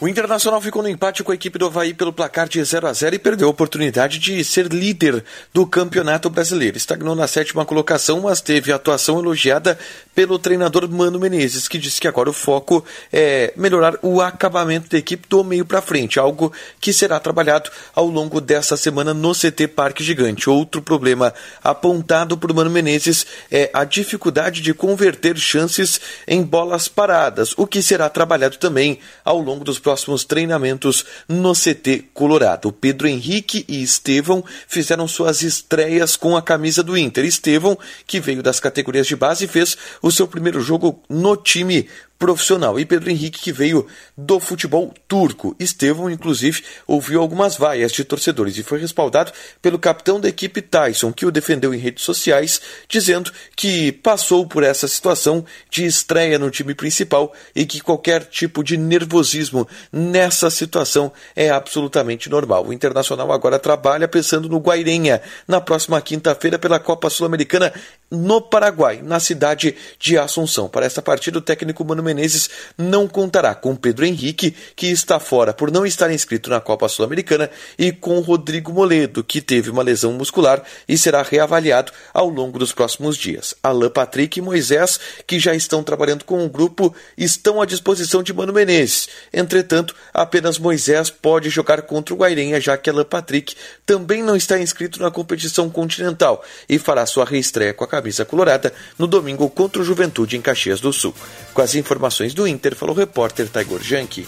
O 0.00 0.08
Internacional 0.08 0.62
ficou 0.62 0.82
no 0.82 0.88
empate 0.88 1.22
com 1.22 1.30
a 1.30 1.34
equipe 1.34 1.58
do 1.58 1.66
Havaí 1.66 1.92
pelo 1.92 2.10
placar 2.10 2.48
de 2.48 2.64
0 2.64 2.86
a 2.86 2.92
0 2.94 3.16
e 3.16 3.18
perdeu 3.18 3.46
a 3.46 3.50
oportunidade 3.50 4.18
de 4.18 4.42
ser 4.42 4.72
líder 4.72 5.22
do 5.52 5.66
Campeonato 5.66 6.30
Brasileiro. 6.30 6.78
Estagnou 6.78 7.14
na 7.14 7.26
sétima 7.26 7.66
colocação, 7.66 8.22
mas 8.22 8.40
teve 8.40 8.72
atuação 8.72 9.18
elogiada 9.18 9.78
pelo 10.14 10.38
treinador 10.38 10.88
Mano 10.88 11.18
Menezes, 11.18 11.68
que 11.68 11.78
disse 11.78 12.00
que 12.00 12.08
agora 12.08 12.28
o 12.28 12.32
foco 12.32 12.84
é 13.12 13.52
melhorar 13.56 13.96
o 14.02 14.20
acabamento 14.20 14.88
da 14.88 14.98
equipe 14.98 15.28
do 15.28 15.44
meio 15.44 15.64
para 15.64 15.80
frente, 15.80 16.18
algo 16.18 16.52
que 16.80 16.92
será 16.92 17.18
trabalhado 17.20 17.70
ao 17.94 18.06
longo 18.06 18.40
dessa 18.40 18.76
semana 18.76 19.14
no 19.14 19.32
CT 19.32 19.68
Parque 19.68 20.02
Gigante. 20.02 20.50
Outro 20.50 20.82
problema 20.82 21.32
apontado 21.62 22.36
por 22.36 22.52
Mano 22.52 22.70
Menezes 22.70 23.26
é 23.50 23.70
a 23.72 23.84
dificuldade 23.84 24.60
de 24.60 24.74
converter 24.74 25.36
chances 25.36 26.00
em 26.26 26.42
bolas 26.42 26.88
paradas, 26.88 27.54
o 27.56 27.66
que 27.66 27.82
será 27.82 28.08
trabalhado 28.08 28.56
também 28.58 28.98
ao 29.24 29.40
longo 29.40 29.64
dos 29.64 29.78
próximos 29.78 30.24
treinamentos 30.24 31.04
no 31.28 31.52
CT 31.54 32.10
Colorado. 32.12 32.72
Pedro 32.72 33.08
Henrique 33.08 33.64
e 33.68 33.82
Estevão 33.82 34.44
fizeram 34.66 35.06
suas 35.06 35.42
estreias 35.42 36.16
com 36.16 36.36
a 36.36 36.42
camisa 36.42 36.82
do 36.82 36.96
Inter. 36.96 37.24
Estevão, 37.24 37.78
que 38.06 38.20
veio 38.20 38.42
das 38.42 38.60
categorias 38.60 39.06
de 39.06 39.16
base, 39.16 39.46
fez 39.46 39.76
o 40.02 40.09
seu 40.12 40.26
primeiro 40.26 40.60
jogo 40.60 41.02
no 41.08 41.36
time 41.36 41.88
profissional. 42.20 42.78
E 42.78 42.84
Pedro 42.84 43.10
Henrique, 43.10 43.40
que 43.40 43.50
veio 43.50 43.86
do 44.16 44.38
futebol 44.38 44.92
turco. 45.08 45.56
Estevão, 45.58 46.10
inclusive, 46.10 46.62
ouviu 46.86 47.20
algumas 47.20 47.56
vaias 47.56 47.90
de 47.90 48.04
torcedores 48.04 48.58
e 48.58 48.62
foi 48.62 48.78
respaldado 48.78 49.32
pelo 49.62 49.78
capitão 49.78 50.20
da 50.20 50.28
equipe 50.28 50.60
Tyson, 50.60 51.12
que 51.12 51.24
o 51.24 51.30
defendeu 51.30 51.74
em 51.74 51.78
redes 51.78 52.04
sociais, 52.04 52.60
dizendo 52.86 53.32
que 53.56 53.90
passou 53.90 54.46
por 54.46 54.62
essa 54.62 54.86
situação 54.86 55.44
de 55.70 55.86
estreia 55.86 56.38
no 56.38 56.50
time 56.50 56.74
principal 56.74 57.32
e 57.56 57.64
que 57.64 57.80
qualquer 57.80 58.26
tipo 58.26 58.62
de 58.62 58.76
nervosismo 58.76 59.66
nessa 59.90 60.50
situação 60.50 61.10
é 61.34 61.48
absolutamente 61.48 62.28
normal. 62.28 62.66
O 62.66 62.72
Internacional 62.72 63.32
agora 63.32 63.58
trabalha 63.58 64.06
pensando 64.06 64.46
no 64.46 64.58
Guairenha 64.58 65.22
na 65.48 65.60
próxima 65.60 66.00
quinta-feira 66.02 66.58
pela 66.58 66.78
Copa 66.78 67.08
Sul-Americana 67.08 67.72
no 68.10 68.42
Paraguai, 68.42 69.00
na 69.02 69.18
cidade 69.20 69.74
de 69.98 70.18
Assunção. 70.18 70.68
Para 70.68 70.84
essa 70.84 71.00
partida, 71.00 71.38
o 71.38 71.42
técnico 71.42 71.82
Mano 71.82 72.09
Menezes 72.14 72.50
não 72.76 73.06
contará 73.06 73.54
com 73.54 73.76
Pedro 73.76 74.04
Henrique, 74.04 74.54
que 74.74 74.88
está 74.88 75.20
fora 75.20 75.52
por 75.52 75.70
não 75.70 75.86
estar 75.86 76.10
inscrito 76.10 76.50
na 76.50 76.60
Copa 76.60 76.88
Sul-Americana, 76.88 77.48
e 77.78 77.92
com 77.92 78.18
Rodrigo 78.20 78.72
Moledo, 78.72 79.22
que 79.22 79.40
teve 79.40 79.70
uma 79.70 79.82
lesão 79.82 80.12
muscular 80.12 80.62
e 80.88 80.98
será 80.98 81.22
reavaliado 81.22 81.92
ao 82.12 82.28
longo 82.28 82.58
dos 82.58 82.72
próximos 82.72 83.16
dias. 83.16 83.54
Alan 83.62 83.90
Patrick 83.90 84.38
e 84.38 84.42
Moisés, 84.42 84.98
que 85.26 85.38
já 85.38 85.54
estão 85.54 85.82
trabalhando 85.82 86.24
com 86.24 86.44
o 86.44 86.48
grupo, 86.48 86.94
estão 87.16 87.62
à 87.62 87.66
disposição 87.66 88.22
de 88.22 88.32
Mano 88.32 88.52
Menezes. 88.52 89.08
Entretanto, 89.32 89.94
apenas 90.12 90.58
Moisés 90.58 91.10
pode 91.10 91.50
jogar 91.50 91.82
contra 91.82 92.14
o 92.14 92.16
Guairenha, 92.16 92.60
já 92.60 92.76
que 92.76 92.90
Alan 92.90 93.04
Patrick 93.04 93.54
também 93.84 94.22
não 94.22 94.36
está 94.36 94.60
inscrito 94.60 95.00
na 95.00 95.10
competição 95.10 95.68
continental 95.68 96.44
e 96.68 96.78
fará 96.78 97.04
sua 97.06 97.24
reestreia 97.24 97.74
com 97.74 97.84
a 97.84 97.88
camisa 97.88 98.24
colorada 98.24 98.72
no 98.98 99.06
domingo 99.06 99.48
contra 99.50 99.82
o 99.82 99.84
Juventude 99.84 100.36
em 100.36 100.40
Caxias 100.40 100.80
do 100.80 100.92
Sul. 100.92 101.14
Com 101.54 101.62
as 101.62 101.74
informações 101.74 102.34
do 102.34 102.46
Inter, 102.46 102.74
falou 102.74 102.94
o 102.94 102.98
repórter 102.98 103.48
Taigor 103.48 103.82
Janke. 103.82 104.26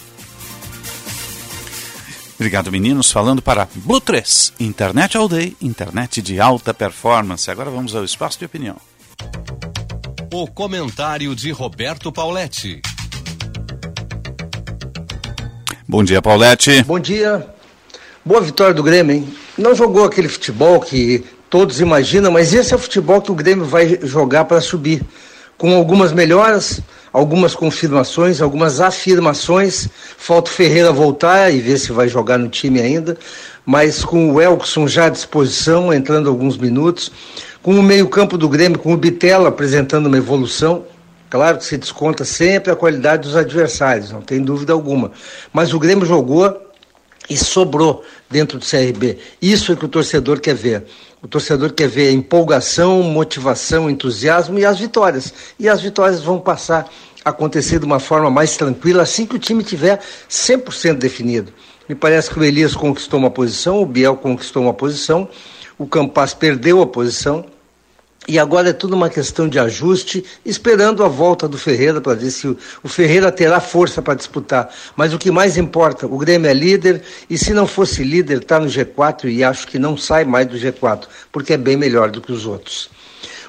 Obrigado, 2.42 2.72
meninos. 2.72 3.12
Falando 3.12 3.40
para 3.40 3.68
Blue 3.72 4.00
3, 4.00 4.54
internet 4.58 5.16
all 5.16 5.28
day, 5.28 5.56
internet 5.62 6.20
de 6.20 6.40
alta 6.40 6.74
performance. 6.74 7.48
Agora 7.48 7.70
vamos 7.70 7.94
ao 7.94 8.04
espaço 8.04 8.36
de 8.36 8.44
opinião. 8.44 8.76
O 10.32 10.48
comentário 10.48 11.36
de 11.36 11.52
Roberto 11.52 12.10
Pauletti. 12.10 12.82
Bom 15.92 16.02
dia, 16.02 16.22
Paulette. 16.22 16.82
Bom 16.84 16.98
dia. 16.98 17.46
Boa 18.24 18.40
vitória 18.40 18.72
do 18.72 18.82
Grêmio, 18.82 19.14
hein? 19.14 19.28
Não 19.58 19.74
jogou 19.74 20.06
aquele 20.06 20.26
futebol 20.26 20.80
que 20.80 21.22
todos 21.50 21.82
imaginam, 21.82 22.32
mas 22.32 22.54
esse 22.54 22.72
é 22.72 22.76
o 22.76 22.78
futebol 22.78 23.20
que 23.20 23.30
o 23.30 23.34
Grêmio 23.34 23.66
vai 23.66 23.98
jogar 24.02 24.46
para 24.46 24.58
subir. 24.62 25.02
Com 25.58 25.76
algumas 25.76 26.10
melhoras, 26.10 26.80
algumas 27.12 27.54
confirmações, 27.54 28.40
algumas 28.40 28.80
afirmações. 28.80 29.86
Falta 30.16 30.50
o 30.50 30.54
Ferreira 30.54 30.90
voltar 30.90 31.52
e 31.52 31.60
ver 31.60 31.76
se 31.76 31.92
vai 31.92 32.08
jogar 32.08 32.38
no 32.38 32.48
time 32.48 32.80
ainda. 32.80 33.18
Mas 33.66 34.02
com 34.02 34.32
o 34.32 34.40
Elkson 34.40 34.88
já 34.88 35.04
à 35.04 35.10
disposição, 35.10 35.92
entrando 35.92 36.30
alguns 36.30 36.56
minutos. 36.56 37.12
Com 37.62 37.78
o 37.78 37.82
meio-campo 37.82 38.38
do 38.38 38.48
Grêmio, 38.48 38.78
com 38.78 38.94
o 38.94 38.96
Bitela 38.96 39.50
apresentando 39.50 40.06
uma 40.06 40.16
evolução. 40.16 40.86
Claro 41.32 41.56
que 41.56 41.64
se 41.64 41.78
desconta 41.78 42.26
sempre 42.26 42.70
a 42.70 42.76
qualidade 42.76 43.22
dos 43.22 43.34
adversários, 43.34 44.10
não 44.12 44.20
tem 44.20 44.42
dúvida 44.42 44.74
alguma. 44.74 45.12
Mas 45.50 45.72
o 45.72 45.78
Grêmio 45.78 46.04
jogou 46.04 46.70
e 47.26 47.38
sobrou 47.38 48.04
dentro 48.28 48.58
do 48.58 48.66
CRB. 48.66 49.16
Isso 49.40 49.72
é 49.72 49.76
que 49.76 49.86
o 49.86 49.88
torcedor 49.88 50.40
quer 50.40 50.54
ver. 50.54 50.84
O 51.22 51.26
torcedor 51.26 51.72
quer 51.72 51.88
ver 51.88 52.12
empolgação, 52.12 53.02
motivação, 53.02 53.88
entusiasmo 53.88 54.58
e 54.58 54.66
as 54.66 54.78
vitórias. 54.78 55.32
E 55.58 55.70
as 55.70 55.80
vitórias 55.80 56.20
vão 56.20 56.38
passar 56.38 56.86
a 57.24 57.30
acontecer 57.30 57.78
de 57.78 57.86
uma 57.86 57.98
forma 57.98 58.30
mais 58.30 58.54
tranquila 58.58 59.02
assim 59.02 59.24
que 59.24 59.36
o 59.36 59.38
time 59.38 59.64
tiver 59.64 60.00
100% 60.28 60.98
definido. 60.98 61.50
Me 61.88 61.94
parece 61.94 62.28
que 62.28 62.38
o 62.38 62.44
Elias 62.44 62.74
conquistou 62.74 63.18
uma 63.18 63.30
posição, 63.30 63.80
o 63.80 63.86
Biel 63.86 64.16
conquistou 64.16 64.64
uma 64.64 64.74
posição, 64.74 65.26
o 65.78 65.86
Campas 65.86 66.34
perdeu 66.34 66.82
a 66.82 66.86
posição 66.86 67.46
e 68.28 68.38
agora 68.38 68.70
é 68.70 68.72
tudo 68.72 68.94
uma 68.94 69.10
questão 69.10 69.48
de 69.48 69.58
ajuste, 69.58 70.24
esperando 70.44 71.04
a 71.04 71.08
volta 71.08 71.48
do 71.48 71.58
Ferreira 71.58 72.00
para 72.00 72.14
ver 72.14 72.30
se 72.30 72.46
o, 72.46 72.88
Ferreira 72.88 73.32
terá 73.32 73.60
força 73.60 74.00
para 74.00 74.14
disputar. 74.14 74.72
Mas 74.96 75.12
o 75.12 75.18
que 75.18 75.30
mais 75.30 75.56
importa, 75.56 76.06
o 76.06 76.16
Grêmio 76.16 76.48
é 76.48 76.54
líder 76.54 77.02
e 77.28 77.36
se 77.36 77.52
não 77.52 77.66
fosse 77.66 78.04
líder, 78.04 78.38
está 78.38 78.60
no 78.60 78.66
G4 78.66 79.24
e 79.24 79.42
acho 79.42 79.66
que 79.66 79.78
não 79.78 79.96
sai 79.96 80.24
mais 80.24 80.46
do 80.46 80.56
G4, 80.56 81.04
porque 81.32 81.54
é 81.54 81.56
bem 81.56 81.76
melhor 81.76 82.10
do 82.10 82.20
que 82.20 82.30
os 82.30 82.46
outros. 82.46 82.88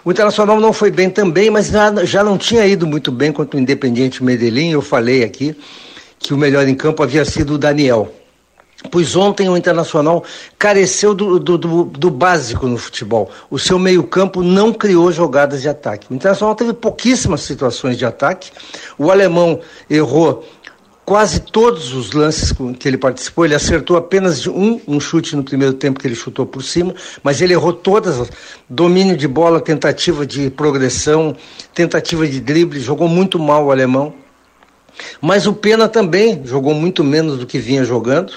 O 0.04 0.12
Internacional 0.12 0.60
não 0.60 0.74
foi 0.74 0.92
bem 0.92 1.10
também, 1.10 1.50
mas 1.50 1.68
já, 1.68 2.04
já 2.04 2.24
não 2.24 2.38
tinha 2.38 2.66
ido 2.66 2.86
muito 2.86 3.12
bem 3.12 3.32
contra 3.32 3.58
o 3.58 3.62
Independiente 3.62 4.24
Medellín. 4.24 4.72
Eu 4.72 4.82
falei 4.82 5.24
aqui 5.24 5.56
que 6.20 6.34
o 6.34 6.38
melhor 6.38 6.68
em 6.68 6.76
campo 6.76 7.04
havia 7.04 7.24
sido 7.24 7.54
o 7.54 7.58
Daniel 7.58 8.14
pois 8.92 9.16
ontem 9.16 9.50
o 9.50 9.58
Internacional 9.58 10.24
careceu 10.58 11.14
do, 11.14 11.40
do, 11.40 11.58
do, 11.58 11.84
do 11.86 12.10
básico 12.10 12.68
no 12.68 12.78
futebol. 12.78 13.30
O 13.50 13.58
seu 13.58 13.80
meio-campo 13.80 14.42
não 14.42 14.74
criou 14.74 15.12
jogadas 15.12 15.62
de 15.62 15.70
ataque. 15.70 16.08
O 16.12 16.16
Internacional 16.16 16.56
teve 16.56 16.74
pouquíssimas 16.74 17.42
situações 17.42 17.98
de 17.98 18.06
ataque. 18.06 18.52
O 18.98 19.12
alemão 19.12 19.60
errou 19.90 20.44
quase 21.06 21.40
todos 21.40 21.94
os 21.94 22.12
lances 22.12 22.54
que 22.80 22.88
ele 22.88 22.98
participou. 22.98 23.46
Ele 23.46 23.56
acertou 23.56 23.98
apenas 23.98 24.48
um, 24.48 24.80
um 24.88 25.00
chute 25.00 25.36
no 25.36 25.44
primeiro 25.44 25.74
tempo 25.74 26.00
que 26.00 26.08
ele 26.08 26.16
chutou 26.16 26.46
por 26.46 26.64
cima, 26.64 26.94
mas 27.22 27.42
ele 27.42 27.54
errou 27.54 27.74
todas: 27.74 28.30
domínio 28.70 29.18
de 29.18 29.28
bola, 29.28 29.60
tentativa 29.60 30.26
de 30.26 30.50
progressão, 30.50 31.36
tentativa 31.74 32.28
de 32.28 32.40
drible. 32.40 32.80
Jogou 32.80 33.08
muito 33.08 33.40
mal 33.40 33.66
o 33.66 33.72
alemão. 33.72 34.14
Mas 35.20 35.48
o 35.48 35.54
Pena 35.54 35.90
também 35.90 36.42
jogou 36.46 36.74
muito 36.74 37.04
menos 37.04 37.40
do 37.40 37.48
que 37.48 37.58
vinha 37.58 37.84
jogando. 37.84 38.34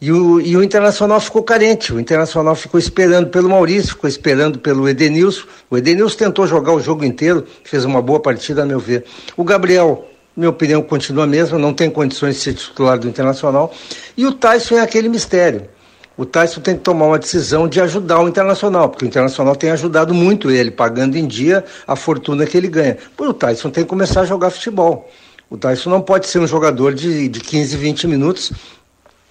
E 0.00 0.12
o, 0.12 0.40
e 0.40 0.56
o 0.56 0.62
Internacional 0.62 1.20
ficou 1.20 1.42
carente. 1.42 1.92
O 1.92 1.98
Internacional 1.98 2.54
ficou 2.54 2.78
esperando 2.78 3.30
pelo 3.30 3.48
Maurício, 3.48 3.90
ficou 3.90 4.08
esperando 4.08 4.58
pelo 4.58 4.88
Edenilson. 4.88 5.44
O 5.68 5.76
Edenilson 5.76 6.16
tentou 6.16 6.46
jogar 6.46 6.72
o 6.72 6.80
jogo 6.80 7.04
inteiro, 7.04 7.44
fez 7.64 7.84
uma 7.84 8.00
boa 8.00 8.20
partida, 8.20 8.62
a 8.62 8.66
meu 8.66 8.78
ver. 8.78 9.04
O 9.36 9.42
Gabriel, 9.42 10.08
minha 10.36 10.50
opinião, 10.50 10.82
continua 10.82 11.24
a 11.24 11.26
mesma, 11.26 11.58
não 11.58 11.74
tem 11.74 11.90
condições 11.90 12.36
de 12.36 12.42
ser 12.42 12.54
titular 12.54 12.96
do 12.96 13.08
Internacional. 13.08 13.74
E 14.16 14.24
o 14.24 14.32
Tyson 14.32 14.76
é 14.76 14.80
aquele 14.80 15.08
mistério. 15.08 15.68
O 16.16 16.24
Tyson 16.24 16.60
tem 16.60 16.76
que 16.76 16.82
tomar 16.82 17.06
uma 17.06 17.18
decisão 17.18 17.68
de 17.68 17.80
ajudar 17.80 18.20
o 18.20 18.28
Internacional, 18.28 18.88
porque 18.88 19.04
o 19.04 19.08
Internacional 19.08 19.56
tem 19.56 19.70
ajudado 19.70 20.14
muito 20.14 20.50
ele, 20.50 20.70
pagando 20.70 21.16
em 21.16 21.26
dia 21.26 21.64
a 21.86 21.96
fortuna 21.96 22.46
que 22.46 22.56
ele 22.56 22.68
ganha. 22.68 22.98
Pois 23.16 23.30
o 23.30 23.34
Tyson 23.34 23.70
tem 23.70 23.82
que 23.82 23.90
começar 23.90 24.20
a 24.20 24.24
jogar 24.24 24.50
futebol. 24.50 25.08
O 25.50 25.56
Tyson 25.56 25.90
não 25.90 26.00
pode 26.00 26.26
ser 26.26 26.40
um 26.40 26.46
jogador 26.46 26.92
de, 26.92 27.28
de 27.28 27.40
15, 27.40 27.76
20 27.76 28.06
minutos 28.06 28.52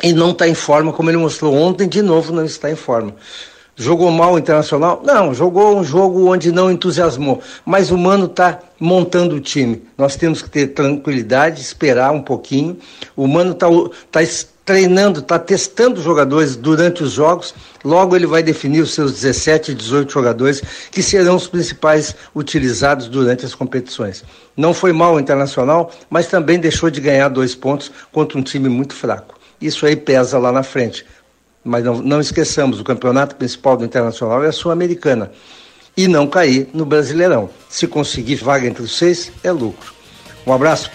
e 0.02 0.14
não 0.14 0.32
está 0.32 0.48
em 0.48 0.54
forma, 0.54 0.94
como 0.94 1.10
ele 1.10 1.18
mostrou 1.18 1.56
ontem, 1.56 1.88
de 1.88 2.02
novo 2.02 2.32
não 2.32 2.46
está 2.46 2.70
em 2.70 2.76
forma. 2.76 3.16
Jogou 3.80 4.10
mal 4.10 4.34
o 4.34 4.40
Internacional? 4.40 5.04
Não, 5.06 5.36
jogou 5.36 5.78
um 5.78 5.84
jogo 5.84 6.32
onde 6.32 6.52
não 6.52 6.72
entusiasmou. 6.72 7.42
Mas 7.64 7.92
o 7.92 7.98
Mano 7.98 8.26
está 8.26 8.60
montando 8.80 9.36
o 9.36 9.40
time. 9.40 9.84
Nós 9.96 10.16
temos 10.16 10.42
que 10.42 10.50
ter 10.50 10.70
tranquilidade, 10.70 11.62
esperar 11.62 12.12
um 12.12 12.22
pouquinho. 12.22 12.76
O 13.16 13.28
Mano 13.28 13.52
está 13.52 13.68
tá 14.12 14.20
treinando, 14.66 15.20
está 15.20 15.38
testando 15.38 16.02
jogadores 16.02 16.56
durante 16.56 17.04
os 17.04 17.12
jogos. 17.12 17.54
Logo 17.86 18.16
ele 18.16 18.26
vai 18.26 18.42
definir 18.42 18.82
os 18.82 18.96
seus 18.96 19.14
17, 19.14 19.76
18 19.76 20.12
jogadores 20.12 20.64
que 20.92 21.04
serão 21.04 21.36
os 21.36 21.48
principais 21.48 22.16
utilizados 22.36 23.08
durante 23.08 23.46
as 23.46 23.54
competições. 23.54 24.24
Não 24.58 24.74
foi 24.74 24.92
mal 24.92 25.14
o 25.14 25.20
Internacional, 25.20 25.92
mas 26.10 26.26
também 26.26 26.60
deixou 26.60 26.90
de 26.90 27.00
ganhar 27.00 27.30
dois 27.30 27.54
pontos 27.54 27.92
contra 28.12 28.40
um 28.40 28.42
time 28.42 28.68
muito 28.70 28.96
fraco. 28.96 29.37
Isso 29.60 29.86
aí 29.86 29.96
pesa 29.96 30.38
lá 30.38 30.52
na 30.52 30.64
frente. 30.64 31.06
Mas 31.64 31.84
não, 31.84 32.02
não 32.02 32.22
esqueçamos, 32.22 32.80
o 32.80 32.84
campeonato 32.84 33.36
principal 33.36 33.76
do 33.76 33.84
Internacional 33.86 34.44
é 34.44 34.48
a 34.48 34.52
Sul-Americana. 34.52 35.32
E 35.96 36.08
não 36.08 36.28
cair 36.28 36.70
no 36.74 36.86
Brasileirão. 36.86 37.50
Se 37.68 37.88
conseguir 37.88 38.36
vaga 38.36 38.68
entre 38.68 38.84
os 38.84 38.98
seis, 38.98 39.32
é 39.44 39.52
lucro. 39.52 39.94
Um 40.46 40.54
abraço. 40.54 40.90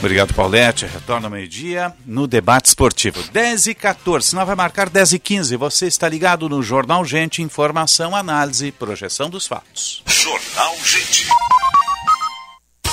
Obrigado, 0.00 0.32
Paulette. 0.32 0.86
Retorna 0.86 1.26
ao 1.26 1.30
meio-dia 1.30 1.92
no 2.06 2.26
debate 2.26 2.66
esportivo. 2.66 3.22
10 3.32 3.66
e 3.66 3.74
14, 3.74 4.28
senão 4.28 4.46
vai 4.46 4.56
marcar 4.56 4.88
10 4.88 5.12
e 5.12 5.18
15. 5.18 5.56
Você 5.56 5.86
está 5.86 6.08
ligado 6.08 6.48
no 6.48 6.62
Jornal 6.62 7.04
Gente, 7.04 7.42
informação, 7.42 8.16
análise, 8.16 8.72
projeção 8.72 9.28
dos 9.28 9.46
fatos. 9.46 10.02
Jornal 10.06 10.74
Gente. 10.82 11.28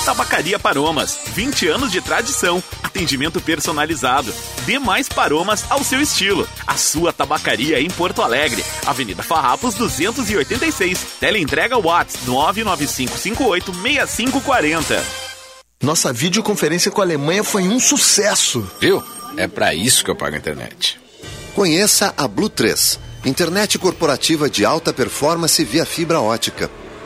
Tabacaria 0.08 0.58
Paromas, 0.58 1.18
20 1.34 1.68
anos 1.68 1.92
de 1.92 2.00
tradição, 2.00 2.64
atendimento 2.82 3.42
personalizado. 3.42 4.34
Dê 4.64 4.78
mais 4.78 5.06
paromas 5.06 5.66
ao 5.68 5.84
seu 5.84 6.00
estilo. 6.00 6.48
A 6.66 6.78
sua 6.78 7.12
tabacaria 7.12 7.78
em 7.78 7.90
Porto 7.90 8.22
Alegre, 8.22 8.64
Avenida 8.86 9.22
Farrapos 9.22 9.74
286. 9.74 10.98
Teleentrega 11.20 11.78
Watts 11.78 12.20
995586540. 12.26 14.98
Nossa 15.82 16.10
videoconferência 16.10 16.90
com 16.90 17.02
a 17.02 17.04
Alemanha 17.04 17.44
foi 17.44 17.68
um 17.68 17.78
sucesso. 17.78 18.66
Viu? 18.80 19.04
É 19.36 19.46
para 19.46 19.74
isso 19.74 20.02
que 20.02 20.10
eu 20.10 20.16
pago 20.16 20.36
a 20.36 20.38
internet. 20.38 20.98
Conheça 21.54 22.14
a 22.16 22.26
Blue 22.26 22.48
3, 22.48 22.98
internet 23.26 23.78
corporativa 23.78 24.48
de 24.48 24.64
alta 24.64 24.90
performance 24.90 25.62
via 25.62 25.84
fibra 25.84 26.18
ótica 26.18 26.70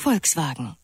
Volkswagen. 0.00 0.74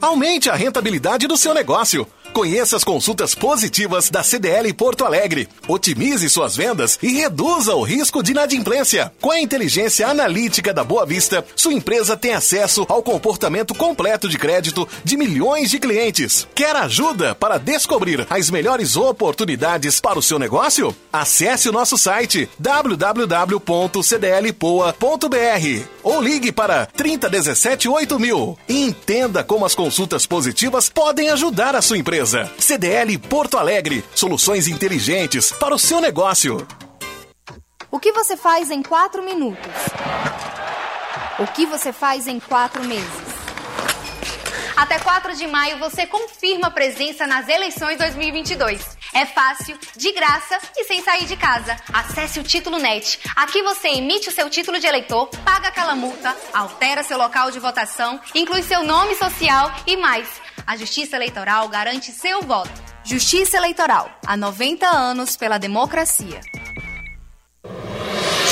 Aumente 0.00 0.50
a 0.50 0.56
rentabilidade 0.56 1.28
do 1.28 1.36
seu 1.36 1.54
negócio. 1.54 2.06
Conheça 2.32 2.76
as 2.76 2.84
consultas 2.84 3.34
positivas 3.34 4.08
da 4.08 4.22
CDL 4.22 4.72
Porto 4.72 5.04
Alegre. 5.04 5.48
Otimize 5.66 6.30
suas 6.30 6.56
vendas 6.56 6.98
e 7.02 7.08
reduza 7.08 7.74
o 7.74 7.82
risco 7.82 8.22
de 8.22 8.30
inadimplência. 8.30 9.12
Com 9.20 9.32
a 9.32 9.40
inteligência 9.40 10.06
analítica 10.06 10.72
da 10.72 10.84
Boa 10.84 11.04
Vista, 11.04 11.44
sua 11.56 11.74
empresa 11.74 12.16
tem 12.16 12.32
acesso 12.32 12.86
ao 12.88 13.02
comportamento 13.02 13.74
completo 13.74 14.28
de 14.28 14.38
crédito 14.38 14.88
de 15.02 15.16
milhões 15.16 15.70
de 15.70 15.80
clientes. 15.80 16.46
Quer 16.54 16.76
ajuda 16.76 17.34
para 17.34 17.58
descobrir 17.58 18.26
as 18.30 18.48
melhores 18.48 18.96
oportunidades 18.96 20.00
para 20.00 20.18
o 20.18 20.22
seu 20.22 20.38
negócio? 20.38 20.94
Acesse 21.12 21.68
o 21.68 21.72
nosso 21.72 21.98
site 21.98 22.48
www.cdlpoa.br 22.58 23.60
ou 26.02 26.22
ligue 26.22 26.52
para 26.52 26.86
3017 26.86 27.88
8000 27.88 28.58
e 28.68 28.84
entenda 28.84 29.42
como 29.42 29.64
as 29.64 29.74
consultas 29.74 30.26
positivas 30.26 30.88
podem 30.88 31.28
ajudar 31.30 31.74
a 31.74 31.82
sua 31.82 31.98
empresa. 31.98 32.29
CDL 32.58 33.18
Porto 33.18 33.58
Alegre. 33.58 34.04
Soluções 34.14 34.68
inteligentes 34.68 35.52
para 35.52 35.74
o 35.74 35.78
seu 35.78 36.00
negócio. 36.00 36.66
O 37.90 37.98
que 37.98 38.12
você 38.12 38.36
faz 38.36 38.70
em 38.70 38.82
quatro 38.82 39.22
minutos? 39.22 39.72
O 41.38 41.46
que 41.46 41.66
você 41.66 41.92
faz 41.92 42.26
em 42.26 42.38
quatro 42.38 42.84
meses? 42.84 43.30
Até 44.76 44.98
4 44.98 45.36
de 45.36 45.46
maio 45.46 45.78
você 45.78 46.06
confirma 46.06 46.70
presença 46.70 47.26
nas 47.26 47.48
eleições 47.48 47.98
2022. 47.98 48.99
É 49.12 49.26
fácil, 49.26 49.76
de 49.96 50.12
graça 50.12 50.58
e 50.76 50.84
sem 50.84 51.02
sair 51.02 51.26
de 51.26 51.36
casa. 51.36 51.76
Acesse 51.92 52.38
o 52.38 52.44
Título 52.44 52.78
Net. 52.78 53.18
Aqui 53.36 53.62
você 53.62 53.88
emite 53.88 54.28
o 54.28 54.32
seu 54.32 54.48
título 54.48 54.78
de 54.78 54.86
eleitor, 54.86 55.28
paga 55.44 55.68
aquela 55.68 55.96
multa, 55.96 56.36
altera 56.52 57.02
seu 57.02 57.18
local 57.18 57.50
de 57.50 57.58
votação, 57.58 58.20
inclui 58.34 58.62
seu 58.62 58.84
nome 58.84 59.16
social 59.16 59.72
e 59.86 59.96
mais. 59.96 60.28
A 60.66 60.76
Justiça 60.76 61.16
Eleitoral 61.16 61.68
garante 61.68 62.12
seu 62.12 62.42
voto. 62.42 62.70
Justiça 63.04 63.56
Eleitoral. 63.56 64.10
Há 64.24 64.36
90 64.36 64.86
anos 64.86 65.36
pela 65.36 65.58
democracia. 65.58 66.40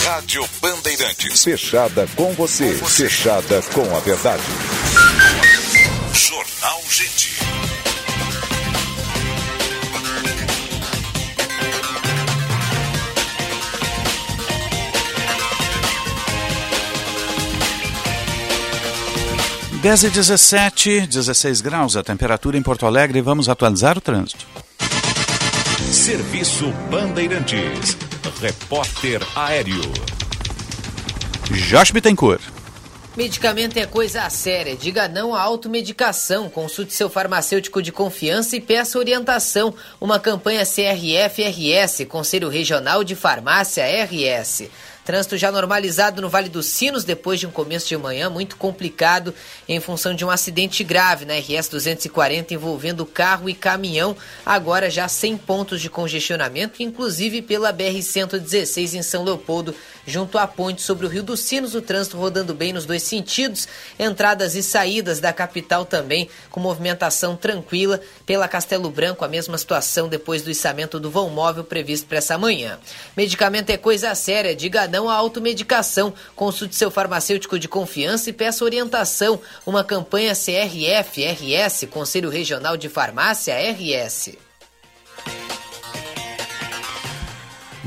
Rádio 0.05 0.49
Bandeirantes. 0.61 1.45
Fechada 1.45 2.09
com 2.17 2.33
você. 2.33 2.75
Fechada 2.75 3.63
com 3.75 3.95
a 3.95 4.01
verdade. 4.01 4.43
Jornal 6.15 6.83
Gente. 6.89 7.48
Dez 19.89 20.03
e 20.03 20.11
17, 20.11 21.07
16 21.07 21.63
graus 21.63 21.97
a 21.97 22.03
temperatura 22.03 22.59
em 22.59 22.63
Porto 22.63 22.85
Alegre. 22.85 23.23
Vamos 23.23 23.49
atualizar 23.49 23.97
o 23.97 24.03
trânsito. 24.03 24.47
Serviço 25.91 26.71
Bandeirantes. 26.91 27.97
Repórter 28.39 29.23
Aéreo. 29.35 29.81
Josh 31.51 31.91
Bittencourt. 31.91 32.43
Medicamento 33.17 33.79
é 33.79 33.87
coisa 33.87 34.29
séria. 34.29 34.77
Diga 34.77 35.09
não 35.09 35.35
à 35.35 35.41
automedicação. 35.41 36.51
Consulte 36.51 36.93
seu 36.93 37.09
farmacêutico 37.09 37.81
de 37.81 37.91
confiança 37.91 38.57
e 38.57 38.61
peça 38.61 38.99
orientação. 38.99 39.75
Uma 39.99 40.21
campanha 40.21 40.67
CRF-RS, 40.67 42.05
Conselho 42.11 42.51
Regional 42.51 43.03
de 43.03 43.17
Farmácia 43.17 43.85
RS. 44.05 44.65
Trânsito 45.09 45.39
já 45.39 45.51
normalizado 45.51 46.21
no 46.21 46.29
Vale 46.29 46.51
dos 46.51 46.67
Sinos 46.67 47.03
depois 47.03 47.41
de 47.41 47.47
um 47.47 47.51
começo 47.51 47.89
de 47.89 47.97
manhã 47.97 48.29
muito 48.29 48.59
complicado 48.59 49.35
em 49.67 49.81
função 49.81 50.15
de 50.15 50.23
um 50.23 50.29
acidente 50.29 50.85
grave 50.85 51.25
na 51.25 51.33
RS 51.33 51.71
240 51.71 52.53
envolvendo 52.53 53.07
carro 53.07 53.49
e 53.49 53.55
caminhão, 53.55 54.15
agora 54.45 54.91
já 54.91 55.09
sem 55.09 55.35
pontos 55.35 55.81
de 55.81 55.89
congestionamento, 55.89 56.83
inclusive 56.83 57.41
pela 57.41 57.73
BR 57.73 58.03
116 58.03 58.93
em 58.93 59.03
São 59.03 59.25
Leopoldo, 59.25 59.75
junto 60.09 60.39
à 60.39 60.47
ponte 60.47 60.81
sobre 60.81 61.07
o 61.07 61.09
Rio 61.09 61.23
dos 61.23 61.41
Sinos, 61.41 61.75
o 61.75 61.83
trânsito 61.83 62.17
rodando 62.17 62.55
bem 62.55 62.73
nos 62.73 62.87
dois 62.87 63.03
sentidos, 63.03 63.69
entradas 63.99 64.55
e 64.55 64.63
saídas 64.63 65.21
da 65.21 65.33
capital 65.33 65.85
também 65.85 66.29
com 66.51 66.59
movimentação 66.59 67.37
tranquila 67.37 68.01
pela 68.25 68.49
Castelo 68.49 68.91
Branco, 68.91 69.25
a 69.25 69.29
mesma 69.29 69.59
situação 69.59 70.09
depois 70.09 70.43
do 70.43 70.51
içamento 70.51 70.99
do 70.99 71.11
vão 71.11 71.29
móvel 71.29 71.63
previsto 71.63 72.07
para 72.07 72.19
essa 72.19 72.39
manhã. 72.39 72.79
Medicamento 73.17 73.71
é 73.71 73.77
coisa 73.77 74.15
séria, 74.15 74.57
diga 74.57 74.89
não 74.89 75.09
à 75.09 75.15
automedicação. 75.15 76.13
Consulte 76.35 76.75
seu 76.75 76.91
farmacêutico 76.91 77.59
de 77.59 77.69
confiança 77.69 78.31
e 78.31 78.33
peça 78.33 78.65
orientação. 78.65 79.41
Uma 79.67 79.85
campanha 79.85 80.33
CRF-RS, 80.35 81.87
Conselho 81.91 82.31
Regional 82.31 82.77
de 82.77 82.89
Farmácia 82.89 83.55
RS. 83.55 84.31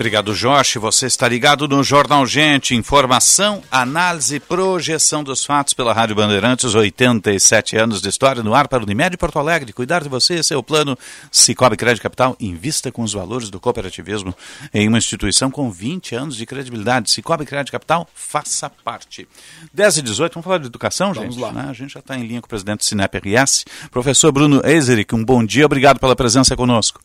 Obrigado, 0.02 0.34
Jorge. 0.34 0.80
Você 0.80 1.06
está 1.06 1.28
ligado 1.28 1.68
no 1.68 1.84
Jornal 1.84 2.26
Gente. 2.26 2.74
Informação, 2.74 3.62
análise, 3.70 4.40
projeção 4.40 5.24
dos 5.24 5.46
fatos 5.46 5.76
pela 5.76 5.94
Rádio 5.94 6.16
Bandeirantes. 6.16 6.74
87 6.74 7.78
anos 7.78 8.02
de 8.02 8.10
história 8.10 8.42
no 8.42 8.56
ar 8.56 8.68
para 8.68 8.82
o 8.82 8.84
Unimed 8.84 9.16
Porto 9.16 9.38
Alegre. 9.38 9.72
Cuidar 9.72 10.02
de 10.02 10.10
você, 10.10 10.40
esse 10.40 10.56
é 10.56 10.58
o 10.58 10.64
plano 10.64 10.98
Cicobi 11.32 11.78
Crédito 11.78 12.02
Capital. 12.02 12.36
Invista 12.40 12.92
com 12.92 13.04
os 13.04 13.14
valores 13.14 13.52
do 13.52 13.60
cooperativismo 13.60 14.36
em 14.74 14.88
uma 14.88 14.98
instituição 14.98 15.52
com 15.52 15.70
20 15.70 16.16
anos 16.16 16.36
de 16.36 16.48
credibilidade. 16.48 17.12
Cicobi 17.12 17.46
Crédito 17.46 17.72
Capital, 17.72 18.10
faça 18.16 18.72
parte. 18.72 19.28
10 19.72 19.98
e 19.98 20.02
18, 20.02 20.34
vamos 20.34 20.46
falar 20.46 20.58
de 20.58 20.66
educação, 20.66 21.14
Vamos 21.14 21.36
gente? 21.36 21.44
lá. 21.44 21.52
Né? 21.52 21.68
A 21.70 21.74
gente 21.74 21.94
já 21.94 22.00
está 22.00 22.18
em 22.18 22.26
linha 22.26 22.42
com 22.42 22.48
o 22.48 22.50
presidente 22.50 22.80
do 22.80 22.86
Sinep 22.86 23.20
RS. 23.20 23.66
Professor 23.92 24.32
Bruno 24.32 24.64
Eizeric, 24.66 25.14
um 25.14 25.24
bom 25.24 25.46
dia. 25.46 25.68
Obrigado 25.68 26.00
pela 26.00 26.16
presença 26.16 26.56
conosco. 26.56 27.00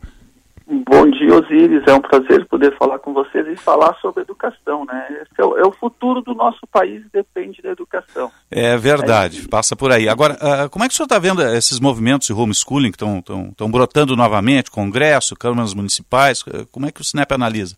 Bom 0.69 1.09
dia, 1.11 1.33
Osíris. 1.33 1.87
É 1.87 1.95
um 1.95 2.01
prazer 2.01 2.45
poder 2.47 2.77
falar 2.77 2.99
com 2.99 3.13
vocês 3.13 3.47
e 3.47 3.55
falar 3.55 3.95
sobre 4.01 4.23
educação, 4.23 4.85
né? 4.85 5.07
Esse 5.23 5.41
é, 5.41 5.45
o, 5.45 5.57
é 5.57 5.63
o 5.63 5.71
futuro 5.71 6.21
do 6.21 6.35
nosso 6.35 6.67
país, 6.73 7.05
depende 7.13 7.63
da 7.63 7.71
educação. 7.71 8.33
É 8.51 8.77
verdade, 8.77 9.47
passa 9.47 9.77
por 9.77 9.93
aí. 9.93 10.09
Agora, 10.09 10.37
ah, 10.41 10.69
como 10.69 10.85
é 10.85 10.89
que 10.89 10.95
o 10.95 10.97
senhor 10.97 11.07
está 11.07 11.21
vendo 11.21 11.41
esses 11.41 11.79
movimentos 11.79 12.27
de 12.27 12.33
homeschooling 12.33 12.91
que 12.91 12.97
estão 12.97 13.71
brotando 13.71 14.17
novamente, 14.17 14.69
congresso, 14.69 15.37
câmaras 15.37 15.73
municipais, 15.73 16.43
eh, 16.53 16.67
como 16.73 16.87
é 16.87 16.91
que 16.91 17.01
o 17.01 17.05
Sinep 17.05 17.33
analisa? 17.33 17.77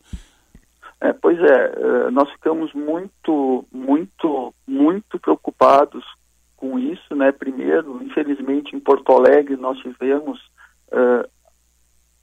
É, 0.99 1.13
pois 1.13 1.39
é, 1.39 1.73
eh, 1.77 2.11
nós 2.11 2.31
ficamos 2.33 2.73
muito, 2.73 3.67
muito, 3.71 4.55
muito 4.67 5.19
preocupados 5.19 6.03
com 6.57 6.79
isso, 6.79 7.15
né? 7.15 7.33
Primeiro, 7.33 8.03
infelizmente, 8.03 8.75
em 8.75 8.81
Porto 8.81 9.13
Alegre 9.13 9.57
nós 9.57 9.79
tivemos 9.79 10.41
uh, 10.91 11.29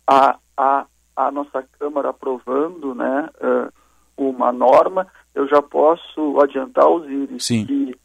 a, 0.07 0.37
a, 0.57 0.85
a 1.15 1.31
nossa 1.31 1.63
Câmara 1.79 2.09
aprovando, 2.09 2.93
né? 2.93 3.29
Uh, 3.41 3.71
uma 4.17 4.51
norma. 4.51 5.07
Eu 5.33 5.47
já 5.47 5.61
posso 5.61 6.39
adiantar, 6.41 6.87
Osiris, 6.87 7.45
Sim. 7.45 7.65
que 7.65 7.95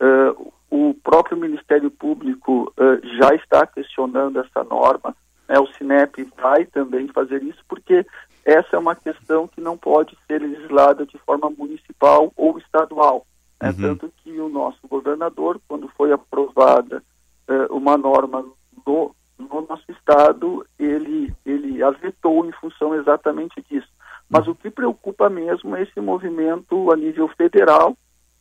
uh, 0.00 0.52
o 0.70 0.94
próprio 1.02 1.38
Ministério 1.38 1.90
Público 1.90 2.72
já 3.18 3.34
está 3.34 3.66
questionando 3.66 4.40
essa 4.40 4.64
norma. 4.64 5.14
Né? 5.48 5.58
O 5.58 5.66
Sinep 5.74 6.22
vai 6.36 6.66
também 6.66 7.06
fazer 7.08 7.42
isso, 7.42 7.62
porque 7.68 8.04
essa 8.44 8.76
é 8.76 8.78
uma 8.78 8.94
questão 8.94 9.48
que 9.48 9.60
não 9.60 9.76
pode 9.76 10.16
ser 10.26 10.40
legislada 10.42 11.06
de 11.06 11.18
forma 11.18 11.50
municipal 11.50 12.32
ou 12.36 12.58
estadual. 12.58 13.26
Né? 13.62 13.70
Uhum. 13.70 13.96
Tanto 13.96 14.12
que 14.22 14.38
o 14.38 14.48
nosso 14.48 14.86
governador, 14.88 15.60
quando 15.66 15.88
foi 15.96 16.12
aprovada 16.12 17.02
uh, 17.48 17.74
uma 17.74 17.96
norma 17.96 18.44
no, 18.86 19.14
no, 19.38 19.66
nosso 19.68 19.84
estado, 19.90 20.66
ele, 20.78 21.34
ele 21.44 21.82
a 21.82 21.90
vetou 21.90 22.46
em 22.46 22.52
função 22.52 22.94
exatamente 22.94 23.62
disso. 23.68 23.88
Mas 24.28 24.46
o 24.48 24.54
que 24.54 24.70
preocupa 24.70 25.28
mesmo 25.28 25.76
é 25.76 25.82
esse 25.82 26.00
movimento 26.00 26.90
a 26.90 26.96
nível 26.96 27.28
federal, 27.28 27.96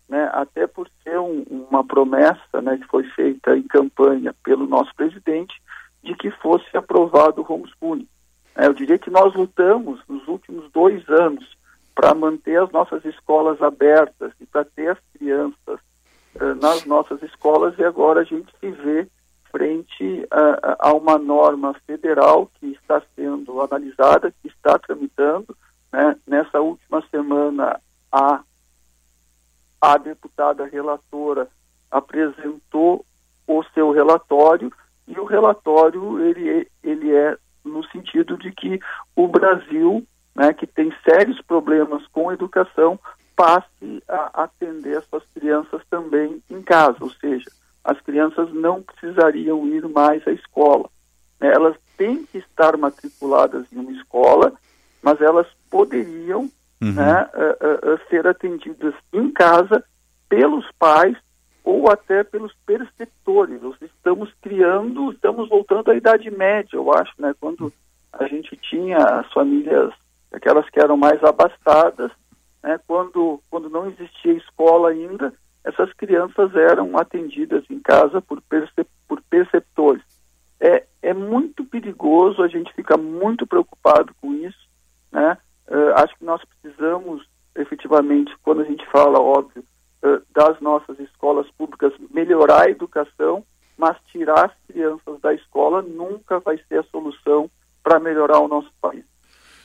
né? 0.07 0.29
até 0.33 0.67
por 0.67 0.89
ser 1.03 1.19
um, 1.19 1.43
uma 1.69 1.83
promessa 1.83 2.61
né, 2.61 2.77
que 2.77 2.87
foi 2.87 3.03
feita 3.11 3.55
em 3.57 3.63
campanha 3.63 4.33
pelo 4.43 4.67
nosso 4.67 4.93
presidente 4.95 5.53
de 6.03 6.15
que 6.15 6.29
fosse 6.31 6.75
aprovado 6.75 7.41
o 7.41 7.53
homeschooling. 7.53 8.07
É, 8.55 8.67
eu 8.67 8.73
diria 8.73 8.99
que 8.99 9.09
nós 9.09 9.33
lutamos 9.33 9.99
nos 10.07 10.27
últimos 10.27 10.69
dois 10.71 11.07
anos 11.09 11.57
para 11.95 12.13
manter 12.13 12.59
as 12.61 12.71
nossas 12.71 13.03
escolas 13.05 13.61
abertas 13.61 14.31
e 14.39 14.45
para 14.45 14.65
ter 14.65 14.89
as 14.89 14.99
crianças 15.17 15.79
uh, 16.35 16.55
nas 16.61 16.85
nossas 16.85 17.21
escolas 17.23 17.77
e 17.77 17.83
agora 17.83 18.21
a 18.21 18.23
gente 18.23 18.51
se 18.59 18.71
vê 18.71 19.07
frente 19.53 20.27
a, 20.31 20.89
a, 20.89 20.93
uma 20.93 21.19
norma 21.19 21.75
federal 21.85 22.49
que 22.59 22.71
está 22.71 23.03
sendo 23.15 23.61
analisada, 23.61 24.33
que 24.41 24.47
está 24.47 24.79
tramitando. 24.79 25.55
Né? 25.91 26.15
Nessa 26.25 26.59
última 26.59 27.03
semana, 27.11 27.79
a, 28.11 28.41
a 29.79 29.97
deputada 29.97 30.65
relatora 30.65 31.47
apresentou 31.91 33.05
o 33.47 33.63
seu 33.75 33.91
relatório 33.91 34.73
e 35.07 35.19
o 35.19 35.25
relatório 35.25 36.19
ele, 36.19 36.67
ele 36.83 37.13
é 37.13 37.37
no 37.63 37.83
sentido 37.89 38.35
de 38.37 38.51
que 38.51 38.79
o 39.15 39.27
Brasil, 39.27 40.03
né, 40.35 40.51
que 40.51 40.65
tem 40.65 40.91
sérios 41.07 41.39
problemas 41.41 42.05
com 42.07 42.31
educação, 42.31 42.99
passe 43.35 44.03
a 44.07 44.43
atender 44.43 45.01
suas 45.03 45.23
crianças 45.35 45.81
também 45.89 46.41
em 46.49 46.61
casa, 46.61 46.97
ou 47.01 47.09
seja, 47.09 47.49
as 47.83 47.99
crianças 48.01 48.51
não 48.53 48.81
precisariam 48.81 49.67
ir 49.67 49.87
mais 49.89 50.25
à 50.27 50.31
escola. 50.31 50.89
Né? 51.39 51.51
Elas 51.53 51.75
têm 51.97 52.25
que 52.25 52.37
estar 52.37 52.77
matriculadas 52.77 53.65
em 53.71 53.77
uma 53.77 53.91
escola, 53.91 54.53
mas 55.01 55.19
elas 55.21 55.47
poderiam 55.69 56.49
uhum. 56.81 56.93
né, 56.93 57.29
uh, 57.33 57.93
uh, 57.93 57.99
ser 58.09 58.25
atendidas 58.25 58.93
em 59.11 59.29
casa 59.31 59.83
pelos 60.29 60.65
pais 60.79 61.17
ou 61.63 61.89
até 61.89 62.23
pelos 62.23 62.53
perceptores. 62.65 63.61
Nós 63.61 63.75
estamos 63.81 64.33
criando, 64.41 65.11
estamos 65.11 65.49
voltando 65.49 65.91
à 65.91 65.95
Idade 65.95 66.29
Média, 66.31 66.75
eu 66.75 66.91
acho, 66.93 67.13
né? 67.17 67.33
Quando 67.39 67.71
a 68.11 68.27
gente 68.27 68.55
tinha 68.57 68.97
as 68.97 69.31
famílias, 69.31 69.93
aquelas 70.31 70.69
que 70.69 70.79
eram 70.79 70.97
mais 70.97 71.23
abastadas, 71.23 72.11
né? 72.61 72.79
Quando, 72.85 73.41
quando 73.49 73.69
não 73.69 73.87
existia 73.87 74.33
escola 74.33 74.89
ainda, 74.89 75.33
essas 75.63 75.91
crianças 75.93 76.55
eram 76.55 76.97
atendidas 76.97 77.63
em 77.69 77.79
casa 77.79 78.21
por, 78.21 78.41
percep 78.41 78.87
por 79.07 79.21
perceptores. 79.23 80.03
É, 80.59 80.85
é 81.01 81.13
muito 81.13 81.63
perigoso, 81.65 82.41
a 82.41 82.47
gente 82.47 82.73
fica 82.73 82.97
muito 82.97 83.45
preocupado 83.45 84.13
com 84.21 84.33
isso, 84.33 84.67
né? 85.11 85.37
Uh, 85.67 85.93
acho 85.95 86.15
que 86.17 86.25
nós 86.25 86.41
precisamos, 86.45 87.25
efetivamente, 87.55 88.35
quando 88.43 88.61
a 88.61 88.65
gente 88.65 88.85
fala, 88.91 89.19
óbvio, 89.19 89.63
das 90.33 90.59
nossas 90.59 90.99
escolas 90.99 91.49
públicas 91.51 91.93
melhorar 92.11 92.63
a 92.63 92.69
educação, 92.69 93.43
mas 93.77 93.97
tirar 94.11 94.45
as 94.45 94.51
crianças 94.67 95.19
da 95.21 95.33
escola 95.33 95.81
nunca 95.81 96.39
vai 96.39 96.59
ser 96.67 96.79
a 96.79 96.83
solução 96.83 97.49
para 97.81 97.99
melhorar 97.99 98.39
o 98.39 98.47
nosso 98.47 98.69
país. 98.81 99.05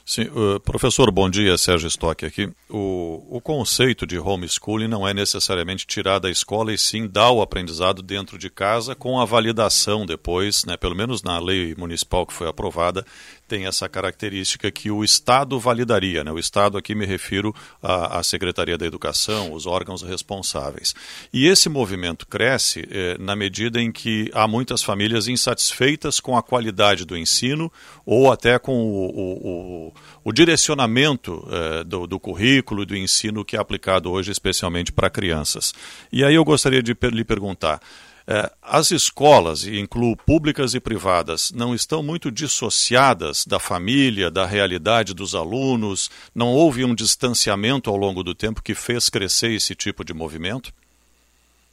Sim, 0.09 0.23
uh, 0.23 0.59
professor, 0.61 1.11
bom 1.11 1.29
dia, 1.29 1.59
Sérgio 1.59 1.87
Stock 1.87 2.25
aqui. 2.25 2.51
O, 2.71 3.27
o 3.29 3.43
conceito 3.43 4.07
de 4.07 4.19
homeschooling 4.19 4.89
não 4.89 5.07
é 5.07 5.13
necessariamente 5.13 5.87
tirar 5.87 6.19
da 6.19 6.31
escola 6.31 6.73
e 6.73 6.79
sim 6.79 7.07
dar 7.07 7.31
o 7.31 7.43
aprendizado 7.43 8.01
dentro 8.01 8.39
de 8.39 8.49
casa 8.49 8.95
com 8.95 9.21
a 9.21 9.27
validação 9.27 10.07
depois, 10.07 10.65
né, 10.65 10.79
pelo 10.79 10.97
menos 10.97 11.23
na 11.23 11.39
lei 11.39 11.75
municipal 11.77 12.27
que 12.27 12.33
foi 12.33 12.49
aprovada, 12.49 13.05
tem 13.49 13.67
essa 13.67 13.89
característica 13.89 14.71
que 14.71 14.91
o 14.91 15.03
Estado 15.03 15.59
validaria. 15.59 16.23
Né? 16.23 16.31
O 16.31 16.39
Estado 16.39 16.77
aqui 16.77 16.95
me 16.95 17.07
refiro 17.07 17.55
à, 17.83 18.19
à 18.19 18.23
Secretaria 18.23 18.77
da 18.77 18.85
Educação, 18.87 19.53
os 19.53 19.67
órgãos 19.67 20.03
responsáveis. 20.03 20.95
E 21.33 21.47
esse 21.47 21.69
movimento 21.69 22.27
cresce 22.27 22.87
eh, 22.91 23.17
na 23.19 23.35
medida 23.35 23.81
em 23.81 23.91
que 23.91 24.31
há 24.35 24.47
muitas 24.47 24.83
famílias 24.83 25.27
insatisfeitas 25.27 26.21
com 26.21 26.37
a 26.37 26.43
qualidade 26.43 27.07
do 27.07 27.17
ensino 27.17 27.73
ou 28.05 28.31
até 28.31 28.59
com 28.59 28.77
o, 28.77 29.09
o, 29.09 29.89
o, 29.89 29.95
o 30.25 30.33
direcionamento 30.33 31.49
eh, 31.51 31.85
do, 31.85 32.07
do 32.07 32.21
currículo 32.21 32.83
e 32.83 32.87
do 32.87 32.97
ensino 32.97 33.45
que 33.45 33.57
é 33.57 33.59
aplicado 33.59 34.11
hoje, 34.11 34.31
especialmente 34.31 34.93
para 34.93 35.09
crianças. 35.09 35.73
E 36.13 36.23
aí 36.23 36.35
eu 36.35 36.45
gostaria 36.45 36.83
de 36.83 36.95
lhe 37.11 37.25
perguntar. 37.25 37.81
É, 38.31 38.53
as 38.63 38.91
escolas, 38.91 39.65
e 39.65 39.81
incluo 39.81 40.15
públicas 40.15 40.75
e 40.75 40.81
privadas, 40.81 41.51
não 41.51 41.75
estão 41.75 42.03
muito 42.03 42.31
dissociadas 42.31 43.47
da 43.47 43.59
família, 43.59 44.31
da 44.31 44.45
realidade 44.45 45.15
dos 45.15 45.35
alunos? 45.35 46.11
Não 46.35 46.49
houve 46.49 46.85
um 46.85 46.95
distanciamento 46.95 47.89
ao 47.89 47.97
longo 47.97 48.23
do 48.23 48.35
tempo 48.35 48.63
que 48.63 48.75
fez 48.75 49.09
crescer 49.09 49.53
esse 49.53 49.75
tipo 49.75 50.05
de 50.05 50.13
movimento? 50.13 50.71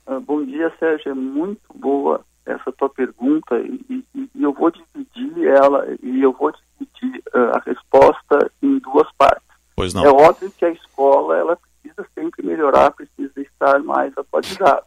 Uh, 0.07 0.22
bom 0.22 0.45
dia, 0.45 0.72
Sérgio. 0.80 1.11
É 1.11 1.14
muito 1.14 1.60
boa 1.76 2.23
essa 2.45 2.72
tua 2.72 2.88
pergunta 2.88 3.57
e, 3.57 4.06
e, 4.15 4.30
e 4.34 4.41
eu 4.41 4.53
vou 4.53 4.72
dividir 4.72 5.48
ela 5.49 5.86
e 6.02 6.22
eu 6.22 6.32
vou 6.32 6.53
dividir 6.80 7.22
uh, 7.36 7.57
a 7.57 7.61
resposta 7.65 8.49
em 8.64 8.80
duas 8.80 9.11
partes. 9.18 9.44
Pois 9.76 9.94
não. 9.94 10.06
É 10.06 10.10
óbvio 10.10 10.49
que 10.57 10.64
a 10.64 10.72
escola 10.72 11.36
ela 11.36 11.57
precisa 11.57 12.07
sempre 12.14 12.45
melhorar, 12.45 12.91
precisa 12.91 13.41
estar 13.41 13.80
mais 13.80 14.18
atualizada. 14.18 14.86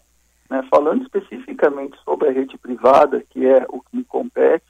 Né? 0.49 0.63
Falando 0.71 1.03
especificamente 1.03 1.99
sobre 2.05 2.29
a 2.29 2.33
rede 2.33 2.57
privada, 2.59 3.23
que 3.31 3.47
é 3.47 3.67
o 3.69 3.81
que 3.81 3.97
me 3.97 4.05
compete, 4.05 4.67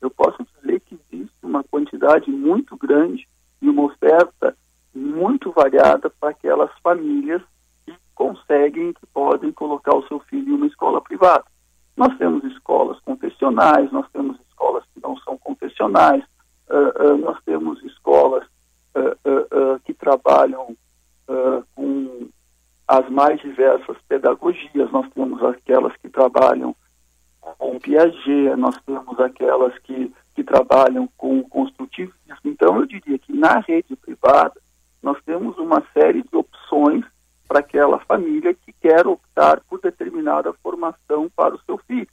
eu 0.00 0.10
posso 0.10 0.44
dizer 0.56 0.80
que 0.80 0.98
existe 1.12 1.34
uma 1.42 1.62
quantidade 1.64 2.30
muito 2.30 2.76
grande 2.76 3.28
e 3.60 3.68
uma 3.68 3.84
oferta 3.84 4.56
muito 4.94 5.52
variada 5.52 6.10
para 6.10 6.30
aquelas 6.30 6.70
famílias 6.82 7.42
que 7.84 7.94
conseguem, 8.14 8.92
que 8.92 9.06
podem 9.06 9.52
colocar 9.52 9.94
o 9.94 10.06
seu 10.08 10.18
filho 10.20 10.48
em 10.48 10.56
uma 10.56 10.66
escola 10.66 11.00
privada. 11.00 11.44
Nós 11.96 12.16
temos 12.16 12.42
escolas 12.44 12.98
confessionais, 13.00 13.92
nós 13.92 14.06
temos 14.10 14.38
escolas 14.48 14.84
que 14.94 15.00
não 15.02 15.16
são 15.18 15.36
confessionais, 15.38 16.24
uh, 16.70 17.12
uh, 17.12 17.18
nós 17.18 17.38
temos 17.44 17.82
escolas 17.84 18.44
uh, 18.94 19.80
que 19.84 19.94
trabalham 19.94 20.76
com 21.76 22.28
as 22.90 23.08
mais 23.08 23.40
diversas 23.40 23.96
pedagogias. 24.08 24.90
Nós 24.90 25.08
temos 25.14 25.40
aquelas 25.44 25.96
que 25.98 26.08
trabalham 26.08 26.74
com 27.56 27.78
Piaget, 27.78 28.56
nós 28.56 28.76
temos 28.84 29.18
aquelas 29.20 29.78
que, 29.78 30.12
que 30.34 30.42
trabalham 30.42 31.08
com 31.16 31.40
construtivismo. 31.44 32.16
Então, 32.44 32.80
eu 32.80 32.86
diria 32.86 33.16
que 33.16 33.32
na 33.32 33.60
rede 33.60 33.94
privada, 33.94 34.60
nós 35.00 35.16
temos 35.24 35.56
uma 35.56 35.80
série 35.94 36.24
de 36.24 36.36
opções 36.36 37.04
para 37.46 37.60
aquela 37.60 38.00
família 38.00 38.52
que 38.54 38.72
quer 38.72 39.06
optar 39.06 39.60
por 39.68 39.80
determinada 39.80 40.52
formação 40.54 41.30
para 41.34 41.54
o 41.54 41.60
seu 41.60 41.78
filho. 41.78 42.08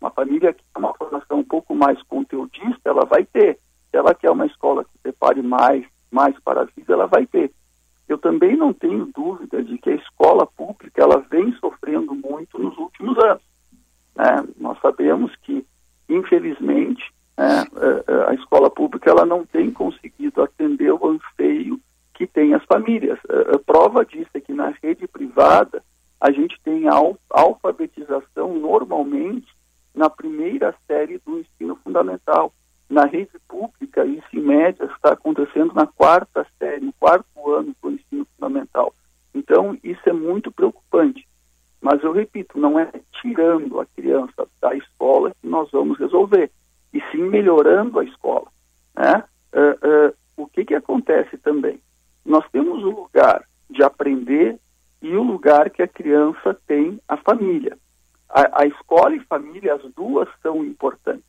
Uma 0.00 0.10
família 0.10 0.52
que 0.52 0.62
tem 0.74 0.82
uma 0.82 0.94
formação 0.94 1.38
um 1.38 1.44
pouco 1.44 1.72
mais 1.72 2.02
conteudista, 2.02 2.80
ela 2.90 3.04
vai 3.04 3.24
ter. 3.24 3.60
Se 3.90 3.96
ela 3.96 4.12
quer 4.12 4.32
uma 4.32 4.46
escola 4.46 4.84
que 4.84 4.98
prepare 5.04 5.40
mais, 5.40 5.86
mais 6.10 6.36
para 6.40 6.62
a 6.62 6.64
vida, 6.64 6.92
ela 6.92 7.06
vai 7.06 7.26
ter. 7.26 7.52
Eu 8.08 8.18
também 8.18 8.56
não 8.56 8.72
tenho 8.72 9.06
dúvida 9.06 9.62
de 9.62 9.78
que 9.78 9.90
a 9.90 9.96
escola 9.96 10.46
pública 10.46 11.02
ela 11.02 11.18
vem 11.30 11.52
sofrendo 11.54 12.14
muito 12.14 12.58
nos 12.58 12.76
últimos 12.78 13.18
anos. 13.18 13.42
Né? 14.14 14.46
Nós 14.58 14.78
sabemos 14.80 15.34
que, 15.42 15.66
infelizmente, 16.08 17.02
né, 17.36 17.64
a 18.28 18.34
escola 18.34 18.70
pública 18.70 19.10
ela 19.10 19.26
não 19.26 19.44
tem 19.44 19.70
conseguido 19.70 20.42
atender 20.42 20.92
o 20.92 21.06
anseio 21.08 21.80
que 22.14 22.26
tem 22.26 22.54
as 22.54 22.64
famílias. 22.64 23.18
A 23.54 23.58
prova 23.58 24.04
disso 24.04 24.30
é 24.34 24.40
que 24.40 24.54
na 24.54 24.72
rede 24.82 25.06
privada 25.06 25.82
a 26.20 26.30
gente 26.30 26.58
tem 26.62 26.84
alfabetização 27.28 28.54
normalmente 28.54 29.54
na 29.94 30.08
primeira 30.08 30.74
série 30.86 31.18
do 31.18 31.40
ensino 31.40 31.76
fundamental. 31.84 32.52
Na 32.88 33.04
rede 33.04 33.38
pública, 33.48 34.04
isso 34.06 34.28
em 34.32 34.40
média 34.40 34.84
está 34.84 35.12
acontecendo 35.12 35.74
na 35.74 35.86
quarta 35.86 36.46
série, 36.58 36.86
no 36.86 36.92
quarto 36.92 37.26
ano 37.52 37.74
do 37.82 37.90
ensino 37.90 38.26
fundamental. 38.34 38.94
Então, 39.34 39.76
isso 39.82 40.00
é 40.06 40.12
muito 40.12 40.52
preocupante. 40.52 41.26
Mas 41.80 42.00
eu 42.02 42.04
repito, 42.16 42.58
não 42.58 42.78
é 42.78 42.90
tirando 43.20 43.80
a 43.80 43.86
criança 43.86 44.46
da 44.60 44.74
escola 44.74 45.32
que 45.40 45.46
nós 45.46 45.70
vamos 45.70 45.98
resolver, 45.98 46.50
e 46.92 47.00
sim 47.10 47.22
melhorando 47.22 47.98
a 47.98 48.04
escola. 48.04 48.46
Né? 48.94 49.24
Uh, 49.52 50.10
uh, 50.10 50.14
o 50.36 50.46
que, 50.46 50.64
que 50.64 50.74
acontece 50.74 51.36
também? 51.38 51.80
Nós 52.24 52.44
temos 52.50 52.82
o 52.82 52.90
lugar 52.90 53.44
de 53.70 53.82
aprender 53.82 54.58
e 55.00 55.14
o 55.14 55.22
lugar 55.22 55.70
que 55.70 55.82
a 55.82 55.88
criança 55.88 56.58
tem 56.66 57.00
a 57.08 57.16
família. 57.16 57.78
A, 58.28 58.62
a 58.62 58.66
escola 58.66 59.14
e 59.14 59.20
família, 59.20 59.74
as 59.74 59.82
duas 59.94 60.28
são 60.42 60.64
importantes. 60.64 61.24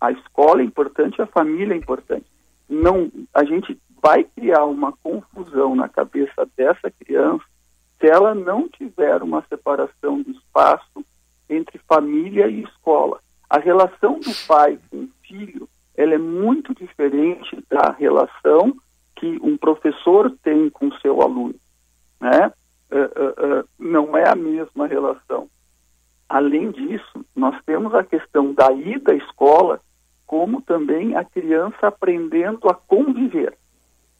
A 0.00 0.12
escola 0.12 0.62
é 0.62 0.64
importante, 0.64 1.20
a 1.20 1.26
família 1.26 1.74
é 1.74 1.76
importante. 1.76 2.26
Não, 2.68 3.10
a 3.34 3.44
gente 3.44 3.78
vai 4.02 4.24
criar 4.24 4.64
uma 4.64 4.92
confusão 4.92 5.74
na 5.74 5.88
cabeça 5.88 6.48
dessa 6.56 6.90
criança 6.90 7.44
se 8.00 8.06
ela 8.06 8.34
não 8.34 8.68
tiver 8.68 9.22
uma 9.22 9.44
separação 9.48 10.22
do 10.22 10.30
espaço 10.30 11.04
entre 11.48 11.77
família 11.88 12.46
e 12.46 12.62
escola. 12.62 13.20
A 13.48 13.58
relação 13.58 14.20
do 14.20 14.46
pai 14.46 14.78
com 14.90 15.04
o 15.04 15.08
filho 15.22 15.68
ela 15.98 16.14
é 16.14 16.18
muito 16.18 16.72
diferente 16.74 17.58
da 17.68 17.90
relação 17.90 18.72
que 19.16 19.36
um 19.42 19.56
professor 19.56 20.32
tem 20.44 20.70
com 20.70 20.92
seu 20.98 21.20
aluno, 21.20 21.56
né? 22.20 22.52
Uh, 22.90 22.96
uh, 22.96 23.60
uh, 23.60 23.68
não 23.76 24.16
é 24.16 24.28
a 24.28 24.36
mesma 24.36 24.86
relação. 24.86 25.50
Além 26.28 26.70
disso, 26.70 27.24
nós 27.34 27.60
temos 27.66 27.92
a 27.94 28.04
questão 28.04 28.54
da 28.54 28.70
ida 28.70 29.12
à 29.12 29.16
escola, 29.16 29.80
como 30.24 30.62
também 30.62 31.16
a 31.16 31.24
criança 31.24 31.88
aprendendo 31.88 32.68
a 32.68 32.74
conviver. 32.74 33.58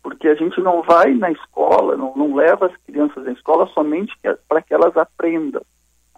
Porque 0.03 0.27
a 0.27 0.35
gente 0.35 0.61
não 0.61 0.83
vai 0.83 1.15
na 1.15 1.31
escola, 1.31 1.97
não, 1.97 2.13
não 2.17 2.35
leva 2.35 2.67
as 2.67 2.77
crianças 2.79 3.25
na 3.25 3.33
escola 3.33 3.69
somente 3.69 4.13
para 4.49 4.63
que 4.63 4.75
elas 4.75 4.97
aprendam. 4.97 5.63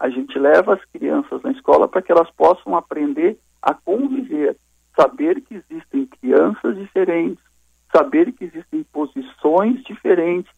A 0.00 0.08
gente 0.08 0.38
leva 0.38 0.72
as 0.72 0.84
crianças 0.86 1.42
na 1.42 1.52
escola 1.52 1.86
para 1.86 2.00
que 2.00 2.10
elas 2.10 2.30
possam 2.30 2.74
aprender 2.74 3.38
a 3.60 3.74
conviver, 3.74 4.56
saber 4.96 5.42
que 5.42 5.56
existem 5.56 6.06
crianças 6.06 6.74
diferentes, 6.78 7.44
saber 7.92 8.32
que 8.32 8.44
existem 8.44 8.82
posições 8.84 9.84
diferentes, 9.84 10.50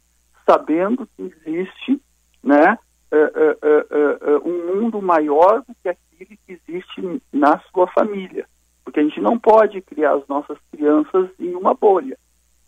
sabendo 0.46 1.08
que 1.16 1.22
existe 1.22 2.00
né, 2.40 2.78
uh, 3.10 3.16
uh, 3.16 4.36
uh, 4.36 4.48
um 4.48 4.76
mundo 4.76 5.02
maior 5.02 5.62
do 5.66 5.74
que 5.82 5.88
aquele 5.88 6.38
que 6.46 6.52
existe 6.52 7.20
na 7.32 7.58
sua 7.72 7.88
família. 7.88 8.46
Porque 8.84 9.00
a 9.00 9.02
gente 9.02 9.20
não 9.20 9.36
pode 9.36 9.80
criar 9.80 10.14
as 10.14 10.26
nossas 10.28 10.58
crianças 10.70 11.28
em 11.40 11.52
uma 11.56 11.74
bolha. 11.74 12.16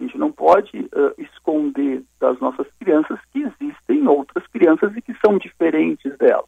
A 0.01 0.03
gente 0.03 0.19
não 0.19 0.33
pode 0.33 0.91
esconder 1.19 2.03
das 2.19 2.39
nossas 2.41 2.67
crianças 2.81 3.19
que 3.33 3.43
existem 3.43 4.09
outras 4.09 4.45
crianças 4.49 4.95
e 4.97 5.01
que 5.01 5.15
são 5.25 5.39
diferentes 5.39 6.17
dela. 6.19 6.44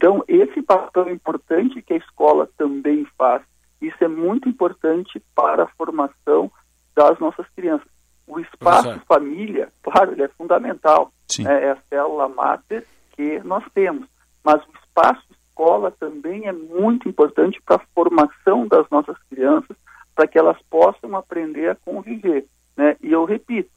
Então, 0.00 0.24
esse 0.26 0.62
papel 0.62 1.10
importante 1.10 1.82
que 1.82 1.92
a 1.92 1.98
escola 1.98 2.48
também 2.56 3.06
faz, 3.18 3.42
isso 3.82 4.02
é 4.02 4.08
muito 4.08 4.48
importante 4.48 5.22
para 5.34 5.64
a 5.64 5.68
formação 5.76 6.50
das 6.96 7.18
nossas 7.18 7.46
crianças. 7.54 7.86
O 8.26 8.40
espaço 8.40 8.84
Professor. 8.84 9.06
família, 9.06 9.68
claro, 9.82 10.12
ele 10.12 10.22
é 10.22 10.28
fundamental. 10.28 11.12
É, 11.46 11.66
é 11.66 11.70
a 11.72 11.78
célula 11.90 12.30
máter 12.30 12.86
que 13.12 13.40
nós 13.40 13.62
temos. 13.74 14.08
Mas 14.42 14.62
o 14.62 14.72
espaço 14.82 15.22
escola 15.50 15.90
também 15.90 16.46
é 16.46 16.52
muito 16.52 17.06
importante 17.06 17.60
para 17.60 17.76
a 17.76 17.86
formação 17.94 18.66
das 18.66 18.88
nossas 18.88 19.18
crianças, 19.28 19.76
para 20.14 20.26
que 20.26 20.38
elas 20.38 20.56
possam 20.70 21.14
aprender 21.14 21.68
a 21.68 21.74
conviver. 21.74 22.46
Né? 22.74 22.96
E 23.02 23.12
eu 23.12 23.26
repito, 23.26 23.68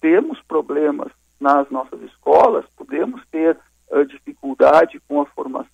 temos 0.00 0.42
problemas 0.42 1.12
nas 1.38 1.70
nossas 1.70 2.02
escolas, 2.02 2.64
podemos 2.76 3.22
ter 3.30 3.56
uh, 3.92 4.04
dificuldade 4.04 4.99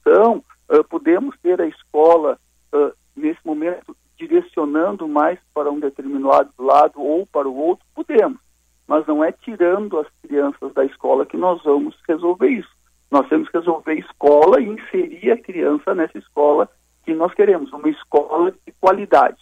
formação, 0.06 0.44
uh, 0.70 0.84
podemos 0.84 1.36
ter 1.42 1.60
a 1.60 1.66
escola, 1.66 2.38
uh, 2.72 2.92
nesse 3.16 3.40
momento, 3.44 3.96
direcionando 4.18 5.08
mais 5.08 5.38
para 5.52 5.70
um 5.70 5.80
determinado 5.80 6.50
lado 6.58 7.00
ou 7.00 7.26
para 7.26 7.48
o 7.48 7.56
outro, 7.56 7.84
podemos. 7.94 8.38
Mas 8.86 9.06
não 9.06 9.22
é 9.22 9.32
tirando 9.32 9.98
as 9.98 10.06
crianças 10.22 10.72
da 10.72 10.84
escola 10.84 11.26
que 11.26 11.36
nós 11.36 11.62
vamos 11.64 11.96
resolver 12.08 12.48
isso. 12.48 12.70
Nós 13.10 13.28
temos 13.28 13.48
que 13.48 13.58
resolver 13.58 13.94
escola 13.94 14.60
e 14.60 14.68
inserir 14.68 15.32
a 15.32 15.42
criança 15.42 15.94
nessa 15.94 16.18
escola 16.18 16.68
que 17.04 17.14
nós 17.14 17.32
queremos, 17.34 17.72
uma 17.72 17.88
escola 17.88 18.52
de 18.52 18.72
qualidade. 18.80 19.38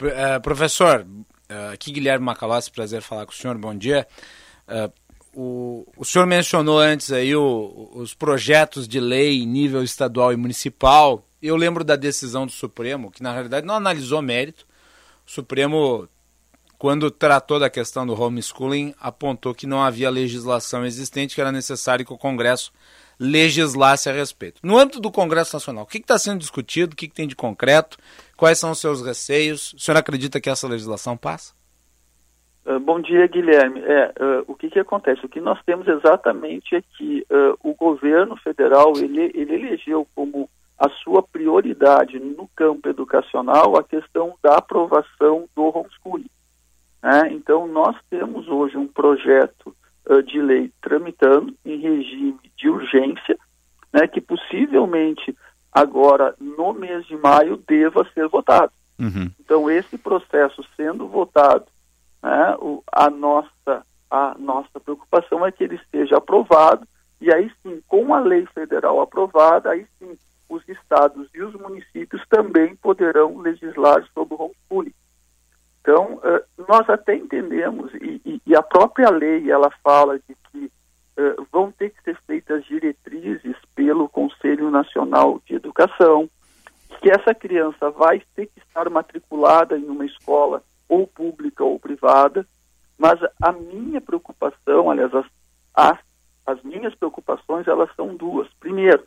Uh, 0.00 0.40
professor, 0.42 1.06
uh, 1.06 1.72
aqui 1.72 1.92
Guilherme 1.92 2.24
Macalossi, 2.24 2.70
prazer 2.70 3.02
falar 3.02 3.24
com 3.24 3.32
o 3.32 3.34
senhor, 3.34 3.56
bom 3.56 3.74
dia. 3.74 4.06
Uh, 4.68 4.92
o, 5.34 5.86
o 5.96 6.04
senhor 6.04 6.26
mencionou 6.26 6.78
antes 6.78 7.10
aí 7.10 7.34
o, 7.34 7.90
os 7.94 8.14
projetos 8.14 8.86
de 8.86 9.00
lei 9.00 9.42
em 9.42 9.46
nível 9.46 9.82
estadual 9.82 10.32
e 10.32 10.36
municipal. 10.36 11.26
Eu 11.40 11.56
lembro 11.56 11.82
da 11.82 11.96
decisão 11.96 12.46
do 12.46 12.52
Supremo, 12.52 13.10
que 13.10 13.22
na 13.22 13.32
realidade 13.32 13.66
não 13.66 13.74
analisou 13.74 14.20
mérito. 14.20 14.66
O 15.26 15.30
Supremo, 15.30 16.08
quando 16.78 17.10
tratou 17.10 17.58
da 17.58 17.70
questão 17.70 18.06
do 18.06 18.20
homeschooling, 18.20 18.94
apontou 19.00 19.54
que 19.54 19.66
não 19.66 19.82
havia 19.82 20.10
legislação 20.10 20.84
existente, 20.84 21.34
que 21.34 21.40
era 21.40 21.50
necessário 21.50 22.04
que 22.04 22.12
o 22.12 22.18
Congresso 22.18 22.72
legislasse 23.18 24.08
a 24.08 24.12
respeito. 24.12 24.60
No 24.62 24.78
âmbito 24.78 25.00
do 25.00 25.10
Congresso 25.10 25.54
Nacional, 25.54 25.84
o 25.84 25.86
que 25.86 25.98
está 25.98 26.18
sendo 26.18 26.40
discutido, 26.40 26.92
o 26.92 26.96
que, 26.96 27.08
que 27.08 27.14
tem 27.14 27.28
de 27.28 27.36
concreto, 27.36 27.96
quais 28.36 28.58
são 28.58 28.72
os 28.72 28.80
seus 28.80 29.00
receios? 29.00 29.72
O 29.74 29.78
senhor 29.78 29.96
acredita 29.96 30.40
que 30.40 30.50
essa 30.50 30.66
legislação 30.66 31.16
passa? 31.16 31.52
Uh, 32.64 32.78
bom 32.78 33.00
dia, 33.00 33.26
Guilherme. 33.26 33.80
É, 33.80 34.12
uh, 34.20 34.44
o 34.46 34.54
que, 34.54 34.70
que 34.70 34.78
acontece? 34.78 35.24
O 35.24 35.28
que 35.28 35.40
nós 35.40 35.58
temos 35.64 35.86
exatamente 35.88 36.76
é 36.76 36.82
que 36.96 37.26
uh, 37.30 37.58
o 37.62 37.74
governo 37.74 38.36
federal 38.36 38.92
ele, 38.96 39.30
ele 39.34 39.54
elegeu 39.54 40.06
como 40.14 40.48
a 40.78 40.88
sua 40.88 41.22
prioridade 41.22 42.18
no 42.18 42.48
campo 42.56 42.88
educacional 42.88 43.76
a 43.76 43.84
questão 43.84 44.34
da 44.42 44.56
aprovação 44.56 45.48
do 45.54 45.64
homeschooling. 45.64 46.30
Né? 47.02 47.32
Então, 47.32 47.66
nós 47.66 47.96
temos 48.10 48.48
hoje 48.48 48.76
um 48.76 48.86
projeto 48.86 49.74
de 50.26 50.42
lei 50.42 50.72
tramitando 50.80 51.54
em 51.64 51.78
regime 51.78 52.40
de 52.56 52.68
urgência, 52.68 53.38
né, 53.92 54.08
que 54.08 54.20
possivelmente 54.20 55.32
agora 55.72 56.34
no 56.38 56.72
mês 56.74 57.06
de 57.06 57.16
maio 57.16 57.56
deva 57.56 58.06
ser 58.12 58.28
votado. 58.28 58.72
Uhum. 58.98 59.30
Então 59.40 59.70
esse 59.70 59.96
processo 59.96 60.62
sendo 60.76 61.08
votado, 61.08 61.64
né, 62.22 62.56
o, 62.60 62.82
a 62.92 63.10
nossa 63.10 63.84
a 64.10 64.36
nossa 64.38 64.78
preocupação 64.78 65.46
é 65.46 65.50
que 65.50 65.64
ele 65.64 65.76
esteja 65.76 66.18
aprovado 66.18 66.86
e 67.18 67.32
aí 67.32 67.50
sim, 67.62 67.80
com 67.88 68.12
a 68.12 68.20
lei 68.20 68.44
federal 68.46 69.00
aprovada, 69.00 69.70
aí 69.70 69.86
sim 69.98 70.18
os 70.48 70.68
estados 70.68 71.28
e 71.32 71.40
os 71.40 71.54
municípios 71.54 72.22
também 72.28 72.76
poderão 72.76 73.38
legislar 73.38 74.04
sobre 74.12 74.34
o 74.34 74.42
homeschooling. 74.42 74.92
Então, 75.80 76.14
uh, 76.14 76.64
nós 76.68 76.88
até 76.90 77.14
entendemos, 77.14 77.92
e, 77.94 78.20
e, 78.24 78.42
e, 78.46 78.56
a 78.56 78.62
própria 78.62 79.08
lei, 79.10 79.50
ela 79.50 79.70
fala 79.82 80.18
de 80.18 80.36
que 80.50 80.64
uh, 80.66 81.46
vão 81.50 81.72
ter 81.72 81.90
que 81.90 82.02
ser 82.02 82.16
feitas 82.26 82.64
diretrizes 82.64 83.56
pelo 83.74 84.08
Conselho 84.08 84.70
Nacional 84.70 85.40
de 85.46 85.54
Educação, 85.54 86.28
que 87.00 87.10
essa 87.10 87.34
criança 87.34 87.90
vai 87.90 88.22
ter 88.34 88.46
que 88.46 88.60
estar 88.60 88.88
matriculada 88.90 89.76
em 89.78 89.84
uma 89.84 90.04
escola 90.04 90.62
ou 90.92 91.06
pública 91.06 91.64
ou 91.64 91.78
privada, 91.78 92.46
mas 92.98 93.18
a 93.42 93.50
minha 93.50 93.98
preocupação, 93.98 94.90
aliás, 94.90 95.12
as, 95.14 95.26
as, 95.74 95.98
as 96.46 96.62
minhas 96.62 96.94
preocupações, 96.94 97.66
elas 97.66 97.88
são 97.96 98.14
duas. 98.14 98.46
Primeiro, 98.60 99.02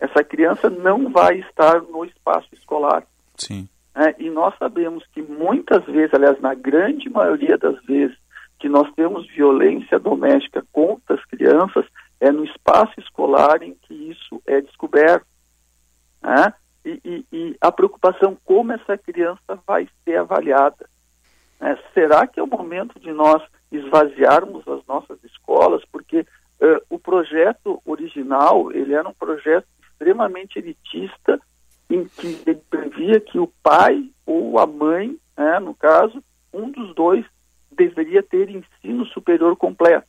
essa 0.00 0.24
criança 0.24 0.68
não 0.68 1.10
vai 1.12 1.38
estar 1.38 1.80
no 1.82 2.04
espaço 2.04 2.48
escolar. 2.52 3.04
Sim. 3.36 3.68
É, 3.94 4.16
e 4.18 4.28
nós 4.30 4.52
sabemos 4.58 5.04
que 5.12 5.22
muitas 5.22 5.84
vezes, 5.84 6.12
aliás, 6.12 6.40
na 6.40 6.54
grande 6.54 7.08
maioria 7.08 7.56
das 7.56 7.80
vezes, 7.84 8.16
que 8.58 8.68
nós 8.68 8.92
temos 8.94 9.24
violência 9.28 10.00
doméstica 10.00 10.66
contra 10.72 11.14
as 11.14 11.24
crianças, 11.26 11.86
é 12.18 12.32
no 12.32 12.44
espaço 12.44 12.98
escolar 12.98 13.62
em 13.62 13.76
que 13.82 13.94
isso 13.94 14.42
é 14.44 14.60
descoberto. 14.60 15.26
Né? 16.20 16.52
E, 16.84 17.00
e, 17.04 17.24
e, 17.32 17.56
a 17.60 17.70
preocupação 17.70 18.36
como 18.44 18.72
essa 18.72 18.98
criança 18.98 19.60
vai 19.64 19.88
ser 20.04 20.16
avaliada. 20.16 20.88
Né? 21.60 21.78
Será 21.94 22.26
que 22.26 22.40
é 22.40 22.42
o 22.42 22.46
momento 22.46 22.98
de 23.00 23.12
nós 23.12 23.42
esvaziarmos 23.70 24.66
as 24.68 24.84
nossas 24.86 25.22
escolas? 25.24 25.82
Porque 25.90 26.20
uh, 26.20 26.80
o 26.88 26.98
projeto 26.98 27.80
original, 27.84 28.72
ele 28.72 28.94
era 28.94 29.08
um 29.08 29.14
projeto 29.14 29.66
extremamente 29.82 30.58
elitista, 30.58 31.40
em 31.90 32.04
que 32.04 32.42
ele 32.46 32.60
previa 32.70 33.20
que 33.20 33.38
o 33.38 33.50
pai 33.62 34.10
ou 34.26 34.58
a 34.58 34.66
mãe, 34.66 35.16
né, 35.36 35.58
no 35.58 35.74
caso, 35.74 36.22
um 36.52 36.70
dos 36.70 36.94
dois 36.94 37.24
deveria 37.70 38.22
ter 38.22 38.50
ensino 38.50 39.06
superior 39.06 39.56
completo. 39.56 40.06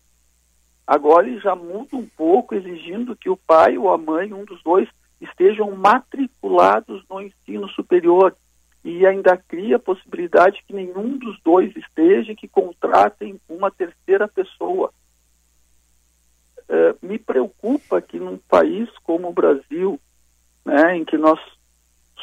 Agora 0.85 1.27
ele 1.27 1.39
já 1.39 1.55
muda 1.55 1.95
um 1.95 2.07
pouco, 2.17 2.55
exigindo 2.55 3.15
que 3.15 3.29
o 3.29 3.37
pai 3.37 3.77
ou 3.77 3.93
a 3.93 3.97
mãe, 3.97 4.33
um 4.33 4.43
dos 4.43 4.61
dois, 4.63 4.89
estejam 5.21 5.71
matriculados 5.75 7.03
no 7.09 7.21
ensino 7.21 7.69
superior 7.69 8.35
e 8.83 9.05
ainda 9.05 9.35
cria 9.37 9.75
a 9.75 9.79
possibilidade 9.79 10.63
que 10.65 10.73
nenhum 10.73 11.17
dos 11.17 11.39
dois 11.43 11.75
esteja, 11.75 12.35
que 12.35 12.47
contratem 12.47 13.39
uma 13.47 13.69
terceira 13.69 14.27
pessoa. 14.27 14.91
Uh, 16.69 17.05
me 17.05 17.17
preocupa 17.17 18.01
que 18.01 18.19
num 18.19 18.37
país 18.37 18.87
como 19.03 19.29
o 19.29 19.33
Brasil, 19.33 19.99
em 20.93 21.03
que 21.03 21.17
nós 21.17 21.39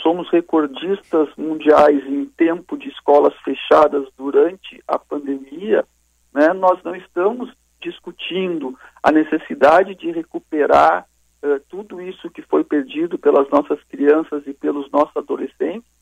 somos 0.02 0.30
recordistas 0.30 1.28
mundiais 1.36 2.04
em 2.06 2.26
tempo 2.26 2.76
de 2.76 2.88
escolas 2.88 3.34
fechadas 3.42 4.08
durante 4.16 4.82
a 4.86 4.98
pandemia, 4.98 5.84
né, 6.32 6.52
nós 6.52 6.82
não 6.84 6.94
estamos 6.94 7.52
discutindo 7.80 8.78
a 9.02 9.10
necessidade 9.10 9.94
de 9.94 10.10
recuperar 10.10 11.06
uh, 11.42 11.60
tudo 11.68 12.00
isso 12.00 12.30
que 12.30 12.42
foi 12.42 12.64
perdido 12.64 13.18
pelas 13.18 13.48
nossas 13.50 13.82
crianças 13.84 14.46
e 14.46 14.52
pelos 14.52 14.90
nossos 14.90 15.16
adolescentes, 15.16 15.95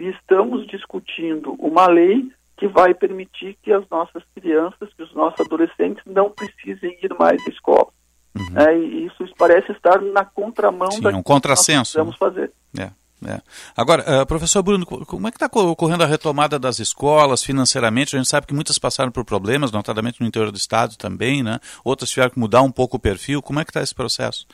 e 0.00 0.08
estamos 0.08 0.66
discutindo 0.66 1.52
uma 1.58 1.86
lei 1.86 2.32
que 2.56 2.66
vai 2.66 2.94
permitir 2.94 3.56
que 3.62 3.70
as 3.70 3.86
nossas 3.90 4.22
crianças, 4.34 4.88
que 4.96 5.02
os 5.02 5.14
nossos 5.14 5.40
adolescentes 5.40 6.02
não 6.06 6.30
precisem 6.30 6.98
ir 7.02 7.14
mais 7.18 7.40
à 7.46 7.50
escola. 7.50 7.88
Uhum. 8.34 8.58
É, 8.58 8.78
e 8.78 9.06
isso 9.06 9.24
parece 9.36 9.70
estar 9.72 10.00
na 10.00 10.24
contramão 10.24 10.90
Sim, 10.90 11.06
um 11.08 11.22
contrassenso. 11.22 11.98
que 11.98 12.04
nós 12.04 12.16
fazer. 12.16 12.50
É. 12.78 12.90
É. 13.26 13.42
Agora, 13.76 14.22
uh, 14.22 14.26
professor 14.26 14.62
Bruno, 14.62 14.86
como 14.86 15.28
é 15.28 15.30
que 15.30 15.36
está 15.36 15.60
ocorrendo 15.60 16.02
a 16.02 16.06
retomada 16.06 16.58
das 16.58 16.78
escolas 16.78 17.44
financeiramente? 17.44 18.16
A 18.16 18.18
gente 18.18 18.30
sabe 18.30 18.46
que 18.46 18.54
muitas 18.54 18.78
passaram 18.78 19.12
por 19.12 19.26
problemas, 19.26 19.70
notadamente 19.70 20.22
no 20.22 20.26
interior 20.26 20.50
do 20.50 20.56
estado 20.56 20.96
também, 20.96 21.42
né? 21.42 21.60
Outras 21.84 22.08
tiveram 22.08 22.30
que 22.30 22.38
mudar 22.38 22.62
um 22.62 22.72
pouco 22.72 22.96
o 22.96 23.00
perfil. 23.00 23.42
Como 23.42 23.60
é 23.60 23.64
que 23.64 23.70
está 23.70 23.82
esse 23.82 23.94
processo? 23.94 24.46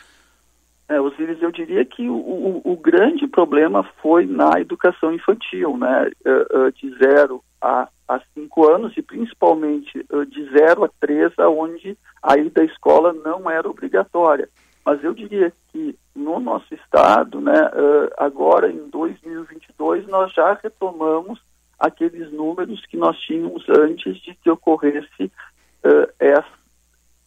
É, 0.89 1.01
Osiris, 1.01 1.43
eu 1.43 1.51
diria 1.51 1.85
que 1.85 2.09
o, 2.09 2.15
o, 2.15 2.73
o, 2.73 2.77
grande 2.77 3.27
problema 3.27 3.83
foi 4.01 4.25
na 4.25 4.61
educação 4.61 5.13
infantil, 5.13 5.77
né? 5.77 6.11
Uh, 6.25 6.59
uh, 6.59 6.73
de 6.73 6.97
zero 6.99 7.43
a, 7.61 7.89
a 8.07 8.21
cinco 8.33 8.69
anos 8.71 8.97
e 8.97 9.03
principalmente 9.03 10.07
de 10.29 10.51
zero 10.51 10.85
a 10.85 10.91
três, 11.01 11.33
onde 11.39 11.99
a 12.23 12.37
ida 12.39 12.63
à 12.63 12.65
escola 12.65 13.13
não 13.13 13.51
era 13.51 13.69
obrigatória. 13.69 14.49
Mas 14.85 15.03
eu 15.03 15.13
diria 15.13 15.53
que 15.73 15.99
no 16.15 16.39
nosso 16.39 16.73
estado, 16.73 17.41
né, 17.41 17.59
agora 18.17 18.71
em 18.71 18.89
2022, 18.89 20.07
nós 20.07 20.33
já 20.33 20.57
retomamos 20.63 21.41
aqueles 21.79 22.33
números 22.33 22.85
que 22.87 22.97
nós 22.97 23.19
tínhamos 23.19 23.69
antes 23.69 24.17
de 24.23 24.35
que 24.35 24.51
ocorresse 24.51 25.25
uh, 25.25 26.13
essa, 26.19 26.47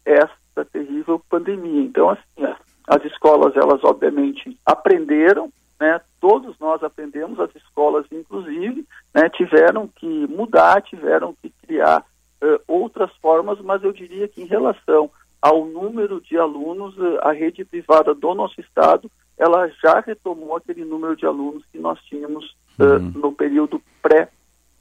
essa 0.05 0.65
terrível 0.71 1.21
pandemia. 1.29 1.81
Então, 1.81 2.09
assim, 2.09 2.43
as 2.43 2.57
escolas, 3.05 3.55
elas 3.55 3.83
obviamente 3.83 4.57
aprenderam, 4.65 5.51
né, 5.79 6.01
todos 6.19 6.57
nós 6.59 6.83
aprendemos, 6.83 7.39
as 7.39 7.53
escolas 7.55 8.05
inclusive, 8.11 8.85
né, 9.13 9.29
tiveram 9.29 9.87
que 9.87 10.27
mudar, 10.27 10.81
tiveram 10.81 11.35
que 11.41 11.53
criar 11.65 12.03
uh, 12.43 12.59
outras 12.67 13.11
formas, 13.21 13.59
mas 13.61 13.83
eu 13.83 13.93
diria 13.93 14.27
que 14.27 14.41
em 14.41 14.45
relação 14.45 15.09
ao 15.41 15.65
número 15.65 16.19
de 16.19 16.37
alunos, 16.37 16.95
a 17.21 17.31
rede 17.31 17.63
privada 17.63 18.13
do 18.13 18.33
nosso 18.33 18.59
estado, 18.59 19.09
ela 19.37 19.69
já 19.81 20.01
retomou 20.01 20.57
aquele 20.57 20.83
número 20.83 21.15
de 21.15 21.25
alunos 21.25 21.63
que 21.71 21.79
nós 21.79 21.97
tínhamos 22.01 22.55
uhum. 22.77 22.97
uh, 22.97 22.99
no 23.17 23.31
período 23.31 23.81
pré, 24.01 24.27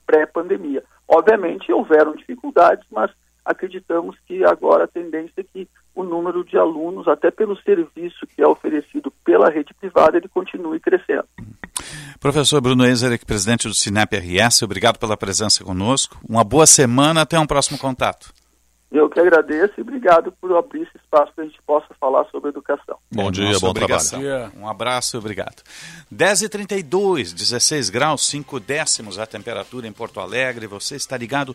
pré-pandemia. 0.04 0.82
Obviamente 1.06 1.72
houveram 1.72 2.16
dificuldades, 2.16 2.84
mas 2.90 3.10
acreditamos 3.48 4.14
que 4.26 4.44
agora 4.44 4.84
a 4.84 4.86
tendência 4.86 5.32
é 5.38 5.42
que 5.42 5.66
o 5.94 6.04
número 6.04 6.44
de 6.44 6.58
alunos, 6.58 7.08
até 7.08 7.30
pelo 7.30 7.56
serviço 7.62 8.26
que 8.26 8.42
é 8.42 8.46
oferecido 8.46 9.10
pela 9.24 9.48
rede 9.48 9.72
privada, 9.74 10.18
ele 10.18 10.28
continue 10.28 10.78
crescendo. 10.78 11.24
Professor 12.20 12.60
Bruno 12.60 12.84
Ezer, 12.84 13.18
presidente 13.24 13.66
do 13.66 13.74
Sinep 13.74 14.14
RS, 14.14 14.62
obrigado 14.62 14.98
pela 14.98 15.16
presença 15.16 15.64
conosco. 15.64 16.20
Uma 16.28 16.44
boa 16.44 16.66
semana, 16.66 17.22
até 17.22 17.38
um 17.38 17.46
próximo 17.46 17.78
contato. 17.78 18.32
Eu 18.90 19.08
que 19.10 19.20
agradeço 19.20 19.74
e 19.76 19.82
obrigado 19.82 20.32
por 20.40 20.56
abrir 20.56 20.82
esse 20.82 20.96
espaço 20.96 21.30
para 21.34 21.44
a 21.44 21.46
gente 21.46 21.60
possa 21.66 21.88
falar 22.00 22.24
sobre 22.30 22.48
educação. 22.48 22.96
Bom 23.12 23.30
dia, 23.30 23.44
Nossa, 23.44 23.60
bom 23.60 23.68
obrigação. 23.68 24.20
trabalho. 24.20 24.52
Um 24.56 24.66
abraço 24.66 25.14
e 25.14 25.18
obrigado. 25.18 25.62
10h32, 26.14 27.34
16 27.34 27.90
graus, 27.90 28.26
5 28.26 28.58
décimos 28.58 29.18
a 29.18 29.26
temperatura 29.26 29.86
em 29.86 29.92
Porto 29.92 30.20
Alegre. 30.20 30.66
Você 30.66 30.96
está 30.96 31.18
ligado 31.18 31.54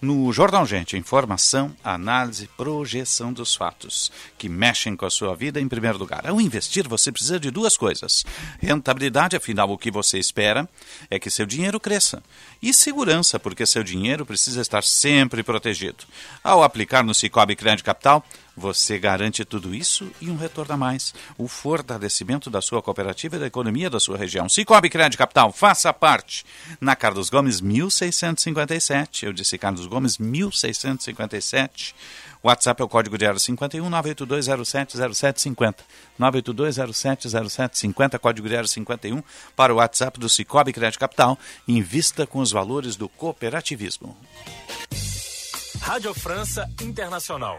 no 0.00 0.30
Jornal 0.30 0.66
Gente. 0.66 0.94
Informação, 0.98 1.74
análise, 1.82 2.48
projeção 2.48 3.32
dos 3.32 3.54
fatos 3.54 4.12
que 4.36 4.46
mexem 4.48 4.94
com 4.94 5.06
a 5.06 5.10
sua 5.10 5.34
vida 5.34 5.58
em 5.58 5.68
primeiro 5.68 5.96
lugar. 5.96 6.26
Ao 6.26 6.38
investir, 6.38 6.86
você 6.86 7.10
precisa 7.10 7.40
de 7.40 7.50
duas 7.50 7.78
coisas. 7.78 8.26
Rentabilidade, 8.60 9.36
afinal, 9.36 9.70
o 9.70 9.78
que 9.78 9.90
você 9.90 10.18
espera 10.18 10.68
é 11.10 11.18
que 11.18 11.30
seu 11.30 11.46
dinheiro 11.46 11.80
cresça. 11.80 12.22
E 12.62 12.74
segurança, 12.74 13.38
porque 13.38 13.64
seu 13.64 13.82
dinheiro 13.82 14.26
precisa 14.26 14.60
estar 14.60 14.84
sempre 14.84 15.42
protegido. 15.42 16.04
Ao 16.42 16.62
aplicar 16.74 17.04
no 17.04 17.14
Cicobi 17.14 17.54
Crédito 17.54 17.84
Capital, 17.84 18.24
você 18.56 18.98
garante 18.98 19.44
tudo 19.44 19.72
isso 19.72 20.10
e 20.20 20.28
um 20.28 20.36
retorno 20.36 20.74
a 20.74 20.76
mais. 20.76 21.14
O 21.38 21.46
fortalecimento 21.46 22.50
da 22.50 22.60
sua 22.60 22.82
cooperativa 22.82 23.36
e 23.36 23.38
da 23.38 23.46
economia 23.46 23.88
da 23.88 24.00
sua 24.00 24.18
região. 24.18 24.48
Cicobi 24.48 24.90
Crédito 24.90 25.16
Capital, 25.16 25.52
faça 25.52 25.92
parte. 25.92 26.44
Na 26.80 26.96
Carlos 26.96 27.30
Gomes, 27.30 27.60
1657. 27.60 29.26
Eu 29.26 29.32
disse 29.32 29.56
Carlos 29.56 29.86
Gomes, 29.86 30.18
1657. 30.18 31.94
WhatsApp 32.42 32.82
é 32.82 32.84
o 32.84 32.88
código 32.88 33.16
de 33.16 33.38
51 33.38 33.88
982070750. 33.88 35.76
982070750, 36.18 38.18
código 38.18 38.48
de 38.48 38.68
51 38.68 39.22
para 39.54 39.72
o 39.72 39.76
WhatsApp 39.76 40.18
do 40.18 40.28
Cicobi 40.28 40.72
Crédito 40.72 40.98
Capital. 40.98 41.38
Invista 41.68 42.26
com 42.26 42.40
os 42.40 42.50
valores 42.50 42.96
do 42.96 43.08
cooperativismo. 43.08 44.16
Rádio 45.84 46.14
França 46.14 46.66
Internacional. 46.80 47.58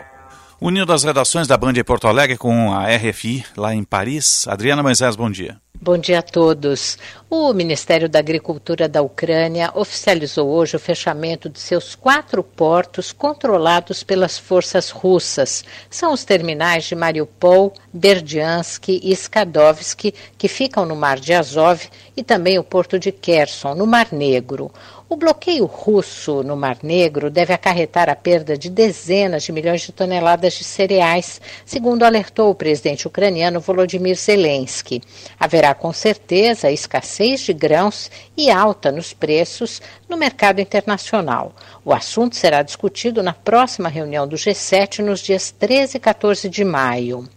Unindo 0.60 0.92
as 0.92 1.04
redações 1.04 1.48
da 1.48 1.56
Band 1.56 1.74
em 1.74 1.84
Porto 1.84 2.08
Alegre 2.08 2.36
com 2.36 2.74
a 2.74 2.88
RFI 2.88 3.46
lá 3.56 3.72
em 3.72 3.84
Paris. 3.84 4.48
Adriana 4.48 4.82
Moisés, 4.82 5.16
bom 5.16 5.30
dia. 5.30 5.62
Bom 5.80 5.98
dia 5.98 6.20
a 6.20 6.22
todos. 6.24 6.98
O 7.30 7.54
Ministério 7.54 8.10
da 8.10 8.18
Agricultura 8.18 8.90
da 8.90 9.04
Ucrânia 9.04 9.72
oficializou 9.76 10.50
hoje 10.50 10.76
o 10.76 10.80
fechamento 10.80 11.48
de 11.50 11.60
seus 11.60 11.94
quatro 11.94 12.42
portos 12.42 13.12
controlados 13.12 14.02
pelas 14.02 14.40
forças 14.40 14.90
russas. 14.90 15.64
São 15.88 16.12
os 16.12 16.24
terminais 16.24 16.86
de 16.86 16.96
Mariupol, 16.96 17.74
Berdiansk 17.94 18.90
e 18.90 19.12
Skadovsk, 19.12 20.12
que 20.38 20.48
ficam 20.48 20.86
no 20.86 20.96
Mar 20.96 21.20
de 21.20 21.34
Azov, 21.34 21.84
e 22.18 22.24
também 22.24 22.58
o 22.58 22.64
porto 22.64 22.98
de 22.98 23.12
Kherson, 23.12 23.76
no 23.76 23.86
Mar 23.86 24.08
Negro. 24.12 24.72
O 25.08 25.16
bloqueio 25.16 25.66
russo 25.66 26.42
no 26.42 26.56
Mar 26.56 26.80
Negro 26.82 27.30
deve 27.30 27.54
acarretar 27.54 28.10
a 28.10 28.16
perda 28.16 28.58
de 28.58 28.72
dezenas 28.72 29.44
de 29.44 29.52
milhões 29.52 29.82
de 29.82 29.92
toneladas 29.92 30.54
de 30.56 30.64
cereais, 30.64 31.40
segundo 31.64 32.02
alertou 32.02 32.50
o 32.50 32.56
presidente 32.56 33.08
ucraniano 33.08 33.60
Volodymyr 33.60 34.16
Zelensky. 34.16 35.04
Haverá 35.40 35.76
com 35.76 35.94
certeza 35.94 36.72
escassez 36.72 37.42
de 37.42 37.54
grãos 37.54 38.10
e 38.36 38.50
alta 38.50 38.92
nos 38.92 39.14
preços 39.14 39.80
no 40.10 40.18
mercado 40.18 40.60
internacional. 40.60 41.54
O 41.84 41.94
assunto 41.94 42.36
será 42.36 42.64
discutido 42.64 43.22
na 43.22 43.34
próxima 43.34 43.90
reunião 43.90 44.28
do 44.28 44.36
G7 44.36 45.04
nos 45.04 45.20
dias 45.20 45.52
13 45.52 45.98
e 45.98 46.00
14 46.00 46.50
de 46.50 46.66
maio. 46.66 47.30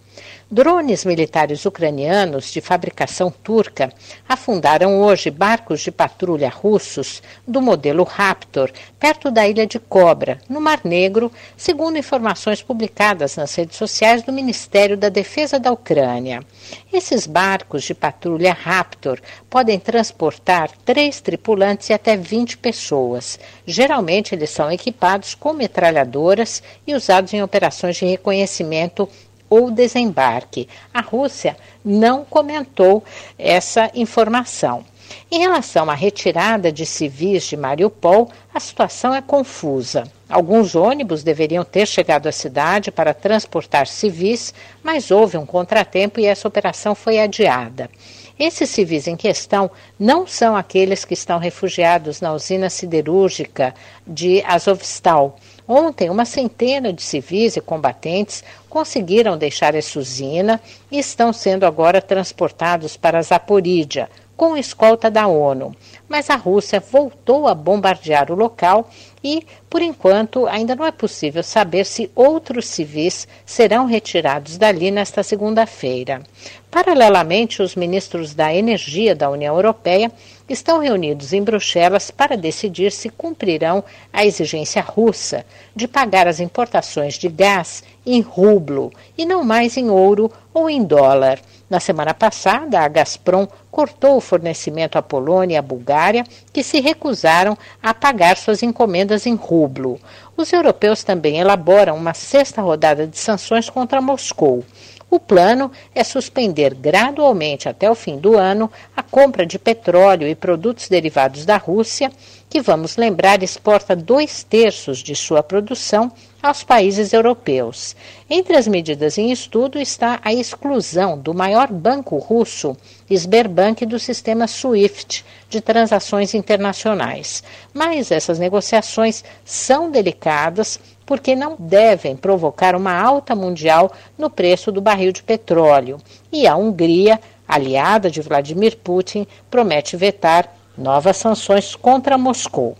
Drones 0.51 1.05
militares 1.05 1.67
ucranianos 1.67 2.51
de 2.51 2.63
fabricação 2.63 3.31
turca 3.31 3.93
afundaram 4.27 4.99
hoje 4.99 5.31
barcos 5.31 5.83
de 5.83 5.91
patrulha 5.91 6.49
russos 6.49 7.23
do 7.47 7.61
modelo 7.61 8.03
Raptor, 8.03 8.73
perto 8.99 9.31
da 9.31 9.47
ilha 9.47 9.67
de 9.67 9.79
Cobra, 9.79 10.39
no 10.49 10.59
Mar 10.59 10.81
Negro, 10.85 11.31
segundo 11.55 11.99
informações 11.99 12.63
publicadas 12.63 13.37
nas 13.37 13.55
redes 13.55 13.77
sociais 13.77 14.23
do 14.23 14.33
Ministério 14.33 14.97
da 14.97 15.11
Defesa 15.11 15.61
da 15.61 15.71
Ucrânia. 15.71 16.43
Esses 16.91 17.27
barcos 17.27 17.85
de 17.85 17.93
patrulha 17.93 18.55
Raptor 18.55 19.21
podem 19.51 19.79
transportar 19.79 20.71
três 20.83 21.21
tripulantes 21.21 21.91
e 21.91 21.93
até 21.93 22.17
20 22.17 22.57
pessoas. 22.57 23.39
Geralmente, 23.67 24.35
eles 24.35 24.49
são 24.49 24.73
equipados 24.73 25.35
com 25.35 25.53
metralhadoras 25.53 26.63
e 26.87 26.95
usados 26.95 27.35
em 27.35 27.43
operações 27.43 27.97
de 27.97 28.07
reconhecimento 28.07 29.07
ou 29.49 29.71
desembarque. 29.71 30.69
A 30.93 31.01
Rússia 31.01 31.57
não 31.85 32.25
comentou 32.25 33.03
essa 33.39 33.91
informação. 33.95 34.85
Em 35.31 35.41
relação 35.41 35.89
à 35.89 35.95
retirada 35.95 36.71
de 36.71 36.85
civis 36.85 37.45
de 37.45 37.57
Mariupol, 37.57 38.31
a 38.53 38.61
situação 38.61 39.15
é 39.15 39.23
confusa. 39.23 40.05
Alguns 40.29 40.75
ônibus 40.75 41.23
deveriam 41.23 41.65
ter 41.65 41.87
chegado 41.87 42.27
à 42.27 42.33
cidade 42.33 42.91
para 42.91 43.15
transportar 43.15 43.87
civis, 43.87 44.53
mas 44.83 45.11
houve 45.11 45.39
um 45.39 45.47
contratempo 45.47 46.21
e 46.21 46.27
essa 46.27 46.47
operação 46.47 46.95
foi 46.95 47.19
adiada. 47.19 47.91
Esses 48.39 48.71
civis 48.71 49.09
em 49.09 49.17
questão 49.17 49.71
não 49.99 50.27
são 50.27 50.55
aqueles 50.55 51.05
que 51.05 51.15
estão 51.15 51.39
refugiados 51.39 52.21
na 52.21 52.33
usina 52.33 52.71
siderúrgica 52.71 53.75
de 54.07 54.43
Azovstal, 54.45 55.39
Ontem, 55.69 56.09
uma 56.09 56.25
centena 56.25 56.91
de 56.95 57.03
civis 57.03 57.55
e 57.55 57.61
combatentes 57.61 58.43
conseguiram 58.69 59.37
deixar 59.37 59.75
essa 59.75 59.99
usina 59.99 60.61
e 60.91 60.99
estão 60.99 61.33
sendo 61.33 61.65
agora 61.65 62.01
transportados 62.01 62.97
para 62.97 63.23
Zaporídia, 63.23 64.09
com 64.37 64.57
escolta 64.57 65.11
da 65.11 65.27
ONU. 65.27 65.75
Mas 66.09 66.31
a 66.31 66.37
Rússia 66.37 66.79
voltou 66.79 67.49
a 67.49 67.55
bombardear 67.55 68.31
o 68.31 68.37
local 68.37 68.89
e, 69.23 69.45
por 69.69 69.83
enquanto, 69.83 70.47
ainda 70.47 70.77
não 70.77 70.87
é 70.87 70.93
possível 70.93 71.43
saber 71.43 71.85
se 71.85 72.09
outros 72.15 72.69
civis 72.69 73.27
serão 73.45 73.85
retirados 73.85 74.57
dali 74.57 74.93
nesta 74.93 75.25
segunda-feira. 75.25 76.23
Paralelamente, 76.71 77.61
os 77.61 77.75
ministros 77.75 78.33
da 78.33 78.55
Energia 78.55 79.13
da 79.13 79.29
União 79.29 79.57
Europeia 79.57 80.13
estão 80.49 80.79
reunidos 80.79 81.33
em 81.33 81.43
Bruxelas 81.43 82.11
para 82.11 82.37
decidir 82.37 82.91
se 82.93 83.09
cumprirão 83.09 83.85
a 84.13 84.25
exigência 84.25 84.83
russa 84.83 85.45
de 85.75 85.87
pagar 85.87 86.27
as 86.27 86.41
importações 86.41 87.15
de 87.15 87.29
gás 87.29 87.83
em 88.05 88.21
rublo 88.21 88.93
e 89.17 89.27
não 89.27 89.45
mais 89.45 89.77
em 89.77 89.91
ouro 89.91 90.31
ou 90.53 90.71
em 90.71 90.83
dólar. 90.83 91.39
Na 91.69 91.79
semana 91.81 92.15
passada, 92.15 92.81
a 92.81 92.89
Gazprom 92.89 93.47
cortou 93.71 94.17
o 94.17 94.21
fornecimento 94.23 94.97
à 94.97 95.03
Polônia 95.03 95.55
e 95.55 95.59
à 95.59 95.63
Bulgária, 95.63 96.25
que 96.51 96.63
se 96.63 96.81
recusaram 96.81 97.57
a 97.83 97.93
pagar 97.93 98.39
suas 98.39 98.63
encomendas 98.63 99.27
em 99.27 99.35
rublo. 99.35 100.01
Os 100.35 100.51
europeus 100.51 101.05
também 101.05 101.39
elaboram 101.39 101.95
uma 101.95 102.15
sexta 102.15 102.63
rodada 102.63 103.07
de 103.07 103.19
sanções 103.19 103.69
contra 103.69 104.01
Moscou. 104.01 104.65
O 105.11 105.19
plano 105.19 105.73
é 105.95 106.05
suspender 106.05 106.75
gradualmente 106.75 107.67
até 107.67 107.91
o 107.91 107.95
fim 107.95 108.19
do 108.19 108.37
ano 108.37 108.71
compra 109.11 109.45
de 109.47 109.59
petróleo 109.59 110.29
e 110.29 110.35
produtos 110.35 110.89
derivados 110.89 111.45
da 111.45 111.57
Rússia, 111.57 112.11
que, 112.49 112.61
vamos 112.61 112.97
lembrar, 112.97 113.43
exporta 113.43 113.95
dois 113.95 114.43
terços 114.43 114.99
de 114.99 115.15
sua 115.15 115.43
produção 115.43 116.11
aos 116.43 116.63
países 116.63 117.13
europeus. 117.13 117.97
Entre 118.31 118.57
as 118.57 118.67
medidas 118.67 119.19
em 119.19 119.31
estudo 119.31 119.79
está 119.79 120.21
a 120.25 120.33
exclusão 120.33 121.19
do 121.19 121.35
maior 121.35 121.69
banco 121.69 122.17
russo, 122.17 122.77
Sberbank, 123.11 123.85
do 123.85 123.99
sistema 123.99 124.47
SWIFT 124.47 125.25
de 125.51 125.61
transações 125.61 126.35
internacionais. 126.35 127.43
Mas 127.75 128.11
essas 128.11 128.39
negociações 128.39 129.25
são 129.45 129.91
delicadas 129.91 130.79
porque 131.05 131.35
não 131.35 131.57
devem 131.59 132.15
provocar 132.15 132.77
uma 132.77 132.93
alta 132.93 133.35
mundial 133.35 133.91
no 134.17 134.29
preço 134.29 134.71
do 134.71 134.81
barril 134.81 135.11
de 135.11 135.23
petróleo. 135.23 135.99
E 136.31 136.47
a 136.47 136.55
Hungria, 136.55 137.19
aliada 137.49 138.11
de 138.11 138.21
Vladimir 138.21 138.77
Putin, 138.77 139.27
promete 139.51 139.97
vetar 139.97 140.55
novas 140.77 141.17
sanções 141.17 141.75
contra 141.75 142.19
Moscou. 142.19 142.77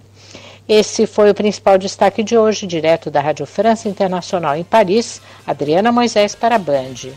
Esse 0.69 1.07
foi 1.07 1.31
o 1.31 1.35
principal 1.35 1.79
destaque 1.79 2.23
de 2.23 2.37
hoje, 2.37 2.67
direto 2.67 3.11
da 3.11 3.23
Rádio 3.23 3.47
França 3.47 3.89
Internacional 3.89 4.55
em 4.55 4.63
Paris. 4.63 5.23
Adriana 5.47 5.91
Moisés 5.91 6.35
para 6.35 6.57
a 6.57 6.59
Band. 6.59 7.11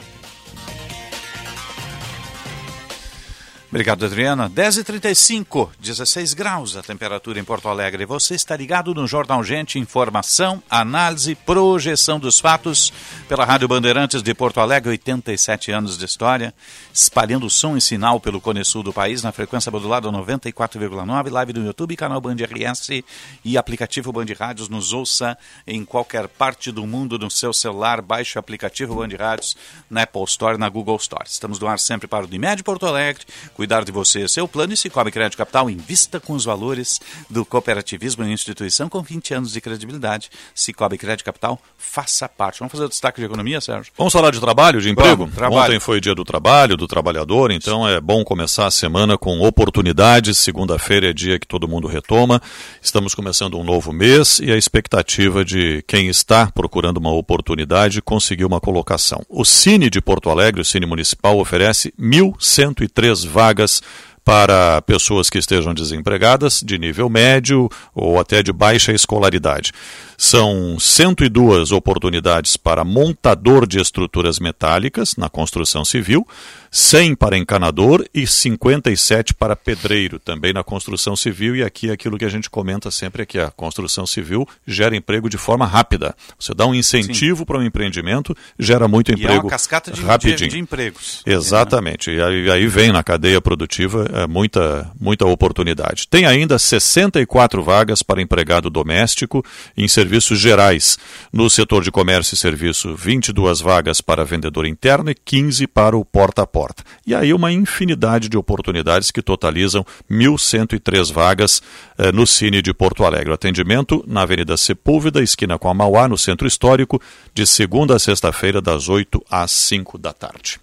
Obrigado, 3.72 4.06
Adriana. 4.06 4.50
10h35, 4.50 5.70
16 5.80 6.34
graus 6.34 6.76
a 6.76 6.84
temperatura 6.84 7.40
em 7.40 7.44
Porto 7.44 7.70
Alegre. 7.70 8.06
Você 8.06 8.36
está 8.36 8.54
ligado 8.54 8.94
no 8.94 9.08
Jornal 9.08 9.42
Gente, 9.46 9.80
informação, 9.80 10.62
análise, 10.70 11.36
projeção 11.36 12.20
dos 12.20 12.38
fatos 12.38 12.92
pela 13.30 13.46
Rádio 13.46 13.70
Bandeirantes 13.70 14.22
de 14.22 14.34
Porto 14.34 14.60
Alegre, 14.60 14.90
87 14.90 15.72
anos 15.72 15.98
de 15.98 16.04
história, 16.04 16.54
espalhando 16.94 17.50
som 17.50 17.78
e 17.78 17.82
sinal 17.82 18.20
pelo 18.20 18.42
Cone 18.42 18.66
Sul 18.66 18.84
do 18.84 18.92
país 18.92 19.24
na 19.24 19.32
frequência 19.32 19.72
modulada 19.72 20.10
94,9, 20.10 21.32
live 21.32 21.54
no 21.54 21.66
YouTube, 21.66 21.96
canal 21.96 22.20
Band 22.20 22.36
RS 22.44 23.02
e 23.46 23.58
aplicativo 23.58 24.12
Band 24.12 24.26
Rádios. 24.38 24.68
Nos 24.68 24.92
ouça 24.92 25.38
em 25.66 25.86
qualquer 25.86 26.28
parte 26.28 26.74
do 26.74 26.86
mundo 26.86 27.18
no 27.18 27.32
seu 27.32 27.54
celular. 27.54 28.02
Baixe 28.02 28.38
o 28.38 28.40
aplicativo 28.42 28.96
Band 28.96 29.16
Rádios 29.18 29.56
na 29.90 30.02
Apple 30.02 30.26
Store, 30.26 30.58
na 30.58 30.68
Google 30.68 30.98
Store. 30.98 31.24
Estamos 31.26 31.58
do 31.58 31.70
ar 31.70 31.80
sempre 31.80 32.06
para 32.06 32.26
o 32.26 32.28
Unimed 32.28 32.64
Porto 32.64 32.86
Alegre 32.86 33.26
Cuidar 33.62 33.86
de 33.86 33.92
você, 33.92 34.28
seu 34.28 34.48
plano 34.48 34.74
e 34.74 34.76
Cicobi 34.76 35.12
Crédito 35.12 35.38
Capital 35.38 35.70
invista 35.70 36.20
com 36.20 36.34
os 36.34 36.44
valores 36.44 37.00
do 37.30 37.46
cooperativismo 37.46 38.24
em 38.24 38.34
instituição 38.34 38.90
com 38.90 39.04
20 39.04 39.36
anos 39.36 39.54
de 39.54 39.62
credibilidade. 39.62 40.32
Cicobi 40.56 40.98
Crédito 40.98 41.24
Capital, 41.24 41.62
faça 41.78 42.28
parte. 42.28 42.58
Vamos 42.58 42.72
fazer 42.72 42.86
o 42.86 42.90
destaque 42.90 43.20
de 43.20 43.28
economia, 43.28 43.62
Sérgio? 43.62 43.94
Vamos 43.96 44.12
falar 44.12 44.32
de 44.32 44.40
trabalho, 44.40 44.82
de 44.82 44.90
emprego? 44.90 45.26
Vamos, 45.26 45.36
trabalho. 45.36 45.74
Ontem 45.76 45.80
foi 45.80 46.02
dia 46.02 46.16
do 46.16 46.24
trabalho, 46.24 46.76
do 46.76 46.88
trabalhador, 46.88 47.52
então 47.52 47.88
é 47.88 48.02
bom 48.02 48.24
começar 48.24 48.66
a 48.66 48.72
semana 48.72 49.16
com 49.16 49.40
oportunidades. 49.42 50.40
Segunda-feira 50.40 51.12
é 51.12 51.14
dia 51.14 51.38
que 51.38 51.46
todo 51.46 51.68
mundo 51.68 51.88
retoma. 51.88 52.42
Estamos 52.82 53.14
começando 53.14 53.60
um 53.60 53.64
novo 53.64 53.94
mês 53.94 54.40
e 54.40 54.52
a 54.52 54.58
expectativa 54.58 55.46
de 55.46 55.84
quem 55.88 56.08
está 56.08 56.48
procurando 56.52 56.98
uma 56.98 57.14
oportunidade 57.14 58.02
conseguir 58.02 58.46
uma 58.46 58.60
colocação. 58.60 59.22
O 59.30 59.46
Cine 59.46 59.88
de 59.88 60.02
Porto 60.02 60.32
Alegre, 60.32 60.62
o 60.62 60.66
Cine 60.66 60.88
Municipal, 60.88 61.38
oferece 61.38 61.94
1.103 62.00 63.28
vagas 63.28 63.51
vagas 63.52 63.82
para 64.24 64.82
pessoas 64.84 65.30
que 65.30 65.40
estejam 65.40 65.74
desempregadas, 65.74 66.62
de 66.64 66.78
nível 66.78 67.10
médio 67.10 67.68
ou 67.94 68.20
até 68.20 68.44
de 68.44 68.54
baixa 68.54 68.94
escolaridade. 68.94 69.72
São 70.16 70.78
102 70.80 71.72
oportunidades 71.72 72.56
para 72.56 72.84
montador 72.84 73.68
de 73.68 73.80
estruturas 73.80 74.40
metálicas 74.40 75.16
na 75.18 75.28
construção 75.28 75.84
civil, 75.84 76.26
100 76.74 77.16
para 77.16 77.38
encanador 77.38 78.06
e 78.14 78.26
57 78.26 79.34
para 79.34 79.58
pedreiro, 79.58 80.18
também 80.20 80.54
na 80.54 80.64
construção 80.64 81.18
civil. 81.18 81.54
E 81.54 81.64
aqui 81.64 81.90
é 81.90 81.92
aquilo 81.92 82.18
que 82.18 82.24
a 82.24 82.30
gente 82.30 82.50
comenta 82.50 82.90
sempre 82.90 83.24
aqui: 83.24 83.38
a 83.38 83.52
construção 83.52 84.08
civil 84.08 84.48
gera 84.66 84.96
emprego 84.96 85.30
de 85.30 85.38
forma 85.38 85.66
rápida. 85.66 86.16
Você 86.40 86.54
dá 86.54 86.66
um 86.66 86.74
incentivo 86.74 87.46
para 87.46 87.58
um 87.58 87.64
empreendimento, 87.64 88.34
gera 88.58 88.88
muito 88.88 89.12
emprego. 89.12 89.34
E 89.34 89.36
é 89.36 89.42
uma 89.42 89.50
cascata 89.50 89.92
de, 89.92 90.02
rapidinho. 90.02 90.38
de, 90.38 90.48
de 90.48 90.60
empregos. 90.60 91.22
Exatamente. 91.26 92.10
E 92.10 92.22
aí, 92.22 92.50
aí, 92.50 92.68
vem 92.68 92.94
na 92.94 93.04
cadeia 93.04 93.42
produtiva 93.42 94.10
é, 94.14 94.26
muita, 94.26 94.90
muita 94.98 95.26
oportunidade. 95.26 96.08
Tem 96.08 96.26
ainda 96.26 96.58
64 96.58 97.62
vagas 97.62 98.02
para 98.02 98.22
empregado 98.22 98.70
doméstico 98.70 99.44
em 99.76 99.90
serviços 99.90 100.40
gerais. 100.40 100.98
No 101.34 101.50
setor 101.50 101.84
de 101.84 101.92
comércio 101.92 102.34
e 102.34 102.38
serviço, 102.38 102.96
22 102.96 103.60
vagas 103.60 104.00
para 104.00 104.24
vendedor 104.24 104.66
interno 104.66 105.12
e 105.12 105.16
15 105.16 105.68
para 105.68 105.98
o 105.98 106.06
porta 106.06 106.44
a 106.44 106.48
porta. 106.62 106.84
E 107.08 107.16
aí 107.16 107.34
uma 107.34 107.52
infinidade 107.52 108.30
de 108.30 108.38
oportunidades 108.38 109.10
que 109.10 109.20
totalizam 109.20 109.84
1.103 110.12 111.12
vagas 111.12 111.60
eh, 111.98 112.12
no 112.12 112.28
Cine 112.28 112.62
de 112.62 112.72
Porto 112.72 113.04
Alegre. 113.04 113.32
O 113.32 113.34
atendimento 113.34 114.04
na 114.08 114.22
Avenida 114.22 114.56
Sepúlveda, 114.56 115.24
esquina 115.24 115.58
com 115.58 115.68
a 115.68 115.74
Mauá, 115.74 116.08
no 116.08 116.20
Centro 116.20 116.48
Histórico, 116.48 117.02
de 117.34 117.48
segunda 117.48 117.96
a 117.96 118.00
sexta-feira, 118.00 118.62
das 118.62 118.90
8 118.90 119.26
às 119.28 119.52
5 119.52 119.98
da 119.98 120.14
tarde. 120.14 120.60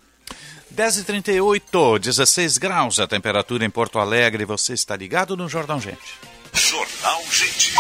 10h38, 0.73 1.99
16 1.99 2.59
graus 2.59 3.01
a 3.01 3.09
temperatura 3.09 3.65
em 3.65 3.71
Porto 3.71 3.99
Alegre. 3.99 4.45
Você 4.45 4.75
está 4.75 4.95
ligado 4.95 5.37
no 5.37 5.49
Jornal 5.49 5.81
Gente. 5.81 6.15
Jornal 6.53 7.23
Gente. 7.33 7.75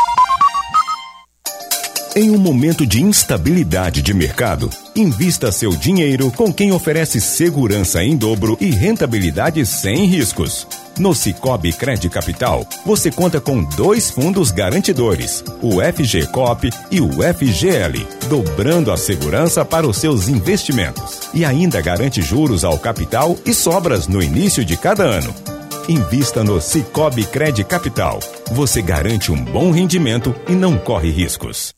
Em 2.19 2.32
um 2.32 2.36
momento 2.36 2.85
de 2.85 3.01
instabilidade 3.01 4.03
de 4.03 4.12
mercado, 4.12 4.69
invista 4.97 5.53
seu 5.53 5.70
dinheiro 5.70 6.32
com 6.32 6.53
quem 6.53 6.73
oferece 6.73 7.20
segurança 7.20 8.03
em 8.03 8.16
dobro 8.16 8.59
e 8.61 8.73
rentabilidade 8.73 9.65
sem 9.65 10.05
riscos. 10.05 10.66
No 10.99 11.15
Cicobi 11.15 11.73
Cred 11.73 12.09
Capital, 12.09 12.66
você 12.85 13.12
conta 13.12 13.40
com 13.40 13.62
dois 13.62 14.11
fundos 14.11 14.51
garantidores, 14.51 15.45
o 15.62 15.74
FGCOP 15.81 16.70
e 16.90 17.01
o 17.01 17.09
FGL, 17.09 18.05
dobrando 18.28 18.90
a 18.90 18.97
segurança 18.97 19.65
para 19.65 19.86
os 19.86 19.99
seus 19.99 20.27
investimentos. 20.27 21.20
E 21.32 21.45
ainda 21.45 21.81
garante 21.81 22.20
juros 22.20 22.65
ao 22.65 22.81
capital 22.81 23.39
e 23.47 23.55
sobras 23.55 24.09
no 24.09 24.20
início 24.20 24.65
de 24.65 24.77
cada 24.77 25.05
ano. 25.05 25.32
Invista 25.89 26.43
no 26.43 26.61
Cicobi 26.61 27.23
Cred 27.23 27.62
Capital. 27.62 28.19
Você 28.51 28.82
garante 28.82 29.31
um 29.31 29.40
bom 29.40 29.70
rendimento 29.70 30.35
e 30.49 30.53
não 30.53 30.77
corre 30.77 31.12
riscos. 31.12 31.78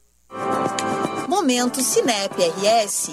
Momento 1.41 1.81
Cinep 1.81 2.35
RS. 2.39 3.09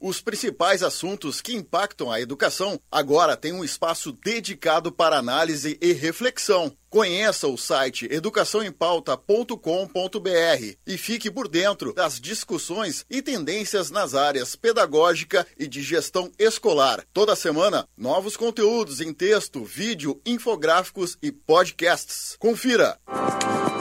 Os 0.00 0.22
principais 0.22 0.82
assuntos 0.82 1.42
que 1.42 1.54
impactam 1.54 2.10
a 2.10 2.18
educação 2.18 2.80
agora 2.90 3.36
têm 3.36 3.52
um 3.52 3.62
espaço 3.62 4.10
dedicado 4.10 4.90
para 4.90 5.18
análise 5.18 5.76
e 5.78 5.92
reflexão. 5.92 6.72
Conheça 6.88 7.46
o 7.46 7.58
site 7.58 8.08
educaçãoempauta.com.br 8.10 10.76
e 10.86 10.96
fique 10.96 11.30
por 11.30 11.46
dentro 11.46 11.92
das 11.92 12.18
discussões 12.18 13.04
e 13.10 13.20
tendências 13.20 13.90
nas 13.90 14.14
áreas 14.14 14.56
pedagógica 14.56 15.46
e 15.58 15.68
de 15.68 15.82
gestão 15.82 16.32
escolar. 16.38 17.04
Toda 17.12 17.36
semana, 17.36 17.86
novos 17.94 18.34
conteúdos 18.34 19.02
em 19.02 19.12
texto, 19.12 19.62
vídeo, 19.62 20.18
infográficos 20.24 21.18
e 21.20 21.30
podcasts. 21.30 22.34
Confira. 22.38 22.98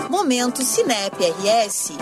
Momento 0.09 0.61
Cinep 0.61 1.15
RS. 1.23 1.93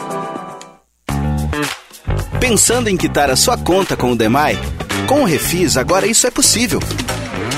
Pensando 2.44 2.90
em 2.90 2.98
quitar 2.98 3.30
a 3.30 3.38
sua 3.38 3.58
conta 3.58 3.96
com 3.96 4.12
o 4.12 4.18
Demai? 4.18 4.60
Com 5.08 5.22
o 5.22 5.26
Refis, 5.26 5.78
agora 5.78 6.06
isso 6.06 6.28
é 6.28 6.30
possível. 6.30 6.82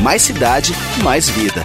Mais 0.00 0.22
cidade, 0.22 0.74
mais 1.04 1.28
vida. 1.28 1.64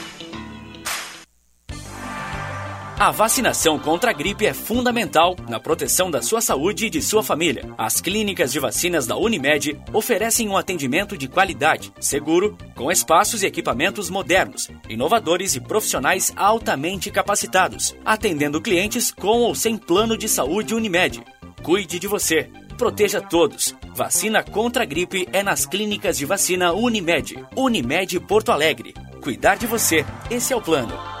A 3.01 3.09
vacinação 3.09 3.79
contra 3.79 4.11
a 4.11 4.13
gripe 4.13 4.45
é 4.45 4.53
fundamental 4.53 5.35
na 5.49 5.59
proteção 5.59 6.11
da 6.11 6.21
sua 6.21 6.39
saúde 6.39 6.85
e 6.85 6.89
de 6.91 7.01
sua 7.01 7.23
família. 7.23 7.67
As 7.75 7.99
clínicas 7.99 8.51
de 8.51 8.59
vacinas 8.59 9.07
da 9.07 9.17
Unimed 9.17 9.75
oferecem 9.91 10.47
um 10.47 10.55
atendimento 10.55 11.17
de 11.17 11.27
qualidade, 11.27 11.91
seguro, 11.99 12.55
com 12.75 12.91
espaços 12.91 13.41
e 13.41 13.47
equipamentos 13.47 14.07
modernos, 14.07 14.69
inovadores 14.87 15.55
e 15.55 15.59
profissionais 15.59 16.31
altamente 16.35 17.09
capacitados, 17.09 17.95
atendendo 18.05 18.61
clientes 18.61 19.09
com 19.09 19.39
ou 19.39 19.55
sem 19.55 19.77
plano 19.77 20.15
de 20.15 20.29
saúde 20.29 20.75
Unimed. 20.75 21.23
Cuide 21.63 21.97
de 21.97 22.07
você. 22.07 22.51
Proteja 22.77 23.19
todos. 23.19 23.75
Vacina 23.95 24.43
contra 24.43 24.83
a 24.83 24.85
gripe 24.85 25.27
é 25.33 25.41
nas 25.41 25.65
clínicas 25.65 26.19
de 26.19 26.25
vacina 26.27 26.71
Unimed. 26.71 27.43
Unimed 27.57 28.19
Porto 28.19 28.51
Alegre. 28.51 28.93
Cuidar 29.23 29.55
de 29.55 29.65
você. 29.65 30.05
Esse 30.29 30.53
é 30.53 30.55
o 30.55 30.61
plano. 30.61 31.20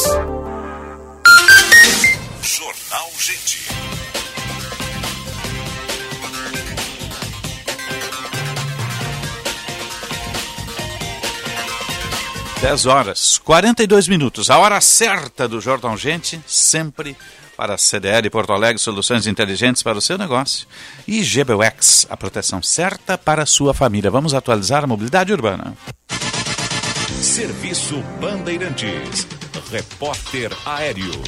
Jornal 0.00 0.20
Gente. 3.18 3.68
Dez 12.62 12.86
horas, 12.86 13.38
42 13.38 14.06
minutos, 14.06 14.50
a 14.50 14.58
hora 14.58 14.80
certa 14.80 15.48
do 15.48 15.60
Jornal 15.60 15.96
Gente, 15.96 16.40
sempre 16.46 17.16
para 17.56 17.74
a 17.74 17.78
CDL 17.78 18.30
Porto 18.30 18.52
Alegre, 18.52 18.78
soluções 18.78 19.26
inteligentes 19.26 19.82
para 19.82 19.98
o 19.98 20.00
seu 20.00 20.16
negócio. 20.16 20.68
E 21.08 21.22
GBUX, 21.22 22.06
a 22.08 22.16
proteção 22.16 22.62
certa 22.62 23.18
para 23.18 23.42
a 23.42 23.46
sua 23.46 23.74
família. 23.74 24.12
Vamos 24.12 24.32
atualizar 24.32 24.84
a 24.84 24.86
mobilidade 24.86 25.32
urbana. 25.32 25.74
Serviço 27.20 28.00
Bandeirantes. 28.20 29.26
Repórter 29.70 30.50
Aéreo. 30.64 31.22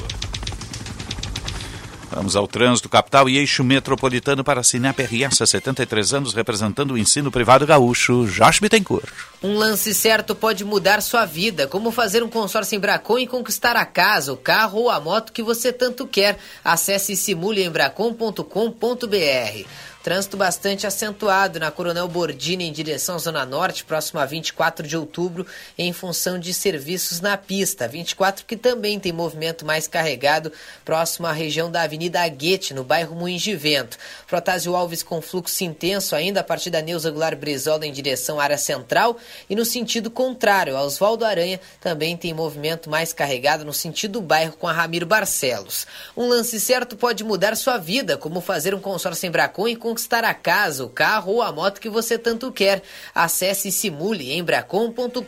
Vamos 2.11 2.35
ao 2.35 2.48
trânsito 2.48 2.89
capital 2.89 3.28
e 3.28 3.39
eixo 3.39 3.62
metropolitano 3.62 4.43
para 4.43 4.61
a 4.61 4.65
Sinep 4.65 5.01
RS, 5.01 5.48
73 5.48 6.15
anos, 6.15 6.35
representando 6.35 6.93
o 6.93 6.98
ensino 6.98 7.31
privado 7.31 7.65
gaúcho, 7.65 8.27
Josh 8.27 8.59
Bittencourt. 8.59 9.12
Um 9.40 9.57
lance 9.57 9.94
certo 9.94 10.35
pode 10.35 10.65
mudar 10.65 11.01
sua 11.02 11.24
vida, 11.24 11.69
como 11.69 11.93
fazer 11.93 12.24
um 12.24 12.28
consórcio 12.28 12.74
em 12.74 12.81
Bracon 12.81 13.19
e 13.19 13.28
conquistar 13.28 13.77
a 13.77 13.86
casa, 13.86 14.32
o 14.32 14.36
carro 14.36 14.81
ou 14.81 14.90
a 14.90 14.98
moto 14.98 15.32
que 15.32 15.43
você 15.43 15.73
tanto 15.73 16.05
quer. 16.05 16.36
Acesse 16.65 17.15
simuleembracon.com.br. 17.15 19.66
Trânsito 20.02 20.35
bastante 20.35 20.86
acentuado 20.86 21.60
na 21.60 21.70
Coronel 21.70 22.09
Bordini 22.09 22.64
em 22.64 22.72
direção 22.72 23.16
à 23.16 23.18
Zona 23.18 23.44
Norte, 23.44 23.85
próximo 23.85 24.18
a 24.18 24.24
24 24.24 24.86
de 24.89 24.97
outubro, 24.97 25.47
em 25.77 25.93
função 25.93 26.39
de 26.39 26.55
serviços 26.55 27.20
na 27.20 27.36
pista. 27.36 27.86
24 27.86 28.47
que 28.47 28.56
também 28.56 28.98
tem 28.98 29.12
movimento 29.12 29.66
mais 29.66 29.86
carregado, 29.86 30.51
próximo 30.86 31.27
à 31.27 31.32
região 31.32 31.70
da 31.70 31.82
Avenida 31.82 32.22
Aguete, 32.22 32.72
no 32.72 32.82
bairro 32.82 33.14
Moinhos 33.14 33.43
de 33.43 33.55
Vento. 33.55 33.98
Protásio 34.27 34.74
Alves 34.74 35.02
com 35.02 35.20
fluxo 35.20 35.62
intenso 35.64 36.16
ainda 36.16 36.40
a 36.40 36.44
partir 36.44 36.70
da 36.70 36.81
Neuza 36.81 37.10
Goulart 37.10 37.39
Brizola 37.39 37.86
em 37.86 37.93
direção 37.93 38.40
à 38.40 38.44
área 38.44 38.59
central 38.59 39.18
e 39.51 39.55
no 39.55 39.66
sentido 39.66 40.10
contrário, 40.10 40.78
a 40.78 40.82
Oswaldo 40.82 41.27
Aranha 41.27 41.60
também 41.78 42.16
tem 42.16 42.32
movimento 42.32 42.89
mais 42.89 43.12
carregado 43.12 43.66
no 43.66 43.72
sentido 43.74 44.12
do 44.12 44.22
bairro 44.22 44.56
com 44.56 44.66
a 44.66 44.72
Ramiro 44.72 45.05
Barcelos. 45.05 45.86
Um 46.16 46.27
lance 46.27 46.59
certo 46.59 46.97
pode 46.97 47.22
mudar 47.22 47.55
sua 47.55 47.77
vida, 47.77 48.16
como 48.16 48.40
fazer 48.40 48.74
um 48.74 48.81
consórcio 48.81 49.27
em 49.27 49.31
Bracon 49.31 49.68
e 49.68 49.77
conquistar 49.90 50.24
a 50.24 50.32
casa, 50.32 50.84
o 50.84 50.88
carro 50.88 51.32
ou 51.32 51.42
a 51.42 51.50
moto 51.50 51.80
que 51.80 51.88
você 51.88 52.16
tanto 52.16 52.52
quer. 52.52 52.82
Acesse 53.14 53.72
simule 53.72 54.32
em 54.32 54.42
bracon.com.br. 54.42 55.24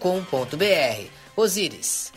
Osíris. 1.37 2.13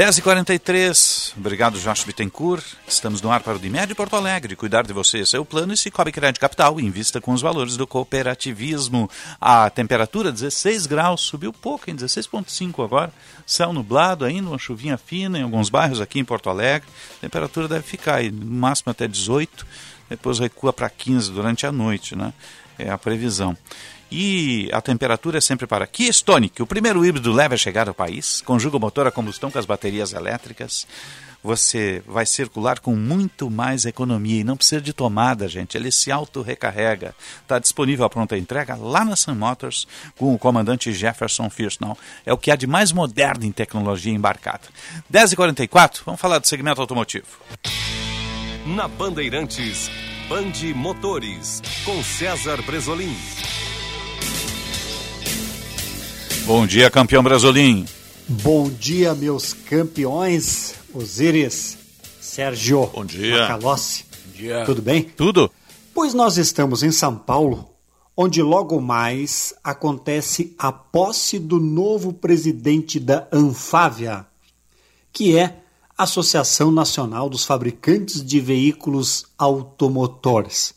10h43, 0.00 1.34
obrigado 1.36 1.78
Josh 1.78 2.04
Bittencourt. 2.04 2.64
Estamos 2.88 3.20
no 3.20 3.30
ar 3.30 3.42
para 3.42 3.56
o 3.56 3.58
Dimed 3.58 3.94
Porto 3.94 4.16
Alegre. 4.16 4.56
Cuidar 4.56 4.86
de 4.86 4.94
você, 4.94 5.22
é 5.34 5.38
o 5.38 5.44
plano. 5.44 5.74
E 5.74 5.76
Cicobi 5.76 6.10
Crédito 6.10 6.40
Capital, 6.40 6.80
invista 6.80 7.20
com 7.20 7.34
os 7.34 7.42
valores 7.42 7.76
do 7.76 7.86
cooperativismo. 7.86 9.10
A 9.38 9.68
temperatura 9.68 10.32
16 10.32 10.86
graus, 10.86 11.20
subiu 11.20 11.52
pouco, 11.52 11.90
em 11.90 11.94
16,5 11.94 12.82
agora. 12.82 13.12
Céu 13.44 13.74
nublado 13.74 14.24
ainda, 14.24 14.48
uma 14.48 14.58
chuvinha 14.58 14.96
fina 14.96 15.38
em 15.38 15.42
alguns 15.42 15.68
bairros 15.68 16.00
aqui 16.00 16.18
em 16.18 16.24
Porto 16.24 16.48
Alegre. 16.48 16.88
A 17.18 17.20
temperatura 17.20 17.68
deve 17.68 17.82
ficar 17.82 18.14
aí, 18.14 18.30
no 18.30 18.46
máximo 18.46 18.92
até 18.92 19.06
18, 19.06 19.66
depois 20.08 20.38
recua 20.38 20.72
para 20.72 20.88
15 20.88 21.30
durante 21.30 21.66
a 21.66 21.72
noite, 21.72 22.16
né? 22.16 22.32
É 22.78 22.88
a 22.88 22.96
previsão. 22.96 23.54
E 24.10 24.68
a 24.72 24.80
temperatura 24.80 25.38
é 25.38 25.40
sempre 25.40 25.66
para 25.66 25.86
Kia 25.86 26.10
Stonic, 26.10 26.60
o 26.60 26.66
primeiro 26.66 27.04
híbrido 27.04 27.32
leve 27.32 27.54
a 27.54 27.58
chegar 27.58 27.88
ao 27.88 27.94
país, 27.94 28.40
conjuga 28.40 28.76
o 28.76 28.80
motor 28.80 29.06
a 29.06 29.10
combustão 29.10 29.50
com 29.50 29.58
as 29.58 29.66
baterias 29.66 30.12
elétricas. 30.12 30.86
Você 31.42 32.02
vai 32.06 32.26
circular 32.26 32.80
com 32.80 32.94
muito 32.94 33.50
mais 33.50 33.86
economia 33.86 34.40
e 34.40 34.44
não 34.44 34.56
precisa 34.56 34.80
de 34.80 34.92
tomada, 34.92 35.48
gente. 35.48 35.74
Ele 35.74 35.90
se 35.90 36.12
auto-recarrega. 36.12 37.14
Está 37.40 37.58
disponível 37.58 38.04
a 38.04 38.10
pronta 38.10 38.36
entrega 38.36 38.76
lá 38.76 39.06
na 39.06 39.16
Sun 39.16 39.36
Motors 39.36 39.88
com 40.18 40.34
o 40.34 40.38
comandante 40.38 40.92
Jefferson 40.92 41.48
Firsnall. 41.48 41.96
É 42.26 42.32
o 42.32 42.36
que 42.36 42.50
há 42.50 42.56
de 42.56 42.66
mais 42.66 42.92
moderno 42.92 43.46
em 43.46 43.52
tecnologia 43.52 44.12
embarcada. 44.12 44.64
10h44, 45.10 46.02
vamos 46.04 46.20
falar 46.20 46.40
do 46.40 46.46
segmento 46.46 46.80
automotivo. 46.80 47.26
Na 48.66 48.86
Bandeirantes, 48.86 49.90
Bande 50.28 50.74
Motores, 50.74 51.62
com 51.86 52.02
César 52.02 52.60
Bresolim. 52.62 53.16
Bom 56.44 56.66
dia, 56.66 56.90
campeão 56.90 57.22
Brasolim. 57.22 57.86
Bom 58.28 58.68
dia, 58.68 59.14
meus 59.14 59.52
campeões. 59.52 60.74
Osíris, 60.92 61.78
Sérgio. 62.20 62.86
Bom 62.86 63.04
dia. 63.04 63.42
Macalossi. 63.42 64.04
Bom 64.10 64.32
dia. 64.32 64.64
Tudo 64.64 64.82
bem? 64.82 65.02
Tudo. 65.02 65.50
Pois 65.94 66.14
nós 66.14 66.38
estamos 66.38 66.82
em 66.82 66.90
São 66.90 67.16
Paulo, 67.16 67.70
onde 68.16 68.42
logo 68.42 68.80
mais 68.80 69.54
acontece 69.62 70.54
a 70.58 70.72
posse 70.72 71.38
do 71.38 71.60
novo 71.60 72.12
presidente 72.12 72.98
da 72.98 73.28
Anfávia, 73.32 74.26
que 75.12 75.36
é 75.36 75.60
a 75.96 76.04
Associação 76.04 76.72
Nacional 76.72 77.28
dos 77.28 77.44
Fabricantes 77.44 78.24
de 78.24 78.40
Veículos 78.40 79.26
Automotores, 79.38 80.74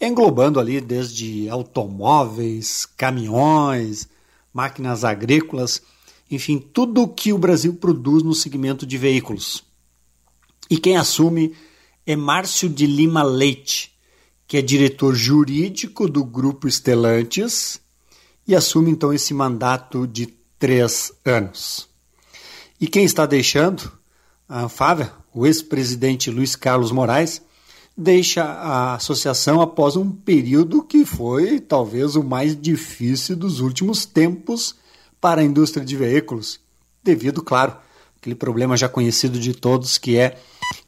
englobando 0.00 0.58
ali 0.58 0.80
desde 0.80 1.48
automóveis, 1.48 2.84
caminhões, 2.96 4.08
máquinas 4.52 5.04
agrícolas, 5.04 5.82
enfim, 6.30 6.58
tudo 6.58 7.02
o 7.02 7.08
que 7.08 7.32
o 7.32 7.38
Brasil 7.38 7.74
produz 7.74 8.22
no 8.22 8.34
segmento 8.34 8.86
de 8.86 8.98
veículos. 8.98 9.64
E 10.70 10.78
quem 10.78 10.96
assume 10.96 11.54
é 12.06 12.14
Márcio 12.14 12.68
de 12.68 12.86
Lima 12.86 13.22
Leite, 13.22 13.92
que 14.46 14.56
é 14.56 14.62
diretor 14.62 15.14
jurídico 15.14 16.08
do 16.08 16.24
Grupo 16.24 16.68
Estelantes 16.68 17.80
e 18.46 18.54
assume 18.54 18.90
então 18.90 19.12
esse 19.12 19.34
mandato 19.34 20.06
de 20.06 20.26
três 20.58 21.12
anos. 21.24 21.88
E 22.80 22.86
quem 22.86 23.04
está 23.04 23.26
deixando 23.26 23.92
a 24.48 24.62
Anfávia, 24.62 25.12
o 25.34 25.46
ex-presidente 25.46 26.30
Luiz 26.30 26.56
Carlos 26.56 26.90
Moraes, 26.90 27.42
deixa 27.98 28.44
a 28.44 28.94
associação 28.94 29.60
após 29.60 29.96
um 29.96 30.08
período 30.08 30.84
que 30.84 31.04
foi 31.04 31.58
talvez 31.58 32.14
o 32.14 32.22
mais 32.22 32.56
difícil 32.56 33.34
dos 33.34 33.58
últimos 33.58 34.06
tempos 34.06 34.76
para 35.20 35.40
a 35.40 35.44
indústria 35.44 35.84
de 35.84 35.96
veículos, 35.96 36.60
devido, 37.02 37.42
claro, 37.42 37.76
aquele 38.16 38.36
problema 38.36 38.76
já 38.76 38.88
conhecido 38.88 39.36
de 39.40 39.52
todos 39.52 39.98
que 39.98 40.16
é 40.16 40.38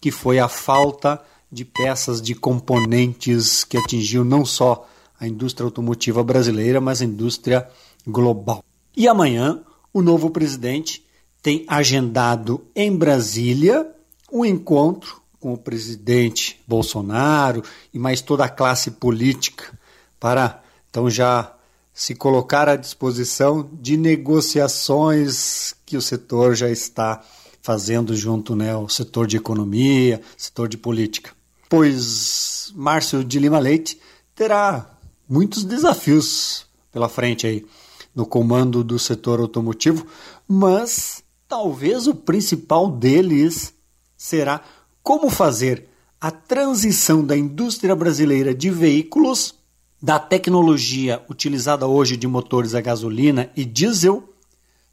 que 0.01 0.13
foi 0.13 0.39
a 0.39 0.47
falta 0.47 1.21
de 1.51 1.65
peças 1.65 2.23
de 2.23 2.33
componentes 2.33 3.65
que 3.65 3.77
atingiu 3.77 4.25
não 4.25 4.45
só 4.45 4.89
a 5.19 5.27
indústria 5.27 5.65
automotiva 5.65 6.23
brasileira, 6.23 6.81
mas 6.81 7.03
a 7.03 7.05
indústria 7.05 7.69
global. 8.07 8.63
E 8.97 9.09
amanhã, 9.09 9.61
o 9.93 10.01
novo 10.01 10.31
presidente 10.31 11.05
tem 11.43 11.65
agendado 11.67 12.65
em 12.75 12.97
Brasília 12.97 13.91
um 14.33 14.45
encontro 14.45 15.21
com 15.41 15.55
o 15.55 15.59
presidente 15.59 16.61
Bolsonaro 16.69 17.65
e 17.93 17.99
mais 17.99 18.21
toda 18.21 18.45
a 18.45 18.49
classe 18.49 18.93
política 18.93 19.77
para 20.21 20.63
então 20.91 21.09
já 21.09 21.55
se 21.95 22.15
colocar 22.15 22.69
à 22.69 22.77
disposição 22.77 23.69
de 23.73 23.97
negociações 23.97 25.75
que 25.85 25.97
o 25.97 26.03
setor 26.03 26.55
já 26.55 26.71
está 26.71 27.23
fazendo 27.63 28.15
junto 28.15 28.55
né, 28.55 28.73
ao 28.73 28.89
setor 28.89 29.27
de 29.27 29.37
economia, 29.37 30.21
setor 30.37 30.69
de 30.69 30.77
política. 30.79 31.33
Pois 31.69 32.73
Márcio 32.75 33.25
de 33.25 33.39
Lima 33.39 33.59
Leite 33.59 34.01
terá 34.35 34.91
muitos 35.29 35.65
desafios 35.65 36.67
pela 36.91 37.09
frente 37.09 37.47
aí 37.47 37.67
no 38.15 38.27
comando 38.27 38.83
do 38.83 38.99
setor 38.99 39.41
automotivo, 39.41 40.07
mas 40.49 41.23
talvez 41.47 42.07
o 42.07 42.15
principal 42.15 42.91
deles 42.91 43.73
será 44.17 44.63
como 45.11 45.29
fazer 45.29 45.89
a 46.21 46.31
transição 46.31 47.25
da 47.25 47.37
indústria 47.37 47.97
brasileira 47.97 48.55
de 48.55 48.71
veículos 48.71 49.57
da 50.01 50.21
tecnologia 50.21 51.21
utilizada 51.29 51.85
hoje 51.85 52.17
de 52.17 52.29
motores 52.29 52.77
a 52.77 52.81
gasolina 52.81 53.51
e 53.57 53.65
diesel 53.65 54.33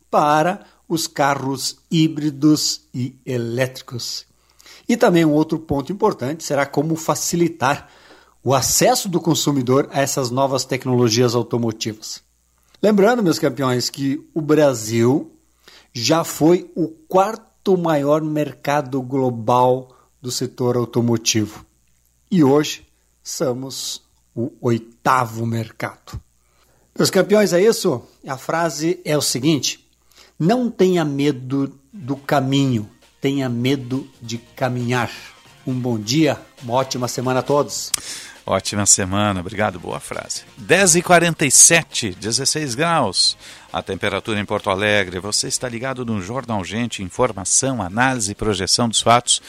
para 0.10 0.66
os 0.90 1.06
carros 1.06 1.78
híbridos 1.92 2.82
e 2.92 3.16
elétricos. 3.24 4.26
E 4.90 4.98
também 4.98 5.24
um 5.24 5.34
outro 5.34 5.60
ponto 5.60 5.94
importante 5.94 6.44
será 6.44 6.66
como 6.66 6.96
facilitar 6.96 7.88
o 8.44 8.56
acesso 8.56 9.08
do 9.08 9.22
consumidor 9.22 9.88
a 9.92 10.02
essas 10.02 10.32
novas 10.32 10.66
tecnologias 10.66 11.36
automotivas. 11.36 12.24
Lembrando, 12.82 13.22
meus 13.22 13.38
campeões, 13.38 13.88
que 13.88 14.28
o 14.34 14.42
Brasil 14.42 15.32
já 15.94 16.24
foi 16.24 16.72
o 16.76 16.88
quarto 16.88 17.78
maior 17.78 18.24
mercado 18.24 19.00
global 19.00 19.94
do 20.28 20.32
setor 20.32 20.76
automotivo. 20.76 21.66
E 22.30 22.44
hoje 22.44 22.86
somos 23.24 24.02
o 24.36 24.52
oitavo 24.60 25.46
mercado. 25.46 26.20
Meus 26.94 27.10
campeões, 27.10 27.54
é 27.54 27.62
isso? 27.62 28.04
A 28.28 28.38
frase 28.38 29.00
é 29.06 29.18
o 29.18 29.22
seguinte: 29.22 29.90
não 30.38 30.70
tenha 30.70 31.06
medo 31.06 31.80
do 31.94 32.18
caminho, 32.18 32.90
tenha 33.22 33.48
medo 33.48 34.06
de 34.22 34.38
caminhar. 34.38 35.10
Um 35.66 35.74
bom 35.74 35.98
dia, 35.98 36.38
uma 36.62 36.74
ótima 36.74 37.08
semana 37.08 37.40
a 37.40 37.44
todos. 37.44 37.94
Ótima 38.46 38.86
semana, 38.86 39.40
obrigado, 39.40 39.80
boa 39.80 40.02
frase. 40.02 40.44
10h47, 40.62 42.16
16 42.16 42.76
graus. 42.76 43.38
A 43.72 43.82
temperatura 43.82 44.40
em 44.42 44.46
Porto 44.46 44.70
Alegre. 44.70 45.20
Você 45.20 45.48
está 45.48 45.70
ligado 45.70 46.06
no 46.06 46.22
Jornal 46.22 46.66
Gente, 46.66 47.02
informação, 47.02 47.82
análise 47.82 48.34
e 48.34 48.36
projeção 48.36 48.90
dos 48.90 49.00
fatos. 49.00 49.42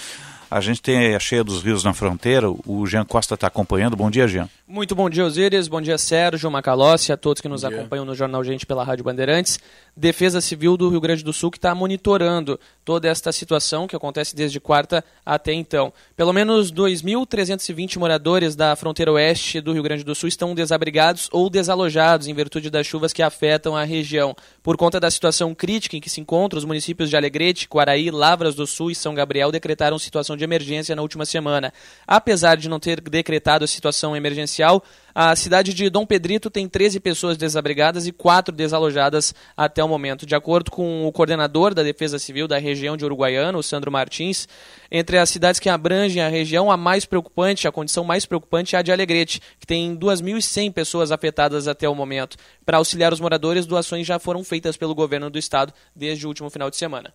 A 0.50 0.60
gente 0.62 0.80
tem 0.80 1.14
a 1.14 1.20
cheia 1.20 1.44
dos 1.44 1.62
rios 1.62 1.84
na 1.84 1.92
fronteira. 1.92 2.48
O 2.50 2.86
Jean 2.86 3.04
Costa 3.04 3.34
está 3.34 3.48
acompanhando. 3.48 3.96
Bom 3.96 4.10
dia, 4.10 4.26
Jean. 4.26 4.48
Muito 4.66 4.94
bom 4.94 5.08
dia, 5.08 5.24
Osíris. 5.24 5.68
Bom 5.68 5.80
dia, 5.80 5.98
Sérgio 5.98 6.50
Macalossi, 6.50 7.12
a 7.12 7.16
todos 7.16 7.40
que 7.42 7.48
nos 7.48 7.64
acompanham 7.64 8.04
no 8.04 8.14
Jornal 8.14 8.42
Gente 8.42 8.64
pela 8.64 8.84
Rádio 8.84 9.04
Bandeirantes. 9.04 9.58
Defesa 9.94 10.40
Civil 10.40 10.76
do 10.76 10.88
Rio 10.88 11.00
Grande 11.00 11.24
do 11.24 11.32
Sul 11.32 11.50
que 11.50 11.58
está 11.58 11.74
monitorando 11.74 12.58
toda 12.84 13.08
esta 13.08 13.32
situação 13.32 13.86
que 13.86 13.96
acontece 13.96 14.34
desde 14.34 14.60
quarta 14.60 15.04
até 15.24 15.52
então. 15.52 15.92
Pelo 16.16 16.32
menos 16.32 16.72
2.320 16.72 17.98
moradores 17.98 18.54
da 18.54 18.76
fronteira 18.76 19.12
oeste 19.12 19.60
do 19.60 19.72
Rio 19.72 19.82
Grande 19.82 20.04
do 20.04 20.14
Sul 20.14 20.28
estão 20.28 20.54
desabrigados 20.54 21.28
ou 21.32 21.50
desalojados 21.50 22.26
em 22.26 22.34
virtude 22.34 22.70
das 22.70 22.86
chuvas 22.86 23.12
que 23.12 23.22
afetam 23.22 23.76
a 23.76 23.84
região. 23.84 24.36
Por 24.62 24.76
conta 24.76 25.00
da 25.00 25.10
situação 25.10 25.54
crítica 25.54 25.96
em 25.96 26.00
que 26.00 26.10
se 26.10 26.20
encontram, 26.20 26.58
os 26.58 26.64
municípios 26.64 27.10
de 27.10 27.16
Alegrete, 27.16 27.68
Quaraí, 27.68 28.10
Lavras 28.10 28.54
do 28.54 28.66
Sul 28.66 28.90
e 28.90 28.94
São 28.94 29.14
Gabriel 29.14 29.50
decretaram 29.50 29.98
situação 29.98 30.38
de 30.39 30.44
emergência 30.44 30.97
na 30.97 31.02
última 31.02 31.27
semana. 31.27 31.73
Apesar 32.06 32.56
de 32.56 32.69
não 32.69 32.81
ter 32.81 33.01
decretado 33.01 33.65
a 33.65 33.69
situação 33.69 34.16
emergencial, 34.16 34.82
a 35.15 35.35
cidade 35.35 35.74
de 35.74 35.90
Dom 35.90 36.06
Pedrito 36.06 36.48
tem 36.48 36.69
13 36.69 37.01
pessoas 37.01 37.36
desabrigadas 37.36 38.06
e 38.06 38.12
4 38.12 38.55
desalojadas 38.55 39.35
até 39.56 39.82
o 39.82 39.89
momento. 39.89 40.24
De 40.24 40.36
acordo 40.36 40.70
com 40.70 41.06
o 41.06 41.10
coordenador 41.10 41.74
da 41.74 41.82
Defesa 41.82 42.20
Civil 42.20 42.47
da 42.47 42.56
região 42.56 42.97
de 42.97 43.05
Uruguaiana, 43.05 43.59
o 43.59 43.62
Sandro 43.62 43.90
Martins, 43.90 44.47
entre 44.90 45.19
as 45.19 45.28
cidades 45.28 45.59
que 45.59 45.69
abrangem 45.69 46.23
a 46.23 46.28
região, 46.28 46.70
a 46.70 46.77
mais 46.77 47.05
preocupante, 47.05 47.66
a 47.66 47.73
condição 47.73 48.05
mais 48.05 48.24
preocupante 48.27 48.77
é 48.77 48.78
a 48.78 48.82
de 48.82 48.93
Alegrete, 48.93 49.40
que 49.59 49.66
tem 49.66 49.97
2.100 49.97 50.73
pessoas 50.73 51.10
afetadas 51.10 51.66
até 51.66 51.89
o 51.89 51.94
momento. 51.97 52.36
Para 52.65 52.78
auxiliar 52.78 53.12
os 53.12 53.19
moradores, 53.19 53.66
doações 53.66 54.06
já 54.06 54.20
foram 54.20 54.44
feitas 54.44 54.77
pelo 54.77 54.94
governo 54.94 55.28
do 55.28 55.39
estado 55.39 55.73
desde 55.97 56.27
o 56.27 56.28
último 56.28 56.48
final 56.48 56.70
de 56.70 56.77
semana. 56.77 57.12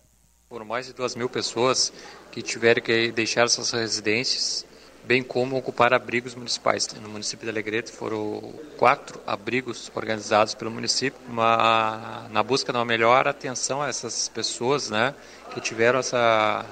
Foram 0.48 0.66
mais 0.66 0.86
de 0.86 0.92
2 0.92 1.16
mil 1.16 1.28
pessoas 1.28 1.92
que 2.30 2.42
tiveram 2.42 2.82
que 2.82 3.10
deixar 3.12 3.48
suas 3.48 3.70
residências 3.70 4.66
bem 5.02 5.22
como 5.22 5.56
ocupar 5.56 5.92
abrigos 5.92 6.34
municipais. 6.34 6.86
No 7.00 7.08
município 7.08 7.44
de 7.44 7.50
Alegrete 7.50 7.90
foram 7.90 8.52
quatro 8.76 9.20
abrigos 9.26 9.90
organizados 9.94 10.54
pelo 10.54 10.70
município, 10.70 11.18
uma, 11.28 12.26
na 12.30 12.42
busca 12.42 12.72
de 12.72 12.78
uma 12.78 12.84
melhor 12.84 13.26
atenção 13.26 13.82
a 13.82 13.88
essas 13.88 14.28
pessoas 14.28 14.90
né, 14.90 15.14
que 15.52 15.60
tiveram 15.60 15.98
essa, 15.98 16.64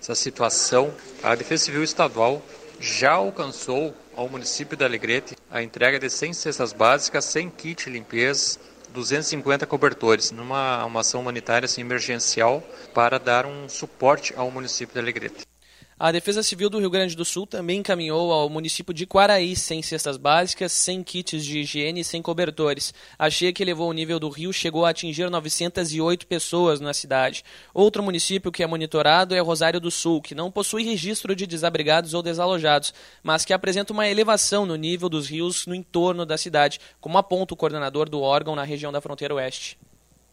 essa 0.00 0.14
situação. 0.14 0.92
A 1.22 1.34
Defesa 1.34 1.64
Civil 1.64 1.82
Estadual 1.82 2.42
já 2.80 3.12
alcançou 3.12 3.94
ao 4.14 4.28
município 4.28 4.76
de 4.76 4.84
Alegrete 4.84 5.36
a 5.50 5.62
entrega 5.62 5.98
de 5.98 6.08
100 6.08 6.32
cestas 6.32 6.72
básicas, 6.72 7.24
100 7.26 7.50
kits 7.50 7.84
de 7.84 7.90
limpeza, 7.90 8.58
250 8.96 9.66
cobertores, 9.66 10.30
numa 10.30 10.84
uma 10.86 11.00
ação 11.00 11.20
humanitária 11.20 11.66
assim, 11.66 11.82
emergencial 11.82 12.62
para 12.94 13.18
dar 13.18 13.44
um 13.44 13.68
suporte 13.68 14.32
ao 14.36 14.50
município 14.50 14.94
de 14.94 15.00
Alegrete. 15.00 15.55
A 15.98 16.12
Defesa 16.12 16.42
Civil 16.42 16.68
do 16.68 16.78
Rio 16.78 16.90
Grande 16.90 17.16
do 17.16 17.24
Sul 17.24 17.46
também 17.46 17.78
encaminhou 17.78 18.30
ao 18.30 18.50
município 18.50 18.92
de 18.92 19.06
Quaraí 19.06 19.56
100 19.56 19.80
cestas 19.80 20.18
básicas, 20.18 20.70
100 20.72 21.02
kits 21.02 21.42
de 21.42 21.60
higiene 21.60 22.00
e 22.00 22.04
100 22.04 22.20
cobertores. 22.20 22.92
A 23.18 23.30
cheia 23.30 23.50
que 23.50 23.62
elevou 23.62 23.88
o 23.88 23.94
nível 23.94 24.20
do 24.20 24.28
rio 24.28 24.52
chegou 24.52 24.84
a 24.84 24.90
atingir 24.90 25.30
908 25.30 26.26
pessoas 26.26 26.80
na 26.80 26.92
cidade. 26.92 27.42
Outro 27.72 28.02
município 28.02 28.52
que 28.52 28.62
é 28.62 28.66
monitorado 28.66 29.34
é 29.34 29.40
Rosário 29.40 29.80
do 29.80 29.90
Sul, 29.90 30.20
que 30.20 30.34
não 30.34 30.50
possui 30.50 30.84
registro 30.84 31.34
de 31.34 31.46
desabrigados 31.46 32.12
ou 32.12 32.22
desalojados, 32.22 32.92
mas 33.22 33.46
que 33.46 33.54
apresenta 33.54 33.94
uma 33.94 34.06
elevação 34.06 34.66
no 34.66 34.76
nível 34.76 35.08
dos 35.08 35.26
rios 35.26 35.66
no 35.66 35.74
entorno 35.74 36.26
da 36.26 36.36
cidade, 36.36 36.78
como 37.00 37.16
aponta 37.16 37.54
o 37.54 37.56
coordenador 37.56 38.06
do 38.06 38.20
órgão 38.20 38.54
na 38.54 38.64
região 38.64 38.92
da 38.92 39.00
fronteira 39.00 39.34
oeste. 39.34 39.78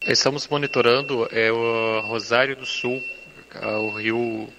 Estamos 0.02 0.46
monitorando 0.46 1.26
é, 1.32 1.50
o 1.50 2.02
Rosário 2.02 2.54
do 2.54 2.66
Sul, 2.66 3.02
o 3.62 3.96
rio 3.96 4.52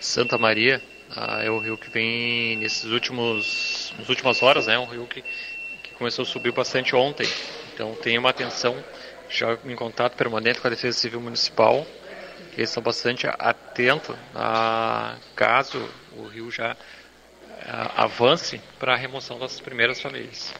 Santa 0.00 0.38
Maria 0.38 0.82
ah, 1.16 1.42
é 1.42 1.50
o 1.50 1.58
rio 1.58 1.76
que 1.76 1.90
vem 1.90 2.56
nesses 2.56 2.84
últimos, 2.84 3.92
nas 3.98 4.08
últimas 4.08 4.42
horas, 4.42 4.66
né? 4.66 4.78
Um 4.78 4.86
rio 4.86 5.06
que, 5.06 5.22
que 5.82 5.90
começou 5.94 6.22
a 6.22 6.26
subir 6.26 6.52
bastante 6.52 6.96
ontem. 6.96 7.28
Então 7.74 7.94
tem 7.96 8.18
uma 8.18 8.30
atenção 8.30 8.82
já 9.28 9.58
em 9.64 9.76
contato 9.76 10.16
permanente 10.16 10.60
com 10.60 10.66
a 10.66 10.70
Defesa 10.70 10.98
Civil 10.98 11.20
Municipal 11.20 11.86
que 12.50 12.60
eles 12.60 12.70
estão 12.70 12.82
bastante 12.82 13.26
atentos 13.26 14.16
a 14.34 15.16
caso 15.36 15.88
o 16.16 16.26
rio 16.26 16.50
já 16.50 16.76
a, 17.66 18.04
avance 18.04 18.60
para 18.78 18.94
a 18.94 18.96
remoção 18.96 19.38
das 19.38 19.60
primeiras 19.60 20.00
famílias. 20.00 20.54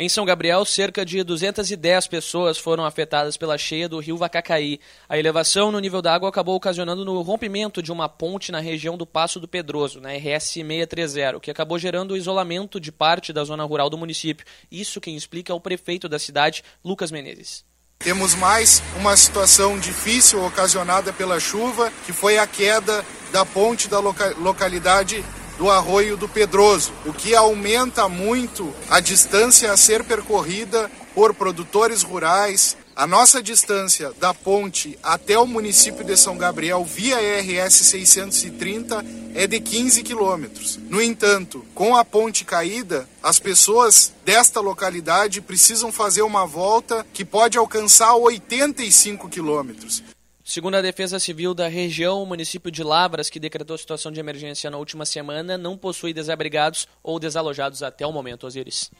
Em 0.00 0.08
São 0.08 0.24
Gabriel, 0.24 0.64
cerca 0.64 1.04
de 1.04 1.24
210 1.24 2.06
pessoas 2.06 2.56
foram 2.56 2.84
afetadas 2.84 3.36
pela 3.36 3.58
cheia 3.58 3.88
do 3.88 3.98
rio 3.98 4.16
Vacacaí. 4.16 4.78
A 5.08 5.18
elevação 5.18 5.72
no 5.72 5.80
nível 5.80 6.00
da 6.00 6.14
água 6.14 6.28
acabou 6.28 6.54
ocasionando 6.54 7.04
no 7.04 7.20
rompimento 7.20 7.82
de 7.82 7.90
uma 7.90 8.08
ponte 8.08 8.52
na 8.52 8.60
região 8.60 8.96
do 8.96 9.04
Passo 9.04 9.40
do 9.40 9.48
Pedroso, 9.48 10.00
na 10.00 10.10
RS 10.12 10.52
630, 10.52 11.40
que 11.40 11.50
acabou 11.50 11.80
gerando 11.80 12.12
o 12.12 12.16
isolamento 12.16 12.78
de 12.78 12.92
parte 12.92 13.32
da 13.32 13.42
zona 13.42 13.64
rural 13.64 13.90
do 13.90 13.98
município. 13.98 14.46
Isso 14.70 15.00
quem 15.00 15.16
explica 15.16 15.52
é 15.52 15.56
o 15.56 15.60
prefeito 15.60 16.08
da 16.08 16.20
cidade, 16.20 16.62
Lucas 16.84 17.10
Menezes. 17.10 17.64
Temos 17.98 18.36
mais 18.36 18.80
uma 18.94 19.16
situação 19.16 19.76
difícil 19.80 20.44
ocasionada 20.44 21.12
pela 21.12 21.40
chuva, 21.40 21.92
que 22.06 22.12
foi 22.12 22.38
a 22.38 22.46
queda 22.46 23.04
da 23.32 23.44
ponte 23.44 23.88
da 23.88 23.98
loca 23.98 24.32
localidade 24.38 25.24
do 25.58 25.68
Arroio 25.68 26.16
do 26.16 26.28
Pedroso, 26.28 26.92
o 27.04 27.12
que 27.12 27.34
aumenta 27.34 28.08
muito 28.08 28.72
a 28.88 29.00
distância 29.00 29.72
a 29.72 29.76
ser 29.76 30.04
percorrida 30.04 30.88
por 31.14 31.34
produtores 31.34 32.02
rurais. 32.02 32.76
A 32.94 33.06
nossa 33.06 33.42
distância 33.42 34.12
da 34.18 34.32
ponte 34.32 34.98
até 35.02 35.38
o 35.38 35.46
município 35.46 36.04
de 36.04 36.16
São 36.16 36.36
Gabriel 36.36 36.84
via 36.84 37.16
RS 37.16 37.74
630 37.74 39.04
é 39.34 39.46
de 39.46 39.60
15 39.60 40.02
quilômetros. 40.02 40.78
No 40.88 41.02
entanto, 41.02 41.64
com 41.74 41.96
a 41.96 42.04
ponte 42.04 42.44
caída, 42.44 43.08
as 43.22 43.38
pessoas 43.38 44.12
desta 44.24 44.60
localidade 44.60 45.40
precisam 45.40 45.92
fazer 45.92 46.22
uma 46.22 46.46
volta 46.46 47.06
que 47.12 47.24
pode 47.24 47.58
alcançar 47.58 48.14
85 48.14 49.28
quilômetros. 49.28 50.02
Segundo 50.48 50.76
a 50.76 50.80
Defesa 50.80 51.18
Civil 51.18 51.52
da 51.52 51.68
região, 51.68 52.22
o 52.22 52.26
município 52.26 52.70
de 52.70 52.82
Lavras, 52.82 53.28
que 53.28 53.38
decretou 53.38 53.76
situação 53.76 54.10
de 54.10 54.18
emergência 54.18 54.70
na 54.70 54.78
última 54.78 55.04
semana, 55.04 55.58
não 55.58 55.76
possui 55.76 56.14
desabrigados 56.14 56.88
ou 57.02 57.20
desalojados 57.20 57.82
até 57.82 58.06
o 58.06 58.12
momento, 58.12 58.46
Osiris. 58.46 58.90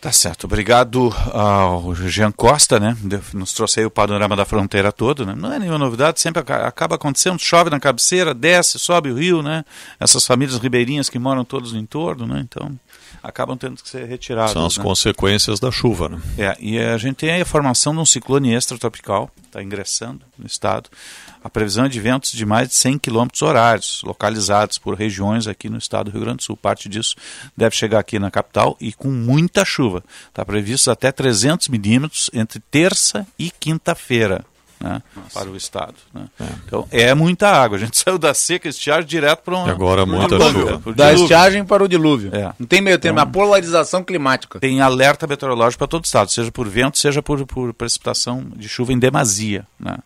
Tá 0.00 0.12
certo. 0.12 0.44
Obrigado 0.44 1.12
ao 1.32 1.92
Jean 1.96 2.30
Costa, 2.30 2.78
né? 2.78 2.96
Nos 3.34 3.52
trouxe 3.52 3.80
aí 3.80 3.86
o 3.86 3.90
panorama 3.90 4.36
da 4.36 4.44
fronteira 4.44 4.92
todo, 4.92 5.26
né? 5.26 5.34
Não 5.36 5.52
é 5.52 5.58
nenhuma 5.58 5.78
novidade, 5.78 6.20
sempre 6.20 6.40
acaba 6.40 6.94
acontecendo, 6.94 7.40
chove 7.40 7.68
na 7.68 7.80
cabeceira, 7.80 8.32
desce, 8.32 8.78
sobe 8.78 9.10
o 9.10 9.16
rio, 9.16 9.42
né? 9.42 9.64
Essas 9.98 10.24
famílias 10.24 10.56
ribeirinhas 10.56 11.10
que 11.10 11.18
moram 11.18 11.44
todos 11.44 11.72
no 11.72 11.80
entorno, 11.80 12.28
né? 12.28 12.38
Então, 12.44 12.78
acabam 13.22 13.56
tendo 13.56 13.82
que 13.82 13.88
ser 13.88 14.04
retirados. 14.04 14.52
São 14.52 14.66
as 14.66 14.76
né? 14.76 14.84
consequências 14.84 15.58
da 15.58 15.70
chuva, 15.70 16.08
né? 16.08 16.20
É, 16.38 16.56
e 16.60 16.78
a 16.78 16.96
gente 16.98 17.16
tem 17.16 17.40
a 17.40 17.44
formação 17.44 17.92
de 17.94 18.00
um 18.00 18.06
ciclone 18.06 18.54
extratropical, 18.54 19.30
está 19.44 19.62
ingressando 19.62 20.24
no 20.38 20.46
estado. 20.46 20.90
A 21.44 21.50
previsão 21.50 21.86
é 21.86 21.88
de 21.88 21.98
ventos 21.98 22.30
de 22.32 22.46
mais 22.46 22.68
de 22.68 22.74
100 22.74 22.98
km 22.98 23.26
horários, 23.42 24.02
localizados 24.04 24.78
por 24.78 24.94
regiões 24.94 25.48
aqui 25.48 25.68
no 25.68 25.78
estado 25.78 26.10
do 26.10 26.12
Rio 26.12 26.20
Grande 26.20 26.38
do 26.38 26.42
Sul. 26.44 26.56
Parte 26.56 26.88
disso 26.88 27.16
deve 27.56 27.74
chegar 27.74 27.98
aqui 27.98 28.18
na 28.18 28.30
capital 28.30 28.76
e 28.80 28.92
com 28.92 29.08
muita 29.10 29.64
chuva. 29.64 30.04
Está 30.28 30.44
previsto 30.44 30.90
até 30.90 31.10
300 31.10 31.68
milímetros 31.68 32.30
entre 32.32 32.60
terça 32.70 33.26
e 33.38 33.50
quinta-feira 33.50 34.44
né, 34.82 35.00
para 35.32 35.48
o 35.48 35.56
estado. 35.56 35.94
Né? 36.12 36.24
É. 36.40 36.44
Então 36.66 36.88
é 36.90 37.14
muita 37.14 37.48
água. 37.48 37.76
A 37.76 37.80
gente 37.80 37.96
saiu 38.02 38.18
da 38.18 38.34
seca, 38.34 38.68
estiagem 38.68 39.06
direto 39.06 39.42
para 39.42 39.56
um. 39.56 39.66
E 39.66 39.70
agora 39.70 40.04
muita 40.04 40.38
chuva. 40.38 40.92
Da 40.92 41.12
estiagem 41.12 41.64
para 41.64 41.84
o 41.84 41.88
dilúvio. 41.88 42.34
É. 42.34 42.52
Não 42.58 42.66
tem 42.66 42.80
meio 42.80 42.98
termo, 42.98 43.20
então, 43.20 43.28
a 43.28 43.32
polarização 43.32 44.02
climática. 44.02 44.58
Tem 44.58 44.80
alerta 44.80 45.26
meteorológico 45.26 45.78
para 45.78 45.88
todo 45.88 46.02
o 46.02 46.06
estado, 46.06 46.30
seja 46.30 46.50
por 46.50 46.68
vento, 46.68 46.98
seja 46.98 47.22
por, 47.22 47.46
por 47.46 47.72
precipitação 47.72 48.44
de 48.56 48.68
chuva 48.68 48.92
em 48.92 48.98
demasia. 48.98 49.66
Né? 49.78 49.96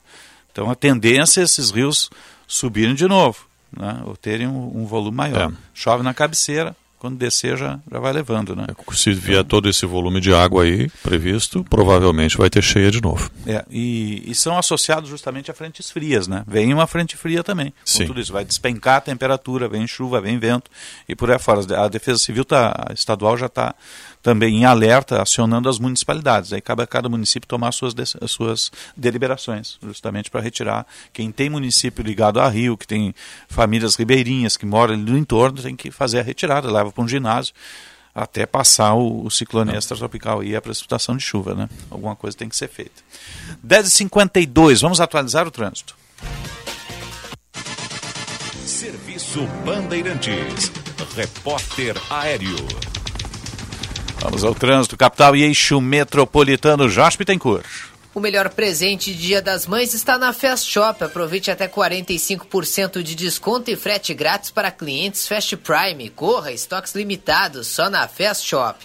Então 0.53 0.71
a 0.71 0.75
tendência 0.75 1.41
é 1.41 1.45
esses 1.45 1.71
rios 1.71 2.11
subirem 2.47 2.95
de 2.95 3.09
novo, 3.09 3.47
né? 3.77 4.03
ou 4.05 4.17
terem 4.17 4.47
um, 4.47 4.83
um 4.83 4.87
volume 4.87 5.17
maior. 5.17 5.51
É. 5.51 5.55
Chove 5.73 6.03
na 6.03 6.13
cabeceira, 6.13 6.77
quando 7.07 7.19
descer 7.19 7.57
já, 7.57 7.79
já 7.91 7.99
vai 8.01 8.13
levando, 8.13 8.57
né? 8.57 8.67
É, 8.69 8.95
se 8.95 9.13
vier 9.13 9.45
todo 9.45 9.69
esse 9.69 9.87
volume 9.87 10.21
de 10.21 10.35
água 10.35 10.65
aí 10.65 10.91
previsto, 11.03 11.65
provavelmente 11.71 12.37
vai 12.37 12.51
ter 12.51 12.63
cheia 12.63 12.91
de 12.91 13.01
novo. 13.01 13.31
É, 13.47 13.65
e, 13.71 14.29
e 14.29 14.35
são 14.35 14.59
associados 14.59 15.09
justamente 15.09 15.49
a 15.49 15.55
frentes 15.55 15.89
frias, 15.89 16.27
né? 16.27 16.43
Vem 16.49 16.75
uma 16.75 16.87
frente 16.87 17.17
fria 17.17 17.45
também. 17.45 17.73
Sim. 17.85 18.07
tudo 18.07 18.21
isso 18.21 18.33
vai 18.33 18.45
despencar 18.45 18.97
a 18.97 19.01
temperatura, 19.01 19.69
vem 19.69 19.87
chuva, 19.87 20.21
vem 20.21 20.37
vento 20.39 20.69
e 21.09 21.15
por 21.15 21.31
aí 21.31 21.39
fora. 21.39 21.85
A 21.85 21.89
Defesa 21.89 22.19
Civil 22.19 22.45
tá, 22.45 22.87
a 22.89 22.93
estadual 22.93 23.37
já 23.37 23.47
está 23.47 23.75
também 24.27 24.57
em 24.57 24.65
alerta, 24.65 25.23
acionando 25.23 25.69
as 25.69 25.79
municipalidades. 25.79 26.53
Aí 26.53 26.61
cabe 26.61 26.83
a 26.83 26.87
cada 26.87 27.09
município 27.09 27.47
tomar 27.47 27.69
as 27.69 27.77
suas, 27.77 27.95
as 28.21 28.29
suas 28.33 28.73
deliberações, 28.97 29.79
justamente 29.81 30.33
para 30.33 30.41
retirar. 30.41 30.85
Quem 31.13 31.31
tem 31.31 31.49
município 31.49 32.03
ligado 32.03 32.41
a 32.41 32.49
rio, 32.49 32.77
que 32.77 32.89
tem 32.89 33.15
famílias 33.49 33.95
ribeirinhas 33.95 34.57
que 34.57 34.67
moram 34.67 34.95
ali 34.95 35.13
no 35.13 35.17
entorno, 35.17 35.63
tem 35.63 35.77
que 35.77 35.93
fazer 35.93 36.19
a 36.19 36.23
retirada, 36.25 36.69
leva 36.69 36.91
para 36.91 37.05
um 37.05 37.07
ginásio 37.07 37.55
até 38.13 38.47
passar 38.47 38.95
o, 38.95 39.27
o 39.27 39.31
ciclone 39.31 39.71
Não. 39.71 39.79
extratropical 39.79 40.43
e 40.43 40.57
a 40.57 40.61
precipitação 40.61 41.17
de 41.17 41.23
chuva, 41.23 41.55
né? 41.55 41.69
Alguma 41.89 42.17
coisa 42.17 42.37
tem 42.37 42.49
que 42.49 42.57
ser 42.57 42.67
feita. 42.69 43.01
10h52, 43.65 44.81
vamos 44.81 45.01
atualizar 45.01 45.47
o 45.47 45.53
trânsito. 45.53 45.95
Serviço 48.65 49.47
Bandeirantes. 49.65 50.73
Repórter 51.15 51.95
Aéreo. 52.11 52.96
Vamos 54.27 54.43
ao 54.43 54.57
trânsito, 54.57 54.97
capital 54.97 55.37
e 55.37 55.45
eixo 55.45 55.81
metropolitano 55.81 56.89
Jaspe 56.89 57.25
Tencourt. 57.25 57.65
O 58.13 58.19
melhor 58.19 58.51
presente 58.51 59.15
de 59.15 59.21
Dia 59.21 59.41
das 59.41 59.69
Mães 59.69 59.95
está 59.95 60.19
na 60.19 60.33
Fast 60.33 60.69
Shop. 60.69 61.05
Aproveite 61.05 61.49
até 61.49 61.69
45% 61.69 63.05
de 63.05 63.15
desconto 63.15 63.71
e 63.71 63.77
frete 63.77 64.13
grátis 64.13 64.51
para 64.51 64.73
clientes 64.73 65.29
Fast 65.29 65.57
Prime. 65.59 66.11
Corra, 66.11 66.51
estoques 66.51 66.93
limitados, 66.93 67.69
só 67.69 67.89
na 67.89 68.09
Fast 68.09 68.45
Shop. 68.45 68.77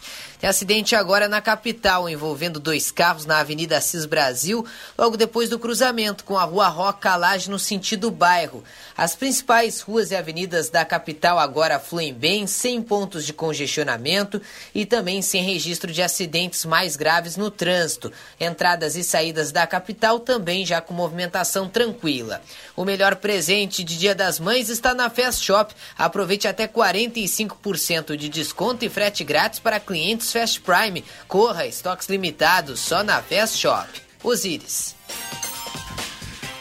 Tem 0.42 0.50
acidente 0.50 0.96
agora 0.96 1.28
na 1.28 1.40
capital, 1.40 2.10
envolvendo 2.10 2.60
dois 2.60 2.90
carros 2.90 3.28
na 3.28 3.38
Avenida 3.38 3.78
Assis 3.78 4.08
Brasil, 4.08 4.66
logo 4.98 5.16
depois 5.16 5.50
do 5.50 5.60
cruzamento 5.60 6.24
com 6.24 6.36
a 6.36 6.44
Rua 6.46 6.68
Roca 6.68 7.16
Laje 7.16 7.48
no 7.48 7.60
sentido 7.60 8.10
bairro. 8.10 8.64
As 8.98 9.16
principais 9.16 9.82
ruas 9.82 10.10
e 10.10 10.16
avenidas 10.16 10.68
da 10.68 10.84
capital 10.84 11.38
agora 11.38 11.80
fluem 11.80 12.12
bem, 12.12 12.48
sem 12.48 12.82
pontos 12.82 13.24
de 13.24 13.34
congestionamento 13.34 14.42
e 14.74 14.84
também 14.84 15.22
sem 15.22 15.44
registro 15.44 15.92
de 15.92 16.02
acidentes 16.02 16.66
mais 16.66 16.96
graves 16.96 17.38
no 17.38 17.52
trânsito. 17.52 18.12
Entradas 18.40 18.96
e 18.96 19.04
saídas 19.04 19.52
da 19.52 19.68
capital 19.68 20.20
também 20.20 20.66
já 20.66 20.82
com 20.82 20.92
movimentação 20.92 21.70
tranquila. 21.70 22.42
O 22.76 22.84
melhor 22.84 23.18
presente 23.18 23.84
de 23.84 23.96
Dia 23.96 24.16
das 24.16 24.40
Mães 24.40 24.70
está 24.70 24.96
na 24.96 25.08
Fast 25.08 25.46
Shop. 25.46 25.72
Aproveite 25.96 26.48
até 26.48 26.68
45% 26.68 28.16
de 28.16 28.28
desconto 28.28 28.84
e 28.84 28.90
frete 28.90 29.24
grátis 29.24 29.60
para 29.60 29.80
clientes 29.80 30.31
Fast 30.32 30.62
Prime. 30.62 31.04
Corra, 31.28 31.66
estoques 31.66 32.08
limitados, 32.08 32.80
só 32.80 33.04
na 33.04 33.22
Fast 33.22 33.58
Shop. 33.58 33.88
Osíris. 34.24 34.96